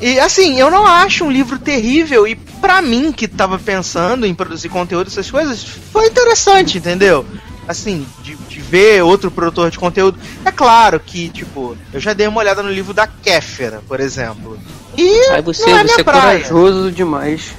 E 0.01 0.19
assim, 0.19 0.59
eu 0.59 0.71
não 0.71 0.87
acho 0.87 1.25
um 1.25 1.31
livro 1.31 1.59
terrível 1.59 2.27
e 2.27 2.35
pra 2.35 2.81
mim 2.81 3.11
que 3.11 3.27
tava 3.27 3.59
pensando 3.59 4.25
em 4.25 4.33
produzir 4.33 4.69
conteúdo, 4.69 5.07
essas 5.07 5.29
coisas, 5.29 5.63
foi 5.63 6.07
interessante, 6.07 6.79
entendeu? 6.79 7.23
Assim, 7.69 8.03
de, 8.23 8.35
de 8.35 8.61
ver 8.61 9.03
outro 9.03 9.29
produtor 9.29 9.69
de 9.69 9.77
conteúdo. 9.77 10.17
É 10.43 10.51
claro 10.51 10.99
que, 10.99 11.29
tipo, 11.29 11.77
eu 11.93 11.99
já 11.99 12.13
dei 12.13 12.25
uma 12.25 12.39
olhada 12.39 12.63
no 12.63 12.71
livro 12.71 12.95
da 12.95 13.05
Kéfera, 13.05 13.83
por 13.87 13.99
exemplo. 13.99 14.57
E 14.97 15.07
Aí 15.29 15.41
você, 15.43 15.69
não 15.69 15.77
é 15.77 15.81
você 15.81 15.83
minha 15.83 15.99
é 15.99 16.03
praia. 16.03 16.39
corajoso 16.39 16.91
demais. 16.91 17.53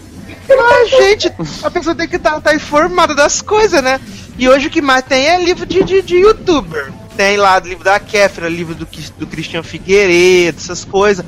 Mas, 0.48 0.90
gente, 0.90 1.32
a 1.62 1.70
pessoa 1.70 1.94
tem 1.94 2.08
que 2.08 2.16
estar 2.16 2.40
tá, 2.40 2.52
informada 2.52 3.14
das 3.14 3.40
coisas, 3.40 3.80
né? 3.84 4.00
E 4.36 4.48
hoje 4.48 4.66
o 4.66 4.70
que 4.70 4.82
mais 4.82 5.04
tem 5.04 5.28
é 5.28 5.40
livro 5.44 5.64
de, 5.64 5.84
de, 5.84 6.02
de 6.02 6.16
youtuber. 6.16 6.92
Tem 7.16 7.36
lá 7.36 7.60
livro 7.60 7.84
da 7.84 8.00
Kéfera, 8.00 8.48
livro 8.48 8.74
do, 8.74 8.88
do 9.16 9.26
Christian 9.28 9.62
Figueiredo, 9.62 10.58
essas 10.58 10.84
coisas. 10.84 11.24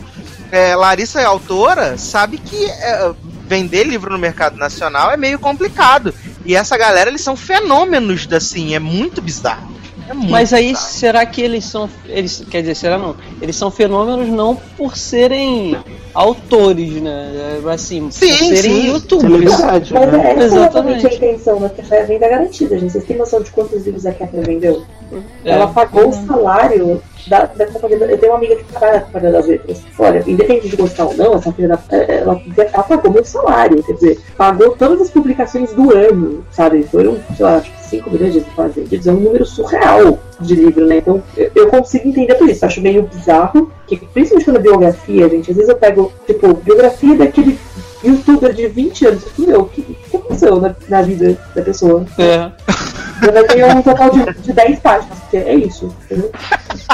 É, 0.50 0.74
Larissa 0.74 1.20
é 1.20 1.24
autora, 1.24 1.96
sabe 1.96 2.36
que 2.38 2.64
é, 2.64 3.12
vender 3.46 3.84
livro 3.84 4.10
no 4.10 4.18
mercado 4.18 4.56
nacional 4.56 5.10
é 5.10 5.16
meio 5.16 5.38
complicado. 5.38 6.12
E 6.44 6.54
essa 6.54 6.76
galera, 6.76 7.08
eles 7.10 7.20
são 7.20 7.36
fenômenos, 7.36 8.26
assim, 8.32 8.74
é 8.74 8.78
muito 8.78 9.20
bizarro. 9.22 9.70
É 10.08 10.14
muito 10.14 10.30
Mas 10.30 10.52
aí, 10.52 10.68
bizarro. 10.72 10.86
será 10.88 11.24
que 11.24 11.40
eles 11.40 11.64
são. 11.64 11.88
Eles, 12.06 12.44
quer 12.50 12.60
dizer, 12.60 12.74
será 12.74 12.98
não? 12.98 13.14
Eles 13.40 13.54
são 13.54 13.70
fenômenos 13.70 14.28
não 14.28 14.56
por 14.76 14.96
serem 14.96 15.76
autores, 16.12 17.00
né? 17.00 17.60
É, 17.64 17.72
Assim, 17.72 18.10
Sim, 18.10 18.28
por 18.28 18.36
serem 18.56 18.82
sim. 18.82 18.86
youtubers. 18.88 19.30
Celebridade, 19.54 19.94
Mas 19.94 20.12
né? 20.12 20.18
é 20.18 20.30
essa 20.32 20.42
Exatamente. 20.44 20.44
exatamente 20.44 21.06
a 21.06 21.14
intenção, 21.14 21.60
né? 21.60 21.68
Porque 21.68 21.94
é 21.94 22.02
a 22.02 22.04
venda 22.04 22.28
garantida, 22.28 22.78
gente. 22.78 22.92
Vocês 22.92 23.04
têm 23.04 23.16
noção 23.16 23.40
de 23.42 23.50
quantos 23.50 23.84
livros 23.86 24.04
a 24.04 24.12
Kéfera 24.12 24.42
vendeu? 24.42 24.84
É. 25.44 25.50
Ela 25.52 25.68
pagou 25.68 26.08
o 26.08 26.12
salário 26.12 27.02
da, 27.26 27.46
da 27.46 27.66
companhia. 27.66 27.96
Eu 27.98 28.18
tenho 28.18 28.32
uma 28.32 28.38
amiga 28.38 28.56
que 28.56 28.64
trabalha 28.64 28.92
na 28.94 29.00
Companhia 29.00 29.32
das 29.32 29.46
Letras. 29.46 29.82
Olha, 29.98 30.24
independente 30.26 30.68
de 30.68 30.76
gostar 30.76 31.06
ou 31.06 31.14
não, 31.14 31.34
essa 31.34 31.52
filha 31.52 31.68
da, 31.68 31.78
ela, 31.90 32.40
ela 32.56 32.82
pagou 32.82 33.12
meu 33.12 33.24
salário. 33.24 33.82
Quer 33.82 33.92
dizer, 33.92 34.20
pagou 34.36 34.76
todas 34.76 35.00
as 35.00 35.10
publicações 35.10 35.72
do 35.72 35.96
ano, 35.96 36.44
sabe? 36.50 36.82
Foram, 36.84 37.18
sei 37.36 37.44
lá, 37.44 37.56
acho 37.56 37.70
que 37.70 37.82
5 37.92 38.10
milhões 38.10 38.32
de 38.32 38.44
vendidos. 38.74 39.06
É 39.06 39.12
um 39.12 39.20
número 39.20 39.44
surreal 39.44 40.18
de 40.40 40.54
livro, 40.54 40.86
né? 40.86 40.98
Então, 40.98 41.22
eu 41.54 41.68
consigo 41.68 42.08
entender 42.08 42.34
por 42.36 42.48
isso. 42.48 42.64
Acho 42.64 42.80
meio 42.80 43.02
bizarro, 43.02 43.70
que 43.86 43.96
principalmente 43.96 44.44
quando 44.46 44.56
é 44.56 44.60
biografia, 44.60 45.28
gente, 45.28 45.50
às 45.50 45.56
vezes 45.56 45.68
eu 45.68 45.76
pego, 45.76 46.10
tipo, 46.26 46.54
biografia 46.54 47.14
daquele 47.16 47.58
youtuber 48.04 48.52
de 48.52 48.68
20 48.68 49.06
anos. 49.06 49.24
Meu, 49.38 49.60
o 49.62 49.66
que, 49.66 49.82
que 49.82 50.16
aconteceu 50.16 50.60
na, 50.60 50.74
na 50.88 51.02
vida 51.02 51.38
da 51.54 51.62
pessoa? 51.62 52.04
É. 52.18 52.50
Eu 53.22 53.32
vai 53.32 53.44
ter 53.44 53.64
um 53.64 53.82
total 53.82 54.10
de, 54.10 54.32
de 54.40 54.52
10 54.52 54.80
páginas, 54.80 55.18
porque 55.20 55.36
é 55.36 55.54
isso. 55.54 55.94
Entendeu? 56.04 56.30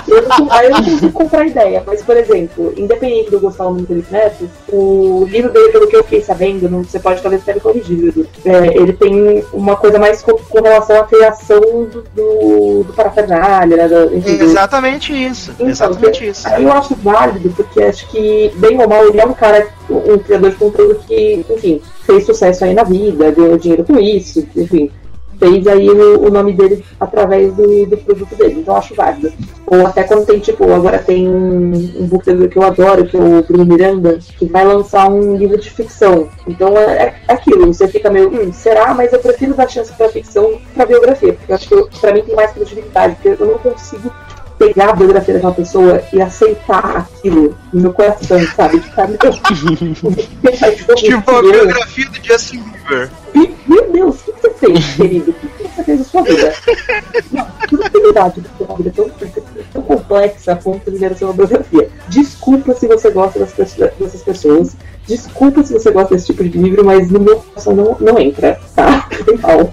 Eu 0.06 0.28
não, 0.28 0.52
aí 0.52 0.66
eu 0.66 0.70
não 0.72 0.84
consigo 0.84 1.12
comprar 1.12 1.46
ideia, 1.46 1.82
mas, 1.86 2.02
por 2.02 2.16
exemplo, 2.16 2.72
independente 2.76 3.30
do 3.30 3.40
gostar 3.40 3.64
ou 3.64 3.74
não 3.74 3.80
do 3.80 3.86
Felipe 3.86 4.12
Neto, 4.12 4.48
o 4.68 5.26
livro 5.28 5.52
dele, 5.52 5.70
pelo 5.70 5.86
que 5.86 5.96
eu 5.96 6.02
fiquei 6.04 6.22
sabendo, 6.22 6.68
não, 6.68 6.82
você 6.82 6.98
pode 6.98 7.22
talvez 7.22 7.42
até 7.42 7.54
me 7.54 7.60
corrigir, 7.60 8.26
é, 8.44 8.76
ele 8.76 8.92
tem 8.92 9.44
uma 9.52 9.76
coisa 9.76 9.98
mais 9.98 10.22
com, 10.22 10.32
com 10.32 10.62
relação 10.62 11.00
à 11.00 11.04
criação 11.04 11.60
do, 11.60 12.04
do, 12.14 12.84
do 12.84 12.92
parafernália, 12.94 13.76
né, 13.76 13.88
da, 13.88 14.04
enfim, 14.06 14.42
Exatamente 14.42 15.12
isso. 15.12 15.50
Então, 15.52 15.68
exatamente 15.68 16.26
isso. 16.26 16.48
Aí 16.48 16.64
eu 16.64 16.72
acho 16.72 16.94
válido, 16.96 17.50
porque 17.50 17.82
acho 17.82 18.08
que, 18.08 18.52
bem 18.56 18.80
ou 18.80 18.88
mal, 18.88 19.06
ele 19.06 19.20
é 19.20 19.26
um 19.26 19.34
cara, 19.34 19.68
um 19.90 20.18
criador 20.18 20.50
de 20.50 20.56
conteúdo 20.56 21.00
que, 21.06 21.44
enfim, 21.50 21.80
fez 22.04 22.24
sucesso 22.24 22.64
aí 22.64 22.74
na 22.74 22.84
vida, 22.84 23.30
ganhou 23.30 23.58
dinheiro 23.58 23.84
com 23.84 23.98
isso, 23.98 24.46
enfim, 24.56 24.90
fez 25.38 25.66
aí 25.66 25.88
o, 25.88 26.26
o 26.26 26.30
nome 26.30 26.52
dele 26.52 26.84
através 26.98 27.54
do, 27.54 27.86
do 27.86 27.96
produto 27.98 28.34
dele, 28.34 28.60
então 28.60 28.76
acho 28.76 28.94
válido. 28.94 29.32
Ou 29.66 29.86
até 29.86 30.02
quando 30.02 30.26
tem, 30.26 30.38
tipo, 30.38 30.64
agora 30.72 30.98
tem 30.98 31.28
um, 31.28 31.72
um 32.00 32.06
booktuber 32.06 32.48
que 32.48 32.58
eu 32.58 32.62
adoro, 32.62 33.06
que 33.06 33.16
é 33.16 33.20
o 33.20 33.42
Bruno 33.42 33.64
Miranda, 33.64 34.18
que 34.38 34.46
vai 34.46 34.64
lançar 34.64 35.08
um 35.10 35.36
livro 35.36 35.58
de 35.58 35.70
ficção. 35.70 36.28
Então 36.46 36.76
é, 36.76 37.14
é 37.28 37.32
aquilo, 37.32 37.66
você 37.72 37.86
fica 37.86 38.10
meio, 38.10 38.28
hum, 38.28 38.52
será? 38.52 38.92
Mas 38.94 39.12
eu 39.12 39.20
prefiro 39.20 39.54
dar 39.54 39.68
chance 39.68 39.92
pra 39.92 40.08
ficção 40.08 40.58
pra 40.74 40.86
biografia, 40.86 41.34
porque 41.34 41.52
eu 41.52 41.56
acho 41.56 41.68
que 41.68 41.74
eu- 41.74 41.88
pra 42.00 42.12
mim 42.12 42.22
tem 42.22 42.34
mais 42.34 42.50
credibilidade, 42.52 43.14
porque 43.16 43.42
eu 43.42 43.46
não 43.46 43.58
consigo 43.58 44.10
pegar 44.58 44.90
a 44.90 44.92
biografia 44.94 45.34
daquela 45.34 45.54
pessoa 45.54 46.02
e 46.12 46.20
aceitar 46.20 46.96
aquilo 46.96 47.56
no 47.72 47.80
meu 47.80 47.92
coração, 47.92 48.40
sabe? 48.56 48.80
De 48.80 48.90
cara, 48.90 49.08
meu, 49.08 49.18
Tipo 50.96 51.30
a 51.30 51.42
biografia 51.42 52.08
do 52.08 52.26
Justin 52.26 52.62
Bieber. 52.62 53.10
meu 53.66 53.92
Deus, 53.92 54.16
o 54.26 54.32
que 54.32 54.40
você 54.40 54.50
fez, 54.50 54.94
querido? 54.94 55.30
O 55.30 55.34
que 55.34 55.62
você 55.68 55.84
fez 55.84 55.98
na 55.98 56.04
sua 56.04 56.22
vida? 56.22 56.54
Não, 57.32 57.46
tudo 57.68 57.84
é 57.84 57.90
verdade, 57.90 58.40
porque 58.40 58.64
uma 58.64 58.76
vida 58.76 58.92
tão, 58.94 59.10
tão 59.72 59.82
complexa 59.82 60.52
a 60.52 60.56
ponto 60.56 60.90
de 60.90 60.98
ser 61.14 61.24
uma 61.24 61.32
biografia. 61.34 61.88
Desculpa 62.08 62.74
se 62.74 62.86
você 62.86 63.10
gosta 63.10 63.38
das 63.38 63.52
pessoas- 63.52 63.92
dessas 63.98 64.22
pessoas. 64.22 64.76
Desculpa 65.06 65.62
se 65.62 65.72
você 65.72 65.90
gosta 65.90 66.14
desse 66.14 66.26
tipo 66.26 66.44
de 66.44 66.58
livro, 66.58 66.84
mas 66.84 67.10
no 67.10 67.20
meu 67.20 67.36
coração 67.36 67.74
não, 67.74 67.96
não 68.00 68.18
entra, 68.18 68.60
tá? 68.74 69.08
Tem 69.24 69.38
pau. 69.38 69.72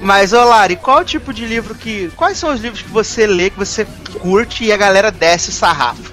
Mas, 0.00 0.32
ô 0.32 0.44
Lari, 0.44 0.76
qual 0.76 1.00
o 1.00 1.04
tipo 1.04 1.32
de 1.32 1.44
livro 1.44 1.74
que. 1.74 2.10
Quais 2.16 2.38
são 2.38 2.52
os 2.52 2.60
livros 2.60 2.82
que 2.82 2.90
você 2.90 3.26
lê, 3.26 3.50
que 3.50 3.58
você 3.58 3.86
curte 4.20 4.64
e 4.64 4.72
a 4.72 4.76
galera 4.76 5.10
desce 5.10 5.50
o 5.50 5.52
sarrafo? 5.52 6.12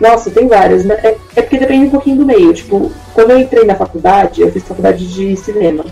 Nossa, 0.00 0.30
tem 0.30 0.46
várias, 0.46 0.84
né? 0.84 0.94
É, 1.02 1.16
é 1.36 1.42
porque 1.42 1.58
depende 1.58 1.86
um 1.86 1.90
pouquinho 1.90 2.16
do 2.16 2.26
meio. 2.26 2.52
Tipo, 2.52 2.90
quando 3.14 3.30
eu 3.30 3.40
entrei 3.40 3.64
na 3.64 3.74
faculdade, 3.74 4.40
eu 4.40 4.52
fiz 4.52 4.62
faculdade 4.62 5.06
de 5.06 5.36
cinema. 5.36 5.84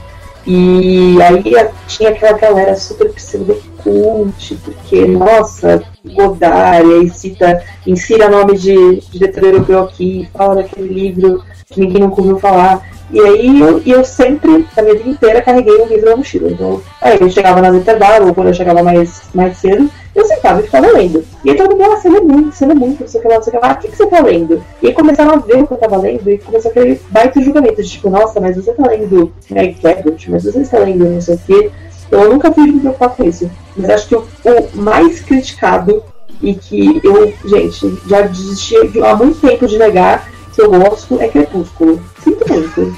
E 0.47 1.17
aí 1.23 1.43
tinha 1.87 2.11
aquela 2.11 2.37
galera 2.37 2.77
super 2.77 3.11
pseudo-cult, 3.13 4.59
porque, 4.63 5.07
nossa, 5.07 5.83
Godard, 6.05 6.87
e 6.87 6.93
aí 6.93 7.11
cita, 7.11 7.65
insira 7.87 8.29
nome 8.29 8.59
de 8.59 9.01
diretor 9.11 9.45
europeu 9.45 9.81
aqui, 9.81 10.29
fala 10.35 10.57
daquele 10.57 10.89
livro 10.89 11.43
que 11.71 11.81
ninguém 11.81 12.03
nunca 12.03 12.21
ouviu 12.21 12.39
falar. 12.39 12.83
E 13.11 13.21
aí 13.21 13.61
eu, 13.61 13.83
eu 13.85 14.05
sempre, 14.05 14.67
a 14.77 14.83
minha 14.83 14.95
vida 14.95 15.09
inteira, 15.11 15.43
carreguei 15.43 15.77
um 15.81 15.87
livro 15.87 16.11
na 16.11 16.17
mochila. 16.17 16.51
Então, 16.51 16.81
aí 17.01 17.19
eu 17.21 17.31
chegava 17.31 17.61
nas 17.61 17.75
intervalos, 17.75 18.29
ou 18.29 18.35
quando 18.35 18.49
eu 18.49 18.55
chegava 18.55 18.83
mais, 18.83 19.23
mais 19.35 19.59
cedo, 19.59 19.91
eu 20.15 20.25
sentava 20.25 20.61
e 20.61 20.65
ficava 20.65 20.87
lendo. 20.91 21.25
E 21.45 21.51
aí 21.51 21.57
todo 21.57 21.73
mundo, 21.77 21.93
ah, 21.93 21.97
você 21.97 22.09
lê 22.09 22.21
muito, 22.21 22.55
você 22.55 22.67
lê 22.67 22.75
muito, 22.75 23.01
não 23.01 23.09
sei 23.09 23.21
o 23.21 23.23
que 23.23 23.29
lá, 23.29 23.35
não 23.37 23.43
sei 23.43 23.53
o 23.53 23.57
que 23.61 23.67
lá, 23.67 23.73
o 23.73 23.77
que, 23.77 23.89
você 23.97 24.07
tá 24.07 24.21
lendo? 24.21 24.65
E 24.83 24.87
aí 24.87 24.93
começaram 24.95 25.35
a 25.35 25.37
ver 25.37 25.63
o 25.63 25.67
que 25.67 25.73
eu 25.75 25.79
tava 25.79 25.97
lendo 25.99 26.31
e 26.31 26.39
começou 26.39 26.71
aquele 26.71 27.01
baita 27.11 27.41
julgamento 27.43 27.83
de 27.83 27.89
tipo, 27.89 28.09
nossa, 28.11 28.41
mas 28.41 28.57
você 28.57 28.73
tá 28.73 28.89
lendo 28.89 29.33
Meg 29.51 29.75
Cabot, 29.81 30.31
mas 30.31 30.45
você 30.45 30.61
está 30.61 30.79
lendo 30.79 31.05
não 31.05 31.21
sei 31.21 31.35
o 31.35 31.39
que. 31.39 31.71
Então 32.07 32.23
eu 32.23 32.31
nunca 32.31 32.53
fui 32.53 32.65
me 32.71 32.81
preocupar 32.81 33.11
com 33.11 33.25
isso. 33.25 33.51
Mas 33.77 33.91
acho 33.91 34.09
que 34.09 34.15
o, 34.17 34.25
o 34.45 34.69
mais 34.77 35.21
criticado 35.21 36.03
e 36.43 36.55
que 36.55 37.01
eu, 37.03 37.33
gente, 37.45 37.99
já 38.07 38.23
desisti 38.23 38.89
de- 38.89 39.03
há 39.03 39.15
muito 39.15 39.41
tempo 39.41 39.67
de 39.67 39.79
negar 39.79 40.29
que 40.55 40.63
eu 40.63 40.71
gosto 40.71 41.21
é 41.21 41.29
Crepúsculo. 41.29 42.01
Sinto 42.23 42.49
muito. 42.49 42.97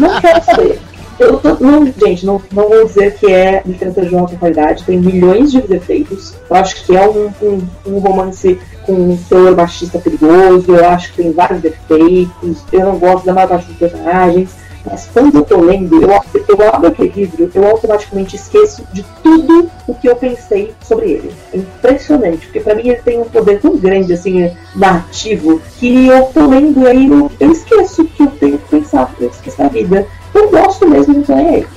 não 0.00 0.20
quero 0.20 0.44
saber. 0.44 0.80
Eu 1.18 1.36
tô, 1.36 1.54
não, 1.62 1.84
gente, 1.84 2.24
não, 2.24 2.40
não 2.50 2.66
vou 2.66 2.86
dizer 2.86 3.14
que 3.18 3.30
é 3.30 3.62
literatura 3.66 4.06
de 4.06 4.16
alta 4.16 4.36
qualidade, 4.36 4.84
tem 4.84 4.98
milhões 4.98 5.52
de 5.52 5.60
defeitos. 5.60 6.34
Eu 6.48 6.56
acho 6.56 6.82
que 6.82 6.96
é 6.96 7.06
um, 7.06 7.30
um, 7.42 7.68
um 7.86 7.98
romance 7.98 8.58
com 8.86 8.92
um 8.94 9.16
teor 9.28 9.54
machista 9.54 9.98
perigoso, 9.98 10.74
eu 10.74 10.88
acho 10.88 11.10
que 11.10 11.22
tem 11.22 11.32
vários 11.32 11.60
defeitos, 11.60 12.64
eu 12.72 12.86
não 12.86 12.98
gosto 12.98 13.26
da 13.26 13.34
maior 13.34 13.48
parte 13.48 13.66
dos 13.66 13.76
personagens. 13.76 14.59
Mas 14.84 15.08
quando 15.12 15.36
eu 15.36 15.44
tô 15.44 15.60
lendo, 15.60 16.02
eu, 16.02 16.08
eu 16.48 16.74
abro 16.74 16.88
aquele 16.88 17.08
livro, 17.08 17.50
eu 17.54 17.68
automaticamente 17.68 18.36
esqueço 18.36 18.86
de 18.92 19.04
tudo 19.22 19.70
o 19.86 19.94
que 19.94 20.08
eu 20.08 20.16
pensei 20.16 20.72
sobre 20.82 21.10
ele. 21.10 21.32
É 21.52 21.58
impressionante, 21.58 22.46
porque 22.46 22.60
pra 22.60 22.74
mim 22.74 22.88
ele 22.88 23.02
tem 23.02 23.20
um 23.20 23.24
poder 23.24 23.60
tão 23.60 23.76
grande, 23.76 24.12
assim, 24.12 24.50
narrativo, 24.74 25.60
que 25.78 26.06
eu 26.06 26.24
tô 26.26 26.46
lendo 26.46 26.80
e 26.82 26.86
aí 26.86 27.08
eu, 27.08 27.30
eu 27.38 27.52
esqueço 27.52 28.04
que 28.04 28.22
eu 28.22 28.30
tenho 28.30 28.58
que 28.58 28.68
pensar, 28.68 29.14
eu 29.20 29.28
esqueço 29.28 29.58
da 29.58 29.68
vida. 29.68 30.06
Eu 30.34 30.50
gosto 30.50 30.88
mesmo, 30.88 31.18
então 31.18 31.38
é 31.38 31.58
ele. 31.58 31.68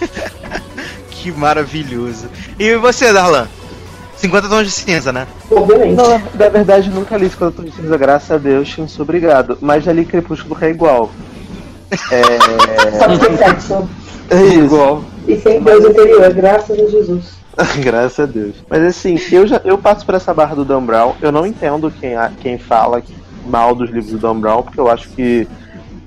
Que 1.10 1.30
maravilhoso. 1.30 2.30
E 2.58 2.76
você, 2.76 3.12
Darlan? 3.12 3.46
50 4.16 4.48
tons 4.48 4.64
de 4.66 4.70
cinza, 4.70 5.12
né? 5.12 5.26
Obviamente. 5.50 5.96
Não, 5.96 6.18
na 6.34 6.48
verdade 6.48 6.90
nunca 6.90 7.16
li 7.16 7.28
50 7.28 7.52
Tons 7.52 7.70
de 7.70 7.76
Cinza, 7.76 7.96
graças 7.96 8.30
a 8.30 8.36
Deus, 8.36 8.76
não 8.76 8.86
sou 8.86 9.02
obrigado. 9.02 9.56
Mas 9.60 9.84
já 9.84 9.92
li 9.92 10.04
Crepúsculo 10.04 10.56
que 10.56 10.64
é 10.66 10.70
igual. 10.70 11.10
É. 11.90 12.98
Só 12.98 13.08
que 13.08 13.18
tem 13.18 13.36
sexo. 13.36 13.88
É 14.30 14.54
igual. 14.54 15.04
E 15.26 15.36
sem 15.40 15.62
Deus 15.62 15.84
interior, 15.84 16.32
graças 16.32 16.78
a 16.78 16.86
Jesus. 16.88 17.40
Graças 17.82 18.20
a 18.20 18.26
Deus. 18.26 18.54
Mas 18.68 18.82
assim, 18.82 19.18
eu 19.32 19.46
já 19.46 19.60
eu 19.64 19.76
passo 19.76 20.06
por 20.06 20.14
essa 20.14 20.32
barra 20.32 20.54
do 20.54 20.64
Dan 20.64 20.82
Brown. 20.82 21.14
Eu 21.20 21.32
não 21.32 21.46
entendo 21.46 21.92
quem, 22.00 22.12
quem 22.40 22.58
fala 22.58 23.02
mal 23.46 23.74
dos 23.74 23.90
livros 23.90 24.12
do 24.12 24.18
Dan 24.18 24.38
Brown, 24.38 24.62
porque 24.62 24.80
eu 24.80 24.88
acho 24.88 25.08
que, 25.10 25.46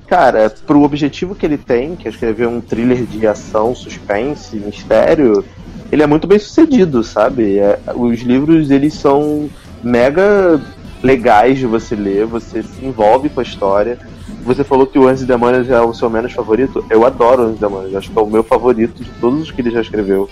cara, 0.07 0.49
pro 0.65 0.81
objetivo 0.81 1.35
que 1.35 1.45
ele 1.45 1.57
tem, 1.57 1.95
que 1.95 2.07
é 2.07 2.11
escrever 2.11 2.47
um 2.47 2.61
thriller 2.61 3.03
de 3.05 3.27
ação, 3.27 3.75
suspense, 3.75 4.55
mistério, 4.55 5.43
ele 5.91 6.01
é 6.01 6.07
muito 6.07 6.25
bem 6.25 6.39
sucedido, 6.39 7.03
sabe? 7.03 7.59
É, 7.59 7.79
os 7.93 8.21
livros, 8.21 8.71
eles 8.71 8.93
são 8.93 9.49
mega 9.83 10.59
legais 11.03 11.59
de 11.59 11.65
você 11.65 11.95
ler, 11.95 12.25
você 12.25 12.63
se 12.63 12.85
envolve 12.85 13.29
com 13.29 13.41
a 13.41 13.43
história. 13.43 13.99
Você 14.45 14.63
falou 14.63 14.85
que 14.85 14.99
o 14.99 15.07
Anjos 15.07 15.21
e 15.21 15.25
Demônios 15.25 15.69
é 15.69 15.79
o 15.81 15.93
seu 15.93 16.09
menos 16.09 16.33
favorito. 16.33 16.83
Eu 16.89 17.05
adoro 17.05 17.43
Anjos 17.43 17.57
e 17.57 17.61
Demônios, 17.61 17.95
acho 17.95 18.11
que 18.11 18.17
é 18.17 18.21
o 18.21 18.27
meu 18.27 18.43
favorito 18.43 19.03
de 19.03 19.09
todos 19.21 19.41
os 19.41 19.51
que 19.51 19.61
ele 19.61 19.71
já 19.71 19.81
escreveu. 19.81 20.29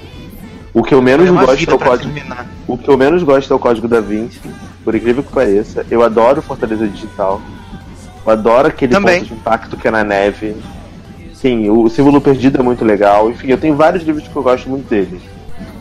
O 0.74 0.84
que 0.84 0.94
eu 0.94 1.02
menos 1.02 1.30
gosto 1.30 1.70
é 1.70 1.74
o 1.74 1.80
código. 1.80 2.14
terminar. 2.14 2.48
O 2.68 2.78
que 2.78 2.90
eu 2.90 2.98
menos 2.98 3.24
gosto 3.24 3.52
é 3.52 3.56
o 3.56 3.60
código 3.60 3.88
da 3.88 4.00
Vinci, 4.00 4.40
por 4.84 4.96
incrível 4.96 5.24
que 5.24 5.32
pareça. 5.32 5.86
Eu 5.90 6.02
adoro 6.04 6.42
Fortaleza 6.42 6.88
Digital. 6.88 7.42
Eu 8.26 8.32
adoro 8.32 8.68
aquele 8.68 8.94
Também. 8.94 9.20
ponto 9.20 9.28
de 9.30 9.34
impacto 9.34 9.78
que 9.78 9.88
é 9.88 9.92
na 9.92 10.04
neve. 10.04 10.56
Sim, 11.34 11.70
o 11.70 11.90
símbolo 11.90 12.22
perdido 12.22 12.60
é 12.60 12.64
muito 12.64 12.86
legal. 12.86 13.30
Enfim, 13.30 13.48
eu 13.48 13.58
tenho 13.58 13.76
vários 13.76 14.04
livros 14.04 14.28
que 14.28 14.36
eu 14.36 14.44
gosto 14.44 14.70
muito 14.70 14.88
deles. 14.90 15.22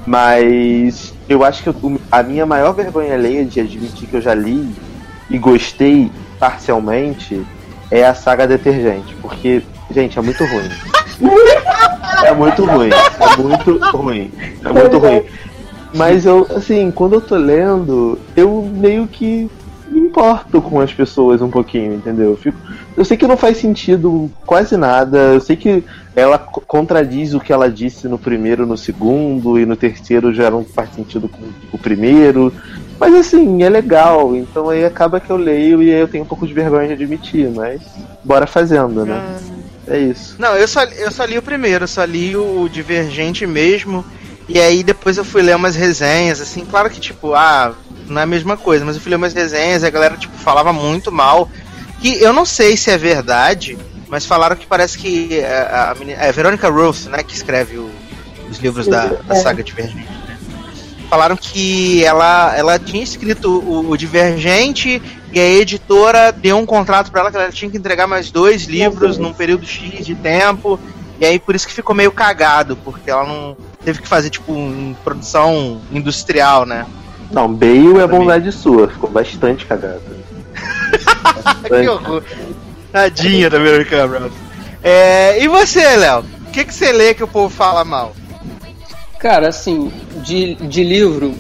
Mas 0.07 1.15
eu 1.29 1.45
acho 1.45 1.63
que 1.63 1.69
eu- 1.69 2.01
a 2.11 2.23
minha 2.23 2.47
maior 2.47 2.73
vergonha 2.73 3.15
alheia 3.15 3.45
de 3.45 3.61
admitir 3.61 4.09
que 4.09 4.17
eu 4.17 4.21
já 4.21 4.35
li 4.35 4.69
e 5.29 5.39
gostei 5.39 6.11
parcialmente 6.39 7.43
é 7.91 8.05
a 8.05 8.15
saga 8.15 8.47
Detergente. 8.47 9.15
Porque, 9.21 9.63
gente, 9.91 10.19
é 10.19 10.23
muito 10.23 10.45
ruim. 10.45 10.69
É 12.25 12.33
muito 12.33 12.65
ruim. 12.65 12.91
É 12.91 13.37
muito 13.37 13.97
ruim. 13.97 14.33
É 14.65 14.73
muito 14.73 14.99
ruim. 14.99 15.23
Mas 15.95 16.25
eu, 16.25 16.47
assim, 16.55 16.91
quando 16.91 17.15
eu 17.15 17.21
tô 17.21 17.37
lendo, 17.37 18.19
eu 18.37 18.63
meio 18.73 19.07
que 19.07 19.51
me 19.89 20.01
importo 20.01 20.63
com 20.63 20.81
as 20.81 20.93
pessoas 20.93 21.43
um 21.43 21.51
pouquinho, 21.51 21.95
entendeu? 21.95 22.31
Eu, 22.31 22.37
fico, 22.37 22.59
eu 22.97 23.05
sei 23.05 23.17
que 23.17 23.27
não 23.27 23.37
faz 23.37 23.57
sentido 23.59 24.31
quase 24.47 24.77
nada, 24.77 25.19
eu 25.35 25.41
sei 25.41 25.57
que 25.57 25.85
ela 26.15 26.39
co- 26.39 26.61
contradiz 26.61 27.35
o 27.35 27.41
que 27.41 27.53
ela 27.53 27.71
disse 27.71 28.09
no 28.09 28.19
primeiro, 28.19 28.67
no 28.67 28.77
segundo, 28.77 29.59
e 29.59 29.65
no 29.65 29.77
terceiro 29.77 30.33
já 30.35 30.51
não 30.51 30.65
faz 30.65 30.93
sentido 30.95 31.29
com 31.29 31.43
o 31.73 31.79
primeiro. 31.79 32.53
Mas 32.99 33.15
assim, 33.15 33.63
é 33.63 33.69
legal, 33.69 34.37
então 34.37 34.69
aí 34.69 34.85
acaba 34.85 35.21
que 35.21 35.31
eu 35.31 35.37
leio 35.37 35.83
e 35.83 35.93
aí 35.93 36.01
eu 36.01 36.09
tenho 36.09 36.25
um 36.25 36.27
pouco 36.27 36.47
de 36.47 36.53
vergonha 36.53 36.89
de 36.89 36.93
admitir, 36.93 37.49
mas 37.51 37.81
bora 38.23 38.47
fazendo, 38.47 39.07
né? 39.07 39.39
É 39.89 39.99
isso. 39.99 40.37
Não, 40.39 40.55
eu 40.57 40.69
só, 40.69 40.83
eu 40.85 41.11
só 41.11 41.25
li 41.25 41.39
o 41.39 41.43
primeiro, 41.43 41.85
eu 41.85 41.89
só 41.89 42.05
li 42.05 42.37
o 42.37 42.69
Divergente 42.69 43.47
mesmo. 43.47 44.05
E 44.49 44.61
aí 44.61 44.83
depois 44.83 45.17
eu 45.17 45.25
fui 45.25 45.43
ler 45.43 45.57
umas 45.57 45.77
resenhas, 45.77 46.41
assim, 46.41 46.65
claro 46.65 46.91
que 46.91 47.01
tipo, 47.01 47.35
ah, 47.35 47.73
não 48.09 48.21
é 48.21 48.25
a 48.25 48.27
mesma 48.27 48.57
coisa, 48.57 48.85
mas 48.85 48.97
eu 48.97 49.01
fui 49.03 49.11
ler 49.11 49.17
umas 49.17 49.33
resenhas 49.33 49.83
e 49.83 49.87
a 49.87 49.91
galera, 49.91 50.17
tipo, 50.17 50.37
falava 50.37 50.73
muito 50.73 51.11
mal. 51.11 51.49
Que 52.01 52.23
eu 52.23 52.33
não 52.33 52.45
sei 52.47 52.77
se 52.77 52.91
é 52.91 52.97
verdade, 52.99 53.77
mas 54.09 54.25
falaram 54.27 54.57
que 54.57 54.67
parece 54.67 54.97
que 54.99 55.39
é, 55.39 55.69
a, 55.71 55.91
a, 55.91 55.95
menina- 55.95 56.21
é 56.23 56.29
a 56.29 56.33
Veronica 56.33 56.69
Roth, 56.69 57.07
né, 57.07 57.23
que 57.23 57.35
escreve 57.35 57.77
o- 57.79 57.91
os 58.51 58.59
livros 58.59 58.87
da, 58.87 59.07
da 59.07 59.35
saga 59.37 59.63
Divergente. 59.63 59.97
né? 59.97 60.39
Falaram 61.09 61.37
que 61.37 62.05
ela, 62.05 62.55
ela 62.57 62.79
tinha 62.79 63.03
escrito 63.03 63.51
o, 63.61 63.91
o 63.91 63.97
Divergente 63.97 65.03
e 65.33 65.41
a 65.41 65.45
editora 65.45 66.31
deu 66.33 66.57
um 66.57 66.65
contrato 66.65 67.11
pra 67.11 67.21
ela 67.23 67.31
que 67.31 67.37
ela 67.37 67.51
tinha 67.53 67.71
que 67.71 67.77
entregar 67.77 68.07
mais 68.07 68.31
dois 68.31 68.65
livros 68.65 69.19
num 69.19 69.33
período 69.33 69.67
X 69.67 70.07
de 70.07 70.15
tempo. 70.15 70.79
E 71.21 71.25
aí 71.27 71.39
por 71.39 71.55
isso 71.55 71.67
que 71.67 71.73
ficou 71.75 71.95
meio 71.95 72.11
cagado, 72.13 72.77
porque 72.77 73.11
ela 73.11 73.27
não 73.27 73.57
teve 73.85 74.01
que 74.01 74.09
fazer 74.09 74.31
tipo 74.31 74.53
um, 74.53 74.95
produção 75.05 75.81
industrial, 75.93 76.65
né? 76.65 76.87
Não, 77.31 77.53
Bale 77.53 77.99
é 78.01 78.07
bondade 78.07 78.51
sua, 78.53 78.89
ficou 78.89 79.11
bastante 79.11 79.67
cagado. 79.67 80.01
que 81.67 81.89
horror. 81.89 82.23
Tadinha 82.93 83.49
da 83.49 83.57
American 83.57 84.07
Roth. 84.07 84.33
É, 84.83 85.43
e 85.43 85.49
você, 85.49 85.97
Léo? 85.97 86.25
O 86.47 86.51
que, 86.51 86.65
que 86.65 86.75
você 86.75 86.91
lê 86.93 87.15
que 87.15 87.23
o 87.23 87.29
povo 87.29 87.49
fala 87.49 87.85
mal? 87.85 88.15
Cara, 89.19 89.49
assim, 89.49 89.93
de, 90.25 90.55
de 90.55 90.83
livro, 90.83 91.35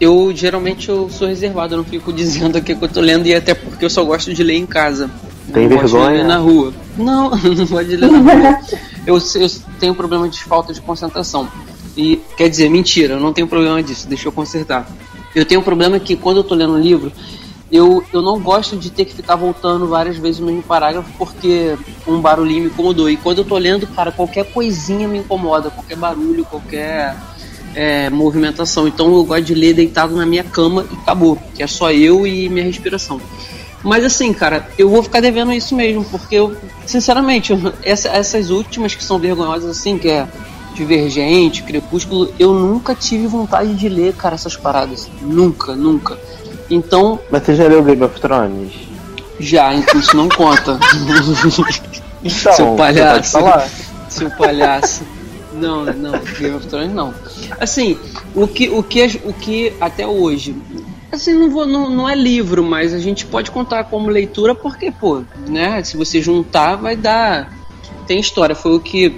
eu 0.00 0.32
geralmente 0.34 0.88
eu 0.88 1.08
sou 1.08 1.28
reservado, 1.28 1.74
eu 1.74 1.78
não 1.78 1.84
fico 1.84 2.12
dizendo 2.12 2.58
aqui 2.58 2.74
que 2.74 2.84
eu 2.84 2.88
tô 2.88 3.00
lendo, 3.00 3.26
e 3.26 3.34
até 3.34 3.54
porque 3.54 3.84
eu 3.84 3.90
só 3.90 4.04
gosto 4.04 4.34
de 4.34 4.42
ler 4.42 4.56
em 4.56 4.66
casa. 4.66 5.10
Eu 5.48 5.54
Tem 5.54 5.68
não 5.68 5.76
gosto 5.76 5.86
de 5.86 5.92
vergonha? 5.92 6.16
ler 6.16 6.24
na 6.24 6.38
rua. 6.38 6.74
Não, 6.96 7.30
não 7.36 7.66
gosto 7.66 7.84
de 7.86 7.96
ler 7.96 8.10
na 8.10 8.18
rua. 8.18 8.58
Eu, 9.06 9.16
eu 9.16 9.50
tenho 9.78 9.94
problema 9.94 10.28
de 10.28 10.42
falta 10.42 10.72
de 10.72 10.80
concentração. 10.80 11.48
E 11.96 12.20
quer 12.36 12.48
dizer, 12.48 12.68
mentira, 12.68 13.14
eu 13.14 13.20
não 13.20 13.32
tenho 13.32 13.46
problema 13.46 13.82
disso, 13.82 14.08
deixa 14.08 14.26
eu 14.26 14.32
consertar. 14.32 14.86
Eu 15.34 15.44
tenho 15.44 15.60
um 15.60 15.64
problema 15.64 15.98
que 16.00 16.16
quando 16.16 16.38
eu 16.38 16.44
tô 16.44 16.54
lendo 16.54 16.72
um 16.74 16.78
livro, 16.78 17.12
eu, 17.74 18.04
eu 18.12 18.22
não 18.22 18.38
gosto 18.38 18.76
de 18.76 18.88
ter 18.90 19.04
que 19.04 19.14
ficar 19.14 19.34
voltando 19.36 19.86
várias 19.88 20.16
vezes 20.16 20.40
o 20.40 20.44
mesmo 20.44 20.62
parágrafo 20.62 21.10
porque 21.18 21.76
um 22.06 22.20
barulhinho 22.20 22.62
me 22.64 22.66
incomodou. 22.68 23.10
E 23.10 23.16
quando 23.16 23.38
eu 23.38 23.44
tô 23.44 23.56
lendo, 23.58 23.86
cara, 23.88 24.12
qualquer 24.12 24.44
coisinha 24.52 25.08
me 25.08 25.18
incomoda, 25.18 25.70
qualquer 25.70 25.96
barulho, 25.96 26.44
qualquer 26.44 27.16
é, 27.74 28.08
movimentação. 28.10 28.86
Então 28.86 29.12
eu 29.12 29.24
gosto 29.24 29.42
de 29.44 29.54
ler 29.54 29.74
deitado 29.74 30.14
na 30.14 30.24
minha 30.24 30.44
cama 30.44 30.86
e 30.90 30.94
acabou. 30.94 31.36
Que 31.54 31.62
é 31.62 31.66
só 31.66 31.90
eu 31.90 32.24
e 32.26 32.48
minha 32.48 32.64
respiração. 32.64 33.20
Mas 33.82 34.04
assim, 34.04 34.32
cara, 34.32 34.68
eu 34.78 34.88
vou 34.88 35.02
ficar 35.02 35.20
devendo 35.20 35.52
isso 35.52 35.74
mesmo, 35.74 36.04
porque 36.04 36.36
eu, 36.36 36.56
sinceramente, 36.86 37.52
essa- 37.82 38.08
essas 38.08 38.48
últimas 38.50 38.94
que 38.94 39.04
são 39.04 39.18
vergonhosas, 39.18 39.68
assim, 39.76 39.98
que 39.98 40.08
é 40.08 40.26
Divergente, 40.74 41.62
Crepúsculo, 41.62 42.32
eu 42.38 42.52
nunca 42.54 42.94
tive 42.94 43.26
vontade 43.26 43.74
de 43.74 43.88
ler, 43.88 44.14
cara, 44.14 44.34
essas 44.34 44.56
paradas. 44.56 45.08
Nunca, 45.22 45.76
nunca. 45.76 46.18
Então, 46.74 47.20
Mas 47.30 47.44
você 47.44 47.54
já 47.54 47.68
leu 47.68 47.82
Game 47.82 48.02
of 48.02 48.20
Thrones? 48.20 48.72
já, 49.38 49.74
então 49.74 50.00
isso 50.00 50.16
não 50.16 50.28
conta. 50.28 50.78
Então, 52.26 52.52
Seu 52.54 52.74
palhaço. 52.74 53.36
Seu 54.08 54.30
palhaço. 54.30 55.02
Não, 55.52 55.84
não, 55.84 56.12
Game 56.38 56.56
of 56.56 56.66
Thrones 56.66 56.92
não. 56.92 57.14
Assim, 57.60 57.98
o 58.34 58.48
que, 58.48 58.68
o 58.70 58.82
que, 58.82 59.20
o 59.24 59.32
que 59.32 59.72
até 59.80 60.06
hoje. 60.06 60.56
Assim, 61.12 61.34
não, 61.34 61.50
vou, 61.50 61.66
não, 61.66 61.90
não 61.90 62.08
é 62.08 62.14
livro, 62.14 62.64
mas 62.64 62.94
a 62.94 62.98
gente 62.98 63.26
pode 63.26 63.50
contar 63.50 63.84
como 63.84 64.08
leitura 64.08 64.54
porque, 64.54 64.90
pô, 64.90 65.22
né? 65.46 65.82
Se 65.84 65.96
você 65.96 66.22
juntar, 66.22 66.76
vai 66.76 66.96
dar. 66.96 67.52
Tem 68.06 68.18
história. 68.18 68.54
Foi 68.54 68.74
o 68.74 68.80
que 68.80 69.14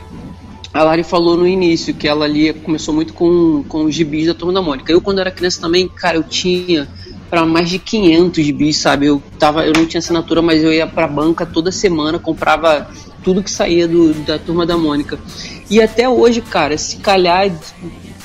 a 0.75 0.83
Lari 0.83 1.05
falou 1.05 1.37
no 1.37 1.47
início, 1.47 1.95
que 1.95 2.07
ela 2.07 2.25
ali 2.25 2.53
começou 2.53 2.93
muito 2.93 3.15
com, 3.15 3.65
com 3.69 3.85
os 3.85 3.95
gibis 3.95 4.27
da 4.27 4.35
Turma 4.35 4.53
da 4.53 4.61
Mônica. 4.61 4.93
Eu, 4.93 5.01
quando 5.01 5.21
era 5.21 5.31
criança 5.31 5.61
também, 5.61 5.89
cara, 5.89 6.17
eu 6.17 6.23
tinha 6.23 6.89
para 7.29 7.45
mais 7.45 7.68
de 7.68 7.79
500 7.79 8.45
gibis, 8.45 8.77
sabe? 8.77 9.07
Eu, 9.07 9.22
tava, 9.39 9.64
eu 9.66 9.72
não 9.72 9.87
tinha 9.87 9.99
assinatura, 9.99 10.41
mas 10.41 10.62
eu 10.62 10.72
ia 10.72 10.87
pra 10.87 11.07
banca 11.07 11.45
toda 11.45 11.72
semana, 11.72 12.18
comprava 12.18 12.89
tudo 13.22 13.43
que 13.43 13.51
saía 13.51 13.89
do, 13.89 14.14
da 14.14 14.39
Turma 14.39 14.64
da 14.64 14.77
Mônica. 14.77 15.18
E 15.68 15.81
até 15.81 16.09
hoje, 16.09 16.41
cara, 16.41 16.79
se 16.79 16.99
calhar 16.99 17.51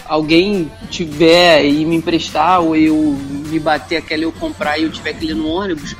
alguém 0.06 0.70
tiver 0.89 1.66
e 1.66 1.86
me 1.86 1.95
emprestar, 1.95 2.62
ou 2.62 2.76
eu 2.76 3.18
me 3.47 3.60
bater 3.60 3.97
aquela 3.97 4.24
eu 4.24 4.32
comprar 4.32 4.78
e 4.78 4.84
eu 4.84 4.91
tiver 4.91 5.14
que 5.14 5.26
ler 5.26 5.36
no 5.36 5.47
ônibus, 5.47 5.95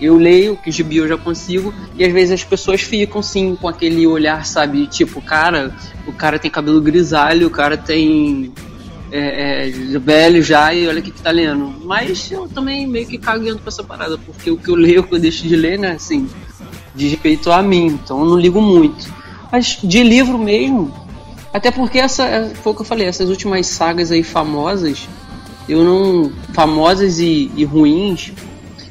eu 0.00 0.16
leio, 0.16 0.56
que 0.56 0.70
gibi 0.70 0.98
eu 0.98 1.08
já 1.08 1.16
consigo, 1.16 1.74
e 1.96 2.04
às 2.04 2.12
vezes 2.12 2.32
as 2.32 2.44
pessoas 2.44 2.80
ficam 2.80 3.22
sim 3.22 3.56
com 3.56 3.68
aquele 3.68 4.06
olhar, 4.06 4.46
sabe? 4.46 4.86
Tipo, 4.86 5.20
cara, 5.20 5.74
o 6.06 6.12
cara 6.12 6.38
tem 6.38 6.50
cabelo 6.50 6.80
grisalho, 6.80 7.48
o 7.48 7.50
cara 7.50 7.76
tem. 7.76 8.52
É, 9.10 9.68
é, 9.68 9.98
velho 9.98 10.42
já 10.42 10.72
e 10.74 10.86
olha 10.86 11.00
o 11.00 11.02
que, 11.02 11.10
que 11.10 11.22
tá 11.22 11.30
lendo. 11.30 11.74
Mas 11.84 12.30
eu 12.30 12.46
também 12.48 12.86
meio 12.86 13.06
que 13.06 13.18
cagando 13.18 13.58
pra 13.58 13.68
essa 13.68 13.82
parada, 13.82 14.18
porque 14.18 14.50
o 14.50 14.56
que 14.56 14.68
eu 14.68 14.74
leio, 14.74 15.00
o 15.00 15.04
que 15.04 15.14
eu 15.14 15.18
deixo 15.18 15.48
de 15.48 15.56
ler, 15.56 15.78
né, 15.78 15.92
assim, 15.92 16.28
diz 16.94 17.10
respeito 17.12 17.50
a 17.50 17.62
mim, 17.62 17.86
então 17.86 18.20
eu 18.20 18.26
não 18.26 18.38
ligo 18.38 18.60
muito. 18.60 19.10
Mas 19.50 19.78
de 19.82 20.02
livro 20.02 20.38
mesmo, 20.38 20.92
até 21.52 21.70
porque 21.70 21.98
essa 21.98 22.24
é, 22.24 22.48
foi 22.50 22.72
o 22.72 22.74
que 22.74 22.82
eu 22.82 22.86
falei, 22.86 23.06
essas 23.06 23.30
últimas 23.30 23.66
sagas 23.66 24.10
aí 24.10 24.22
famosas, 24.22 25.08
eu 25.68 25.82
não. 25.84 26.32
famosas 26.52 27.18
e, 27.18 27.50
e 27.56 27.64
ruins, 27.64 28.32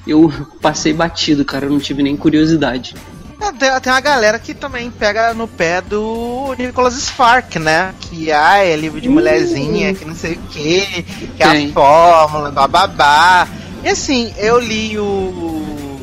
eu 0.08 0.32
passei 0.62 0.94
batido, 0.94 1.46
cara, 1.46 1.66
eu 1.66 1.70
não 1.70 1.80
tive 1.80 2.02
nem 2.02 2.18
curiosidade. 2.18 2.96
É, 3.40 3.52
Tem, 3.52 3.80
tem 3.80 3.92
uma 3.94 4.02
galera 4.02 4.40
que 4.40 4.54
também 4.54 4.90
pega 4.90 5.34
no 5.34 5.48
pé 5.48 5.82
do 5.82 6.56
Nicholas 6.58 6.96
Spark, 6.96 7.58
né? 7.58 7.94
Que 8.02 8.32
ah, 8.32 8.58
é 8.58 8.76
livro 8.76 9.00
de 9.00 9.10
mulherzinha, 9.10 9.94
que 9.94 10.06
não 10.06 10.16
sei 10.16 10.34
o 10.34 10.38
que, 10.50 11.04
que 11.36 11.44
é 11.44 11.46
a 11.46 11.74
fórmula, 11.74 12.52
bababá. 12.52 13.48
E 13.84 13.90
assim, 13.90 14.34
eu 14.38 14.60
li 14.60 14.98
o 14.98 16.00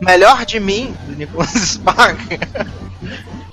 Melhor 0.00 0.44
de 0.46 0.58
Mim, 0.58 0.94
do 1.06 1.16
Nicholas 1.16 1.50
Spark. 1.54 2.18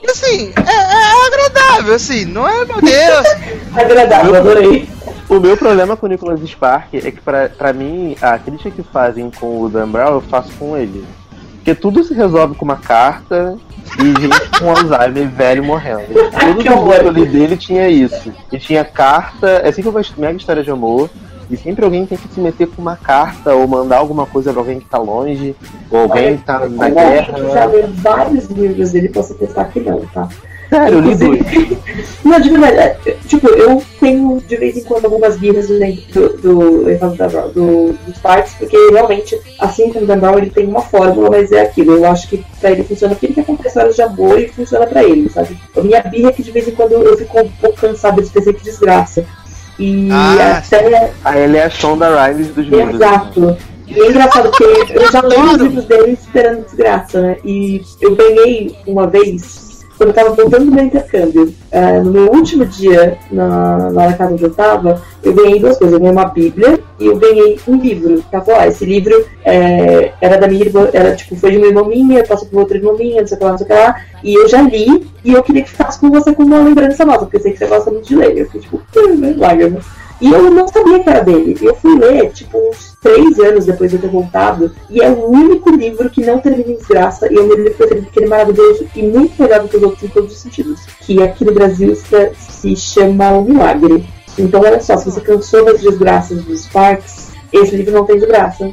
E 0.02 0.12
assim, 0.12 0.54
é, 0.56 0.72
é 0.72 1.28
agradável, 1.28 1.96
assim, 1.96 2.26
não 2.26 2.48
é, 2.48 2.66
meu 2.66 2.82
Deus. 2.82 3.28
Agradável, 3.76 4.36
adorei. 4.36 4.88
O 5.28 5.40
meu 5.40 5.58
problema 5.58 5.98
com 5.98 6.06
o 6.06 6.10
Nicholas 6.10 6.40
Spark 6.48 6.94
é 6.94 7.12
que, 7.12 7.20
pra, 7.20 7.50
pra 7.50 7.74
mim, 7.74 8.16
a 8.22 8.38
crítica 8.38 8.70
que 8.70 8.84
fazem 8.84 9.32
com 9.32 9.62
o 9.62 9.70
Dan 9.70 9.90
Brown, 9.90 10.14
eu 10.14 10.22
faço 10.22 10.52
com 10.54 10.78
ele. 10.78 11.04
Porque 11.66 11.74
tudo 11.74 12.04
se 12.04 12.14
resolve 12.14 12.54
com 12.54 12.64
uma 12.64 12.76
carta, 12.76 13.58
e 13.98 14.22
gente 14.22 14.50
com 14.60 14.70
Alzheimer 14.70 15.28
velho 15.28 15.64
morrendo. 15.64 16.06
Que 16.60 16.70
mundo 16.70 16.74
horror. 16.74 17.00
que 17.00 17.06
eu 17.08 17.12
li 17.12 17.26
dele 17.26 17.58
tinha 17.58 17.90
isso. 17.90 18.32
E 18.52 18.60
tinha 18.60 18.86
carta, 18.86 19.48
é 19.64 19.72
sempre 19.72 19.90
uma 19.90 20.02
mega 20.16 20.38
história 20.38 20.64
de 20.64 20.70
amor. 20.70 21.10
E 21.50 21.58
sempre 21.58 21.84
alguém 21.84 22.06
tem 22.06 22.20
que 22.20 22.28
se 22.28 22.40
meter 22.40 22.68
com 22.68 22.84
uma 22.84 22.96
carta 22.96 23.56
ou 23.56 23.68
mandar 23.68 23.98
alguma 23.98 24.28
coisa 24.28 24.52
pra 24.52 24.62
alguém 24.62 24.80
que 24.80 24.88
tá 24.88 25.00
longe, 25.00 25.56
ou 25.90 26.02
alguém 26.02 26.38
que 26.38 26.44
tá 26.44 26.60
na 26.70 26.88
Eu 26.88 26.96
já 26.96 27.66
guerra. 27.66 27.66
li 27.66 27.94
vários 27.94 28.46
livros 28.46 28.92
dele, 28.92 29.10
posso 29.10 29.34
testar 29.34 29.66
que 29.66 29.80
não, 29.80 30.02
tá? 30.14 30.28
Sério, 30.76 30.98
eu 30.98 31.02
li 31.02 31.16
dois. 31.16 31.78
Não, 32.26 32.40
de 32.40 32.50
verdade, 32.50 32.78
é, 33.06 33.16
tipo, 33.28 33.48
eu 33.48 33.82
tenho 34.00 34.42
de 34.46 34.58
vez 34.58 34.76
em 34.76 34.84
quando 34.84 35.06
algumas 35.06 35.38
birras 35.38 35.68
do, 35.68 35.78
do, 35.78 36.30
do, 36.40 37.54
do, 37.54 37.94
dos 37.94 38.18
parques, 38.18 38.56
porque 38.56 38.76
realmente, 38.92 39.40
assim 39.60 39.92
como 39.92 40.04
o 40.04 40.08
Dan 40.08 40.20
Brown, 40.20 40.38
ele 40.38 40.50
tem 40.50 40.66
uma 40.66 40.82
fórmula, 40.82 41.30
mas 41.30 41.52
é 41.52 41.62
aquilo. 41.62 41.94
Eu 41.94 42.06
acho 42.06 42.28
que 42.28 42.44
pra 42.60 42.72
ele 42.72 42.84
funciona 42.84 43.14
aquilo 43.14 43.34
que 43.34 43.40
acontece 43.40 43.70
histórias 43.70 43.96
de 43.96 44.02
amor 44.02 44.40
e 44.40 44.48
funciona 44.50 44.88
pra 44.88 45.04
ele, 45.04 45.30
sabe? 45.30 45.58
A 45.78 45.82
minha 45.82 46.02
birra 46.02 46.30
é 46.30 46.32
que 46.34 46.44
de 46.44 46.52
vez 46.52 46.68
em 46.68 46.72
quando 46.72 46.94
eu 46.94 47.18
fico 47.18 47.40
um 47.40 47.50
pouco 47.50 47.80
cansada 47.80 48.22
de 48.22 48.30
dizer 48.30 48.54
que 48.54 48.64
desgraça. 48.64 49.26
E 49.78 50.10
Ah, 50.12 50.58
até 50.58 51.12
Aí 51.24 51.44
ele 51.44 51.58
é 51.58 51.66
a 51.66 51.70
Shonda 51.70 52.26
Rhimes 52.26 52.48
dos 52.48 52.66
livros. 52.66 52.96
Exato. 52.96 53.58
E 53.88 54.02
é 54.02 54.10
engraçado 54.10 54.50
porque 54.50 54.94
eu 54.94 55.12
já 55.12 55.22
li 55.22 55.36
os 55.36 55.62
livros 55.62 55.86
dele 55.86 56.14
esperando 56.14 56.66
desgraça, 56.66 57.22
né? 57.22 57.38
E 57.46 57.82
eu 58.02 58.16
ganhei 58.16 58.76
uma 58.88 59.06
vez, 59.06 59.65
quando 59.98 60.10
eu 60.10 60.14
tava 60.14 60.30
voltando 60.32 60.66
do 60.66 60.72
meu 60.72 60.84
intercâmbio, 60.84 61.54
eh, 61.72 62.00
no 62.00 62.12
meu 62.12 62.32
último 62.32 62.66
dia 62.66 63.18
na, 63.32 63.90
na 63.92 64.14
casa 64.14 64.34
onde 64.34 64.44
eu 64.44 64.54
tava, 64.54 65.02
eu 65.24 65.34
ganhei 65.34 65.60
duas 65.60 65.78
coisas. 65.78 65.94
Eu 65.94 66.00
ganhei 66.00 66.12
uma 66.14 66.26
bíblia 66.26 66.80
e 67.00 67.08
eu 67.08 67.18
ganhei 67.18 67.60
um 67.68 67.76
livro. 67.78 68.22
Tava 68.32 68.52
lá, 68.52 68.68
esse 68.68 68.86
livro 68.86 69.26
eh, 69.44 70.12
era 70.22 70.38
da 70.38 70.48
minha 70.48 70.66
irmã, 70.66 70.90
era 70.94 71.16
tipo, 71.16 71.36
foi 71.36 71.52
de 71.52 71.58
uma 71.58 71.68
irmã 71.68 71.84
minha, 71.84 72.24
passou 72.24 72.48
por 72.48 72.60
outra 72.60 72.78
irmã 72.78 72.94
minha, 72.94 73.22
não 73.22 73.28
sei 73.28 73.36
o 73.36 73.40
que 73.40 73.46
lá, 73.46 73.52
não 73.52 73.58
sei 73.58 73.66
o 73.66 73.68
que 73.68 73.74
lá. 73.74 73.96
E 74.24 74.34
eu 74.34 74.48
já 74.48 74.62
li, 74.62 75.08
e 75.24 75.34
eu 75.34 75.44
queria 75.44 75.64
que 75.64 75.70
ficasse 75.70 76.00
com 76.00 76.10
você 76.10 76.34
como 76.34 76.48
uma 76.56 76.64
lembrança 76.64 77.06
nova, 77.06 77.20
porque 77.20 77.38
eu 77.38 77.42
sei 77.42 77.52
que 77.54 77.58
você 77.60 77.68
gosta 77.68 77.92
muito 77.92 78.08
de 78.08 78.16
ler. 78.16 78.38
Eu 78.38 78.46
fiquei 78.46 78.62
tipo, 78.62 78.82
"Hum, 78.98 79.36
lágrimas. 79.38 79.86
E 80.22 80.32
eu 80.32 80.50
não 80.50 80.68
sabia 80.68 81.04
que 81.04 81.10
era 81.10 81.24
dele. 81.24 81.58
Eu 81.62 81.76
fui 81.76 81.98
ler, 81.98 82.32
tipo, 82.32 82.58
uns 82.58 82.96
três 83.02 83.40
anos 83.40 83.66
depois 83.66 83.92
de 83.92 83.98
eu 83.98 84.02
ter 84.02 84.10
voltado. 84.10 84.74
E 84.90 85.02
é 85.02 85.10
o 85.10 85.30
único 85.30 85.70
livro 85.70 86.10
que 86.10 86.26
não 86.26 86.40
termina 86.40 86.72
em 86.72 86.78
desgraça. 86.78 87.32
E 87.32 87.38
é 87.38 87.42
um 87.42 87.48
livro 87.48 87.74
preferido 87.74 88.06
porque 88.06 88.20
ele 88.20 88.28
é 88.28 88.30
maravilhoso 88.30 88.88
e 88.96 89.04
muito 89.04 89.42
melhor 89.42 89.62
do 89.62 89.68
que 89.68 89.78
os 89.78 89.84
outros 89.84 90.04
em 90.04 90.08
todos 90.08 90.32
os 90.34 90.40
sentidos. 90.40 90.82
Que 91.02 91.22
aqui 91.22 91.44
no 91.44 91.54
Brasil 91.54 91.96
se, 91.96 92.32
se 92.38 92.76
chama 92.76 93.32
O 93.32 93.44
Milagre. 93.44 94.06
Então, 94.38 94.62
olha 94.62 94.82
só, 94.82 94.98
se 94.98 95.10
você 95.10 95.22
cansou 95.22 95.66
das 95.66 95.82
desgraças 95.82 96.44
dos 96.44 96.68
parques, 96.68 97.30
esse 97.52 97.76
livro 97.76 97.94
não 97.94 98.06
tem 98.06 98.18
desgraça. 98.18 98.72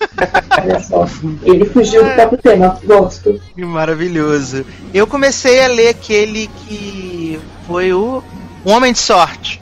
olha 0.62 0.80
só. 0.80 1.06
Ele 1.42 1.64
fugiu 1.66 2.04
do 2.04 2.10
próprio 2.10 2.38
tema. 2.38 2.78
Gosto. 2.84 3.40
Que 3.54 3.64
maravilhoso. 3.64 4.64
Eu 4.92 5.06
comecei 5.06 5.62
a 5.62 5.68
ler 5.68 5.88
aquele 5.88 6.48
que 6.48 7.38
foi 7.66 7.92
o 7.92 8.22
Homem 8.64 8.92
de 8.92 8.98
Sorte. 8.98 9.60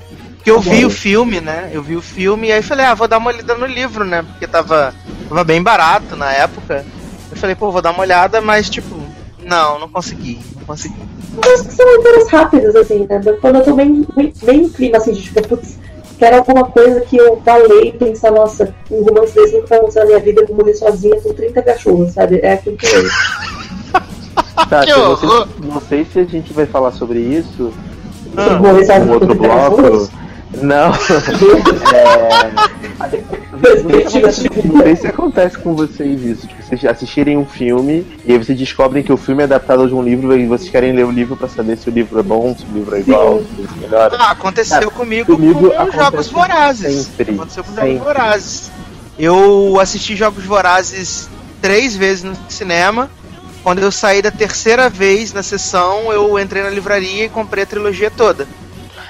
Que 0.49 0.53
eu 0.53 0.61
vi 0.61 0.87
o 0.87 0.91
filme, 0.91 1.41
né? 1.41 1.71
Eu 1.73 1.83
vi 1.83 1.95
o 1.95 2.01
filme 2.01 2.49
e 2.49 2.53
aí 2.53 2.63
falei, 2.63 2.87
ah, 2.87 2.95
vou 2.95 3.07
dar 3.07 3.19
uma 3.19 3.31
olhada 3.31 3.55
no 3.55 3.67
livro, 3.67 4.05
né? 4.05 4.23
Porque 4.23 4.47
tava, 4.47 4.95
tava 5.29 5.45
bem 5.45 5.63
barato 5.63 6.17
na 6.17 6.33
época. 6.33 6.87
Eu 7.31 7.37
falei, 7.37 7.55
pô, 7.55 7.71
vou 7.71 7.83
dar 7.83 7.91
uma 7.91 8.01
olhada, 8.01 8.41
mas 8.41 8.71
tipo, 8.71 8.97
não, 9.45 9.79
não 9.79 9.89
consegui. 9.89 10.41
Não 10.57 10.65
consegui. 10.65 10.97
Mas 11.45 11.61
são 11.61 11.87
leituras 11.87 12.31
rápidas, 12.31 12.75
assim, 12.77 13.07
né? 13.09 13.21
Quando 13.41 13.57
eu 13.57 13.65
tô 13.65 13.75
bem, 13.75 14.07
bem, 14.17 14.33
bem 14.43 14.63
no 14.63 14.71
clima, 14.71 14.97
assim, 14.97 15.13
de 15.13 15.23
tipo, 15.23 15.47
putz, 15.47 15.79
quero 16.19 16.37
alguma 16.37 16.65
coisa 16.65 17.01
que 17.03 17.17
eu 17.17 17.41
vá 17.45 17.57
ler 17.57 17.87
e 17.87 17.93
pensar, 17.93 18.31
nossa, 18.31 18.75
um 18.91 19.03
romance 19.03 19.35
desse 19.35 19.55
nunca 19.55 19.69
vai 19.69 19.79
acontecer 19.79 20.01
na 20.01 20.07
minha 20.07 20.21
vida, 20.21 20.41
eu 20.41 20.47
vou 20.47 20.57
morrer 20.57 20.75
sozinha 20.75 21.21
com 21.21 21.35
30 21.35 21.63
cachorros, 21.63 22.13
sabe? 22.13 22.41
É 22.43 22.55
aquilo 22.55 22.77
que 22.77 22.87
eu 22.87 22.93
leio. 22.95 23.11
Tá, 24.69 24.81
Que 24.85 24.93
não, 24.93 25.17
sei, 25.17 25.29
não 25.63 25.81
sei 25.81 26.05
se 26.05 26.19
a 26.21 26.25
gente 26.25 26.53
vai 26.53 26.65
falar 26.65 26.93
sobre 26.93 27.19
isso. 27.19 27.73
Eu 28.35 28.59
morrer 28.61 28.85
sozinha 28.87 29.05
um 29.05 29.13
outro 29.13 29.29
30 29.29 29.47
cachorros. 29.47 30.11
Não. 30.57 30.93
É... 31.95 32.89
Se 34.97 35.07
acontece 35.07 35.59
com 35.59 35.75
vocês 35.75 36.23
isso. 36.23 36.47
Tipo, 36.47 36.63
vocês 36.63 36.85
assistirem 36.85 37.37
um 37.37 37.45
filme 37.45 38.07
e 38.25 38.33
aí 38.33 38.39
vocês 38.39 38.59
descobrem 38.59 39.03
que 39.03 39.13
o 39.13 39.17
filme 39.17 39.43
é 39.43 39.45
adaptado 39.45 39.87
de 39.87 39.95
um 39.95 40.03
livro 40.03 40.37
e 40.37 40.47
vocês 40.47 40.71
querem 40.71 40.93
ler 40.93 41.05
o 41.05 41.11
livro 41.11 41.37
pra 41.37 41.49
saber 41.49 41.77
se 41.77 41.89
o 41.89 41.93
livro 41.93 42.19
é 42.19 42.23
bom, 42.23 42.55
se 42.57 42.65
o 42.65 42.75
livro 42.75 42.97
é 42.97 43.01
igual, 43.01 43.39
se 43.39 43.45
o 43.45 43.61
livro 43.63 43.75
é 43.77 43.81
melhor. 43.81 44.11
Ah, 44.19 44.31
aconteceu 44.31 44.91
comigo, 44.91 45.35
comigo 45.35 45.71
com 45.71 45.91
Jogos 45.91 46.29
Vorazes. 46.29 47.07
sempre, 47.07 47.35
Aconteceu 47.35 47.65
com 47.65 47.75
sempre. 47.75 47.93
Jogos 47.93 48.05
Vorazes. 48.05 48.71
Eu 49.19 49.79
assisti 49.81 50.15
Jogos 50.15 50.45
Vorazes 50.45 51.29
três 51.61 51.97
vezes 51.97 52.25
no 52.25 52.37
cinema. 52.49 53.11
Quando 53.63 53.81
eu 53.81 53.91
saí 53.91 54.23
da 54.23 54.31
terceira 54.31 54.89
vez 54.89 55.33
na 55.33 55.43
sessão, 55.43 56.13
eu 56.13 56.39
entrei 56.39 56.63
na 56.63 56.71
livraria 56.71 57.25
e 57.25 57.29
comprei 57.29 57.65
a 57.65 57.67
trilogia 57.67 58.11
toda. 58.11 58.47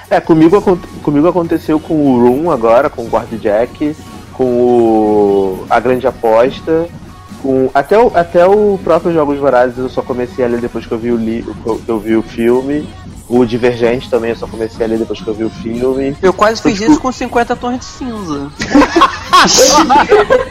É, 0.09 0.19
comigo, 0.19 0.59
comigo 1.03 1.27
aconteceu 1.27 1.79
com 1.79 1.93
o 1.93 2.19
Room 2.19 2.51
agora, 2.51 2.89
com 2.89 3.03
o 3.03 3.07
Guard 3.07 3.29
Jack, 3.39 3.95
com 4.33 4.43
o 4.43 5.65
A 5.69 5.79
Grande 5.79 6.07
Aposta, 6.07 6.87
com 7.43 7.69
até 7.73 7.97
o, 7.97 8.11
até 8.15 8.45
o 8.45 8.79
próprio 8.83 9.13
Jogos 9.13 9.37
Vorazes 9.37 9.77
eu 9.77 9.89
só 9.89 10.01
comecei 10.01 10.43
a 10.43 10.47
ler 10.47 10.59
depois 10.59 10.85
que 10.85 10.91
eu 10.91 10.97
vi 10.97 11.11
o, 11.11 11.17
li, 11.17 11.45
que 11.85 11.89
eu 11.89 11.99
vi 11.99 12.15
o 12.15 12.23
filme. 12.23 12.87
O 13.27 13.45
Divergente 13.45 14.09
também 14.09 14.31
eu 14.31 14.35
só 14.35 14.47
comecei 14.47 14.83
a 14.83 14.89
ler 14.89 14.97
depois 14.97 15.21
que 15.21 15.27
eu 15.27 15.35
vi 15.35 15.43
o 15.43 15.49
filme. 15.51 16.17
Eu 16.21 16.33
quase 16.33 16.59
fiz 16.63 16.79
Tipo- 16.79 16.91
isso 16.91 16.99
com 16.99 17.11
50 17.11 17.55
tons 17.55 17.77
de 17.77 17.85
cinza. 17.85 18.51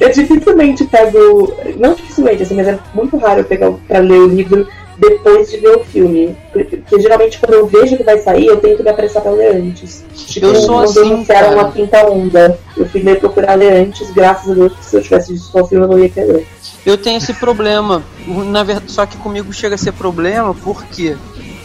Eu 0.00 0.10
dificilmente 0.12 0.84
pego. 0.84 1.52
Não 1.78 1.94
dificilmente, 1.94 2.42
assim, 2.42 2.56
mas 2.56 2.66
é 2.68 2.78
muito 2.94 3.16
raro 3.16 3.40
eu 3.40 3.44
pegar 3.44 3.70
pra 3.86 4.00
ler 4.00 4.18
o 4.18 4.26
livro 4.26 4.66
depois 4.98 5.50
de 5.50 5.56
ver 5.58 5.76
o 5.76 5.84
filme. 5.84 6.36
Porque, 6.52 6.76
porque 6.78 7.00
geralmente 7.00 7.38
quando 7.38 7.54
eu 7.54 7.66
vejo 7.66 7.96
que 7.96 8.02
vai 8.02 8.18
sair, 8.18 8.46
eu 8.46 8.56
tento 8.58 8.82
me 8.82 8.90
apressar 8.90 9.22
pra 9.22 9.32
ler 9.32 9.56
antes. 9.56 10.04
Tipo, 10.14 10.46
Eu 10.46 10.54
sou 10.56 10.74
quando 10.76 10.84
assim, 10.84 11.00
anunciaram 11.12 11.52
uma 11.54 11.70
quinta 11.72 12.06
onda. 12.06 12.58
Eu 12.76 12.86
fui 12.86 13.02
ler 13.02 13.18
procurar 13.20 13.54
ler 13.54 13.72
antes, 13.72 14.10
graças 14.10 14.50
a 14.50 14.54
Deus, 14.54 14.72
porque 14.72 14.84
se 14.88 14.96
eu 14.96 15.02
tivesse 15.02 15.32
visto 15.32 15.50
só 15.50 15.62
o 15.62 15.66
filme 15.66 15.84
eu 15.84 15.88
não 15.88 15.98
ia 15.98 16.08
querer. 16.08 16.46
Eu 16.84 16.98
tenho 16.98 17.18
esse 17.18 17.32
problema. 17.34 18.02
Na 18.26 18.62
verdade, 18.62 18.92
só 18.92 19.06
que 19.06 19.16
comigo 19.16 19.52
chega 19.52 19.74
a 19.74 19.78
ser 19.78 19.92
problema 19.92 20.54
porque 20.54 21.16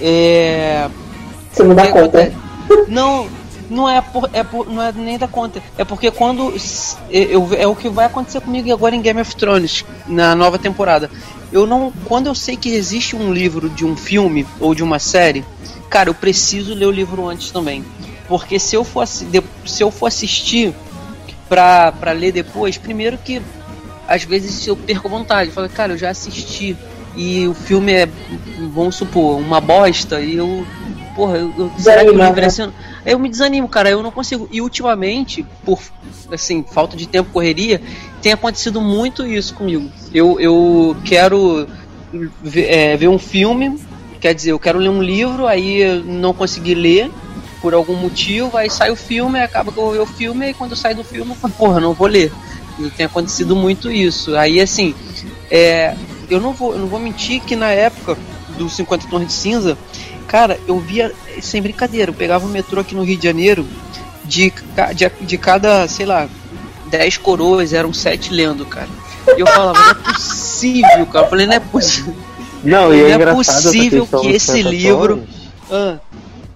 é, 0.02 0.88
Você 1.52 1.64
não 1.64 1.76
dá 1.76 1.88
que 1.88 1.92
conta. 1.92 2.22
acontece? 2.22 2.36
Não, 2.88 3.28
não 3.70 3.88
é 3.90 4.02
por, 4.02 4.30
é 4.34 4.44
por, 4.44 4.68
não 4.70 4.82
é 4.82 4.92
nem 4.92 5.18
da 5.18 5.28
conta. 5.28 5.62
É 5.78 5.86
porque 5.86 6.10
quando 6.12 6.54
eu, 7.10 7.50
é 7.58 7.68
o 7.68 7.76
que 7.76 7.90
vai 7.90 8.06
acontecer 8.06 8.42
comigo 8.42 8.72
agora 8.74 8.96
em 8.96 9.02
Game 9.02 9.22
of 9.22 9.36
Thrones 9.36 9.86
na 10.08 10.36
nova 10.36 10.58
temporada. 10.58 11.10
Eu 11.52 11.66
não, 11.66 11.92
quando 12.06 12.28
eu 12.28 12.36
sei 12.36 12.56
que 12.56 12.70
existe 12.70 13.16
um 13.16 13.34
livro 13.34 13.70
de 13.70 13.86
um 13.86 13.96
filme 13.96 14.46
ou 14.60 14.76
de 14.76 14.84
uma 14.84 15.00
série, 15.00 15.44
cara, 15.90 16.10
eu 16.10 16.14
preciso 16.14 16.74
ler 16.74 16.86
o 16.86 16.92
livro 16.92 17.28
antes 17.28 17.50
também, 17.50 17.84
porque 18.28 18.60
se 18.60 18.76
eu 18.76 18.84
for 18.84 19.08
se 19.08 19.28
eu 19.80 19.90
for 19.90 20.08
assistir 20.08 20.74
pra, 21.48 21.92
pra 21.92 22.12
ler 22.12 22.32
depois, 22.32 22.78
primeiro 22.78 23.18
que 23.18 23.42
às 24.08 24.24
vezes 24.24 24.66
eu 24.68 24.76
perco 24.76 25.10
vontade, 25.10 25.50
eu 25.50 25.54
falo, 25.54 25.70
cara, 25.70 25.94
eu 25.94 25.98
já 25.98 26.10
assisti 26.10 26.78
e 27.16 27.48
o 27.48 27.54
filme 27.54 27.92
é, 27.94 28.10
vamos 28.74 28.96
supor, 28.96 29.40
uma 29.40 29.60
bosta 29.60 30.20
e 30.22 30.36
eu, 30.38 30.66
porra, 31.16 31.38
eu, 31.38 31.54
eu, 31.58 31.72
será 31.78 32.02
que 32.02 32.10
o 32.10 32.14
Desanima, 32.14 32.30
livro 32.30 32.74
eu 33.06 33.18
me 33.20 33.30
desanimo, 33.30 33.68
cara, 33.68 33.90
eu 33.90 34.04
não 34.04 34.12
consigo. 34.12 34.48
E 34.52 34.62
ultimamente, 34.62 35.46
por 35.64 35.80
assim, 36.32 36.64
falta 36.64 36.96
de 36.96 37.08
tempo, 37.08 37.32
correria, 37.32 37.82
tem 38.22 38.32
acontecido 38.32 38.82
muito 38.82 39.26
isso 39.26 39.54
comigo. 39.54 39.90
Eu, 40.14 40.40
eu 40.40 40.96
quero 41.06 41.68
ver, 42.42 42.66
é, 42.70 42.98
ver 42.98 43.08
um 43.08 43.20
filme, 43.20 43.80
quer 44.20 44.34
dizer, 44.34 44.52
eu 44.52 44.60
quero 44.60 44.80
ler 44.80 44.90
um 44.90 45.02
livro, 45.02 45.48
aí 45.48 46.02
não 46.06 46.34
consegui 46.34 46.74
ler 46.74 47.12
por 47.62 47.74
algum 47.74 47.96
motivo, 47.96 48.56
aí 48.58 48.70
sai 48.70 48.90
o 48.90 48.96
filme, 48.96 49.40
acaba 49.40 49.72
que 49.72 49.78
eu 49.78 49.84
vou 49.84 49.94
ver 49.94 50.00
o 50.00 50.06
filme, 50.06 50.50
e 50.50 50.54
quando 50.54 50.72
eu 50.72 50.78
saio 50.78 50.96
do 50.96 51.04
filme, 51.04 51.32
eu 51.32 51.36
falo, 51.36 51.54
porra, 51.54 51.80
não 51.80 51.94
vou 51.94 52.08
ler. 52.08 52.32
Tem 52.96 53.06
acontecido 53.06 53.56
muito 53.56 53.92
isso. 53.92 54.36
Aí 54.38 54.62
assim, 54.62 54.96
é, 55.52 55.96
eu 56.30 56.40
não 56.40 56.54
vou, 56.54 56.74
eu 56.74 56.80
não 56.80 56.88
vou 56.88 57.00
mentir 57.00 57.42
que 57.42 57.56
na 57.56 57.70
época 57.70 58.18
dos 58.58 58.76
50 58.76 59.08
tons 59.08 59.26
de 59.26 59.34
cinza, 59.34 59.78
cara, 60.30 60.60
eu 60.68 60.80
via 60.80 61.12
sem 61.42 61.60
brincadeira, 61.60 62.12
eu 62.12 62.16
pegava 62.16 62.46
o 62.46 62.50
metrô 62.50 62.80
aqui 62.80 62.94
no 62.94 63.04
Rio 63.04 63.18
de 63.18 63.24
Janeiro, 63.28 63.66
de, 64.24 64.54
de, 64.96 65.12
de 65.26 65.38
cada, 65.40 65.88
sei 65.88 66.06
lá, 66.06 66.30
10 66.86 67.18
coroas, 67.18 67.74
eram 67.74 67.92
7 67.92 68.32
lendo, 68.32 68.64
cara. 68.64 68.88
E 69.36 69.40
eu 69.40 69.48
falava, 69.48 69.80
não 69.80 69.90
é 69.90 69.94
possível, 69.96 71.06
cara. 71.08 71.26
Eu 71.26 71.30
falei, 71.30 71.48
não 71.48 71.54
é 71.54 71.60
possível. 71.60 72.16
Não, 72.64 72.94
e 72.94 72.98
Não 72.98 73.08
é 73.08 73.12
é 73.12 73.16
engraçado 73.16 73.42
essa 73.42 73.62
possível 73.64 74.06
que 74.06 74.28
esse 74.28 74.62
livro-. 74.62 75.24
Ah, 75.72 75.98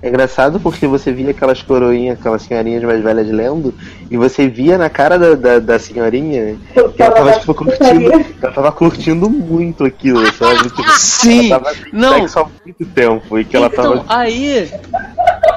É 0.03 0.09
engraçado 0.09 0.59
porque 0.59 0.85
você 0.85 1.13
via 1.13 1.31
aquelas 1.31 1.61
coroinhas, 1.61 2.19
aquelas 2.19 2.41
senhorinhas 2.41 2.83
mais 2.83 3.01
velhas 3.01 3.25
lendo, 3.31 3.73
e 4.11 4.17
você 4.17 4.49
via 4.49 4.77
na 4.77 4.89
cara 4.89 5.17
da, 5.17 5.33
da, 5.33 5.59
da 5.59 5.79
senhorinha 5.79 6.57
que 6.93 7.01
ela 7.01 7.15
tava, 7.15 7.31
tipo, 7.39 7.53
curtindo, 7.53 8.11
ela 8.11 8.51
tava 8.51 8.71
curtindo 8.73 9.29
muito 9.29 9.85
aquilo, 9.85 10.19
sabe? 10.33 10.63
Tipo, 10.63 10.91
Sim, 10.99 11.53
ela 11.53 11.61
tava 11.61 11.77
não. 11.93 12.25
há 12.25 12.47
muito 12.65 12.85
tempo, 12.93 13.39
e 13.39 13.45
que 13.45 13.55
ela 13.55 13.67
então, 13.67 13.99
tava 13.99 14.13
aí. 14.13 14.69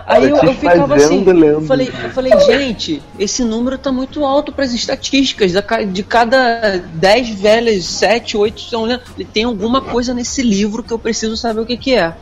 Aí 0.06 0.30
eu, 0.30 0.36
eu 0.36 0.54
ficava 0.54 0.94
assim, 0.94 1.24
eu 1.26 1.62
falei, 1.62 1.92
eu 2.04 2.10
falei, 2.10 2.40
gente, 2.42 3.02
esse 3.18 3.42
número 3.42 3.76
tá 3.76 3.90
muito 3.90 4.24
alto 4.24 4.52
para 4.52 4.64
as 4.64 4.72
estatísticas. 4.72 5.52
De 5.92 6.04
cada 6.04 6.80
10 6.94 7.30
velhas, 7.30 7.84
7, 7.84 8.36
8 8.36 8.56
estão 8.56 8.84
lendo. 8.84 9.02
Tem 9.32 9.42
alguma 9.42 9.80
coisa 9.80 10.14
nesse 10.14 10.40
livro 10.40 10.84
que 10.84 10.92
eu 10.92 10.98
preciso 11.00 11.36
saber 11.36 11.60
o 11.60 11.66
que, 11.66 11.76
que 11.76 11.94
é. 11.96 12.14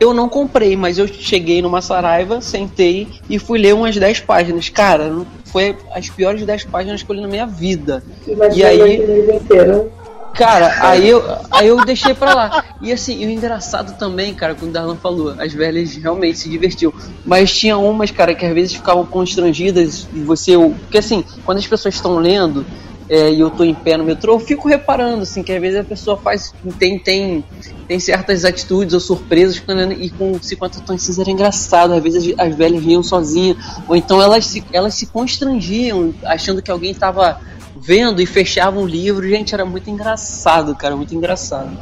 Eu 0.00 0.14
não 0.14 0.30
comprei, 0.30 0.74
mas 0.76 0.96
eu 0.96 1.06
cheguei 1.06 1.60
numa 1.60 1.82
Saraiva, 1.82 2.40
sentei 2.40 3.06
e 3.28 3.38
fui 3.38 3.58
ler 3.58 3.74
umas 3.74 3.94
10 3.94 4.20
páginas. 4.20 4.70
Cara, 4.70 5.12
foi 5.44 5.76
as 5.94 6.08
piores 6.08 6.42
10 6.46 6.64
páginas 6.64 7.02
que 7.02 7.10
eu 7.10 7.16
li 7.16 7.20
na 7.20 7.28
minha 7.28 7.46
vida. 7.46 8.02
Imagina 8.26 8.56
E 8.56 8.64
aí- 8.64 9.00
o 9.00 9.14
livro 9.14 9.34
inteiro. 9.34 9.92
Cara, 10.32 10.72
aí 10.88 11.08
eu, 11.08 11.22
aí 11.50 11.66
eu 11.66 11.84
deixei 11.84 12.14
pra 12.14 12.32
lá. 12.32 12.64
E 12.80 12.92
assim, 12.92 13.20
e 13.20 13.26
o 13.26 13.30
engraçado 13.30 13.98
também, 13.98 14.32
cara, 14.32 14.54
como 14.54 14.70
o 14.70 14.72
Darlan 14.72 14.96
falou, 14.96 15.34
as 15.38 15.52
velhas 15.52 15.94
realmente 15.96 16.38
se 16.38 16.48
divertiam. 16.48 16.92
Mas 17.26 17.52
tinha 17.54 17.76
umas, 17.76 18.10
cara, 18.12 18.32
que 18.34 18.46
às 18.46 18.54
vezes 18.54 18.74
ficavam 18.76 19.04
constrangidas 19.04 20.06
e 20.14 20.20
você. 20.20 20.56
Porque 20.56 20.98
assim, 20.98 21.24
quando 21.44 21.58
as 21.58 21.66
pessoas 21.66 21.94
estão 21.96 22.16
lendo 22.16 22.64
é, 23.10 23.32
e 23.32 23.40
eu 23.40 23.50
tô 23.50 23.64
em 23.64 23.74
pé 23.74 23.96
no 23.96 24.04
metrô, 24.04 24.34
eu 24.34 24.38
fico 24.38 24.68
reparando, 24.68 25.22
assim, 25.22 25.42
que 25.42 25.50
às 25.50 25.60
vezes 25.60 25.80
a 25.80 25.82
pessoa 25.82 26.16
faz. 26.16 26.54
tem, 26.78 26.96
tem, 26.96 27.44
tem 27.88 27.98
certas 27.98 28.44
atitudes 28.44 28.94
ou 28.94 29.00
surpresas 29.00 29.60
e 29.98 30.10
com 30.10 30.40
50 30.40 30.80
tons 30.82 31.02
cinza 31.02 31.22
era 31.22 31.30
engraçado. 31.32 31.92
Às 31.92 32.00
vezes 32.00 32.34
as, 32.38 32.46
as 32.46 32.54
velhas 32.54 32.80
riam 32.80 33.02
sozinhas. 33.02 33.56
Ou 33.88 33.96
então 33.96 34.22
elas 34.22 34.46
se, 34.46 34.62
elas 34.72 34.94
se 34.94 35.06
constrangiam, 35.06 36.14
achando 36.24 36.62
que 36.62 36.70
alguém 36.70 36.94
tava 36.94 37.40
vendo 37.76 38.22
e 38.22 38.26
fechavam 38.26 38.84
o 38.84 38.86
livro. 38.86 39.28
Gente, 39.28 39.52
era 39.52 39.64
muito 39.64 39.90
engraçado, 39.90 40.72
cara, 40.76 40.94
muito 40.94 41.12
engraçado. 41.12 41.76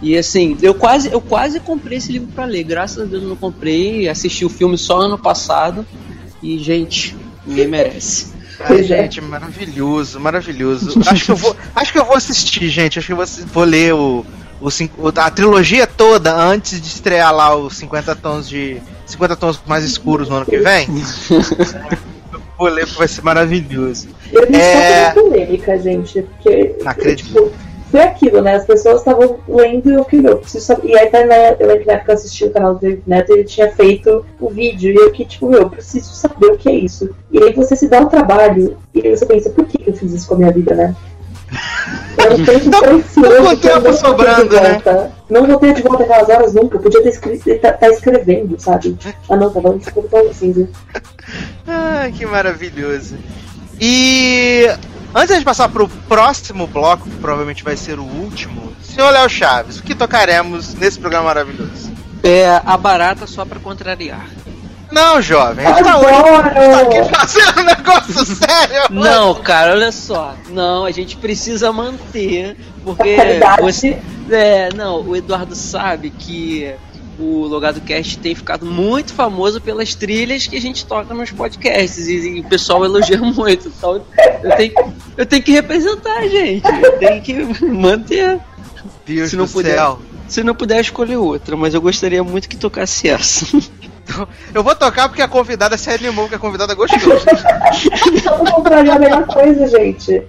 E 0.00 0.16
assim, 0.16 0.56
eu 0.62 0.74
quase, 0.74 1.10
eu 1.10 1.20
quase 1.20 1.58
comprei 1.58 1.98
esse 1.98 2.12
livro 2.12 2.28
pra 2.28 2.44
ler. 2.44 2.62
Graças 2.62 3.02
a 3.02 3.04
Deus 3.04 3.24
eu 3.24 3.28
não 3.30 3.36
comprei. 3.36 4.08
Assisti 4.08 4.44
o 4.44 4.48
filme 4.48 4.78
só 4.78 5.00
ano 5.00 5.18
passado. 5.18 5.84
E, 6.40 6.56
gente, 6.56 7.16
ninguém 7.44 7.66
merece. 7.66 8.37
Ai, 8.60 8.82
gente, 8.82 9.20
maravilhoso, 9.20 10.18
maravilhoso. 10.20 10.98
Acho 11.06 11.24
que 11.24 11.30
eu 11.30 11.36
vou, 11.36 11.56
acho 11.76 11.92
que 11.92 11.98
eu 11.98 12.04
vou 12.04 12.16
assistir, 12.16 12.68
gente. 12.68 12.98
Acho 12.98 13.06
que 13.06 13.12
eu 13.12 13.16
vou, 13.16 13.26
vou 13.52 13.64
ler 13.64 13.94
o, 13.94 14.24
o, 14.60 14.68
a 15.16 15.30
trilogia 15.30 15.86
toda 15.86 16.34
antes 16.34 16.80
de 16.80 16.86
estrear 16.88 17.32
lá 17.34 17.54
os 17.56 17.76
50 17.76 18.16
tons 18.16 18.48
de 18.48 18.80
50 19.06 19.36
tons 19.36 19.62
mais 19.66 19.84
escuros 19.84 20.28
no 20.28 20.36
ano 20.36 20.46
que 20.46 20.58
vem. 20.58 20.88
Vou 22.58 22.66
ler 22.68 22.86
vai 22.86 23.06
ser 23.06 23.22
maravilhoso. 23.22 24.08
Eu 24.32 24.44
vi 24.48 24.56
É. 24.56 25.10
polêmica, 25.12 25.78
gente, 25.78 26.22
porque. 26.22 26.74
Não 26.82 26.90
acredito. 26.90 27.26
Tipo, 27.28 27.52
foi 27.90 28.00
aquilo, 28.00 28.40
né? 28.42 28.56
As 28.56 28.64
pessoas 28.64 28.98
estavam 28.98 29.38
lendo 29.48 29.90
e 29.90 29.94
eu 29.94 30.04
fiquei, 30.04 30.20
meu, 30.20 30.38
preciso 30.38 30.64
saber. 30.64 30.88
E 30.88 30.98
aí, 30.98 31.08
tá, 31.10 31.24
né, 31.24 31.56
eu 31.58 31.66
lembro 31.66 31.80
que 31.82 31.86
na 31.86 31.94
época 31.94 32.12
eu 32.12 32.16
assisti 32.16 32.44
o 32.44 32.50
canal 32.50 32.74
do 32.74 32.80
David 32.80 33.02
Neto 33.06 33.30
e 33.30 33.34
ele 33.34 33.44
tinha 33.44 33.70
feito 33.72 34.24
o 34.40 34.50
vídeo. 34.50 34.92
E 34.92 34.96
eu 34.96 35.10
que, 35.10 35.24
tipo, 35.24 35.52
eu 35.52 35.68
preciso 35.70 36.12
saber 36.14 36.46
o 36.46 36.56
que 36.58 36.68
é 36.68 36.74
isso. 36.74 37.08
E 37.30 37.42
aí 37.42 37.52
você 37.52 37.74
se 37.76 37.88
dá 37.88 38.00
o 38.02 38.06
trabalho 38.08 38.76
e 38.94 39.06
aí 39.06 39.16
você 39.16 39.26
pensa, 39.26 39.50
por 39.50 39.64
que 39.66 39.82
eu 39.88 39.94
fiz 39.94 40.12
isso 40.12 40.28
com 40.28 40.34
a 40.34 40.38
minha 40.38 40.50
vida, 40.52 40.74
né? 40.74 40.94
Era 42.18 42.34
um 42.34 42.44
tempo 42.44 42.68
Não- 42.68 42.80
não 42.82 43.50
eu 43.52 43.56
tempo 43.56 43.80
vou 43.80 43.90
ter 43.92 43.92
sobrando, 43.94 44.48
de 44.50 44.56
né? 44.56 44.70
volta. 44.72 45.12
Não 45.30 45.46
vou 45.46 45.58
ter 45.58 45.72
de 45.74 45.82
volta 45.82 46.02
aquelas 46.02 46.28
horas 46.28 46.52
nunca. 46.54 46.76
Eu 46.76 46.80
podia 46.82 47.02
ter 47.02 47.08
escrito, 47.08 47.58
tá, 47.60 47.72
tá 47.72 47.88
escrevendo, 47.88 48.60
sabe? 48.60 48.96
Ah, 49.30 49.36
não, 49.36 49.50
tá 49.50 49.60
falando 49.62 49.80
de 49.80 49.90
computador 49.90 50.34
cinza. 50.34 50.68
Ai, 51.66 52.12
que 52.12 52.26
maravilhoso. 52.26 53.16
E 53.80 54.66
antes 55.18 55.38
de 55.38 55.44
passar 55.44 55.68
pro 55.68 55.88
próximo 55.88 56.66
bloco, 56.66 57.08
que 57.08 57.16
provavelmente 57.16 57.64
vai 57.64 57.76
ser 57.76 57.98
o 57.98 58.04
último, 58.04 58.72
senhor 58.82 59.10
Léo 59.10 59.28
Chaves, 59.28 59.78
o 59.78 59.82
que 59.82 59.94
tocaremos 59.94 60.74
nesse 60.74 60.98
programa 60.98 61.26
maravilhoso? 61.26 61.90
É 62.22 62.60
a 62.64 62.76
barata 62.76 63.26
só 63.26 63.44
pra 63.44 63.58
contrariar. 63.58 64.26
Não, 64.90 65.20
jovem, 65.20 65.66
a 65.66 65.72
gente 65.74 65.84
tá 65.84 65.98
hoje 65.98 66.50
tá 66.54 66.80
aqui 66.80 67.14
fazendo 67.14 67.60
um 67.60 67.64
negócio 67.64 68.24
sério. 68.24 68.82
Não, 68.90 69.34
cara, 69.34 69.72
olha 69.72 69.92
só. 69.92 70.34
Não, 70.48 70.84
a 70.84 70.90
gente 70.90 71.16
precisa 71.16 71.70
manter, 71.72 72.56
porque 72.82 73.16
você, 73.60 73.98
é, 74.30 74.72
não, 74.74 75.02
o 75.02 75.14
Eduardo 75.14 75.54
sabe 75.54 76.10
que 76.10 76.74
o 77.18 77.46
Logado 77.46 77.80
Cast 77.80 78.18
tem 78.18 78.34
ficado 78.34 78.64
muito 78.64 79.12
famoso 79.12 79.60
pelas 79.60 79.94
trilhas 79.94 80.46
que 80.46 80.56
a 80.56 80.60
gente 80.60 80.86
toca 80.86 81.12
nos 81.12 81.30
podcasts 81.30 82.06
e, 82.06 82.36
e 82.36 82.40
o 82.40 82.44
pessoal 82.44 82.84
elogia 82.84 83.18
muito. 83.20 83.68
Então 83.68 84.02
eu 84.42 84.56
tenho, 84.56 84.72
eu 85.16 85.26
tenho 85.26 85.42
que 85.42 85.52
representar, 85.52 86.22
gente. 86.28 86.64
Eu 86.82 86.98
tenho 86.98 87.22
que 87.22 87.34
manter. 87.64 88.38
Deus 89.04 89.30
Se 89.30 89.36
não 89.36 89.46
do 89.46 89.50
puder. 89.50 89.74
céu. 89.74 89.98
Se 90.28 90.44
não 90.44 90.54
puder 90.54 90.80
escolher 90.80 91.16
outra, 91.16 91.56
mas 91.56 91.72
eu 91.72 91.80
gostaria 91.80 92.22
muito 92.22 92.48
que 92.48 92.56
tocasse 92.56 93.08
essa. 93.08 93.46
Eu 94.54 94.62
vou 94.62 94.74
tocar 94.74 95.06
porque 95.06 95.20
a 95.20 95.28
convidada 95.28 95.76
se 95.76 95.90
animou, 95.90 96.24
porque 96.24 96.36
a 96.36 96.38
convidada 96.38 96.74
gostou. 96.74 96.98
Vamos 98.24 98.50
contrariar 98.50 98.96
a 98.96 98.98
melhor 98.98 99.26
coisa, 99.26 99.68
gente. 99.68 100.22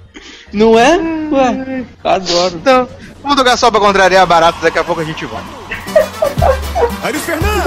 Não 0.52 0.78
é? 0.78 0.98
Ué, 0.98 1.86
adoro. 2.04 2.56
Então, 2.58 2.90
vamos 3.22 3.38
tocar 3.38 3.56
só 3.56 3.72
pra 3.72 3.80
contrariar 3.80 4.24
a 4.24 4.26
barata, 4.26 4.58
daqui 4.62 4.80
a 4.80 4.84
pouco 4.84 5.00
a 5.00 5.06
gente 5.06 5.26
volta. 5.26 5.69
Aí, 7.02 7.14
Luiz 7.14 7.24
Fernando, 7.24 7.64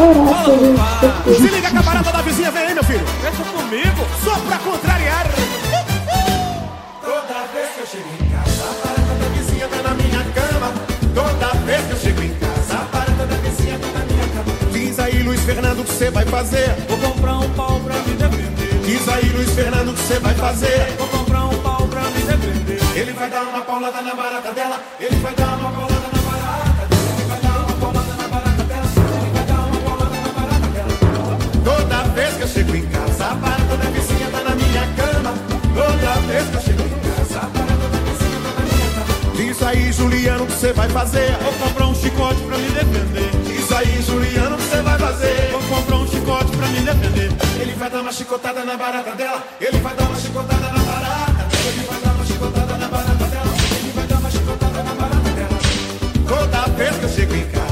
gente. 1.24 1.40
se 1.40 1.48
liga 1.48 1.70
que 1.70 1.76
a 1.78 1.82
barata 1.82 2.12
da 2.12 2.20
vizinha 2.20 2.50
vem 2.50 2.64
aí, 2.64 2.74
meu 2.74 2.84
filho. 2.84 3.04
Deixa 3.22 3.42
comigo, 3.44 4.06
só 4.22 4.38
pra 4.40 4.58
contrariar. 4.58 5.26
Toda 7.00 7.46
vez 7.54 7.70
que 7.70 7.80
eu 7.80 7.86
chego 7.86 8.08
em 8.12 8.28
casa, 8.28 8.62
a 8.62 8.86
barata 8.86 9.14
da 9.14 9.28
vizinha 9.34 9.68
tá 9.68 9.82
na 9.82 9.94
minha 9.94 10.24
cama. 10.34 10.72
Toda 11.14 11.64
vez 11.64 11.80
que 11.86 11.92
eu 11.92 11.96
chego 11.96 12.22
em 12.22 12.34
casa, 12.34 12.74
a 12.74 12.84
barata 12.94 13.26
da 13.26 13.36
vizinha 13.36 13.78
tá 13.78 13.86
na 13.98 14.04
minha 14.04 14.28
cama. 14.28 14.70
Diz 14.70 14.98
aí, 14.98 15.22
Luiz 15.22 15.40
Fernando, 15.40 15.80
o 15.80 15.84
que 15.84 15.92
você 15.92 16.10
vai 16.10 16.26
fazer? 16.26 16.76
Vou 16.86 16.98
comprar 16.98 17.38
um 17.38 17.50
pau 17.54 17.80
pra 17.80 17.94
me 17.94 18.14
defender. 18.14 18.80
Diz 18.84 19.08
aí, 19.08 19.28
Luiz 19.30 19.50
Fernando, 19.50 19.88
o 19.92 19.94
que 19.94 20.02
você 20.02 20.18
vai 20.18 20.34
fazer? 20.34 20.94
Vou 20.98 21.08
comprar 21.08 21.44
um 21.46 21.58
pau 21.62 21.88
pra 21.88 22.02
me 22.02 22.20
defender. 22.20 22.80
Ele 22.94 23.12
vai 23.12 23.30
dar 23.30 23.42
uma 23.44 23.62
paulada 23.62 24.02
na 24.02 24.14
barata 24.14 24.52
dela. 24.52 24.78
Ele 25.00 25.16
vai 25.16 25.34
dar 25.34 25.56
uma 25.56 25.70
paulada 25.70 25.91
vez 32.12 32.34
que 32.34 32.42
eu 32.42 32.48
chego 32.48 32.76
em 32.76 32.86
casa, 32.86 33.26
a 33.26 33.34
barata 33.34 33.76
da 33.76 33.90
vizinha 33.90 34.28
tá 34.30 34.44
na 34.44 34.54
minha 34.54 34.86
cama. 34.96 35.34
Toda 35.74 36.20
vez 36.26 36.48
que 36.48 36.54
eu 36.56 36.60
chego 36.60 36.82
em 36.82 37.00
casa, 37.00 37.38
a 37.38 37.46
barata 37.46 37.88
da 37.88 37.98
vizinha 37.98 38.38
tá 38.44 38.50
na 38.56 38.64
minha 38.68 38.88
cama. 38.94 39.36
Diz 39.36 39.62
aí, 39.62 39.92
Juliano, 39.92 40.44
o 40.44 40.46
que 40.46 40.52
você 40.52 40.72
vai 40.72 40.88
fazer? 40.88 41.36
Vou 41.42 41.52
comprar 41.54 41.86
um 41.86 41.94
chicote 41.94 42.40
pra 42.42 42.58
me 42.58 42.68
defender. 42.68 43.30
Diz 43.46 43.72
aí, 43.72 44.02
Juliano, 44.02 44.54
o 44.54 44.58
que 44.58 44.64
você 44.64 44.82
vai 44.82 44.98
fazer? 44.98 45.50
Vou 45.52 45.62
comprar 45.62 45.96
um 45.96 46.06
chicote 46.06 46.56
pra 46.56 46.66
me 46.68 46.80
defender. 46.80 47.32
Ele 47.60 47.72
vai 47.74 47.90
dar 47.90 48.00
uma 48.00 48.12
chicotada 48.12 48.64
na 48.64 48.76
barata 48.76 49.12
dela. 49.12 49.42
Ele 49.60 49.78
vai 49.78 49.94
dar 49.94 50.04
uma 50.04 50.16
chicotada 50.18 50.68
na 50.68 50.84
barata. 50.84 51.48
Ele 51.66 51.86
vai 51.86 52.00
dar 52.00 52.12
uma 52.12 52.26
chicotada 52.26 52.76
na 52.76 52.88
barata 52.88 53.24
dela. 53.24 53.54
Ele 53.80 53.92
vai 53.94 54.06
dar 54.06 54.18
uma 54.18 54.30
chicotada 54.30 54.82
na 54.82 54.94
barata 54.94 55.30
dela. 55.30 55.58
Toda 56.28 56.76
vez 56.76 56.96
que 56.96 57.04
eu 57.04 57.08
chego 57.08 57.34
em 57.34 57.46
casa, 57.46 57.71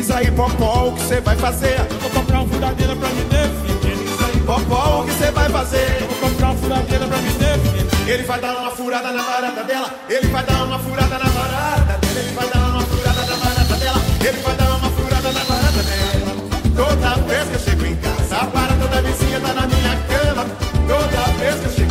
Diz 0.00 0.10
aí, 0.12 0.30
Popó, 0.30 0.88
o 0.88 0.92
que 0.94 1.02
você 1.02 1.20
vai 1.20 1.36
fazer? 1.36 1.78
Eu 1.78 1.98
vou 1.98 2.10
comprar 2.10 2.40
um 2.40 2.48
furadeira 2.48 2.96
pra 2.96 3.08
me 3.10 3.22
defender. 3.24 3.96
Diz 3.98 4.24
aí, 4.24 4.40
Popó, 4.46 5.02
o 5.02 5.04
que 5.04 5.12
você 5.12 5.30
vai 5.30 5.46
fazer? 5.50 5.98
Eu 6.00 6.06
vou 6.08 6.30
comprar 6.30 6.52
um 6.52 6.56
furadeira 6.56 7.06
pra 7.06 7.18
me 7.18 7.28
defender. 7.28 8.10
Ele 8.10 8.22
vai 8.22 8.40
dar 8.40 8.56
uma 8.56 8.70
furada 8.70 9.12
na 9.12 9.22
barata 9.22 9.62
dela. 9.62 9.94
Ele 10.08 10.26
vai 10.28 10.42
dar 10.42 10.64
uma 10.64 10.78
furada 10.78 11.18
na 11.18 11.28
barata 11.30 11.98
dela. 11.98 12.16
Ele 12.16 12.32
vai 12.32 12.48
dar 12.48 12.60
uma 12.60 12.80
furada 12.80 13.26
na 13.26 13.36
barata 13.36 13.76
dela. 13.76 14.00
Ele 14.26 14.38
vai 14.38 14.56
dar 14.56 14.70
uma 14.70 14.90
furada 14.90 15.32
na 15.32 15.44
barata 15.44 15.82
dela. 15.82 16.32
Toda 16.76 17.14
vez 17.28 17.48
que 17.50 17.54
eu 17.54 17.60
chego 17.60 17.84
em 17.84 17.96
casa, 17.96 18.36
a 18.36 18.46
barata 18.46 18.88
da 18.88 19.00
vizinha 19.02 19.38
tá 19.38 19.52
na 19.52 19.66
minha 19.66 19.96
cama. 20.08 20.46
Toda 20.88 21.38
vez 21.38 21.56
que 21.56 21.66
eu 21.66 21.72
chego 21.72 21.89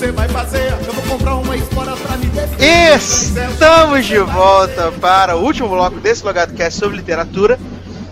você 0.00 0.12
vai 0.12 0.28
fazer. 0.28 0.72
Eu 0.86 0.94
vou 0.94 1.04
comprar 1.04 1.34
uma 1.34 1.54
espora 1.54 1.94
pra 1.94 2.16
me 2.16 2.24
defender. 2.26 2.96
Estamos 2.96 4.06
de 4.06 4.18
volta 4.18 4.90
para 4.92 5.36
o 5.36 5.44
último 5.44 5.68
bloco 5.68 6.00
desse 6.00 6.24
Logado 6.24 6.54
Cast 6.54 6.80
sobre 6.80 6.96
literatura. 6.96 7.58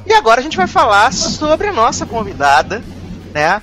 E 0.05 0.13
agora 0.13 0.41
a 0.41 0.43
gente 0.43 0.59
vai 0.59 0.67
falar 0.67 1.11
sobre 1.15 1.69
a 1.69 1.73
nossa 1.73 2.05
convidada, 2.05 2.83
né? 3.33 3.63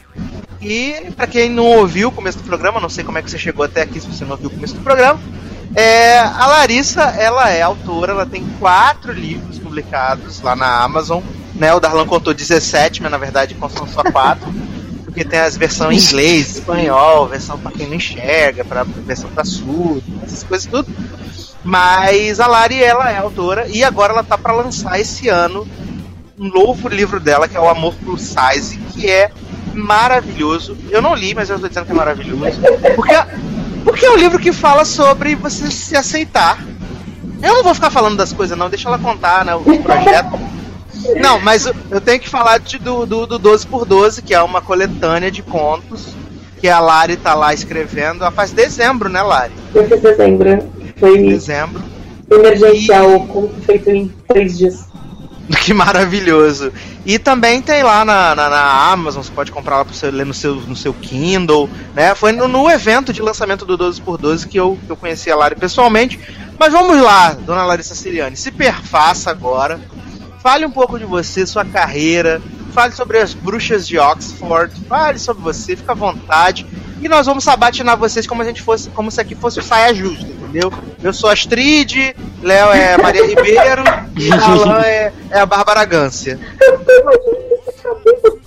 E 0.59 1.11
para 1.15 1.28
quem 1.28 1.51
não 1.51 1.65
ouviu 1.65 2.07
o 2.07 2.11
começo 2.11 2.39
do 2.39 2.43
programa, 2.43 2.80
não 2.80 2.89
sei 2.89 3.03
como 3.03 3.19
é 3.19 3.21
que 3.21 3.30
você 3.30 3.38
chegou 3.38 3.63
até 3.63 3.84
aqui 3.84 3.99
se 3.99 4.07
você 4.07 4.23
não 4.26 4.32
ouviu 4.32 4.47
o 4.47 4.53
começo 4.53 4.73
do 4.73 4.82
programa. 4.82 5.19
É, 5.76 6.17
a 6.17 6.47
Larissa, 6.47 7.03
ela 7.03 7.51
é 7.51 7.61
autora, 7.61 8.11
ela 8.11 8.26
tem 8.26 8.43
quatro 8.59 9.11
livros 9.11 9.59
publicados 9.59 10.41
lá 10.41 10.55
na 10.55 10.82
Amazon. 10.82 11.21
Né? 11.53 11.71
O 11.76 11.80
Darlan 11.80 12.07
contou 12.07 12.34
17, 12.34 13.03
mas 13.03 13.11
na 13.11 13.19
verdade 13.19 13.55
são 13.69 13.88
só 13.88 14.01
quatro. 14.11 14.51
Porque 15.16 15.30
tem 15.30 15.39
as 15.39 15.55
versões 15.55 16.03
em 16.03 16.07
inglês, 16.07 16.57
espanhol, 16.57 17.26
versão 17.30 17.57
para 17.57 17.72
quem 17.72 17.88
não 17.88 17.95
enxerga, 17.95 18.66
pra, 18.66 18.84
versão 18.84 19.30
para 19.30 19.45
surdo, 19.45 20.03
essas 20.22 20.43
coisas 20.43 20.70
tudo. 20.70 20.93
Mas 21.63 22.41
a 22.41 22.47
Lari, 22.47 22.84
ela 22.84 23.09
é 23.09 23.18
autora 23.18 23.66
e 23.70 23.82
agora 23.82 24.11
ela 24.11 24.26
tá 24.26 24.38
para 24.38 24.51
lançar 24.51 24.99
esse 24.99 25.30
ano 25.30 25.66
um 26.38 26.49
novo 26.49 26.89
livro 26.89 27.18
dela, 27.22 27.47
que 27.47 27.55
é 27.55 27.59
o 27.61 27.70
Amor 27.70 27.95
Plus 28.03 28.24
Size, 28.24 28.78
que 28.91 29.09
é 29.09 29.32
maravilhoso. 29.74 30.78
Eu 30.89 31.01
não 31.01 31.16
li, 31.16 31.34
mas 31.34 31.49
eu 31.49 31.57
tô 31.57 31.70
dizendo 31.70 31.86
que 31.86 31.93
é 31.93 31.95
maravilhoso. 31.95 32.59
Porque 32.97 33.16
a, 33.16 33.26
Porque 33.86 34.05
é 34.05 34.11
um 34.11 34.18
livro 34.18 34.38
que 34.38 34.51
fala 34.51 34.84
sobre 34.84 35.34
você 35.34 35.72
se 35.72 35.95
aceitar. 35.95 36.61
Eu 37.41 37.53
não 37.53 37.63
vou 37.63 37.74
ficar 37.74 37.89
falando 37.89 38.18
das 38.18 38.34
coisas, 38.34 38.57
não, 38.57 38.70
deixa 38.70 38.89
ela 38.89 38.99
contar, 38.99 39.45
né? 39.45 39.55
O 39.55 39.63
projeto. 39.82 40.38
Não, 41.20 41.39
mas 41.39 41.66
eu, 41.66 42.01
tenho 42.01 42.20
que 42.20 42.30
falar 42.30 42.60
de, 42.60 42.78
do, 42.78 43.06
do, 43.06 43.26
do 43.26 43.39
12 43.39 43.68
por 43.68 43.86
12 43.86 44.22
que 44.22 44.34
é 44.34 44.41
uma 44.41 44.62
coletânea 44.62 45.32
de 45.32 45.41
contos 45.41 46.16
que 46.60 46.68
a 46.68 46.80
Lari 46.80 47.18
tá 47.18 47.34
lá 47.34 47.53
escrevendo. 47.53 48.22
Ela 48.22 48.32
faz 48.32 48.51
dezembro, 48.51 49.10
né, 49.10 49.22
Lari? 49.22 49.53
Eu 49.74 49.88
fiz 49.88 50.01
dezembro. 50.01 50.70
Foi 50.97 51.18
Dezembro. 51.18 51.84
emergencial, 52.32 53.20
como 53.28 53.49
feito 53.66 53.89
em 53.89 54.12
três 54.28 54.58
dias. 54.58 54.86
Que 55.64 55.74
maravilhoso. 55.74 56.72
E 57.06 57.20
também 57.20 57.62
tem 57.62 57.84
lá 57.84 58.03
na, 58.03 58.34
na, 58.34 58.49
na 58.49 58.91
Amazon, 58.91 59.22
você 59.22 59.32
pode 59.32 59.51
comprar 59.51 59.78
lá 59.78 59.86
pra 59.86 59.93
você 59.93 60.10
ler 60.10 60.26
no 60.26 60.34
seu, 60.34 60.56
no 60.56 60.76
seu 60.76 60.91
Kindle, 60.93 61.70
né? 61.93 62.16
Foi 62.16 62.32
no, 62.32 62.47
no 62.47 62.70
evento 62.70 63.14
de 63.14 63.22
lançamento 63.22 63.64
do 63.64 63.78
12x12 63.78 64.47
que 64.47 64.60
eu, 64.60 64.78
que 64.84 64.91
eu 64.91 64.95
conheci 64.95 65.30
a 65.30 65.36
Lari 65.36 65.56
pessoalmente. 65.56 66.20
Mas 66.58 66.72
vamos 66.72 66.99
lá, 66.99 67.34
dona 67.34 67.64
Larissa 67.64 67.93
Siriani, 67.93 68.36
se 68.36 68.51
perfaça 68.51 69.30
agora. 69.30 69.80
Fale 70.46 70.64
um 70.64 70.70
pouco 70.70 71.00
de 71.00 71.06
você, 71.06 71.43
sua 71.43 71.66
carreira. 71.66 72.39
Fale 72.72 72.93
sobre 72.93 73.18
as 73.18 73.34
bruxas 73.34 73.88
de 73.88 73.98
Oxford. 73.98 74.72
Fale 74.88 75.18
sobre 75.18 75.41
você, 75.41 75.76
fica 75.76 75.93
à 75.93 75.96
vontade. 75.96 76.68
E 77.02 77.10
nós 77.10 77.26
vamos 77.26 77.43
sabatinar 77.43 77.98
vocês 77.98 78.28
como 78.28 78.43
a 78.43 78.46
gente 78.46 78.62
fosse, 78.62 78.91
como 78.91 79.10
se 79.10 79.20
aqui 79.20 79.34
fosse 79.34 79.58
o 79.58 79.64
saia 79.64 79.91
justa, 79.91 80.28
entendeu? 80.28 80.72
Eu 81.02 81.12
sou 81.14 81.32
Astrid, 81.32 82.16
Léo 82.43 82.72
é 82.74 82.96
Maria 82.96 83.26
Ribeiro 83.26 83.84
e 84.16 84.30
Alan 84.39 84.82
é, 84.84 85.12
é 85.32 85.39
a 85.39 85.48
Bárbara 85.48 85.84
Gância. 85.84 86.39
Eu 86.62 86.78
tô 86.78 86.91
imaginando 87.02 87.39
esse 87.68 87.82
cabelo. 87.82 88.39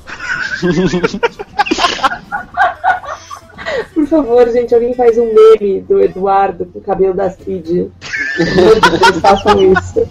Por 3.92 4.06
favor, 4.06 4.48
gente, 4.52 4.72
alguém 4.72 4.94
faz 4.94 5.18
um 5.18 5.34
meme 5.34 5.80
do 5.80 6.00
Eduardo 6.00 6.64
com 6.66 6.78
o 6.78 6.82
cabelo 6.82 7.14
da 7.14 7.24
Astrid. 7.24 7.90
Vocês 8.38 9.20
façam 9.20 9.60
isso. 9.72 10.08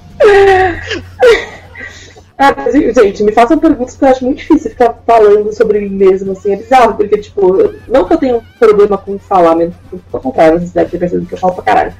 Ah, 2.38 2.54
gente, 2.72 3.24
me 3.24 3.32
façam 3.32 3.58
perguntas 3.58 3.96
que 3.96 4.06
eu 4.06 4.10
acho 4.10 4.24
muito 4.24 4.38
difícil 4.38 4.70
ficar 4.70 4.94
falando 5.08 5.52
sobre 5.54 5.80
mim 5.80 5.90
mesmo, 5.90 6.34
assim, 6.34 6.54
é 6.54 6.56
bizarro, 6.58 6.94
porque, 6.94 7.18
tipo, 7.18 7.74
não 7.88 8.06
que 8.06 8.14
eu 8.14 8.18
tenha 8.18 8.36
um 8.36 8.42
problema 8.60 8.96
com 8.96 9.18
falar 9.18 9.56
mesmo, 9.56 9.74
pelo 9.90 10.22
contrário, 10.22 10.60
vocês 10.60 10.72
devem 10.72 10.90
ter 10.90 11.00
percebido 11.00 11.28
que 11.28 11.34
eu 11.34 11.40
falo 11.40 11.56
pra 11.56 11.64
caralho. 11.64 11.94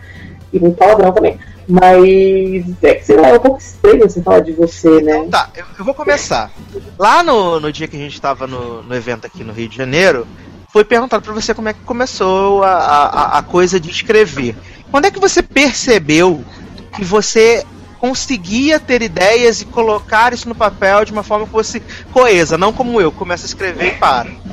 E 0.54 0.60
muito 0.60 0.78
palavrão 0.78 1.12
também. 1.12 1.40
Mas 1.68 2.84
é 2.84 2.94
que, 2.94 3.06
sei 3.06 3.18
lá, 3.18 3.30
é 3.30 3.34
um 3.34 3.40
pouco 3.40 3.58
estranho 3.58 4.08
você 4.08 4.22
falar 4.22 4.40
de 4.40 4.54
você, 4.54 5.02
né? 5.02 5.18
Então 5.18 5.32
tá, 5.32 5.50
eu, 5.56 5.66
eu 5.80 5.84
vou 5.84 5.94
começar. 5.94 6.52
Lá 6.98 7.22
no, 7.24 7.60
no 7.60 7.74
dia 7.74 7.88
que 7.88 7.98
a 7.98 8.00
gente 8.00 8.22
tava 8.22 8.48
no, 8.48 8.84
no 8.84 8.96
evento 8.96 9.26
aqui 9.26 9.44
no 9.44 9.52
Rio 9.52 9.68
de 9.68 9.76
Janeiro, 9.76 10.26
foi 10.72 10.86
perguntado 10.86 11.24
pra 11.24 11.34
você 11.34 11.54
como 11.54 11.68
é 11.68 11.74
que 11.74 11.82
começou 11.82 12.64
a, 12.64 12.70
a, 12.70 13.38
a 13.40 13.42
coisa 13.42 13.80
de 13.80 13.90
escrever. 13.90 14.56
Quando 14.92 15.06
é 15.06 15.12
que 15.12 15.20
você 15.20 15.42
percebeu 15.42 16.42
que 16.96 17.04
você 17.04 17.66
conseguia 18.00 18.80
ter 18.80 19.02
ideias 19.02 19.62
e 19.62 19.66
colocar 19.66 20.34
isso 20.34 20.48
no 20.48 20.56
papel 20.56 21.06
de 21.06 21.12
uma 21.12 21.24
forma 21.24 21.46
que 21.46 21.52
fosse 21.52 21.82
coesa, 22.12 22.58
não 22.58 22.74
como 22.74 23.02
eu, 23.02 23.12
começo 23.12 23.46
a 23.46 23.48
escrever 23.48 23.88
e 23.88 23.98
paro. 23.98 24.32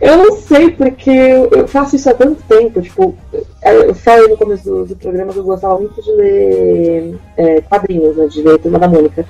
Eu 0.00 0.16
não 0.18 0.36
sei, 0.36 0.70
porque 0.70 1.10
eu 1.10 1.66
faço 1.66 1.96
isso 1.96 2.08
há 2.10 2.14
tanto 2.14 2.42
tempo. 2.42 2.80
Tipo, 2.82 3.16
eu 3.64 3.92
eu 3.92 3.94
falei 3.94 4.28
no 4.28 4.36
começo 4.36 4.64
do, 4.64 4.86
do 4.86 4.96
programa 4.96 5.32
que 5.32 5.38
eu 5.38 5.44
gostava 5.44 5.78
muito 5.78 6.02
de 6.02 6.10
ler 6.12 7.18
é, 7.36 7.60
quadrinhos, 7.60 8.16
né? 8.16 8.26
De 8.26 8.42
ler 8.42 8.58
Turma 8.58 8.78
da 8.78 8.88
Mônica. 8.88 9.26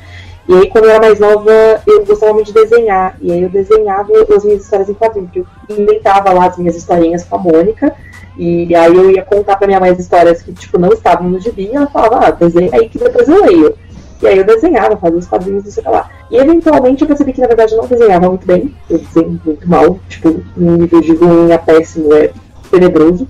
E 0.49 0.55
aí, 0.55 0.69
quando 0.71 0.85
eu 0.85 0.91
era 0.91 1.01
mais 1.01 1.21
nova, 1.21 1.51
eu 1.87 2.05
gostava 2.05 2.33
muito 2.35 2.49
de 2.49 2.55
desenhar. 2.55 3.17
E 3.21 3.33
aí, 3.33 3.43
eu 3.43 3.49
desenhava 3.49 4.13
as 4.35 4.45
minhas 4.45 4.63
histórias 4.63 4.89
em 4.89 4.95
quadrinhos. 4.95 5.31
Porque 5.31 5.45
eu 5.73 5.79
inventava 5.79 6.33
lá 6.33 6.47
as 6.47 6.59
minhas 6.59 6.77
historinhas 6.77 7.25
com 7.25 7.37
a 7.37 7.39
Mônica. 7.39 7.95
E 8.37 8.75
aí, 8.75 8.95
eu 8.95 9.11
ia 9.11 9.23
contar 9.23 9.57
pra 9.57 9.67
minha 9.67 9.81
mãe 9.81 9.91
as 9.91 9.99
histórias 9.99 10.43
que, 10.43 10.53
tipo, 10.53 10.79
não 10.79 10.91
estavam 10.91 11.29
no 11.29 11.41
gibi. 11.41 11.71
E 11.73 11.77
ela 11.77 11.87
falava, 11.87 12.27
ah, 12.27 12.31
desenha 12.31 12.71
aí 12.73 12.89
que 12.89 12.99
depois 12.99 13.29
eu 13.29 13.45
leio. 13.45 13.75
E 14.23 14.27
aí 14.29 14.39
eu 14.39 14.45
desenhava, 14.45 14.97
fazia 14.97 15.19
os 15.19 15.27
quadrinhos, 15.27 15.65
não 15.65 15.73
sei 15.73 15.83
lá. 15.83 16.09
E 16.31 16.37
eventualmente 16.37 17.03
eu 17.03 17.09
percebi 17.09 17.33
que 17.33 17.41
na 17.41 17.49
verdade 17.49 17.73
eu 17.73 17.79
não 17.79 17.89
desenhava 17.89 18.29
muito 18.29 18.47
bem. 18.47 18.73
Eu 18.89 18.99
desenho 18.99 19.41
muito 19.45 19.69
mal, 19.69 19.99
tipo, 20.09 20.29
um 20.57 20.77
nível 20.77 21.01
de 21.01 21.13
ruim 21.17 21.53
a 21.53 21.59
péssimo 21.59 22.15
é 22.15 22.31
tenebroso. 22.71 23.27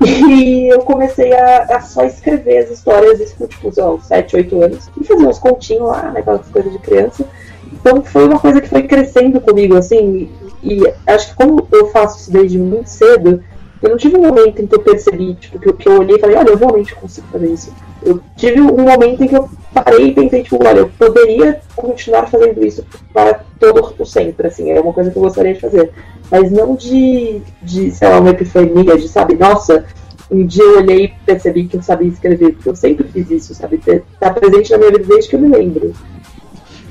E 0.00 0.68
eu 0.72 0.80
comecei 0.80 1.32
a, 1.32 1.64
a 1.76 1.80
só 1.80 2.04
escrever 2.04 2.64
as 2.64 2.70
histórias, 2.70 3.20
isso 3.20 3.36
com 3.36 3.46
tipo, 3.46 3.68
uns 3.68 4.06
7, 4.06 4.36
8 4.36 4.62
anos. 4.62 4.90
E 5.00 5.04
fazer 5.04 5.26
uns 5.26 5.38
continhos 5.38 5.88
lá, 5.88 6.10
né, 6.10 6.20
aquelas 6.20 6.48
coisas 6.48 6.72
de 6.72 6.78
criança. 6.78 7.24
Então 7.72 8.02
foi 8.02 8.26
uma 8.26 8.38
coisa 8.38 8.60
que 8.60 8.68
foi 8.68 8.82
crescendo 8.82 9.40
comigo, 9.40 9.76
assim. 9.76 10.30
E, 10.62 10.80
e 10.80 10.94
acho 11.06 11.30
que 11.30 11.36
como 11.36 11.66
eu 11.70 11.88
faço 11.88 12.20
isso 12.20 12.32
desde 12.32 12.58
muito 12.58 12.88
cedo, 12.88 13.42
eu 13.82 13.90
não 13.90 13.96
tive 13.96 14.16
um 14.16 14.22
momento 14.22 14.62
em 14.62 14.66
que 14.66 14.74
eu 14.74 14.80
percebi, 14.80 15.34
tipo, 15.34 15.58
que, 15.58 15.72
que 15.72 15.88
eu 15.88 16.00
olhei 16.00 16.16
e 16.16 16.20
falei, 16.20 16.36
olha, 16.36 16.50
eu 16.50 16.56
realmente 16.56 16.94
consigo 16.94 17.26
fazer 17.30 17.48
isso. 17.48 17.72
Eu 18.04 18.20
tive 18.36 18.60
um 18.60 18.82
momento 18.84 19.22
em 19.24 19.28
que 19.28 19.36
eu 19.36 19.48
parei 19.72 20.08
e 20.08 20.14
pensei, 20.14 20.42
tipo, 20.42 20.58
olha, 20.64 20.80
eu 20.80 20.88
poderia 20.98 21.60
continuar 21.74 22.26
fazendo 22.26 22.64
isso 22.64 22.84
para 23.12 23.40
todo 23.58 23.94
o 23.98 24.04
sempre, 24.04 24.46
assim, 24.48 24.70
é 24.70 24.80
uma 24.80 24.92
coisa 24.92 25.10
que 25.10 25.16
eu 25.16 25.22
gostaria 25.22 25.54
de 25.54 25.60
fazer. 25.60 25.90
Mas 26.30 26.50
não 26.50 26.74
de, 26.76 27.40
de 27.62 27.90
sei 27.90 28.08
lá, 28.08 28.20
uma 28.20 28.30
epifania, 28.30 28.96
de, 28.96 29.08
sabe, 29.08 29.34
nossa, 29.34 29.84
um 30.30 30.46
dia 30.46 30.62
eu 30.62 30.78
olhei 30.78 31.04
e 31.06 31.08
percebi 31.26 31.66
que 31.66 31.76
eu 31.76 31.82
sabia 31.82 32.08
escrever, 32.08 32.52
porque 32.54 32.68
eu 32.68 32.76
sempre 32.76 33.08
fiz 33.08 33.30
isso, 33.30 33.54
sabe, 33.54 33.80
tá 34.20 34.30
presente 34.30 34.70
na 34.70 34.78
minha 34.78 34.90
vida 34.92 35.04
desde 35.04 35.28
que 35.30 35.36
eu 35.36 35.40
me 35.40 35.48
lembro. 35.48 35.92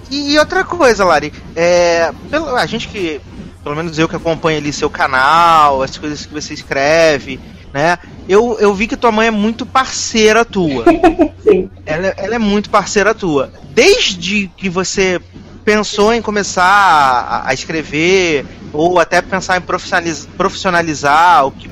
E, 0.09 0.34
e 0.34 0.39
outra 0.39 0.64
coisa, 0.64 1.03
Lari, 1.05 1.34
é, 1.55 2.11
pelo- 2.30 2.55
a 2.55 2.66
gente 2.66 2.88
que, 2.88 3.20
pelo 3.64 3.76
menos 3.76 3.97
eu 3.97 4.07
que 4.07 4.16
acompanho 4.16 4.59
ali 4.59 4.72
seu 4.72 4.89
canal, 4.89 5.82
as 5.82 5.97
coisas 5.97 6.26
que 6.26 6.34
você 6.34 6.53
escreve, 6.53 7.39
né? 7.74 7.97
Eu, 8.28 8.57
eu 8.59 8.74
vi 8.74 8.88
que 8.88 8.95
tua 8.95 9.11
mãe 9.11 9.28
é 9.28 9.32
muito 9.32 9.65
parceira 9.65 10.45
tua. 10.45 10.86
Sim. 11.43 11.69
Ela, 11.86 12.07
ela 12.17 12.36
é 12.36 12.39
muito 12.39 12.69
parceira 12.69 13.13
tua. 13.13 13.51
Desde 13.74 14.49
que 14.55 14.69
você 14.69 15.19
pensou 15.65 16.13
em 16.13 16.21
começar 16.21 16.63
a, 16.63 17.49
a 17.49 17.53
escrever, 17.53 18.45
ou 18.71 18.99
até 18.99 19.21
pensar 19.21 19.57
em 19.57 19.61
profissionaliz- 19.61 20.28
profissionalizar, 20.38 21.45
o 21.47 21.51
que 21.51 21.69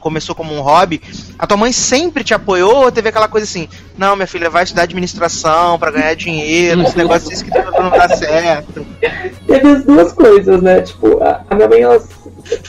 começou 0.00 0.34
como 0.34 0.52
um 0.52 0.60
hobby, 0.60 1.00
a 1.38 1.46
tua 1.46 1.56
mãe 1.56 1.70
sempre 1.72 2.24
te 2.24 2.34
apoiou 2.34 2.84
ou 2.84 2.90
teve 2.90 3.10
aquela 3.10 3.28
coisa 3.28 3.44
assim, 3.44 3.68
não, 3.96 4.16
minha 4.16 4.26
filha, 4.26 4.50
vai 4.50 4.64
estudar 4.64 4.82
administração 4.82 5.78
pra 5.78 5.90
ganhar 5.92 6.14
dinheiro, 6.14 6.82
esse 6.82 6.96
negócio 6.96 7.28
de 7.28 7.34
escrita 7.34 7.70
não 7.70 7.90
dá 7.90 8.08
certo. 8.08 8.84
teve 9.46 9.68
as 9.68 9.84
duas 9.84 10.12
coisas, 10.12 10.60
né? 10.62 10.80
Tipo, 10.80 11.22
a, 11.22 11.44
a 11.48 11.54
minha 11.54 11.68
mãe, 11.68 11.80
ela, 11.82 12.02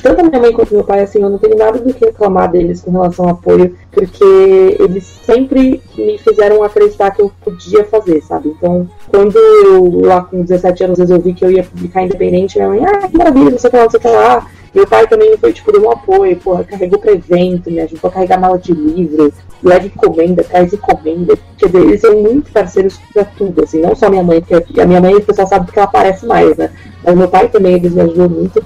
tanto 0.01 0.21
a 0.21 0.23
minha 0.23 0.39
mãe 0.39 0.53
quanto 0.53 0.73
meu 0.73 0.83
pai, 0.83 1.01
assim, 1.01 1.21
eu 1.21 1.29
não 1.29 1.37
tenho 1.37 1.57
nada 1.57 1.79
do 1.79 1.93
que 1.93 2.05
reclamar 2.05 2.51
deles 2.51 2.81
com 2.81 2.91
relação 2.91 3.25
ao 3.25 3.31
apoio, 3.31 3.75
porque 3.91 4.77
eles 4.79 5.03
sempre 5.03 5.81
me 5.97 6.17
fizeram 6.17 6.63
acreditar 6.63 7.11
que 7.11 7.21
eu 7.21 7.31
podia 7.43 7.83
fazer, 7.85 8.21
sabe? 8.21 8.49
Então, 8.49 8.87
quando 9.07 9.37
eu, 9.37 10.01
lá 10.01 10.21
com 10.21 10.41
17 10.41 10.83
anos, 10.83 10.99
resolvi 10.99 11.33
que 11.33 11.45
eu 11.45 11.51
ia 11.51 11.63
publicar 11.63 12.03
independente, 12.03 12.57
minha 12.57 12.69
mãe, 12.69 12.85
ah, 12.85 13.07
que 13.07 13.17
maravilha, 13.17 13.51
não 13.51 13.59
sei 13.59 13.67
o 13.67 13.71
que 13.71 13.77
lá, 13.77 13.83
não 13.83 13.89
sei 13.91 13.99
o 13.99 14.01
que 14.01 14.07
lá. 14.07 14.47
Meu 14.73 14.85
pai 14.85 15.07
também 15.07 15.35
foi, 15.37 15.51
tipo, 15.51 15.71
deu 15.71 15.83
um 15.83 15.91
apoio, 15.91 16.37
porra, 16.37 16.63
carregou 16.63 16.99
pra 16.99 17.11
evento, 17.11 17.71
me 17.71 17.79
ajudou 17.79 18.07
a 18.07 18.13
carregar 18.13 18.39
mala 18.39 18.57
de 18.59 18.71
livro, 18.71 19.33
leva 19.63 19.87
encomenda, 19.87 20.43
traz 20.43 20.71
encomenda. 20.71 21.35
Quer 21.57 21.65
dizer, 21.67 21.81
eles 21.81 22.01
são 22.01 22.21
muito 22.21 22.51
parceiros 22.51 22.99
pra 23.11 23.25
tudo, 23.25 23.63
assim, 23.63 23.81
não 23.81 23.95
só 23.95 24.09
minha 24.09 24.23
mãe, 24.23 24.41
porque 24.41 24.79
a 24.79 24.85
minha 24.85 25.01
mãe, 25.01 25.15
o 25.15 25.21
pessoal 25.21 25.47
sabe 25.47 25.65
porque 25.65 25.79
ela 25.79 25.87
aparece 25.87 26.25
mais, 26.25 26.55
né? 26.55 26.69
Mas 27.03 27.15
meu 27.15 27.27
pai 27.27 27.47
também, 27.49 27.75
eles 27.75 27.93
me 27.93 28.01
ajudou 28.01 28.29
muito. 28.29 28.63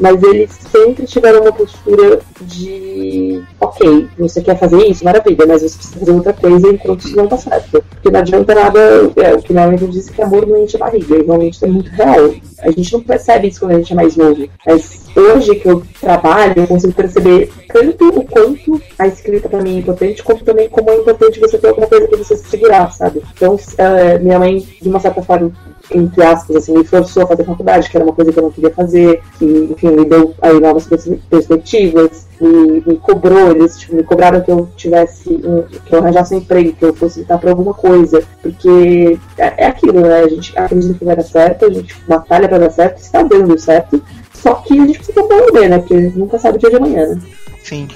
Mas 0.00 0.22
eles 0.22 0.50
sempre 0.72 1.06
tiveram 1.06 1.42
uma 1.42 1.52
postura 1.52 2.20
de 2.40 3.42
ok, 3.60 4.08
você 4.18 4.40
quer 4.40 4.58
fazer 4.58 4.78
isso, 4.86 5.04
maravilha, 5.04 5.46
mas 5.46 5.62
você 5.62 5.76
precisa 5.76 5.98
fazer 5.98 6.12
outra 6.12 6.32
coisa 6.32 6.68
enquanto 6.68 7.06
isso 7.06 7.16
não 7.16 7.28
tá 7.28 7.36
certo. 7.36 7.84
Porque 7.90 8.10
não 8.10 8.20
adianta 8.20 8.54
nada, 8.54 8.80
é, 9.16 9.34
o 9.34 9.42
que 9.42 9.52
minha 9.52 9.66
mãe 9.66 9.76
disse 9.76 10.10
que 10.10 10.22
amor 10.22 10.46
não 10.46 10.56
enche 10.56 10.76
a 10.76 10.80
barriga, 10.80 11.16
e 11.16 11.22
realmente 11.22 11.64
é 11.64 11.68
muito 11.68 11.90
real. 11.90 12.34
A 12.60 12.70
gente 12.70 12.92
não 12.92 13.00
percebe 13.00 13.48
isso 13.48 13.60
quando 13.60 13.72
a 13.72 13.78
gente 13.78 13.92
é 13.92 13.96
mais 13.96 14.16
novo. 14.16 14.48
Mas 14.66 15.06
hoje 15.14 15.54
que 15.56 15.68
eu 15.68 15.82
trabalho, 16.00 16.54
eu 16.56 16.66
consigo 16.66 16.92
perceber 16.92 17.50
tanto 17.68 18.08
o 18.08 18.24
quanto 18.24 18.80
a 18.98 19.06
escrita 19.06 19.48
pra 19.48 19.62
mim 19.62 19.76
é 19.76 19.78
importante, 19.80 20.22
quanto 20.22 20.44
também 20.44 20.68
como 20.68 20.90
é 20.90 20.96
importante 20.96 21.40
você 21.40 21.58
ter 21.58 21.68
alguma 21.68 21.86
coisa 21.86 22.08
pra 22.08 22.18
você 22.18 22.36
se 22.36 22.48
segurar, 22.48 22.90
sabe? 22.92 23.22
Então, 23.34 23.58
eh, 23.78 24.18
minha 24.18 24.38
mãe, 24.38 24.66
de 24.80 24.88
uma 24.88 25.00
certa 25.00 25.22
forma, 25.22 25.52
entre 25.92 26.22
aspas, 26.22 26.56
assim, 26.56 26.76
me 26.76 26.84
forçou 26.84 27.22
a 27.22 27.26
fazer 27.26 27.44
faculdade, 27.44 27.90
que 27.90 27.96
era 27.96 28.04
uma 28.04 28.12
coisa 28.12 28.32
que 28.32 28.38
eu 28.38 28.42
não 28.42 28.50
queria 28.50 28.70
fazer, 28.70 29.22
e, 29.40 29.44
enfim, 29.72 29.90
me 29.90 30.04
deu 30.04 30.34
aí 30.40 30.58
novas 30.60 30.86
pers- 30.86 31.10
perspectivas, 31.28 32.26
me, 32.40 32.82
me 32.86 32.96
cobrou, 32.96 33.50
eles 33.50 33.78
tipo, 33.78 33.96
me 33.96 34.02
cobraram 34.02 34.40
que 34.40 34.50
eu 34.50 34.68
tivesse, 34.76 35.30
um, 35.30 35.62
que 35.62 35.94
eu 35.94 35.98
arranjasse 35.98 36.34
um 36.34 36.38
emprego, 36.38 36.72
que 36.72 36.84
eu 36.84 36.94
fosse 36.94 37.20
lutar 37.20 37.38
por 37.38 37.50
alguma 37.50 37.74
coisa, 37.74 38.22
porque 38.42 39.18
é, 39.36 39.64
é 39.64 39.66
aquilo, 39.66 40.00
né, 40.00 40.20
a 40.20 40.28
gente 40.28 40.56
acredita 40.58 40.94
que 40.94 41.04
vai 41.04 41.16
dar 41.16 41.22
certo, 41.24 41.66
a 41.66 41.70
gente 41.70 41.94
batalha 42.06 42.48
pra 42.48 42.58
dar 42.58 42.70
certo, 42.70 42.98
está 42.98 43.22
dando 43.22 43.58
certo, 43.58 44.02
só 44.32 44.54
que 44.54 44.78
a 44.78 44.86
gente 44.86 44.98
precisa 44.98 45.20
aprender, 45.20 45.68
né, 45.68 45.78
porque 45.78 46.12
nunca 46.14 46.38
sabe 46.38 46.56
o 46.56 46.60
dia 46.60 46.70
de 46.70 46.76
amanhã, 46.76 47.06
né. 47.08 47.20
Sim. 47.62 47.88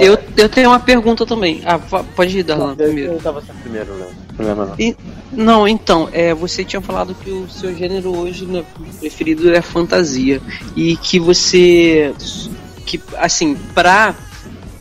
Eu, 0.00 0.18
eu 0.36 0.48
tenho 0.48 0.68
uma 0.68 0.80
pergunta 0.80 1.26
também. 1.26 1.62
Ah, 1.64 1.78
pode 1.78 2.38
ir, 2.38 2.42
Darlan, 2.42 2.76
primeiro. 2.76 3.12
Eu 3.14 3.18
tava 3.20 3.40
sendo 3.40 3.60
primeiro, 3.62 3.96
Léo. 3.98 4.08
Problema 4.36 4.66
não. 4.66 4.74
E- 4.78 4.96
não, 5.32 5.68
então, 5.68 6.08
é, 6.12 6.34
você 6.34 6.64
tinha 6.64 6.82
falado 6.82 7.14
que 7.14 7.30
o 7.30 7.48
seu 7.48 7.74
gênero 7.74 8.16
hoje 8.16 8.46
né, 8.46 8.64
preferido 8.98 9.52
é 9.52 9.62
fantasia. 9.62 10.40
E 10.76 10.96
que 10.96 11.18
você. 11.18 12.12
Que, 12.84 13.00
assim, 13.16 13.56
pra 13.74 14.14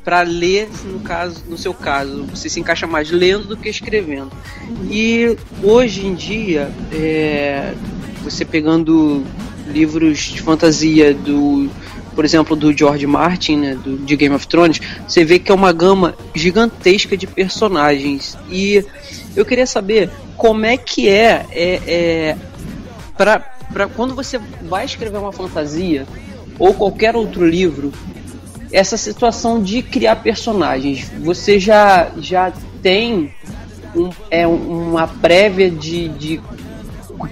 para 0.03 0.21
ler, 0.21 0.67
no 0.85 1.01
caso, 1.01 1.43
no 1.47 1.55
seu 1.55 1.71
caso, 1.71 2.23
você 2.23 2.49
se 2.49 2.59
encaixa 2.59 2.87
mais 2.87 3.11
lendo 3.11 3.49
do 3.49 3.55
que 3.57 3.69
escrevendo. 3.69 4.31
E 4.89 5.37
hoje 5.61 6.07
em 6.07 6.15
dia, 6.15 6.71
é, 6.91 7.75
você 8.23 8.43
pegando 8.43 9.23
livros 9.67 10.17
de 10.19 10.41
fantasia 10.41 11.13
do 11.13 11.69
por 12.19 12.25
exemplo, 12.25 12.53
do 12.53 12.77
George 12.77 13.07
Martin, 13.07 13.55
né, 13.55 13.75
do, 13.81 13.95
de 13.95 14.13
Game 14.17 14.35
of 14.35 14.45
Thrones, 14.45 14.81
você 15.07 15.23
vê 15.23 15.39
que 15.39 15.53
é 15.53 15.55
uma 15.55 15.71
gama 15.71 16.15
gigantesca 16.35 17.15
de 17.15 17.25
personagens. 17.25 18.37
E 18.49 18.83
eu 19.37 19.45
queria 19.45 19.65
saber 19.65 20.09
como 20.35 20.65
é 20.65 20.75
que 20.75 21.07
é, 21.07 21.45
é, 21.49 21.81
é 21.87 22.37
para 23.17 23.87
quando 23.95 24.13
você 24.13 24.37
vai 24.63 24.83
escrever 24.83 25.17
uma 25.17 25.31
fantasia 25.31 26.05
ou 26.59 26.73
qualquer 26.73 27.15
outro 27.15 27.47
livro, 27.47 27.93
essa 28.69 28.97
situação 28.97 29.63
de 29.63 29.81
criar 29.81 30.17
personagens. 30.17 31.09
Você 31.21 31.57
já, 31.57 32.11
já 32.17 32.51
tem 32.81 33.33
um, 33.95 34.09
é, 34.29 34.45
uma 34.45 35.07
prévia 35.07 35.71
de, 35.71 36.09
de 36.09 36.41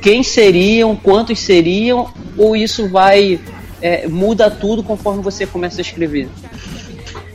quem 0.01 0.23
seriam, 0.23 0.95
quantos 0.95 1.39
seriam, 1.39 2.09
ou 2.38 2.55
isso 2.55 2.88
vai 2.88 3.38
é, 3.82 4.07
muda 4.07 4.49
tudo 4.49 4.84
conforme 4.84 5.21
você 5.21 5.45
começa 5.45 5.80
a 5.80 5.84
escrever? 5.84 6.28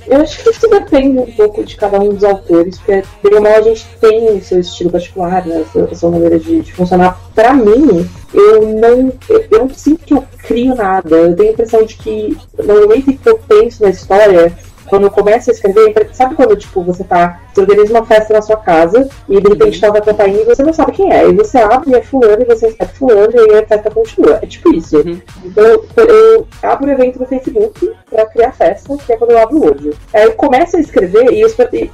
Eu 0.06 0.20
acho 0.20 0.42
que 0.42 0.50
isso 0.50 0.68
depende 0.68 1.18
um 1.18 1.32
pouco 1.32 1.64
de 1.64 1.76
cada 1.76 1.98
um 2.00 2.10
dos 2.10 2.24
autores, 2.24 2.76
porque 2.78 3.04
pelo 3.22 3.40
mal 3.40 3.54
a 3.54 3.62
gente 3.62 3.86
tem 4.00 4.36
o 4.36 4.42
seu 4.42 4.60
estilo 4.60 4.90
particular, 4.90 5.46
né, 5.46 5.64
sua, 5.72 5.94
sua 5.94 6.10
maneira 6.10 6.38
de, 6.38 6.60
de 6.60 6.72
funcionar. 6.72 7.18
Para 7.34 7.54
mim, 7.54 8.08
eu 8.34 8.62
não, 8.62 9.12
eu, 9.28 9.44
eu 9.50 9.58
não 9.60 9.70
sinto 9.70 10.04
que 10.04 10.12
eu 10.12 10.24
crio 10.42 10.74
nada. 10.74 11.16
Eu 11.16 11.36
tenho 11.36 11.50
a 11.50 11.52
impressão 11.52 11.84
de 11.84 11.96
que 11.96 12.36
no 12.58 12.80
momento 12.80 13.16
que 13.16 13.28
eu 13.28 13.38
penso 13.38 13.82
na 13.82 13.90
história, 13.90 14.52
quando 14.92 15.04
eu 15.04 15.10
começo 15.10 15.48
a 15.48 15.54
escrever, 15.54 16.10
sabe 16.12 16.34
quando 16.34 16.54
tipo, 16.54 16.82
você 16.82 17.02
tá. 17.02 17.40
Você 17.50 17.62
organiza 17.62 17.94
uma 17.94 18.04
festa 18.04 18.34
na 18.34 18.42
sua 18.42 18.58
casa 18.58 19.08
e 19.26 19.40
de 19.40 19.48
repente 19.48 19.80
toca 19.80 19.96
a 19.96 20.02
campainha 20.02 20.42
e 20.42 20.44
você 20.44 20.62
não 20.62 20.72
sabe 20.74 20.92
quem 20.92 21.10
é. 21.10 21.30
E 21.30 21.32
você 21.32 21.56
abre 21.56 21.92
e 21.92 21.94
é 21.94 22.02
fulano 22.02 22.42
e 22.42 22.44
você 22.44 22.66
recebe 22.66 22.92
fulano 22.92 23.32
e 23.34 23.38
aí 23.38 23.58
a 23.60 23.66
festa 23.66 23.90
continua. 23.90 24.38
É 24.42 24.46
tipo 24.46 24.70
isso. 24.74 24.98
Uhum. 24.98 25.18
Então 25.46 25.64
eu 25.96 26.46
abro 26.62 26.88
o 26.88 26.90
evento 26.90 27.18
no 27.18 27.24
Facebook 27.24 27.90
pra 28.10 28.26
criar 28.26 28.52
festa, 28.52 28.94
que 28.98 29.14
é 29.14 29.16
quando 29.16 29.30
eu 29.30 29.38
abro 29.38 29.56
o 29.56 29.64
olho. 29.64 29.96
Aí 30.12 30.24
eu 30.24 30.32
começo 30.32 30.76
a 30.76 30.80
escrever 30.80 31.32
e, 31.32 31.42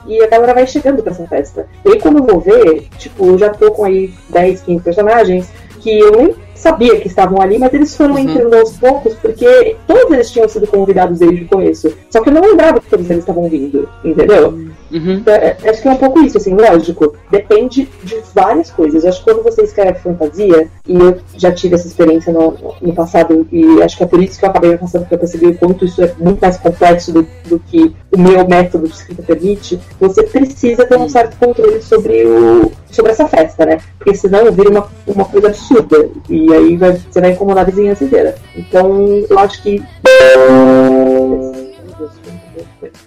e 0.09 0.25
a 0.25 0.27
galera 0.27 0.55
vai 0.55 0.67
chegando 0.67 1.01
pra 1.01 1.13
essa 1.13 1.27
festa. 1.29 1.69
E 1.85 1.93
aí 1.93 2.01
quando 2.01 2.19
eu 2.19 2.25
vou 2.25 2.41
ver, 2.41 2.89
tipo, 2.99 3.27
eu 3.27 3.39
já 3.39 3.51
tô 3.51 3.71
com 3.71 3.85
aí 3.85 4.13
10, 4.31 4.63
15 4.63 4.83
personagens 4.83 5.49
que 5.79 5.99
eu 5.99 6.13
nem 6.13 6.35
sabia 6.55 7.01
que 7.01 7.09
estavam 7.09 7.41
ali, 7.41 7.59
mas 7.59 7.73
eles 7.73 7.97
foram 7.97 8.15
uhum. 8.15 8.21
entrando 8.21 8.55
aos 8.55 8.77
poucos, 8.77 9.15
porque 9.15 9.77
todos 9.87 10.13
eles 10.13 10.31
tinham 10.31 10.49
sido 10.49 10.67
convidados 10.67 11.19
desde 11.19 11.45
o 11.45 11.49
começo. 11.49 11.93
Só 12.11 12.21
que 12.21 12.29
eu 12.29 12.35
não 12.35 12.43
lembrava 12.43 12.81
que 12.81 12.91
todos 12.91 13.09
eles 13.09 13.23
estavam 13.23 13.49
vindo, 13.49 13.89
entendeu? 14.05 14.49
Uhum. 14.49 14.68
Então, 14.91 15.35
é, 15.35 15.57
acho 15.69 15.83
que 15.83 15.89
é 15.89 15.91
um 15.91 15.97
pouco 15.97 16.21
isso, 16.21 16.39
assim, 16.39 16.55
lógico. 16.55 17.15
Depende 17.31 17.89
de 18.03 18.17
várias 18.35 18.71
coisas. 18.71 19.05
Acho 19.05 19.19
que 19.19 19.31
quando 19.31 19.43
você 19.43 19.63
escreve 19.63 19.99
fantasia, 19.99 20.69
e 20.87 20.95
eu 20.95 21.19
já 21.37 21.53
tive 21.53 21.75
essa 21.75 21.87
experiência 21.87 22.33
no, 22.33 22.57
no 22.81 22.93
passado, 22.95 23.47
e 23.53 23.83
acho 23.83 23.97
que 23.97 24.05
é 24.05 24.07
por 24.07 24.23
isso 24.23 24.39
que 24.39 24.45
eu 24.45 24.51
acabei 24.51 24.77
passando, 24.77 25.03
porque 25.03 25.15
eu 25.15 25.19
percebi 25.19 25.47
o 25.47 25.59
quanto 25.59 25.85
isso 25.85 26.03
é 26.03 26.13
muito 26.19 26.41
mais 26.41 26.57
complexo 26.57 27.13
do, 27.13 27.27
do 27.47 27.59
que 27.59 27.95
o 28.13 28.19
meu 28.19 28.47
método 28.47 28.89
de 28.89 28.95
escrita 28.95 29.23
permite, 29.23 29.79
você 30.01 30.23
precisa 30.23 30.87
ter 30.87 30.97
um 30.97 31.09
certo 31.09 31.37
controle 31.39 31.83
sobre, 31.83 32.27
o, 32.27 32.73
sobre 32.91 33.13
essa 33.13 33.29
festa, 33.29 33.67
né? 33.67 33.79
Porque 33.99 34.15
senão 34.15 34.51
vira 34.51 34.71
uma, 34.71 34.89
uma 35.07 35.25
coisa 35.25 35.49
absurda. 35.49 36.09
E 36.29 36.53
aí 36.53 36.77
vai, 36.77 36.93
você 36.93 37.21
vai 37.21 37.33
incomodar 37.33 37.65
a 37.65 37.71
vizinhança 37.71 38.05
inteira. 38.05 38.35
Então, 38.57 39.25
eu 39.29 39.39
acho 39.39 39.63
que 39.63 39.83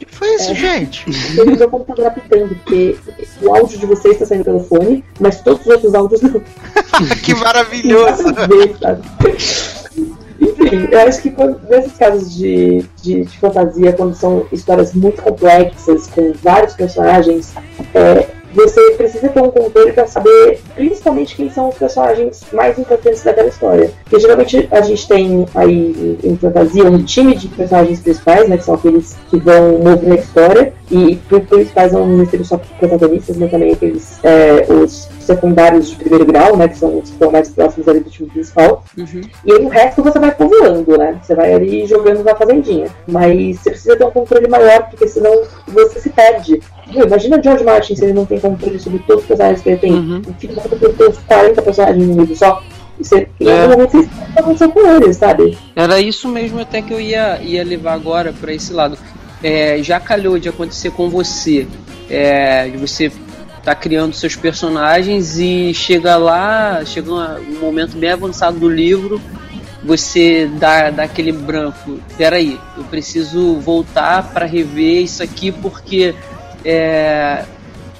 foi 0.08 0.36
isso, 0.36 0.52
é, 0.52 0.56
gente? 0.56 1.06
Eu 1.38 1.45
meu 1.45 1.70
computador 1.70 2.08
apitando, 2.08 2.56
porque 2.56 2.97
o 3.41 3.54
áudio 3.56 3.80
de 3.80 3.86
vocês 3.86 4.16
está 4.16 4.26
saindo 4.26 4.45
pelo 4.45 4.60
fone, 4.60 5.04
mas 5.20 5.41
todos 5.41 5.62
os 5.62 5.68
outros 5.68 5.93
áudios 5.93 6.22
não. 6.22 6.41
que 7.24 7.34
maravilhoso! 7.36 8.24
Enfim, 10.41 10.88
eu 10.91 10.99
acho 11.02 11.22
que 11.22 11.30
quando, 11.30 11.62
nesses 11.70 11.93
casos 11.93 12.36
de, 12.36 12.84
de, 13.04 13.26
de, 13.26 13.38
fantasia, 13.38 13.93
quando 13.93 14.16
são 14.16 14.47
histórias 14.52 14.91
muito 14.93 15.22
complexas, 15.22 16.08
com 16.08 16.34
vários 16.41 16.74
personagens, 16.74 17.54
é, 17.93 18.28
você 18.54 18.91
precisa 18.91 19.30
ter 19.30 19.41
um 19.41 19.52
controle 19.52 19.93
para 19.93 20.08
saber 20.08 20.60
principalmente 20.76 21.36
quem 21.36 21.49
são 21.49 21.70
os 21.70 21.76
personagens 21.76 22.43
mais 22.52 22.78
importantes 22.78 23.24
daquela 23.24 23.47
história. 23.47 23.91
Porque 24.04 24.20
geralmente 24.20 24.68
a 24.72 24.82
gente 24.82 25.08
tem 25.08 25.45
aí 25.56 26.18
em 26.24 26.36
fantasia 26.38 26.86
um 26.86 27.04
time 27.04 27.36
de 27.36 27.47
personagens 27.47 28.02
principais, 28.02 28.47
né, 28.47 28.58
que 28.58 28.64
são 28.64 28.76
aqueles 28.76 29.16
que 29.30 29.39
vão 29.39 29.80
mover 29.80 30.12
a 30.12 30.16
história, 30.16 30.74
e 30.91 31.16
principais 31.47 31.93
não 31.93 32.06
necessariamente 32.06 32.47
só 32.47 32.60
protagonistas, 32.80 33.38
mas 33.38 33.52
também 33.52 33.72
aqueles 33.72 34.20
é, 34.24 34.66
os 34.70 35.10
secundários 35.20 35.89
de 35.89 35.95
primeiro 35.95 36.26
grau, 36.26 36.58
né, 36.58 36.68
que 36.68 36.78
são 36.78 36.97
os 36.97 37.06
que 37.06 37.12
estão 37.12 37.32
mais 37.32 37.49
próximos 37.49 37.88
ali 37.88 38.02
do 38.02 38.10
time 38.10 38.30
principal. 38.30 38.84
Uhum. 38.97 39.22
E 39.45 39.52
aí 39.54 39.66
o 39.66 39.70
resto 39.70 40.04
você 40.04 40.20
vai 40.20 40.32
povoando, 40.34 40.97
né? 40.97 41.20
Você 41.22 41.36
vai 41.36 41.54
ali 41.54 41.86
jogando 41.86 42.24
na 42.24 42.36
fazendinha. 42.36 42.88
Mas 43.08 43.60
você 43.60 43.72
precisa 43.72 43.95
ter 43.95 44.04
um 44.04 44.12
controle 44.12 44.47
maior, 44.47 44.89
porque 44.89 45.08
senão 45.08 45.43
você 45.68 45.99
se 45.99 46.10
perde. 46.10 46.62
Imagina 46.94 47.42
George 47.42 47.64
Martin 47.64 47.96
se 47.96 48.04
ele 48.04 48.14
não 48.14 48.26
tem 48.26 48.39
controle 48.39 48.80
sobre 48.80 49.00
todos 49.00 49.22
os 49.24 49.28
personagens 49.28 49.62
que 49.62 49.70
ele 49.70 49.78
tem. 49.78 49.94
Uhum. 49.94 50.22
Da 50.22 50.32
ter 50.34 51.10
uns 51.10 51.18
40 51.20 51.62
personagens 51.62 52.08
no 52.08 52.22
livro 52.22 52.36
só. 52.36 52.64
Você, 53.00 53.28
é. 53.39 54.42
você 54.44 54.68
com 54.68 54.88
eles, 54.96 55.18
sabe? 55.18 55.58
Era 55.76 56.00
isso 56.00 56.28
mesmo 56.28 56.60
até 56.60 56.82
que 56.82 56.94
eu 56.94 57.02
ia, 57.02 57.42
ia 57.42 57.64
levar 57.64 57.94
agora 57.94 58.32
para 58.32 58.54
esse 58.54 58.72
lado. 58.74 58.98
É, 59.44 59.82
já 59.82 60.00
calhou 60.00 60.38
de 60.38 60.50
acontecer 60.50 60.92
com 60.92 61.10
você, 61.10 61.66
é, 62.08 62.68
de 62.70 62.78
você 62.78 63.12
tá 63.64 63.74
criando 63.74 64.14
seus 64.14 64.36
personagens 64.36 65.38
e 65.38 65.74
chega 65.74 66.16
lá, 66.16 66.84
chega 66.86 67.12
um 67.12 67.60
momento 67.60 67.98
bem 67.98 68.12
avançado 68.12 68.60
do 68.60 68.70
livro, 68.70 69.22
você 69.84 70.50
dá, 70.60 70.89
dá 70.89 71.04
aquele 71.04 71.32
branco. 71.32 72.00
Peraí, 72.18 72.60
eu 72.78 72.84
preciso 72.84 73.56
voltar 73.60 74.32
para 74.32 74.46
rever 74.46 75.04
isso 75.04 75.24
aqui 75.24 75.52
porque 75.52 76.14
é, 76.64 77.45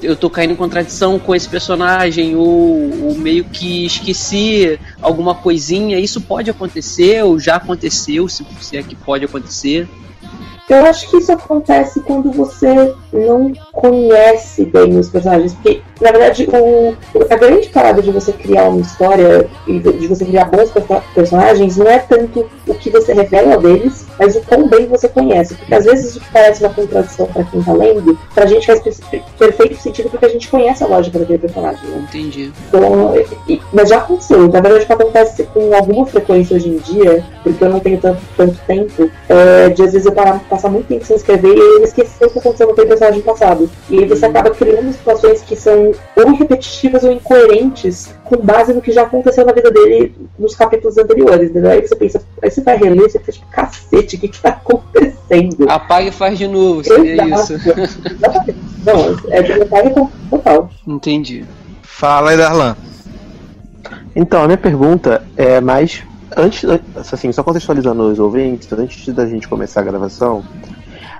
eu 0.02 0.16
tô 0.16 0.30
caindo 0.30 0.54
em 0.54 0.56
contradição 0.56 1.20
com 1.20 1.36
esse 1.36 1.48
personagem, 1.48 2.36
ou, 2.36 3.08
ou, 3.08 3.16
meio 3.16 3.46
que 3.46 3.86
esqueci 3.86 4.80
alguma 5.02 5.36
coisinha. 5.36 6.00
Isso 6.00 6.20
pode 6.20 6.50
acontecer, 6.50 7.24
ou 7.24 7.40
já 7.40 7.56
aconteceu, 7.56 8.28
se, 8.28 8.46
se 8.60 8.78
é 8.78 8.84
que 8.84 8.96
pode 8.96 9.26
acontecer. 9.26 9.88
Eu 10.70 10.86
acho 10.86 11.10
que 11.10 11.18
isso 11.18 11.32
acontece 11.32 12.00
quando 12.02 12.32
você 12.32 12.94
não 13.12 13.52
conhece 13.72 14.66
bem 14.66 14.98
os 14.98 15.10
personagens. 15.10 15.54
Porque, 15.54 15.82
na 16.02 16.12
verdade, 16.12 16.48
o, 16.52 16.96
a 17.30 17.36
grande 17.36 17.70
parada 17.70 18.02
de 18.02 18.12
você 18.12 18.34
criar 18.34 18.70
uma 18.70 18.82
história 18.82 19.48
e 19.68 19.80
de 19.80 20.08
você 20.08 20.26
criar 20.26 20.46
bons 20.46 20.72
personagens 21.14 21.78
não 21.78 21.88
é 21.88 22.00
tanto 22.00 22.50
o 22.68 22.74
que 22.74 22.90
você 22.90 23.14
revela 23.14 23.58
deles, 23.58 24.06
mas 24.18 24.36
o 24.36 24.42
quão 24.42 24.68
bem 24.68 24.88
você 24.88 25.08
conhece. 25.08 25.54
Porque 25.56 25.74
às 25.74 25.86
vezes 25.86 26.16
o 26.16 26.20
que 26.20 26.32
parece 26.32 26.64
uma 26.64 26.74
contradição 26.74 27.28
para 27.28 27.44
quem 27.44 27.62
tá 27.62 27.74
lendo, 27.74 28.18
pra 28.34 28.48
gente 28.48 28.66
faz 28.66 28.82
perfeito 29.38 29.76
sentido 29.78 30.10
porque 30.10 30.26
a 30.26 30.30
gente 30.30 30.50
conhece 30.50 30.84
a 30.84 30.88
lógica 30.88 31.20
daquele 31.20 31.40
personagem. 31.40 31.88
Né? 31.90 32.08
Entendi. 32.10 32.52
Então, 32.68 33.14
e, 33.48 33.62
mas 33.72 33.90
já 33.90 33.98
aconteceu. 33.98 34.48
Na 34.48 34.60
verdade, 34.60 34.84
o 34.84 34.88
que 34.88 34.94
acontece 34.94 35.44
com 35.44 35.74
alguma 35.74 36.06
frequência 36.08 36.56
hoje 36.56 36.70
em 36.70 36.78
dia, 36.78 37.24
porque 37.44 37.64
eu 37.64 37.70
não 37.70 37.80
tenho 37.80 38.00
tanto, 38.00 38.22
tanto 38.36 38.58
tempo, 38.66 39.10
é 39.30 39.70
de 39.70 39.84
às 39.84 39.92
vezes 39.92 40.06
eu 40.06 40.12
parar, 40.12 40.40
passar 40.50 40.70
muito 40.70 40.88
tempo 40.88 41.06
sem 41.06 41.16
escrever 41.16 41.56
e 41.56 41.60
eu 41.60 41.84
esquecer 41.84 42.26
o 42.26 42.30
que 42.30 42.40
aconteceu 42.40 42.68
no 42.68 42.74
personagem 42.74 43.22
passado. 43.22 43.70
E 43.90 44.00
aí 44.00 44.06
você 44.06 44.26
acaba 44.26 44.50
criando 44.50 44.92
situações 44.94 45.42
que 45.42 45.56
são 45.56 45.91
ou 46.16 46.34
repetitivas 46.36 47.04
ou 47.04 47.12
incoerentes 47.12 48.14
com 48.24 48.38
base 48.38 48.74
no 48.74 48.82
que 48.82 48.92
já 48.92 49.04
aconteceu 49.04 49.46
na 49.46 49.54
vida 49.54 49.72
dele 49.72 50.16
nos 50.38 50.56
capítulos 50.56 50.98
anteriores. 50.98 51.50
Entendeu? 51.50 51.72
Aí 51.72 51.82
você 51.82 51.96
pensa, 51.96 52.24
aí 52.42 52.50
você 52.50 52.62
vai 52.62 52.78
reler, 52.78 53.10
você 53.10 53.20
fica 53.20 53.32
tipo, 53.32 53.48
cacete, 53.48 54.16
o 54.16 54.20
que, 54.20 54.28
que 54.28 54.42
tá 54.42 54.50
acontecendo? 54.50 55.70
Apaga 55.70 56.08
e 56.08 56.12
faz 56.12 56.38
de 56.38 56.48
novo, 56.48 56.84
seria 56.84 57.26
Exato. 57.26 57.54
isso. 57.54 57.64
Não, 58.86 59.18
é 59.30 59.42
de 59.42 59.54
apaga 59.62 60.10
total. 60.30 60.70
Entendi. 60.88 61.46
Fala 61.82 62.32
aí, 62.32 62.38
Darlan. 62.38 62.76
Então, 64.16 64.44
a 64.44 64.46
minha 64.46 64.58
pergunta 64.58 65.24
é 65.38 65.62
mais 65.62 66.04
antes, 66.36 66.64
assim, 66.96 67.32
só 67.32 67.44
contextualizando 67.44 68.04
os 68.04 68.20
ouvintes, 68.20 68.72
antes 68.74 69.14
da 69.14 69.26
gente 69.26 69.48
começar 69.48 69.82
a 69.82 69.84
gravação, 69.84 70.44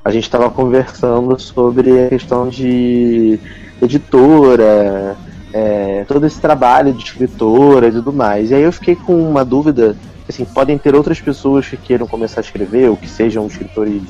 a 0.04 0.12
gente 0.12 0.24
estava 0.24 0.50
conversando 0.50 1.40
sobre 1.40 2.06
a 2.06 2.10
questão 2.10 2.50
de 2.50 3.40
editora, 3.82 5.18
é, 5.54 6.06
todo 6.08 6.26
esse 6.26 6.40
trabalho 6.40 6.94
de 6.94 7.04
escritora 7.04 7.88
e 7.88 7.92
tudo 7.92 8.14
mais. 8.14 8.52
E 8.52 8.56
aí 8.56 8.62
eu 8.62 8.72
fiquei 8.72 8.96
com 8.96 9.14
uma 9.14 9.44
dúvida, 9.44 9.96
assim, 10.28 10.46
podem 10.46 10.78
ter 10.78 10.96
outras 10.96 11.20
pessoas 11.20 11.68
que 11.68 11.78
queiram 11.78 12.08
começar 12.08 12.42
a 12.42 12.44
escrever, 12.44 12.90
ou 12.90 12.98
que 12.98 13.10
sejam 13.10 13.46
escritores 13.48 14.04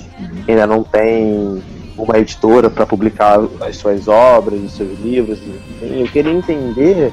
que 0.45 0.52
ainda 0.52 0.68
não 0.68 0.84
têm 0.84 1.61
uma 1.98 2.18
editora 2.18 2.69
para 2.69 2.85
publicar 2.85 3.39
as 3.61 3.77
suas 3.77 4.07
obras, 4.07 4.61
os 4.61 4.73
seus 4.73 4.99
livros. 4.99 5.39
Enfim. 5.39 6.02
Eu 6.02 6.07
queria 6.07 6.31
entender 6.31 7.11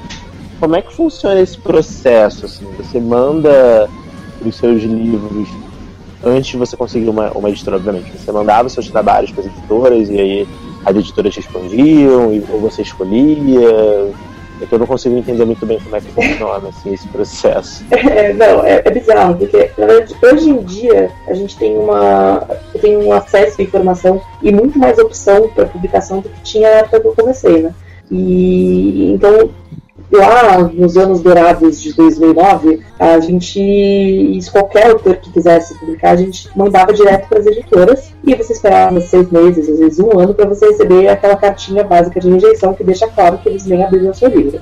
como 0.59 0.75
é 0.75 0.81
que 0.81 0.93
funciona 0.93 1.39
esse 1.39 1.57
processo? 1.57 2.45
Assim? 2.45 2.65
Você 2.77 2.99
manda 2.99 3.89
os 4.45 4.55
seus 4.55 4.83
livros 4.83 5.47
antes 6.23 6.51
de 6.51 6.57
você 6.57 6.75
conseguir 6.75 7.09
uma, 7.09 7.31
uma 7.31 7.49
editora, 7.49 7.77
obviamente. 7.77 8.11
Você 8.17 8.31
mandava 8.31 8.67
seus 8.69 8.89
trabalhos 8.89 9.31
para 9.31 9.41
as 9.41 9.47
editoras 9.47 10.09
e 10.09 10.19
aí 10.19 10.47
as 10.85 10.95
editoras 10.95 11.35
respondiam, 11.35 12.33
e, 12.33 12.43
ou 12.49 12.59
você 12.59 12.81
escolhia. 12.81 14.11
É 14.61 14.65
que 14.65 14.75
eu 14.75 14.79
não 14.79 14.85
consigo 14.85 15.15
entender 15.15 15.45
muito 15.45 15.65
bem 15.65 15.79
como 15.79 15.95
é 15.95 16.01
que 16.01 16.11
funciona 16.11 16.67
assim, 16.67 16.93
esse 16.93 17.07
processo. 17.07 17.83
É, 17.91 18.33
não, 18.33 18.65
é, 18.65 18.81
é 18.83 18.91
bizarro, 18.91 19.35
porque 19.35 19.71
na 19.77 19.85
verdade, 19.85 20.15
hoje 20.21 20.49
em 20.49 20.61
dia 20.63 21.09
a 21.27 21.33
gente 21.33 21.57
tem 21.57 21.77
uma 21.77 22.45
tem 22.81 22.97
um 22.97 23.13
acesso 23.13 23.61
à 23.61 23.63
informação 23.63 24.21
e 24.41 24.51
muito 24.51 24.77
mais 24.77 24.97
opção 24.97 25.47
para 25.49 25.65
publicação 25.65 26.19
do 26.19 26.27
que 26.27 26.41
tinha 26.41 26.69
na 26.69 26.77
época 26.79 26.99
que 26.99 27.07
eu 27.07 27.15
comecei, 27.15 27.61
né? 27.61 27.73
E 28.11 29.13
então 29.13 29.49
lá 30.11 30.57
nos 30.73 30.97
anos 30.97 31.21
dourados 31.21 31.81
de 31.81 31.93
2009, 31.93 32.81
a 32.97 33.19
gente, 33.19 34.39
qualquer 34.51 34.87
autor 34.87 35.17
que 35.17 35.31
quisesse 35.31 35.77
publicar, 35.77 36.11
a 36.11 36.15
gente 36.15 36.49
mandava 36.55 36.91
direto 36.91 37.27
para 37.27 37.39
as 37.39 37.45
editoras 37.45 38.11
e 38.23 38.35
você 38.35 38.53
esperava 38.53 38.99
seis 39.01 39.29
meses, 39.31 39.69
às 39.69 39.79
vezes 39.79 39.99
um 39.99 40.19
ano, 40.19 40.33
para 40.33 40.47
você 40.47 40.67
receber 40.67 41.07
aquela 41.07 41.35
cartinha 41.35 41.83
básica 41.83 42.19
de 42.19 42.29
rejeição 42.29 42.73
que 42.73 42.83
deixa 42.83 43.07
claro 43.07 43.37
que 43.37 43.49
eles 43.49 43.65
nem 43.65 43.83
abriram 43.83 44.11
o 44.11 44.15
seu 44.15 44.29
livro. 44.29 44.59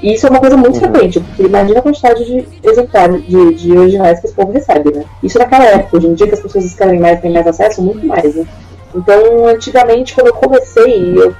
E 0.00 0.14
isso 0.14 0.26
é 0.26 0.30
uma 0.30 0.38
coisa 0.38 0.56
muito 0.56 0.76
uhum. 0.76 0.92
frequente, 0.92 1.18
porque 1.18 1.42
imagina 1.42 1.80
a 1.80 1.82
quantidade 1.82 2.24
de 2.24 2.46
exemplares 2.62 3.26
de, 3.26 3.54
de 3.54 3.76
originais 3.76 4.20
que 4.20 4.26
esse 4.26 4.34
povo 4.34 4.52
recebe, 4.52 4.92
né? 4.92 5.04
Isso 5.22 5.38
naquela 5.38 5.64
época, 5.64 5.96
hoje 5.96 6.06
em 6.06 6.14
dia 6.14 6.28
que 6.28 6.34
as 6.34 6.40
pessoas 6.40 6.64
escrevem 6.64 7.00
mais, 7.00 7.20
têm 7.20 7.32
mais 7.32 7.46
acesso, 7.46 7.82
muito 7.82 8.06
mais, 8.06 8.34
né? 8.36 8.46
Então, 8.94 9.46
antigamente, 9.46 10.14
quando 10.14 10.28
eu 10.28 10.34
comecei, 10.34 11.14
eu 11.18 11.34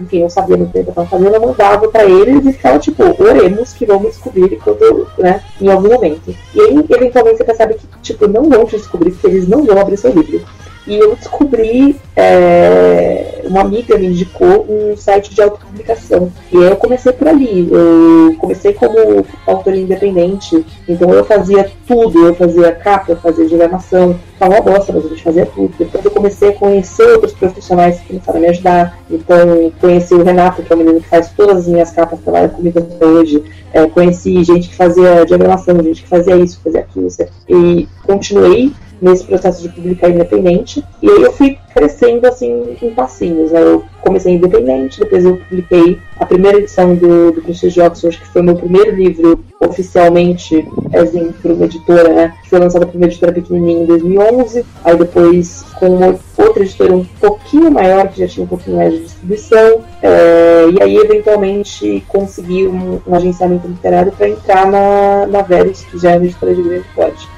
enfim, 0.00 0.22
eu 0.22 0.30
sabia 0.30 0.56
muito 0.56 0.70
o 0.70 0.72
que 0.72 0.78
eu 0.78 0.82
estava 0.82 1.06
fazendo, 1.06 1.34
eu 1.34 1.40
mandava 1.40 1.88
para 1.88 2.04
eles 2.04 2.44
e 2.44 2.52
ficava 2.52 2.78
tipo, 2.78 3.02
oremos 3.22 3.72
que 3.72 3.86
vamos 3.86 4.10
descobrir 4.10 4.58
quando, 4.62 5.08
né, 5.18 5.42
em 5.60 5.68
algum 5.68 5.88
momento. 5.88 6.34
E 6.54 6.60
aí, 6.60 6.84
eventualmente, 6.88 7.38
você 7.38 7.44
percebe 7.44 7.74
que, 7.74 7.86
tipo, 8.02 8.26
não 8.26 8.48
vão 8.48 8.64
te 8.64 8.76
descobrir, 8.76 9.12
porque 9.12 9.26
eles 9.26 9.48
não 9.48 9.64
vão 9.64 9.78
abrir 9.80 9.96
seu 9.96 10.12
livro. 10.12 10.44
E 10.86 10.96
eu 10.96 11.16
descobri, 11.16 11.96
é, 12.14 13.42
uma 13.44 13.60
amiga 13.60 13.98
me 13.98 14.06
indicou 14.06 14.66
um 14.68 14.96
site 14.96 15.34
de 15.34 15.42
autopublicação. 15.42 16.32
E 16.52 16.56
aí 16.58 16.70
eu 16.70 16.76
comecei 16.76 17.12
por 17.12 17.26
ali. 17.26 17.68
Eu 17.70 18.36
comecei 18.38 18.72
como 18.72 19.26
autor 19.46 19.74
independente. 19.74 20.64
Então 20.88 21.12
eu 21.12 21.24
fazia 21.24 21.70
tudo. 21.86 22.26
Eu 22.26 22.34
fazia 22.34 22.72
capa, 22.72 23.12
eu 23.12 23.16
fazia 23.16 23.46
diagramação. 23.46 24.18
Tava 24.38 24.54
uma 24.54 24.60
bosta, 24.60 24.92
mas 24.92 25.06
a 25.06 25.08
gente 25.08 25.22
fazia 25.22 25.46
tudo. 25.46 25.74
Depois 25.78 26.04
eu 26.04 26.10
comecei 26.10 26.50
a 26.50 26.52
conhecer 26.52 27.08
outros 27.14 27.32
profissionais 27.32 27.98
que 28.00 28.08
começaram 28.08 28.38
a 28.38 28.42
me 28.42 28.48
ajudar. 28.48 28.98
Então 29.10 29.72
conheci 29.80 30.14
o 30.14 30.22
Renato, 30.22 30.62
que 30.62 30.72
é 30.72 30.76
o 30.76 30.78
menino 30.78 31.00
que 31.00 31.08
faz 31.08 31.30
todas 31.36 31.58
as 31.58 31.66
minhas 31.66 31.90
capas, 31.90 32.20
trabalha 32.20 32.48
comigo 32.48 32.78
até 32.78 33.04
hoje. 33.04 33.42
É, 33.72 33.86
conheci 33.86 34.42
gente 34.44 34.68
que 34.68 34.74
fazia 34.74 35.24
diagramação, 35.26 35.82
gente 35.82 36.02
que 36.02 36.08
fazia 36.08 36.36
isso, 36.36 36.60
fazia 36.62 36.80
aquilo. 36.80 37.08
E 37.48 37.88
continuei 38.06 38.72
nesse 39.00 39.24
processo 39.24 39.62
de 39.62 39.68
publicar 39.68 40.10
independente. 40.10 40.82
E 41.02 41.10
aí 41.10 41.22
eu 41.22 41.32
fui 41.32 41.58
crescendo 41.74 42.26
assim 42.26 42.76
em 42.80 42.94
passinhos. 42.94 43.52
Né? 43.52 43.60
Eu 43.62 43.84
comecei 44.00 44.34
independente, 44.34 45.00
depois 45.00 45.24
eu 45.24 45.36
publiquei 45.36 45.98
a 46.18 46.24
primeira 46.24 46.58
edição 46.58 46.94
do, 46.94 47.32
do 47.32 47.42
Prestige 47.42 47.74
de 47.74 47.80
Oxford, 47.82 48.18
que 48.18 48.28
foi 48.28 48.42
meu 48.42 48.56
primeiro 48.56 48.94
livro 48.96 49.44
oficialmente 49.60 50.66
assim, 50.94 51.32
por 51.42 51.50
uma 51.50 51.64
editora, 51.66 52.08
né? 52.12 52.34
Que 52.42 52.50
foi 52.50 52.58
lançado 52.58 52.86
por 52.86 52.96
uma 52.96 53.06
editora 53.06 53.32
pequenininha 53.32 53.82
em 53.82 53.86
2011. 53.86 54.64
Aí 54.84 54.96
depois 54.96 55.64
com 55.78 55.88
uma 55.88 56.18
outra 56.36 56.62
editora 56.62 56.94
um 56.94 57.04
pouquinho 57.20 57.70
maior, 57.70 58.08
que 58.08 58.20
já 58.20 58.28
tinha 58.28 58.44
um 58.44 58.48
pouquinho 58.48 58.76
mais 58.76 58.92
de 58.92 59.00
distribuição. 59.00 59.80
É, 60.02 60.68
e 60.70 60.82
aí, 60.82 60.96
eventualmente, 60.96 62.02
consegui 62.08 62.66
um, 62.66 63.00
um 63.06 63.14
agenciamento 63.14 63.66
literário 63.66 64.12
para 64.12 64.28
entrar 64.28 64.66
na, 64.70 65.26
na 65.26 65.42
Verus, 65.42 65.82
que 65.82 65.98
já 65.98 66.12
é 66.12 66.16
uma 66.16 66.24
editora 66.24 66.54
de 66.54 66.62
grande 66.62 66.84
porte. 66.94 67.28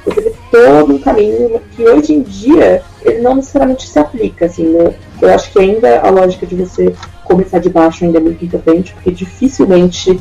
Todo 0.67 0.95
um 0.95 0.99
caminho 0.99 1.61
que 1.75 1.83
hoje 1.83 2.15
em 2.15 2.23
dia 2.23 2.83
ele 3.03 3.21
não 3.21 3.37
necessariamente 3.37 3.89
se 3.89 3.99
aplica, 3.99 4.47
assim, 4.47 4.67
né? 4.69 4.95
Eu 5.21 5.33
acho 5.35 5.53
que 5.53 5.59
ainda 5.59 6.01
a 6.01 6.11
lógica 6.11 6.47
de 6.47 6.55
você 6.55 6.95
começar 7.25 7.59
de 7.59 7.69
baixo 7.69 8.05
ainda 8.05 8.19
é 8.19 8.21
muito 8.21 8.45
importante, 8.45 8.93
porque 8.95 9.11
dificilmente 9.11 10.21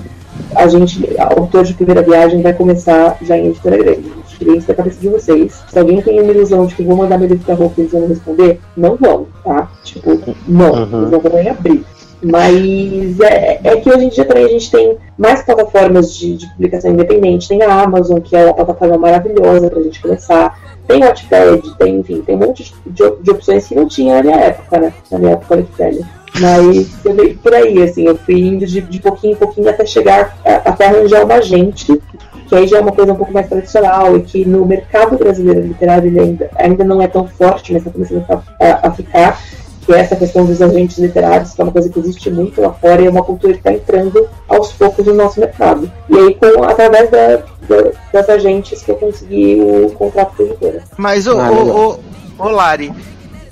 a 0.56 0.68
gente, 0.68 1.04
autor 1.20 1.64
de 1.64 1.74
primeira 1.74 2.02
viagem, 2.02 2.42
vai 2.42 2.54
começar 2.54 3.18
já 3.22 3.38
em 3.38 3.48
editora 3.48 3.78
grande. 3.78 4.12
Tirei 4.38 4.58
isso 4.58 4.68
da 4.68 4.76
cabeça 4.76 5.00
de 5.00 5.10
vocês. 5.10 5.64
Se 5.68 5.80
alguém 5.80 6.02
tem 6.02 6.22
uma 6.22 6.32
ilusão 6.32 6.66
de 6.68 6.76
que 6.76 6.84
vou 6.84 6.96
mandar 6.96 7.18
meu 7.18 7.28
livro 7.28 7.44
pra 7.44 7.56
roupa 7.56 7.76
e 7.78 7.82
eles 7.82 7.92
vão 7.92 8.08
responder, 8.08 8.60
não 8.76 8.96
vão, 8.96 9.28
tá? 9.44 9.68
Tipo, 9.84 10.12
não, 10.48 10.72
uhum. 10.72 11.00
eles 11.00 11.12
não 11.12 11.20
vão 11.20 11.34
nem 11.34 11.50
abrir. 11.50 11.84
Mas 12.22 13.20
é, 13.20 13.60
é, 13.64 13.76
que 13.78 13.90
hoje 13.90 14.06
em 14.06 14.10
dia 14.10 14.26
também 14.26 14.46
a 14.46 14.50
gente 14.50 14.72
tem 14.72 14.98
mais 15.18 15.44
plataformas 15.44 16.14
de, 16.16 16.38
de, 16.38 16.50
publicação 16.54 16.92
independente. 16.92 17.48
Tem 17.48 17.62
a 17.62 17.82
Amazon, 17.82 18.20
que 18.20 18.36
é 18.36 18.46
uma 18.46 18.54
plataforma 18.54 18.98
maravilhosa 18.98 19.70
pra 19.70 19.82
gente 19.84 20.02
começar. 20.02 20.60
Tem 20.88 21.02
Wattpad, 21.02 21.76
tem, 21.78 22.00
enfim, 22.00 22.22
tem 22.22 22.36
um 22.36 22.40
monte 22.40 22.74
de, 22.86 23.04
de, 23.22 23.32
opções 23.32 23.68
que 23.68 23.76
não 23.76 23.88
tinha 23.88 24.16
na 24.16 24.24
minha 24.24 24.38
época, 24.38 24.80
né? 24.80 24.94
Na 25.12 25.20
minha 25.20 25.32
época 25.34 25.56
Wikipedia. 25.56 26.06
Mas 26.40 27.06
eu 27.06 27.14
veio 27.14 27.38
por 27.38 27.54
aí, 27.54 27.84
assim, 27.84 28.06
eu 28.06 28.16
fui 28.18 28.40
indo 28.40 28.66
de, 28.66 28.82
de 28.82 29.00
pouquinho 29.00 29.34
em 29.34 29.38
pouquinho 29.38 29.70
até 29.70 29.86
chegar, 29.86 30.38
até 30.44 30.86
arranjar 30.86 31.26
uma 31.26 31.42
gente, 31.42 32.00
que 32.48 32.56
aí 32.56 32.68
já 32.68 32.78
é 32.78 32.82
uma 32.82 32.92
coisa 32.92 33.12
um 33.12 33.16
pouco 33.16 33.34
mais 33.34 33.48
tradicional 33.48 34.16
e 34.16 34.22
que 34.22 34.46
no 34.46 34.66
mercado 34.66 35.18
brasileiro 35.18 35.62
literário 35.62 36.22
ainda, 36.22 36.50
ainda 36.56 36.84
não 36.84 37.02
é 37.02 37.08
tão 37.08 37.28
forte, 37.28 37.74
mas 37.74 37.82
está 37.82 37.92
começando 37.92 38.26
a, 38.30 38.88
a 38.88 38.92
ficar, 38.92 39.42
que 39.88 39.94
é 39.94 40.00
essa 40.00 40.18
questão 40.18 40.46
dos 40.46 40.62
agentes 40.62 40.98
literários, 40.98 41.54
que 41.54 41.62
é 41.62 41.64
uma 41.64 41.72
coisa 41.72 41.88
que 41.88 41.98
existe 41.98 42.30
muito 42.30 42.60
lá 42.62 42.74
fora 42.74 43.02
e 43.02 43.06
é 43.06 43.10
uma 43.10 43.24
cultura 43.24 43.54
que 43.54 43.60
está 43.60 43.72
entrando 43.72 44.28
aos 44.50 44.74
poucos 44.74 45.06
no 45.06 45.14
nosso 45.14 45.40
mercado. 45.40 45.90
E 46.10 46.18
aí, 46.18 46.36
com, 46.36 46.62
através 46.66 47.10
da, 47.10 47.38
da, 47.38 47.92
das 48.12 48.30
agentes 48.30 48.84
que 48.84 48.92
eu 48.92 48.96
consegui 48.98 49.62
o 49.62 49.90
contrato 49.92 50.36
com 50.36 50.44
a 50.44 50.46
editora. 50.46 50.84
Mas, 50.98 51.26
ô, 51.26 51.38
ô, 51.38 52.00
ô, 52.38 52.46
ô 52.46 52.50
Lari, 52.50 52.92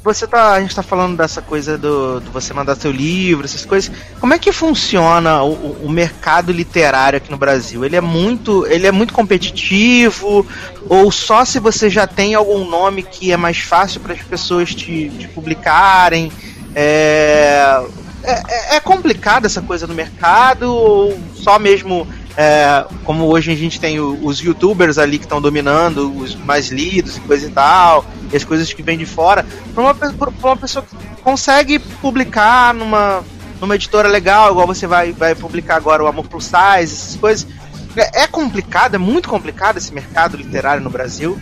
você 0.05 0.27
tá. 0.27 0.53
A 0.53 0.61
gente 0.61 0.75
tá 0.75 0.83
falando 0.83 1.17
dessa 1.17 1.41
coisa 1.41 1.77
do, 1.79 2.19
do 2.19 2.31
você 2.31 2.53
mandar 2.53 2.75
seu 2.75 2.91
livro, 2.91 3.43
essas 3.43 3.65
coisas. 3.65 3.91
Como 4.19 4.33
é 4.35 4.39
que 4.39 4.51
funciona 4.51 5.41
o, 5.41 5.83
o, 5.83 5.89
mercado 5.89 6.51
literário 6.51 7.17
aqui 7.17 7.31
no 7.31 7.37
Brasil? 7.37 7.83
Ele 7.83 7.95
é 7.95 8.01
muito. 8.01 8.67
Ele 8.67 8.85
é 8.85 8.91
muito 8.91 9.11
competitivo? 9.13 10.45
Ou 10.87 11.11
só 11.11 11.43
se 11.43 11.59
você 11.59 11.89
já 11.89 12.05
tem 12.05 12.35
algum 12.35 12.69
nome 12.69 13.01
que 13.01 13.31
é 13.31 13.37
mais 13.37 13.57
fácil 13.57 13.99
para 13.99 14.13
as 14.13 14.21
pessoas 14.21 14.75
te, 14.75 15.09
te 15.09 15.27
publicarem? 15.29 16.31
É, 16.75 17.83
é, 18.23 18.75
é 18.75 18.79
essa 19.45 19.61
coisa 19.63 19.87
no 19.87 19.95
mercado? 19.95 20.71
Ou 20.71 21.19
só 21.33 21.57
mesmo 21.57 22.07
é, 22.37 22.85
como 23.03 23.25
hoje 23.25 23.51
a 23.51 23.55
gente 23.55 23.79
tem 23.79 23.99
os 23.99 24.39
youtubers 24.39 24.97
ali 24.97 25.17
que 25.17 25.25
estão 25.25 25.41
dominando, 25.41 26.11
os 26.17 26.35
mais 26.35 26.69
lidos 26.69 27.17
e 27.17 27.21
coisa 27.21 27.47
e 27.47 27.51
tal, 27.51 28.05
e 28.31 28.35
as 28.35 28.43
coisas 28.43 28.71
que 28.73 28.83
vêm 28.83 28.97
de 28.97 29.05
fora, 29.05 29.45
para 29.73 29.83
uma, 29.83 29.95
uma 30.43 30.57
pessoa 30.57 30.83
que 30.83 30.95
consegue 31.21 31.79
publicar 31.79 32.73
numa, 32.73 33.23
numa 33.61 33.75
editora 33.75 34.07
legal, 34.07 34.51
igual 34.51 34.67
você 34.67 34.85
vai, 34.85 35.13
vai 35.13 35.33
publicar 35.33 35.77
agora 35.77 36.03
o 36.03 36.07
Amor 36.07 36.27
Plus 36.27 36.45
Size, 36.45 36.93
essas 36.93 37.15
coisas. 37.15 37.47
É, 37.95 38.23
é 38.23 38.27
complicado, 38.27 38.95
é 38.95 38.97
muito 38.97 39.29
complicado 39.29 39.77
esse 39.77 39.93
mercado 39.93 40.35
literário 40.35 40.83
no 40.83 40.89
Brasil. 40.89 41.39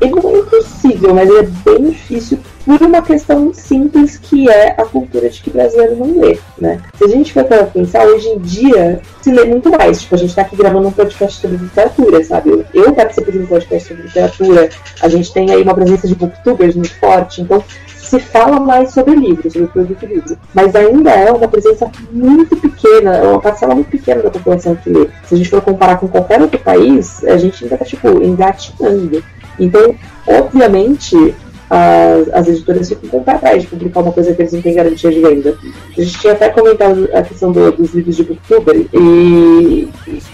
Ele 0.00 0.14
não 0.14 0.30
é 0.30 0.38
impossível, 0.38 1.14
mas 1.14 1.28
é 1.28 1.42
bem 1.42 1.90
difícil 1.90 2.40
por 2.70 2.82
uma 2.82 3.02
questão 3.02 3.52
simples 3.52 4.16
que 4.16 4.48
é 4.48 4.76
a 4.78 4.84
cultura 4.84 5.28
de 5.28 5.42
que 5.42 5.50
brasileiro 5.50 5.96
não 5.96 6.20
lê, 6.20 6.38
né? 6.56 6.80
Se 6.96 7.02
a 7.02 7.08
gente 7.08 7.32
for 7.32 7.42
para 7.42 7.64
pensar, 7.64 8.06
hoje 8.06 8.28
em 8.28 8.38
dia 8.38 9.00
se 9.20 9.32
lê 9.32 9.44
muito 9.44 9.70
mais. 9.70 10.02
Tipo, 10.02 10.14
a 10.14 10.18
gente 10.18 10.30
está 10.30 10.42
aqui 10.42 10.54
gravando 10.54 10.86
um 10.86 10.92
podcast 10.92 11.40
sobre 11.40 11.56
literatura, 11.56 12.22
sabe? 12.22 12.64
Eu 12.72 12.92
participo 12.92 13.32
de 13.32 13.38
um 13.40 13.46
podcast 13.46 13.88
sobre 13.88 14.04
literatura, 14.04 14.70
a 15.02 15.08
gente 15.08 15.32
tem 15.32 15.50
aí 15.50 15.62
uma 15.64 15.74
presença 15.74 16.06
de 16.06 16.14
booktubers 16.14 16.76
muito 16.76 16.94
forte, 17.00 17.42
então 17.42 17.60
se 17.98 18.20
fala 18.20 18.60
mais 18.60 18.92
sobre 18.92 19.16
livros, 19.16 19.52
sobre 19.52 19.66
produto 19.66 20.06
livro. 20.06 20.38
Mas 20.54 20.72
ainda 20.76 21.10
é 21.10 21.32
uma 21.32 21.48
presença 21.48 21.90
muito 22.12 22.56
pequena, 22.56 23.16
é 23.16 23.22
uma 23.26 23.40
parcela 23.40 23.74
muito 23.74 23.90
pequena 23.90 24.22
da 24.22 24.30
população 24.30 24.76
que 24.76 24.90
lê. 24.90 25.08
Se 25.24 25.34
a 25.34 25.36
gente 25.36 25.50
for 25.50 25.60
comparar 25.60 25.98
com 25.98 26.06
qualquer 26.06 26.40
outro 26.40 26.60
país, 26.60 27.24
a 27.24 27.36
gente 27.36 27.64
ainda 27.64 27.74
está, 27.74 27.84
tipo, 27.84 28.22
engatinhando. 28.22 29.24
Então, 29.58 29.92
obviamente, 30.28 31.34
as, 31.70 32.28
as 32.34 32.48
editoras 32.48 32.88
ficam 32.88 33.08
com 33.08 33.22
pé 33.22 33.32
atrás 33.32 33.62
de 33.62 33.68
publicar 33.68 34.00
uma 34.00 34.12
coisa 34.12 34.34
que 34.34 34.42
eles 34.42 34.52
não 34.52 34.60
têm 34.60 34.74
garantia 34.74 35.10
de 35.10 35.20
venda. 35.20 35.56
A 35.96 36.02
gente 36.02 36.18
tinha 36.18 36.32
até 36.32 36.48
comentado 36.48 37.08
a 37.14 37.22
questão 37.22 37.52
do, 37.52 37.70
dos 37.70 37.94
livros 37.94 38.16
de 38.16 38.24
booktuber 38.24 38.86
e, 38.92 39.88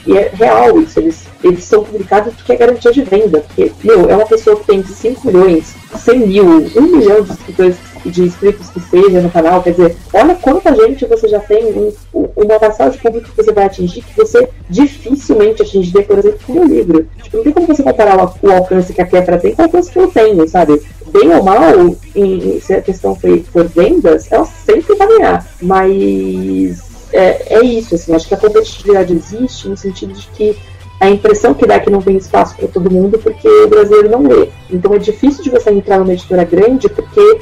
e, 0.07 0.17
é 0.17 0.31
real 0.33 0.81
isso. 0.81 0.99
Eles, 0.99 1.27
eles 1.45 1.65
são 1.65 1.85
publicados 1.85 2.35
porque 2.35 2.53
é 2.53 2.57
garantia 2.57 2.91
de 2.91 3.03
venda. 3.03 3.41
Porque, 3.41 3.71
meu, 3.85 4.09
é 4.09 4.17
uma 4.17 4.27
pessoa 4.27 4.57
que 4.57 4.67
tem 4.67 4.83
5 4.83 5.27
milhões, 5.27 5.75
100 5.95 6.27
mil, 6.27 6.45
1 6.75 6.81
milhão 6.81 7.23
de 7.23 7.33
escritores 7.33 7.77
de 8.11 8.23
inscritos 8.23 8.71
que 8.71 8.81
seja 8.81 9.21
no 9.21 9.31
canal, 9.31 9.63
quer 9.63 9.71
dizer, 9.71 9.97
olha 10.13 10.35
quanta 10.37 10.75
gente 10.75 11.05
você 11.07 11.29
já 11.29 11.41
tem, 11.41 11.67
um, 11.67 11.93
uma 12.37 12.59
parcela 12.59 12.91
de 12.91 12.99
público 12.99 13.29
que 13.29 13.37
você 13.37 13.53
vai 13.53 13.65
atingir 13.65 14.03
que 14.03 14.17
você 14.17 14.49
dificilmente 14.69 15.63
atingiria, 15.63 16.03
por 16.03 16.19
exemplo, 16.19 16.39
com 16.47 16.61
o 16.61 16.65
livro. 16.65 17.07
Tipo, 17.23 17.37
não 17.39 17.45
tem 17.45 17.53
como 17.53 17.67
você 17.67 17.83
comparar 17.83 18.17
o, 18.25 18.47
o 18.47 18.51
alcance 18.51 18.93
que 18.93 19.01
a 19.01 19.07
Kefra 19.07 19.39
tem 19.39 19.55
com 19.55 19.63
o 19.63 19.65
alcance 19.65 19.91
que 19.91 19.99
eu 19.99 20.09
tenho, 20.09 20.49
sabe? 20.49 20.81
Bem 21.18 21.34
ou 21.34 21.43
mal, 21.43 21.97
em, 22.14 22.60
se 22.60 22.74
a 22.74 22.82
questão 22.82 23.14
for, 23.14 23.40
for 23.44 23.64
vendas, 23.68 24.30
ela 24.30 24.44
sempre 24.44 24.94
vai 24.97 25.09
ganhar. 25.09 25.47
Mas 25.62 26.82
é, 27.12 27.56
é 27.59 27.64
isso, 27.64 27.94
assim, 27.94 28.14
acho 28.14 28.28
que 28.28 28.34
a 28.34 28.38
competitividade 28.38 29.14
existe 29.14 29.68
no 29.68 29.76
sentido 29.76 30.12
de 30.12 30.26
que 30.28 30.56
a 31.01 31.09
impressão 31.10 31.52
que 31.52 31.66
dá 31.66 31.74
é 31.74 31.80
que 31.80 31.90
não 31.90 32.01
tem 32.01 32.16
espaço 32.16 32.56
para 32.56 32.68
todo 32.68 32.90
mundo 32.90 33.18
porque 33.18 33.47
o 33.48 33.68
brasileiro 33.68 34.10
não 34.10 34.22
lê. 34.26 34.48
Então 34.70 34.94
é 34.94 34.98
difícil 34.98 35.44
de 35.44 35.51
você 35.51 35.70
entrar 35.70 35.98
numa 35.98 36.12
editora 36.12 36.44
grande 36.44 36.88
porque 36.88 37.38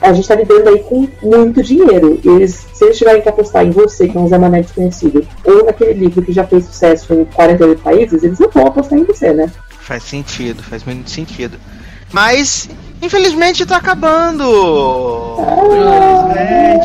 a 0.00 0.12
gente 0.12 0.22
está 0.22 0.34
lidando 0.34 0.68
aí 0.68 0.80
com 0.80 1.08
muito 1.22 1.62
dinheiro. 1.62 2.20
Eles, 2.22 2.66
se 2.72 2.84
eles 2.84 2.98
tiverem 2.98 3.22
que 3.22 3.28
apostar 3.28 3.66
em 3.66 3.70
você, 3.70 4.08
que 4.08 4.16
é 4.16 4.20
um 4.20 4.28
Zé 4.28 4.36
Mané 4.36 4.60
desconhecido, 4.60 5.26
ou 5.44 5.64
naquele 5.64 5.94
livro 5.94 6.22
que 6.22 6.32
já 6.32 6.44
fez 6.44 6.66
sucesso 6.66 7.14
em 7.14 7.24
48 7.24 7.82
países, 7.82 8.22
eles 8.22 8.38
não 8.38 8.50
vão 8.50 8.66
apostar 8.66 8.98
em 8.98 9.04
você, 9.04 9.32
né? 9.32 9.50
Faz 9.80 10.02
sentido, 10.02 10.62
faz 10.62 10.84
muito 10.84 11.08
sentido. 11.08 11.58
Mas, 12.12 12.68
infelizmente, 13.02 13.66
tá 13.66 13.76
acabando! 13.76 15.36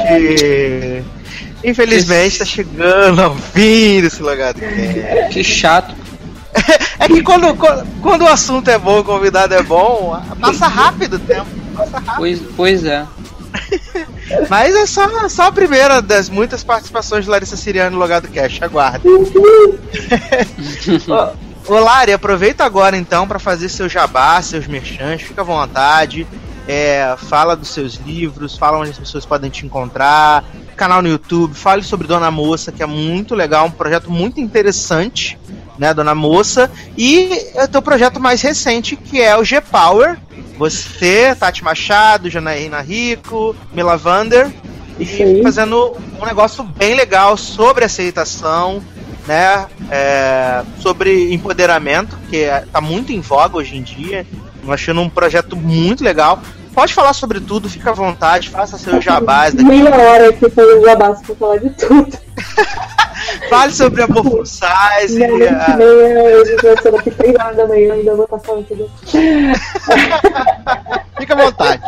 Infelizmente! 0.05 1.05
Infelizmente, 1.63 2.39
tá 2.39 2.45
chegando 2.45 3.21
ao 3.21 3.35
fim 3.35 4.01
desse 4.01 4.21
lugar 4.21 4.53
do 4.53 4.59
cast. 4.59 5.29
Que 5.31 5.43
chato. 5.43 5.95
É 6.99 7.07
que 7.07 7.21
quando, 7.21 7.53
quando, 8.01 8.21
o 8.21 8.27
assunto 8.27 8.69
é 8.69 8.77
bom, 8.77 8.99
o 8.99 9.03
convidado 9.03 9.53
é 9.53 9.61
bom, 9.61 10.17
passa 10.39 10.67
rápido 10.67 11.15
o 11.15 11.19
tempo. 11.19 11.47
Passa 11.75 11.99
rápido. 11.99 12.15
Pois, 12.15 12.41
pois 12.55 12.85
é. 12.85 13.05
Mas 14.49 14.75
é 14.75 14.85
só, 14.85 15.27
só 15.27 15.47
a 15.47 15.51
primeira 15.51 16.01
das 16.01 16.29
muitas 16.29 16.63
participações 16.63 17.25
de 17.25 17.31
Larissa 17.31 17.57
Siriano 17.57 17.97
no 17.97 18.01
lugar 18.01 18.21
do 18.21 18.29
Cash. 18.29 18.61
Aguarde. 18.61 19.05
Ô, 21.65 21.79
Lari, 21.79 22.11
aproveita 22.11 22.65
agora 22.65 22.97
então 22.97 23.25
para 23.25 23.39
fazer 23.39 23.69
seu 23.69 23.87
jabá, 23.87 24.41
seus 24.41 24.67
merchants, 24.67 25.25
fica 25.25 25.41
à 25.41 25.45
vontade. 25.45 26.27
É, 26.67 27.15
fala 27.17 27.55
dos 27.55 27.69
seus 27.69 27.95
livros, 27.95 28.57
fala 28.57 28.77
onde 28.77 28.91
as 28.91 28.99
pessoas 28.99 29.25
podem 29.25 29.49
te 29.49 29.65
encontrar, 29.65 30.45
canal 30.77 31.01
no 31.01 31.09
YouTube, 31.09 31.53
fale 31.53 31.83
sobre 31.83 32.07
Dona 32.07 32.31
Moça, 32.31 32.71
que 32.71 32.81
é 32.81 32.85
muito 32.85 33.35
legal, 33.35 33.65
um 33.65 33.71
projeto 33.71 34.09
muito 34.09 34.39
interessante, 34.39 35.37
né, 35.77 35.93
Dona 35.93 36.15
Moça, 36.15 36.71
e 36.97 37.29
o 37.55 37.67
teu 37.67 37.81
projeto 37.81 38.19
mais 38.19 38.41
recente, 38.41 38.95
que 38.95 39.21
é 39.21 39.37
o 39.37 39.43
G-Power. 39.43 40.17
Você, 40.57 41.35
Tati 41.37 41.63
Machado, 41.63 42.29
Janaína 42.29 42.79
Rico, 42.79 43.55
Mila 43.73 43.97
Vander, 43.97 44.49
e 44.99 45.41
fazendo 45.41 45.97
um 46.21 46.25
negócio 46.25 46.63
bem 46.63 46.95
legal 46.95 47.35
sobre 47.35 47.83
aceitação, 47.83 48.81
né? 49.27 49.65
é, 49.91 50.63
sobre 50.79 51.33
empoderamento, 51.33 52.17
que 52.29 52.43
é- 52.43 52.63
tá 52.71 52.81
muito 52.81 53.11
em 53.11 53.19
voga 53.21 53.57
hoje 53.57 53.77
em 53.77 53.83
dia. 53.83 54.25
Eu 54.65 54.71
achando 54.71 55.01
um 55.01 55.09
projeto 55.09 55.55
muito 55.55 56.03
legal. 56.03 56.39
Pode 56.73 56.93
falar 56.93 57.13
sobre 57.13 57.39
tudo, 57.39 57.69
fica 57.69 57.91
à 57.91 57.93
vontade, 57.93 58.49
faça 58.49 58.77
seus 58.77 59.03
jabás 59.03 59.53
daqui. 59.53 59.67
Meia 59.69 59.95
hora 59.95 60.29
aqui 60.29 60.49
foi 60.49 60.79
o 60.79 60.85
jabás 60.85 61.21
pra 61.21 61.35
falar 61.35 61.57
de 61.57 61.69
tudo. 61.71 62.11
Fale 63.49 63.71
sobre 63.71 64.01
a 64.01 64.05
a- 65.49 65.67
e 65.73 65.77
meia, 65.77 66.43
vai 66.61 66.81
ser 66.81 66.91
daqui 66.91 67.11
3 67.11 67.35
horas 67.35 67.55
da 67.57 67.67
manhã, 67.67 67.93
ainda 67.93 68.15
vou 68.15 68.27
passar 68.27 68.53
tudo. 68.67 68.89
Fica 71.17 71.33
à 71.33 71.45
vontade. 71.45 71.81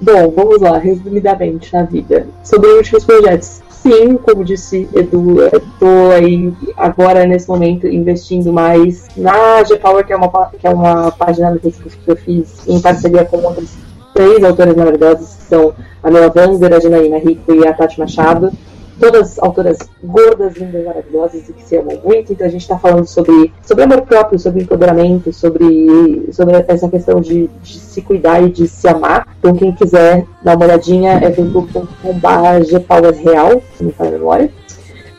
Bom, 0.00 0.30
vamos 0.30 0.60
lá, 0.60 0.78
resumidamente 0.78 1.72
na 1.72 1.82
vida. 1.82 2.26
Sobre 2.44 2.68
últimos 2.70 3.04
projetos. 3.04 3.60
Sim, 3.82 4.16
como 4.16 4.44
disse 4.44 4.88
Edu, 4.94 5.42
estou 5.46 6.10
aí 6.10 6.52
agora 6.76 7.24
nesse 7.26 7.48
momento 7.48 7.86
investindo 7.86 8.52
mais 8.52 9.06
na 9.16 9.62
G-Power, 9.64 10.04
que 10.04 10.12
é 10.12 10.16
uma, 10.16 10.28
que 10.46 10.66
é 10.66 10.70
uma 10.70 11.10
página 11.12 11.56
que 11.58 11.72
eu 12.06 12.16
fiz 12.16 12.66
em 12.66 12.80
parceria 12.80 13.24
com 13.24 13.38
outras 13.38 13.76
três 14.14 14.42
autoras 14.42 14.74
maravilhosas, 14.74 15.36
que 15.36 15.42
são 15.44 15.72
a 16.02 16.10
Mela 16.10 16.28
Vander, 16.28 16.72
a 16.72 16.80
Janaína 16.80 17.18
Rico 17.18 17.54
e 17.54 17.66
a 17.66 17.72
Tati 17.72 17.98
Machado. 18.00 18.50
Todas 18.98 19.38
autoras 19.38 19.78
gordas, 20.02 20.56
lindas, 20.56 20.84
maravilhosas 20.84 21.48
e 21.48 21.52
que 21.52 21.62
se 21.62 21.76
amam 21.76 22.00
muito. 22.04 22.32
Então 22.32 22.46
a 22.46 22.50
gente 22.50 22.62
está 22.62 22.78
falando 22.78 23.06
sobre, 23.06 23.52
sobre 23.62 23.84
amor 23.84 24.02
próprio, 24.02 24.38
sobre 24.38 24.62
empoderamento, 24.62 25.32
sobre, 25.32 26.28
sobre 26.32 26.64
essa 26.66 26.88
questão 26.88 27.20
de, 27.20 27.48
de 27.62 27.78
se 27.78 28.02
cuidar 28.02 28.42
e 28.42 28.50
de 28.50 28.66
se 28.66 28.88
amar. 28.88 29.28
Então 29.38 29.54
quem 29.54 29.72
quiser 29.72 30.24
dar 30.42 30.56
uma 30.56 30.66
olhadinha 30.66 31.12
é 31.12 31.32
facebook.com.br 31.32 32.70
gpowerreal, 32.70 33.62
se 33.76 33.82
não 33.82 33.88
me 33.88 33.92
falha 33.92 34.10
a 34.10 34.18
memória. 34.18 34.50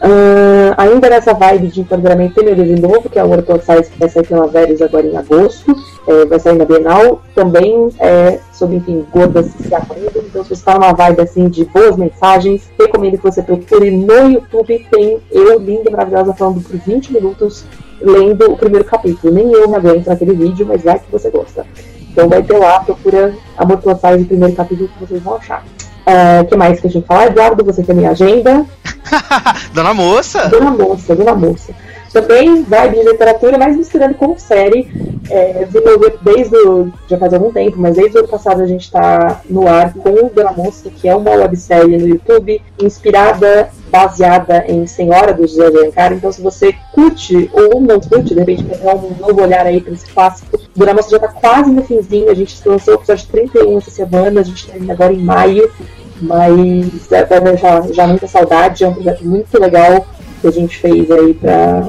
Ah, 0.01 0.76
ainda 0.77 1.09
nessa 1.09 1.34
vibe 1.34 1.67
de 1.67 1.81
empoderamento, 1.81 2.35
tem 2.35 2.55
meu 2.55 2.89
novo, 2.89 3.09
que 3.09 3.19
é 3.19 3.23
o 3.23 3.43
Plus 3.43 3.63
Size, 3.63 3.89
que 3.89 3.99
vai 3.99 4.09
sair 4.09 4.26
pela 4.26 4.47
Vélez 4.47 4.81
agora 4.81 5.05
em 5.05 5.17
agosto. 5.17 5.76
É, 6.07 6.26
vai 6.26 6.39
sair 6.39 6.57
na 6.57 6.65
Bienal. 6.65 7.21
Também 7.35 7.89
é 7.99 8.39
sobre, 8.53 8.77
enfim, 8.77 9.05
gordas 9.11 9.47
se 9.47 9.73
amando. 9.73 10.11
Então, 10.15 10.43
se 10.43 10.49
você 10.49 10.53
está 10.53 10.76
numa 10.76 10.93
vibe 10.93 11.21
assim 11.21 11.49
de 11.49 11.65
boas 11.65 11.97
mensagens, 11.97 12.69
recomendo 12.80 13.17
que 13.17 13.23
você 13.23 13.41
procure 13.41 13.91
no 13.91 14.31
YouTube. 14.31 14.88
Tem 14.89 15.19
eu, 15.31 15.59
linda, 15.59 15.91
maravilhosa, 15.91 16.34
falando 16.34 16.61
por 16.61 16.77
20 16.77 17.13
minutos, 17.13 17.65
lendo 18.01 18.51
o 18.51 18.57
primeiro 18.57 18.85
capítulo. 18.85 19.34
Nem 19.34 19.51
eu 19.51 19.67
me 19.67 19.76
aguento 19.76 20.07
naquele 20.07 20.34
vídeo, 20.34 20.65
mas 20.65 20.84
vai 20.84 20.97
que 20.99 21.11
você 21.11 21.30
gosta. 21.30 21.65
Então 22.11 22.27
vai 22.27 22.41
ter 22.41 22.57
lá, 22.57 22.80
procura 22.80 23.34
Amor 23.57 23.77
Plus 23.77 23.99
Size, 23.99 24.26
primeiro 24.26 24.55
capítulo 24.55 24.89
que 24.89 25.05
vocês 25.05 25.21
vão 25.21 25.35
achar. 25.35 25.63
O 26.41 26.45
que 26.45 26.55
mais 26.55 26.80
que 26.80 26.88
a 26.88 26.89
gente 26.89 27.05
fala? 27.05 27.26
Eduardo, 27.26 27.63
você 27.63 27.84
tem 27.84 27.95
minha 27.95 28.11
agenda. 28.11 28.65
Dona 29.73 29.93
Moça. 29.93 30.47
Dona 30.49 30.71
Moça, 30.71 31.15
Dona 31.15 31.35
Moça. 31.35 31.73
Também 32.11 32.63
vibe 32.63 32.97
de 32.97 33.03
literatura, 33.03 33.57
mas 33.57 33.77
misturando 33.77 34.15
com 34.15 34.38
série. 34.38 34.89
É, 35.30 35.67
desde 36.23 36.57
o, 36.57 36.91
já 37.07 37.17
faz 37.17 37.34
algum 37.34 37.51
tempo, 37.51 37.77
mas 37.77 37.95
desde 37.95 38.17
o 38.17 38.19
ano 38.21 38.27
passado 38.27 38.61
a 38.61 38.65
gente 38.65 38.81
está 38.81 39.41
no 39.47 39.67
ar 39.67 39.93
com 39.93 40.30
Dona 40.34 40.51
Moça, 40.51 40.89
que 40.89 41.07
é 41.07 41.15
uma 41.15 41.31
websérie 41.31 41.97
no 41.97 42.07
YouTube 42.07 42.59
inspirada, 42.81 43.69
baseada 43.90 44.66
em 44.68 44.86
Senhora 44.88 45.34
do 45.34 45.48
José 45.48 45.70
de 45.70 45.78
Alencar. 45.78 46.14
Então, 46.14 46.32
se 46.32 46.41
você 46.41 46.74
curte 46.91 47.49
ou 47.53 47.82
não 47.82 47.99
curte, 47.99 48.34
de 48.34 48.40
repente 48.40 48.64
dar 48.64 48.95
um 48.95 49.16
novo 49.20 49.41
olhar 49.41 49.66
aí 49.66 49.82
para 49.82 49.94
esse 49.94 50.07
clássico, 50.07 50.60
Dona 50.76 50.94
Moça 50.94 51.10
já 51.10 51.18
está 51.18 51.28
quase 51.30 51.72
no 51.72 51.84
finzinho. 51.84 52.30
A 52.30 52.34
gente 52.34 52.56
lançou 52.68 52.95
o 52.95 52.98
episódio 52.98 53.28
31 53.32 53.78
essa 53.78 53.91
semana, 53.91 54.41
a 54.41 54.44
gente 54.44 54.68
termina 54.68 54.94
agora 54.94 55.14
em 55.14 55.24
maio. 55.24 55.72
Mas 56.22 57.11
é, 57.11 57.40
deixar 57.40 57.88
já 57.94 58.06
muita 58.06 58.28
saudade, 58.28 58.84
é 58.84 58.88
um 58.88 58.94
projeto 58.94 59.26
muito 59.26 59.60
legal 59.60 60.06
que 60.41 60.48
a 60.48 60.52
gente 60.52 60.78
fez 60.78 61.10
aí 61.10 61.34
pra, 61.34 61.88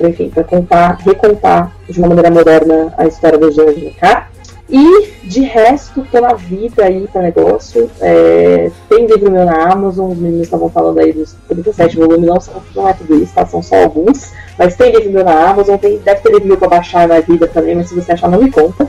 enfim, 0.00 0.28
pra 0.30 0.42
contar, 0.44 0.98
recontar 1.00 1.72
de 1.88 1.98
uma 1.98 2.08
maneira 2.08 2.30
moderna 2.30 2.92
a 2.96 3.06
história 3.06 3.38
do 3.38 3.52
Jean 3.52 3.72
de 3.72 3.90
cá. 3.90 4.28
E 4.74 5.12
de 5.24 5.42
resto, 5.42 6.02
na 6.14 6.32
vida 6.32 6.82
aí 6.84 7.06
pra 7.12 7.20
negócio. 7.20 7.90
É, 8.00 8.70
tem 8.88 9.04
livro 9.06 9.30
meu 9.30 9.44
na 9.44 9.70
Amazon, 9.70 10.10
os 10.12 10.16
meninos 10.18 10.46
estavam 10.46 10.70
falando 10.70 10.98
aí 10.98 11.12
dos 11.12 11.36
37 11.46 11.96
volumes, 11.98 12.26
não, 12.26 12.40
são- 12.40 12.54
não 12.74 12.88
é 12.88 12.94
tudo 12.94 13.14
isso, 13.22 13.34
tá? 13.34 13.44
São 13.44 13.62
só 13.62 13.76
alguns. 13.82 14.32
Mas 14.58 14.74
tem 14.74 14.90
livro 14.90 15.10
meu 15.10 15.24
na 15.24 15.50
Amazon, 15.50 15.76
tem, 15.76 15.98
deve 15.98 16.20
ter 16.22 16.30
livro 16.32 16.48
meu 16.48 16.56
pra 16.56 16.68
baixar 16.68 17.06
na 17.06 17.20
vida 17.20 17.46
também, 17.46 17.74
mas 17.74 17.90
se 17.90 17.94
você 17.94 18.12
achar, 18.12 18.28
não 18.30 18.40
me 18.42 18.50
conta. 18.50 18.88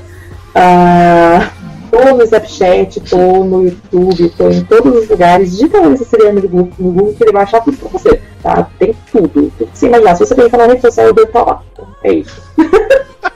Ah, 0.56 1.50
tô 1.92 2.16
no 2.16 2.24
Snapchat, 2.24 3.02
tô 3.02 3.44
no 3.44 3.64
YouTube, 3.66 4.30
tô 4.38 4.50
em 4.50 4.64
todos 4.64 5.04
os 5.04 5.10
lugares. 5.10 5.52
Digita 5.52 5.80
esse 5.92 6.06
seriano 6.06 6.40
do 6.40 6.48
Google, 6.48 6.70
no 6.80 6.92
Google 6.92 7.14
que 7.14 7.24
ele 7.26 7.34
vai 7.34 7.44
achar 7.44 7.62
tudo 7.62 7.76
pra 7.76 7.90
você, 7.90 8.22
tá? 8.42 8.70
Tem 8.80 8.96
tudo. 9.12 9.52
Tudo 9.58 9.72
que 9.72 9.78
você 9.78 9.88
imaginar. 9.88 10.16
Se 10.16 10.26
você 10.26 10.34
tem 10.36 10.50
na 10.50 10.66
rede 10.68 10.82
social, 10.82 11.08
eu 11.08 11.14
devo 11.14 11.28
estar 11.28 11.44
lá. 11.44 11.62
É 12.06 12.14
isso. 12.14 12.42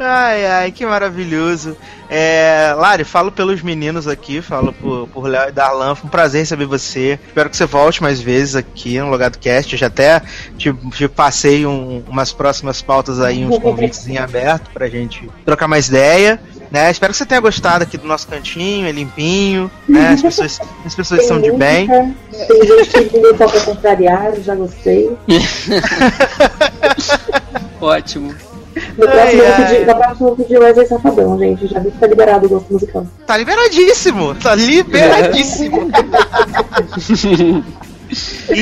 Ai, 0.00 0.46
ai, 0.46 0.70
que 0.72 0.86
maravilhoso. 0.86 1.76
É, 2.08 2.72
Lari, 2.76 3.02
falo 3.02 3.32
pelos 3.32 3.62
meninos 3.62 4.06
aqui, 4.06 4.40
falo 4.40 4.72
por, 4.72 5.08
por 5.08 5.26
Léo 5.26 5.48
e 5.48 5.52
Darlan. 5.52 5.96
Foi 5.96 6.06
um 6.06 6.10
prazer 6.10 6.42
receber 6.42 6.66
você. 6.66 7.18
Espero 7.26 7.50
que 7.50 7.56
você 7.56 7.66
volte 7.66 8.00
mais 8.00 8.20
vezes 8.20 8.54
aqui 8.54 9.00
no 9.00 9.10
Logado 9.10 9.38
Cast. 9.38 9.72
Eu 9.72 9.78
já 9.78 9.88
até 9.88 10.22
te, 10.56 10.72
te 10.92 11.08
passei 11.08 11.66
um- 11.66 12.04
umas 12.08 12.32
próximas 12.32 12.80
pautas 12.80 13.20
aí, 13.20 13.44
uns 13.44 13.58
convites 13.58 14.06
em 14.06 14.18
aberto 14.18 14.70
pra 14.72 14.88
gente 14.88 15.28
trocar 15.44 15.66
mais 15.66 15.88
ideia. 15.88 16.40
Né? 16.70 16.90
Espero 16.90 17.12
que 17.12 17.16
você 17.18 17.24
tenha 17.26 17.40
gostado 17.40 17.82
aqui 17.82 17.96
do 17.96 18.06
nosso 18.06 18.28
cantinho, 18.28 18.86
é 18.86 18.92
limpinho, 18.92 19.70
né? 19.88 20.10
As 20.10 20.20
pessoas, 20.22 20.60
as 20.84 20.94
pessoas 20.94 21.22
estão 21.22 21.40
de 21.40 21.50
bem. 21.52 21.88
Tem 21.88 22.66
gente 22.66 22.90
que 22.90 23.00
vindo 23.04 23.34
só 23.38 23.48
pra 23.48 23.60
contrariar, 23.62 24.34
já 24.42 24.54
gostei. 24.54 25.10
Ótimo. 27.80 28.34
No 28.96 29.06
próximo, 29.06 29.20
Ai, 29.20 29.34
eu 29.34 29.38
vou 29.38 29.46
ai. 29.46 29.66
pedir, 29.66 29.86
no 29.86 29.94
próximo 29.96 30.86
Safadão, 30.88 31.38
gente. 31.38 31.66
Já 31.66 31.80
vi 31.80 31.90
que 31.90 31.98
tá 31.98 32.06
liberado 32.06 32.46
o 32.46 32.48
gosto 32.48 32.72
musical. 32.72 33.06
Tá 33.26 33.36
liberadíssimo! 33.36 34.34
Tá 34.36 34.54
liberadíssimo! 34.54 35.90
E, 38.50 38.54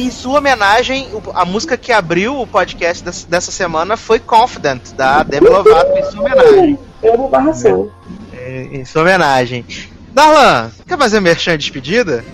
e 0.00 0.06
em 0.06 0.10
sua 0.10 0.38
homenagem, 0.38 1.08
a 1.34 1.44
música 1.44 1.76
que 1.76 1.92
abriu 1.92 2.40
o 2.40 2.44
podcast 2.46 3.04
des- 3.04 3.22
dessa 3.24 3.52
semana 3.52 3.96
foi 3.96 4.18
Confident, 4.18 4.80
da 4.96 5.22
Demi 5.22 5.48
Lovato, 5.48 5.96
em 5.96 6.02
sua 6.10 6.20
homenagem. 6.22 6.78
Eu 7.00 7.16
vou 7.16 7.28
barra. 7.28 7.52
É, 8.32 8.68
Em 8.72 8.84
sua 8.84 9.02
homenagem. 9.02 9.64
Darlan, 10.12 10.72
quer 10.88 10.98
fazer 10.98 11.20
merchan 11.20 11.52
de 11.52 11.58
despedida? 11.58 12.24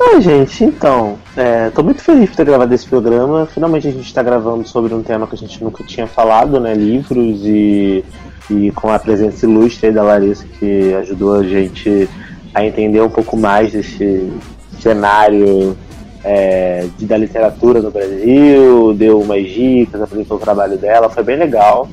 Ah, 0.00 0.20
gente, 0.20 0.64
então, 0.64 1.18
é, 1.36 1.70
tô 1.70 1.82
muito 1.82 2.02
feliz 2.02 2.30
por 2.30 2.36
ter 2.36 2.44
gravado 2.44 2.72
esse 2.72 2.86
programa. 2.86 3.46
Finalmente 3.46 3.88
a 3.88 3.90
gente 3.90 4.14
tá 4.14 4.22
gravando 4.22 4.66
sobre 4.66 4.94
um 4.94 5.02
tema 5.02 5.26
que 5.26 5.34
a 5.34 5.38
gente 5.38 5.62
nunca 5.62 5.82
tinha 5.82 6.06
falado, 6.06 6.60
né? 6.60 6.72
Livros 6.72 7.40
e, 7.44 8.04
e 8.48 8.70
com 8.72 8.90
a 8.92 8.98
presença 8.98 9.44
ilustre 9.44 9.90
da 9.90 10.04
Larissa, 10.04 10.46
que 10.58 10.94
ajudou 10.94 11.34
a 11.34 11.42
gente 11.42 12.08
a 12.54 12.64
entender 12.64 13.00
um 13.00 13.10
pouco 13.10 13.36
mais 13.36 13.72
desse 13.72 14.32
cenário 14.80 15.76
é, 16.22 16.86
de, 16.96 17.04
da 17.04 17.16
literatura 17.16 17.82
no 17.82 17.90
Brasil, 17.90 18.94
deu 18.94 19.20
umas 19.20 19.46
dicas, 19.48 20.00
apresentou 20.00 20.36
o 20.36 20.40
trabalho 20.40 20.78
dela, 20.78 21.10
foi 21.10 21.24
bem 21.24 21.36
legal. 21.36 21.88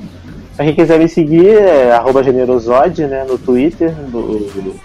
Pra 0.56 0.64
quem 0.64 0.76
quiser 0.76 0.99
me 0.99 1.10
seguir, 1.10 1.57
é 1.57 1.91
arroba 1.91 2.23
generosode, 2.23 3.06
né, 3.06 3.26
no 3.27 3.38
Twitter, 3.38 3.94
no, 4.11 4.40
no 4.40 4.76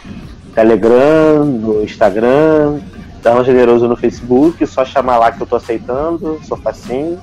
Telegram, 0.55 1.45
no 1.45 1.85
Instagram, 1.85 2.81
Darlan 3.23 3.45
Generoso 3.45 3.87
no 3.87 3.97
Facebook, 3.97 4.67
só 4.67 4.85
chamar 4.85 5.19
lá 5.19 5.33
que 5.33 5.41
eu 5.41 5.47
tô 5.47 5.57
aceitando, 5.57 6.41
sou 6.47 6.57
facinho. 6.57 7.21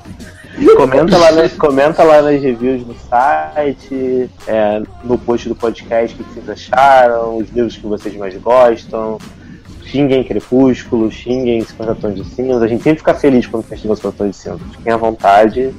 Comenta 0.76 1.18
lá, 1.18 1.32
nas, 1.32 1.54
comenta 1.58 2.04
lá 2.04 2.22
nas 2.22 2.42
reviews 2.42 2.86
no 2.86 2.96
site, 2.96 4.30
é, 4.48 4.82
no 5.04 5.18
post 5.18 5.48
do 5.48 5.56
podcast 5.56 6.20
o 6.20 6.24
que 6.24 6.34
vocês 6.34 6.50
acharam, 6.50 7.38
os 7.38 7.50
livros 7.50 7.78
que 7.78 7.86
vocês 7.86 8.16
mais 8.16 8.36
gostam. 8.38 9.20
Xinguem 9.86 10.24
Crepúsculo, 10.24 11.10
xinguem 11.12 11.64
50 11.64 11.96
Tons 11.96 12.16
de 12.16 12.26
Cinza. 12.26 12.66
A 12.66 12.68
gente 12.68 12.84
sempre 12.84 13.00
fica 13.00 13.14
feliz 13.14 13.48
quando 13.48 13.64
festival 13.64 13.96
50 13.96 14.18
Tons 14.18 14.32
de 14.32 14.36
Cinza. 14.36 14.60
Fiquem 14.78 14.92
à 14.92 14.98
vontade. 14.98 15.74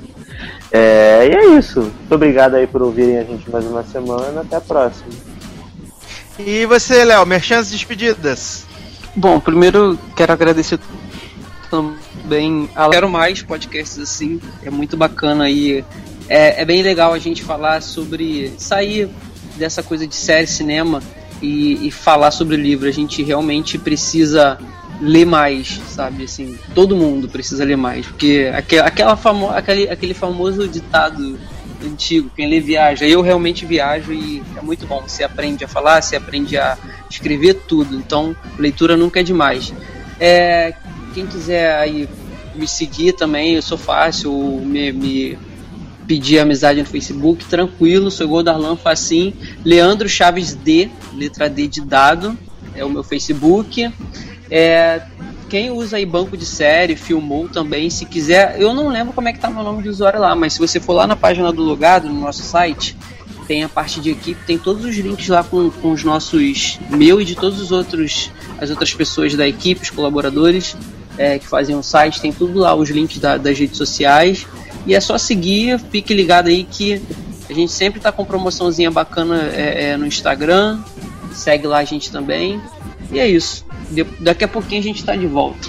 É, 0.73 1.29
e 1.29 1.35
é 1.35 1.47
isso. 1.59 1.81
Muito 1.81 2.15
obrigado 2.15 2.55
aí 2.55 2.67
por 2.67 2.83
ouvirem 2.83 3.19
a 3.19 3.25
gente 3.25 3.51
mais 3.51 3.67
uma 3.67 3.83
semana. 3.83 4.41
Até 4.41 4.57
a 4.57 4.61
próxima. 4.61 5.09
E 6.39 6.65
você, 6.67 7.05
Léo, 7.05 7.27
merchans 7.27 7.71
despedidas. 7.71 8.68
Bom, 9.17 9.41
primeiro 9.41 9.99
quero 10.17 10.33
agradecer 10.33 10.79
também. 11.71 12.69
a- 12.75 12.89
Quero 12.91 13.09
mais 13.11 13.43
podcasts 13.43 13.99
assim, 13.99 14.41
é 14.63 14.71
muito 14.71 14.97
bacana 14.97 15.45
aí. 15.45 15.85
É, 16.29 16.63
é 16.63 16.65
bem 16.65 16.83
legal 16.83 17.13
a 17.13 17.19
gente 17.19 17.43
falar 17.43 17.81
sobre. 17.83 18.53
sair 18.59 19.09
dessa 19.57 19.83
coisa 19.83 20.07
de 20.07 20.15
série, 20.15 20.47
cinema 20.47 21.03
e, 21.43 21.87
e 21.87 21.91
falar 21.91 22.31
sobre 22.31 22.57
livro. 22.57 22.89
A 22.89 22.93
gente 22.93 23.23
realmente 23.23 23.77
precisa 23.79 24.59
ler 25.01 25.25
mais, 25.25 25.81
sabe? 25.89 26.25
Assim, 26.25 26.57
todo 26.75 26.95
mundo 26.97 27.29
precisa 27.29 27.65
ler 27.65 27.77
mais. 27.77 28.07
Porque 28.07 28.51
aque- 28.55 28.79
aquela 28.79 29.17
famo 29.17 29.51
aquele, 29.51 29.89
aquele 29.91 30.15
famoso 30.15 30.69
ditado 30.69 31.39
antigo, 31.85 32.31
quem 32.37 32.49
lê 32.49 32.61
viaja. 32.61 33.05
Eu 33.07 33.21
realmente 33.23 33.65
viajo 33.67 34.13
e 34.13 34.43
é 34.57 34.61
muito 34.61 34.87
bom. 34.87 35.03
Você 35.07 35.25
aprende 35.25 35.65
a 35.65 35.69
falar, 35.69 36.03
você 36.03 36.17
aprende 36.17 36.57
a 36.57 36.77
escrever 37.09 37.55
tudo. 37.55 37.97
Então, 37.97 38.37
leitura 38.59 38.97
nunca 38.97 39.21
é 39.21 39.23
demais. 39.23 39.73
É, 40.21 40.75
quem 41.15 41.27
quiser 41.27 41.77
aí 41.77 42.09
me 42.55 42.67
seguir 42.67 43.13
também, 43.13 43.55
eu 43.55 43.63
sou 43.63 43.79
fácil, 43.79 44.33
me, 44.33 44.93
me 44.93 45.39
pedir 46.07 46.39
amizade 46.39 46.81
no 46.81 46.87
Facebook, 46.87 47.45
tranquilo, 47.45 48.11
sou 48.11 48.27
igual 48.27 48.43
Darlan 48.43 48.77
Facim, 48.77 49.35
Leandro 49.65 50.09
Chaves 50.09 50.55
D, 50.55 50.89
letra 51.15 51.49
D 51.49 51.69
de 51.69 51.81
dado, 51.81 52.37
é 52.75 52.85
o 52.85 52.91
meu 52.91 53.05
Facebook. 53.05 53.93
É, 54.51 55.03
quem 55.49 55.71
usa 55.71 55.99
aí 55.99 56.07
banco 56.07 56.37
de 56.37 56.45
série, 56.45 56.97
filmou 56.97 57.49
também, 57.49 57.89
se 57.91 58.05
quiser, 58.07 58.61
eu 58.61 58.75
não 58.75 58.89
lembro 58.89 59.13
como 59.13 59.29
é 59.29 59.33
que 59.33 59.39
tá 59.39 59.49
meu 59.51 59.63
nome 59.63 59.83
de 59.83 59.89
usuário 59.89 60.21
lá, 60.21 60.35
mas 60.35 60.55
se 60.55 60.59
você 60.59 60.81
for 60.81 60.95
lá 60.95 61.07
na 61.07 61.17
página 61.17 61.53
do 61.53 61.63
logado, 61.63 62.09
no 62.09 62.21
nosso 62.21 62.43
site, 62.43 62.97
tem 63.49 63.65
a 63.65 63.69
parte 63.69 63.99
de 64.01 64.11
equipe, 64.11 64.39
tem 64.47 64.59
todos 64.59 64.85
os 64.85 64.95
links 64.95 65.27
lá 65.29 65.43
com, 65.43 65.71
com 65.71 65.91
os 65.91 66.05
nossos, 66.05 66.79
meu 66.91 67.21
e 67.21 67.25
de 67.25 67.35
todos 67.35 67.59
os 67.61 67.73
outros, 67.73 68.31
as 68.61 68.69
outras 68.71 68.93
pessoas 68.95 69.35
da 69.35 69.49
equipe, 69.49 69.83
os 69.83 69.91
colaboradores 69.91 70.77
é, 71.17 71.39
que 71.39 71.47
fazem 71.49 71.75
o 71.75 71.83
site, 71.83 72.21
tem 72.21 72.31
tudo 72.33 72.61
lá, 72.61 72.75
os 72.75 72.91
links 72.91 73.19
da- 73.19 73.39
das 73.39 73.59
redes 73.59 73.77
sociais. 73.79 74.47
E 74.87 74.95
é 74.95 75.01
só 75.01 75.17
seguir, 75.19 75.81
fique 75.91 76.13
ligado 76.15 76.49
aí 76.49 76.63
que 76.65 77.03
a 77.51 77.53
gente 77.55 77.73
sempre 77.73 77.99
tá 77.99 78.13
com 78.13 78.25
promoçãozinha 78.25 78.91
bacana 78.91 79.51
é, 79.55 79.91
é, 79.93 79.97
no 79.97 80.07
Instagram. 80.07 80.79
Segue 81.33 81.67
lá 81.67 81.79
a 81.79 81.85
gente 81.85 82.13
também. 82.13 82.61
E 83.11 83.19
é 83.19 83.27
isso. 83.29 83.65
De- 83.91 84.05
daqui 84.21 84.45
a 84.45 84.49
pouquinho 84.49 84.81
a 84.81 84.85
gente 84.85 85.03
tá 85.03 85.17
de 85.17 85.27
volta. 85.27 85.69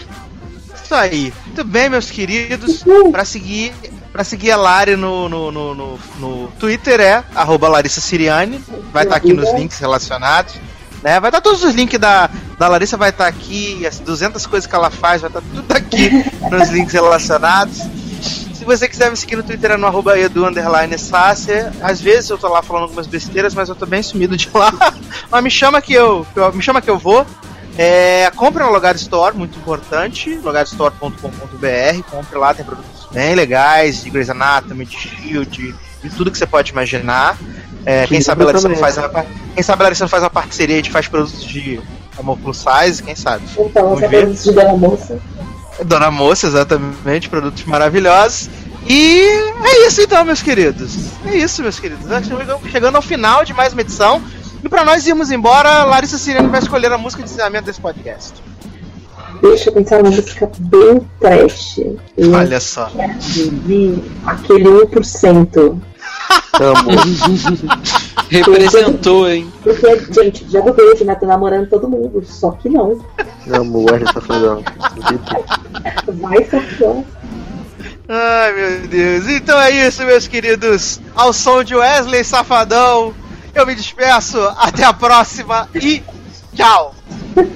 Isso 0.84 0.94
aí. 0.94 1.34
Muito 1.46 1.64
bem, 1.64 1.90
meus 1.90 2.12
queridos. 2.12 2.84
Pra 3.12 3.24
seguir, 3.26 3.72
pra 4.20 4.26
seguir 4.26 4.52
a 4.52 4.58
Lari 4.58 4.98
no, 4.98 5.30
no, 5.30 5.50
no, 5.50 5.74
no- 5.74 6.00
no 6.20 6.48
Twitter 6.60 7.00
é 7.00 7.24
arroba 7.34 7.70
Larissa 7.70 8.02
Siriani. 8.02 8.62
Vai 8.92 9.06
estar 9.06 9.16
aqui 9.16 9.32
nos 9.32 9.50
links 9.54 9.80
relacionados. 9.80 10.56
Né? 11.02 11.18
Vai 11.22 11.30
estar 11.30 11.40
todos 11.40 11.64
os 11.64 11.74
links 11.74 11.98
da, 11.98 12.30
da 12.58 12.68
Larissa, 12.68 12.98
vai 12.98 13.12
estar 13.12 13.28
aqui. 13.28 13.88
As 13.88 13.98
200 14.00 14.46
coisas 14.46 14.68
que 14.70 14.76
ela 14.76 14.90
faz, 14.90 15.22
vai 15.22 15.30
estar 15.30 15.42
tudo 15.42 15.72
aqui 15.72 16.10
nos 16.52 16.68
links 16.68 16.92
relacionados. 16.94 17.78
Se 18.56 18.66
você 18.66 18.90
quiser 18.90 19.10
me 19.10 19.16
seguir 19.16 19.38
no 19.38 19.44
Twitter 19.44 19.72
é 19.72 19.78
no 19.78 19.88
arroba 19.88 20.20
edu 20.20 20.46
underline 20.46 20.98
Sácia. 20.98 21.72
Às 21.82 22.02
vezes 22.02 22.30
eu 22.30 22.38
tô 22.38 22.50
lá 22.50 22.62
falando 22.62 22.84
algumas 22.84 23.08
besteiras, 23.08 23.54
mas 23.56 23.70
eu 23.70 23.76
tô 23.76 23.86
bem 23.86 24.04
sumido 24.04 24.36
de 24.36 24.50
lá. 24.54 24.74
mas 25.32 25.42
me 25.42 25.50
chama 25.50 25.82
que 25.82 25.94
eu, 25.94 26.28
que 26.34 26.38
eu- 26.42 26.52
me 26.52 26.62
chama 26.62 26.82
que 26.82 26.90
eu 26.90 26.98
vou. 26.98 27.26
É, 27.78 28.30
compre 28.36 28.62
no 28.62 28.70
Logar 28.70 28.98
Store, 28.98 29.34
muito 29.34 29.58
importante, 29.58 30.36
logarstore.com.br, 30.44 32.04
compre 32.12 32.38
lá, 32.38 32.54
tem 32.54 32.66
produtos 32.66 32.99
bem 33.12 33.36
legais, 33.36 34.04
de 34.04 34.10
Grey's 34.10 34.30
Anatomy, 34.30 34.86
de 34.86 34.98
Shield, 34.98 35.76
de 36.04 36.10
tudo 36.12 36.32
que 36.32 36.38
você 36.38 36.48
pode 36.48 36.72
imaginar. 36.72 37.38
É, 37.86 38.06
quem 38.08 38.18
Que 38.18 38.24
sabe 38.24 38.44
a 38.44 38.48
Larissa 38.48 38.70
não 38.70 38.76
faz 38.76 38.98
uma, 38.98 39.26
quem 39.54 39.64
sabe 39.64 39.84
Larissa 39.84 40.04
não 40.04 40.10
faz 40.10 40.24
uma 40.24 40.30
parceria, 40.30 40.76
a 40.76 40.78
gente 40.78 40.92
faz 40.92 41.08
produtos 41.08 41.44
de 41.44 41.80
amor 42.18 42.38
plus 42.38 42.58
size, 42.58 43.02
quem 43.02 43.16
sabe. 43.16 43.46
Então, 43.58 43.96
Vamos 43.96 44.10
ver. 44.10 44.32
de 44.32 44.52
Dona 44.52 44.76
Moça. 44.76 45.20
Dona 45.86 46.12
Moça, 46.12 46.48
exatamente, 46.48 47.30
produtos 47.30 47.64
maravilhosos. 47.64 48.50
E 48.88 49.22
é 49.64 49.88
isso 49.88 50.02
então, 50.02 50.26
meus 50.26 50.42
queridos. 50.42 50.98
É 51.26 51.36
isso, 51.36 51.62
meus 51.62 51.80
queridos. 51.80 52.06
Chegando 52.72 52.96
ao 52.96 53.02
final 53.02 53.46
de 53.46 53.54
mais 53.54 53.74
uma 53.74 53.82
edição. 53.82 54.22
E 54.64 54.68
pra 54.68 54.84
nós 54.84 55.08
irmos 55.08 55.32
embora, 55.32 55.84
Larissa 55.84 56.18
Siriano 56.18 56.50
vai 56.50 56.60
escolher 56.60 56.92
a 56.92 56.98
música 56.98 57.24
de 57.24 57.30
encerramento 57.30 57.66
desse 57.66 57.80
podcast. 57.80 58.34
Deixa 59.42 59.70
eu 59.70 59.74
pensar 59.74 60.04
numa 60.04 60.16
música 60.16 60.50
bem 60.60 61.02
trash. 61.20 61.80
Eu 62.18 62.34
Olha 62.34 62.60
só. 62.60 62.92
vi 63.66 64.04
aquele 64.26 64.66
1%. 64.66 65.80
Amo. 66.60 66.90
Representou, 68.30 69.28
hein? 69.30 69.52
Porque, 69.64 70.14
gente, 70.14 70.46
já 70.50 70.60
do 70.60 70.74
beijo, 70.74 71.04
né? 71.04 71.16
Tô 71.16 71.26
namorando 71.26 71.68
todo 71.68 71.90
mundo. 71.90 72.24
Só 72.26 72.52
que 72.52 72.70
não. 72.70 73.04
Amo 73.52 73.80
o 73.80 73.86
Wesley 73.86 74.14
Safadão. 74.14 74.64
Vai 76.08 76.46
safadão. 76.46 77.06
Ai, 78.08 78.54
meu 78.54 78.88
Deus. 78.88 79.28
Então 79.30 79.60
é 79.60 79.88
isso, 79.88 80.04
meus 80.04 80.28
queridos. 80.28 81.00
Ao 81.16 81.32
som 81.34 81.64
de 81.64 81.76
Wesley 81.76 82.24
Safadão, 82.24 83.14
eu 83.56 83.66
me 83.66 83.74
despeço. 83.74 84.40
Até 84.58 84.84
a 84.84 84.94
próxima 84.94 85.68
e 85.74 86.04
tchau. 86.56 86.94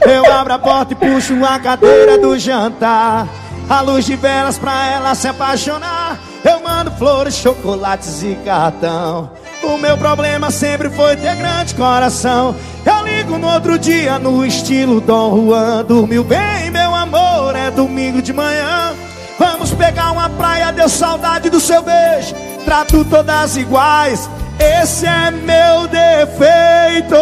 Eu 0.05 0.31
abro 0.31 0.53
a 0.53 0.59
porta 0.59 0.93
e 0.93 0.95
puxo 0.95 1.33
a 1.45 1.59
cadeira 1.59 2.17
do 2.17 2.37
jantar. 2.37 3.27
A 3.69 3.81
luz 3.81 4.05
de 4.05 4.15
velas 4.15 4.57
pra 4.57 4.87
ela 4.87 5.15
se 5.15 5.27
apaixonar. 5.27 6.19
Eu 6.43 6.61
mando 6.61 6.91
flores, 6.91 7.35
chocolates 7.35 8.21
e 8.21 8.35
cartão. 8.43 9.31
O 9.63 9.77
meu 9.77 9.97
problema 9.97 10.51
sempre 10.51 10.89
foi 10.89 11.15
ter 11.15 11.35
grande 11.37 11.73
coração. 11.73 12.53
Eu 12.85 13.05
ligo 13.05 13.37
no 13.37 13.47
outro 13.47 13.79
dia 13.79 14.19
no 14.19 14.45
estilo 14.45 14.99
Dom 14.99 15.47
Juan. 15.47 15.85
Dormiu 15.85 16.23
bem, 16.23 16.69
meu 16.69 16.93
amor, 16.93 17.55
é 17.55 17.71
domingo 17.71 18.21
de 18.21 18.33
manhã. 18.33 18.93
Vamos 19.39 19.71
pegar 19.71 20.11
uma 20.11 20.29
praia, 20.29 20.73
deu 20.73 20.89
saudade 20.89 21.49
do 21.49 21.61
seu 21.61 21.81
beijo. 21.81 22.35
Trato 22.65 23.05
todas 23.05 23.55
iguais, 23.55 24.29
esse 24.59 25.05
é 25.05 25.31
meu 25.31 25.87
defeito. 25.87 27.15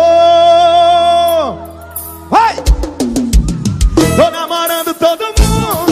Vai! 2.32 2.56
Tô 4.16 4.32
namorando 4.32 4.94
todo 4.94 5.26
mundo. 5.38 5.92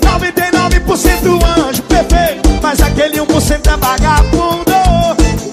99% 0.00 1.68
anjo 1.68 1.82
perfeito. 1.82 2.48
Mas 2.62 2.80
aquele 2.80 3.18
1% 3.18 3.66
é 3.66 3.76
vagabundo. 3.76 4.72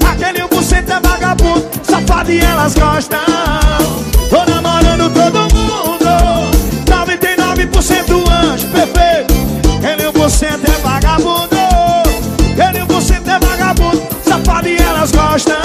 Aquele 0.10 0.40
1% 0.48 0.90
é 0.90 1.00
vagabundo. 1.02 1.68
Safado 1.84 2.32
e 2.32 2.40
elas 2.40 2.74
gostam. 2.74 3.20
Tô 4.30 4.46
namorando 4.50 5.14
todo 5.14 5.40
mundo. 5.54 6.08
99% 6.86 8.32
anjo 8.32 8.68
perfeito. 8.70 9.34
Aquele 9.78 10.10
1% 10.10 10.44
é 10.64 10.78
vagabundo. 10.82 11.58
Aquele 12.54 12.80
1% 12.86 13.28
é 13.28 13.40
vagabundo. 13.46 14.02
Safado 14.24 14.70
e 14.70 14.78
elas 14.78 15.12
gostam. 15.12 15.58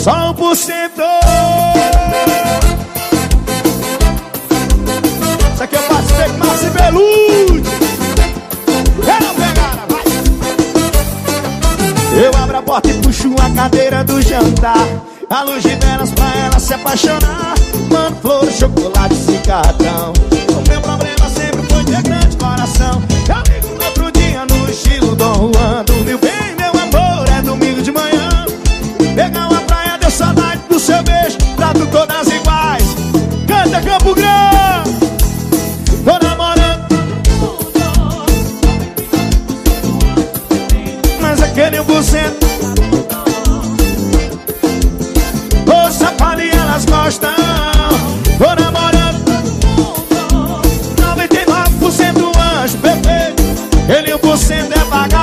Só 0.00 0.32
1% 0.32 0.91
porta 12.72 12.88
e 12.88 12.94
puxo 13.02 13.34
a 13.38 13.50
cadeira 13.50 14.02
do 14.02 14.22
jantar. 14.22 14.88
A 15.28 15.42
luz 15.42 15.62
de 15.62 15.74
velas 15.76 16.10
pra 16.12 16.24
ela 16.36 16.58
se 16.58 16.72
apaixonar. 16.72 17.54
Mando 17.90 18.16
flores, 18.22 18.56
chocolates 18.56 19.28
e 19.28 19.36
cartão. 19.46 20.14
O 20.48 20.68
meu 20.70 20.80
problema 20.80 21.28
sempre 21.28 21.62
foi 21.68 21.84
ter 21.84 22.00
grande 22.00 22.34
coração. 22.38 23.02
Eu 23.28 23.52
ligo 23.52 23.74
no 23.78 23.84
outro 23.84 24.10
dia 24.12 24.46
no 24.46 24.70
estilo 24.70 25.14
Dom 25.14 25.52
Juan. 25.52 25.84
Dormiu 25.84 26.18
bem, 26.18 26.56
meu 26.56 26.70
amor, 26.70 27.28
é 27.28 27.42
domingo 27.42 27.82
de 27.82 27.92
manhã. 27.92 28.46
Pegar 29.14 29.48
uma 29.48 29.60
praia, 29.60 29.98
deu 29.98 30.10
saudade 30.10 30.62
do 30.70 30.80
seu 30.80 31.02
beijo. 31.02 31.36
Trato 31.54 31.86
todas 31.88 32.26
iguais. 32.28 32.96
Canta 33.46 33.82
Campo 33.82 34.14
Grande. 34.14 34.51
Ele 54.12 54.20
1% 54.20 54.72
é 54.76 54.84
vagabundo. 54.90 55.21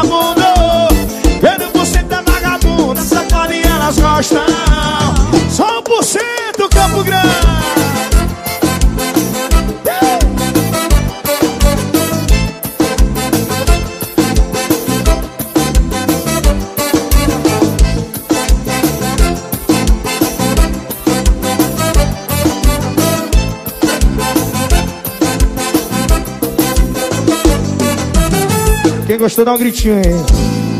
Gostou, 29.19 29.43
dá 29.43 29.53
um 29.53 29.57
gritinho 29.57 29.95
aí. 29.95 30.78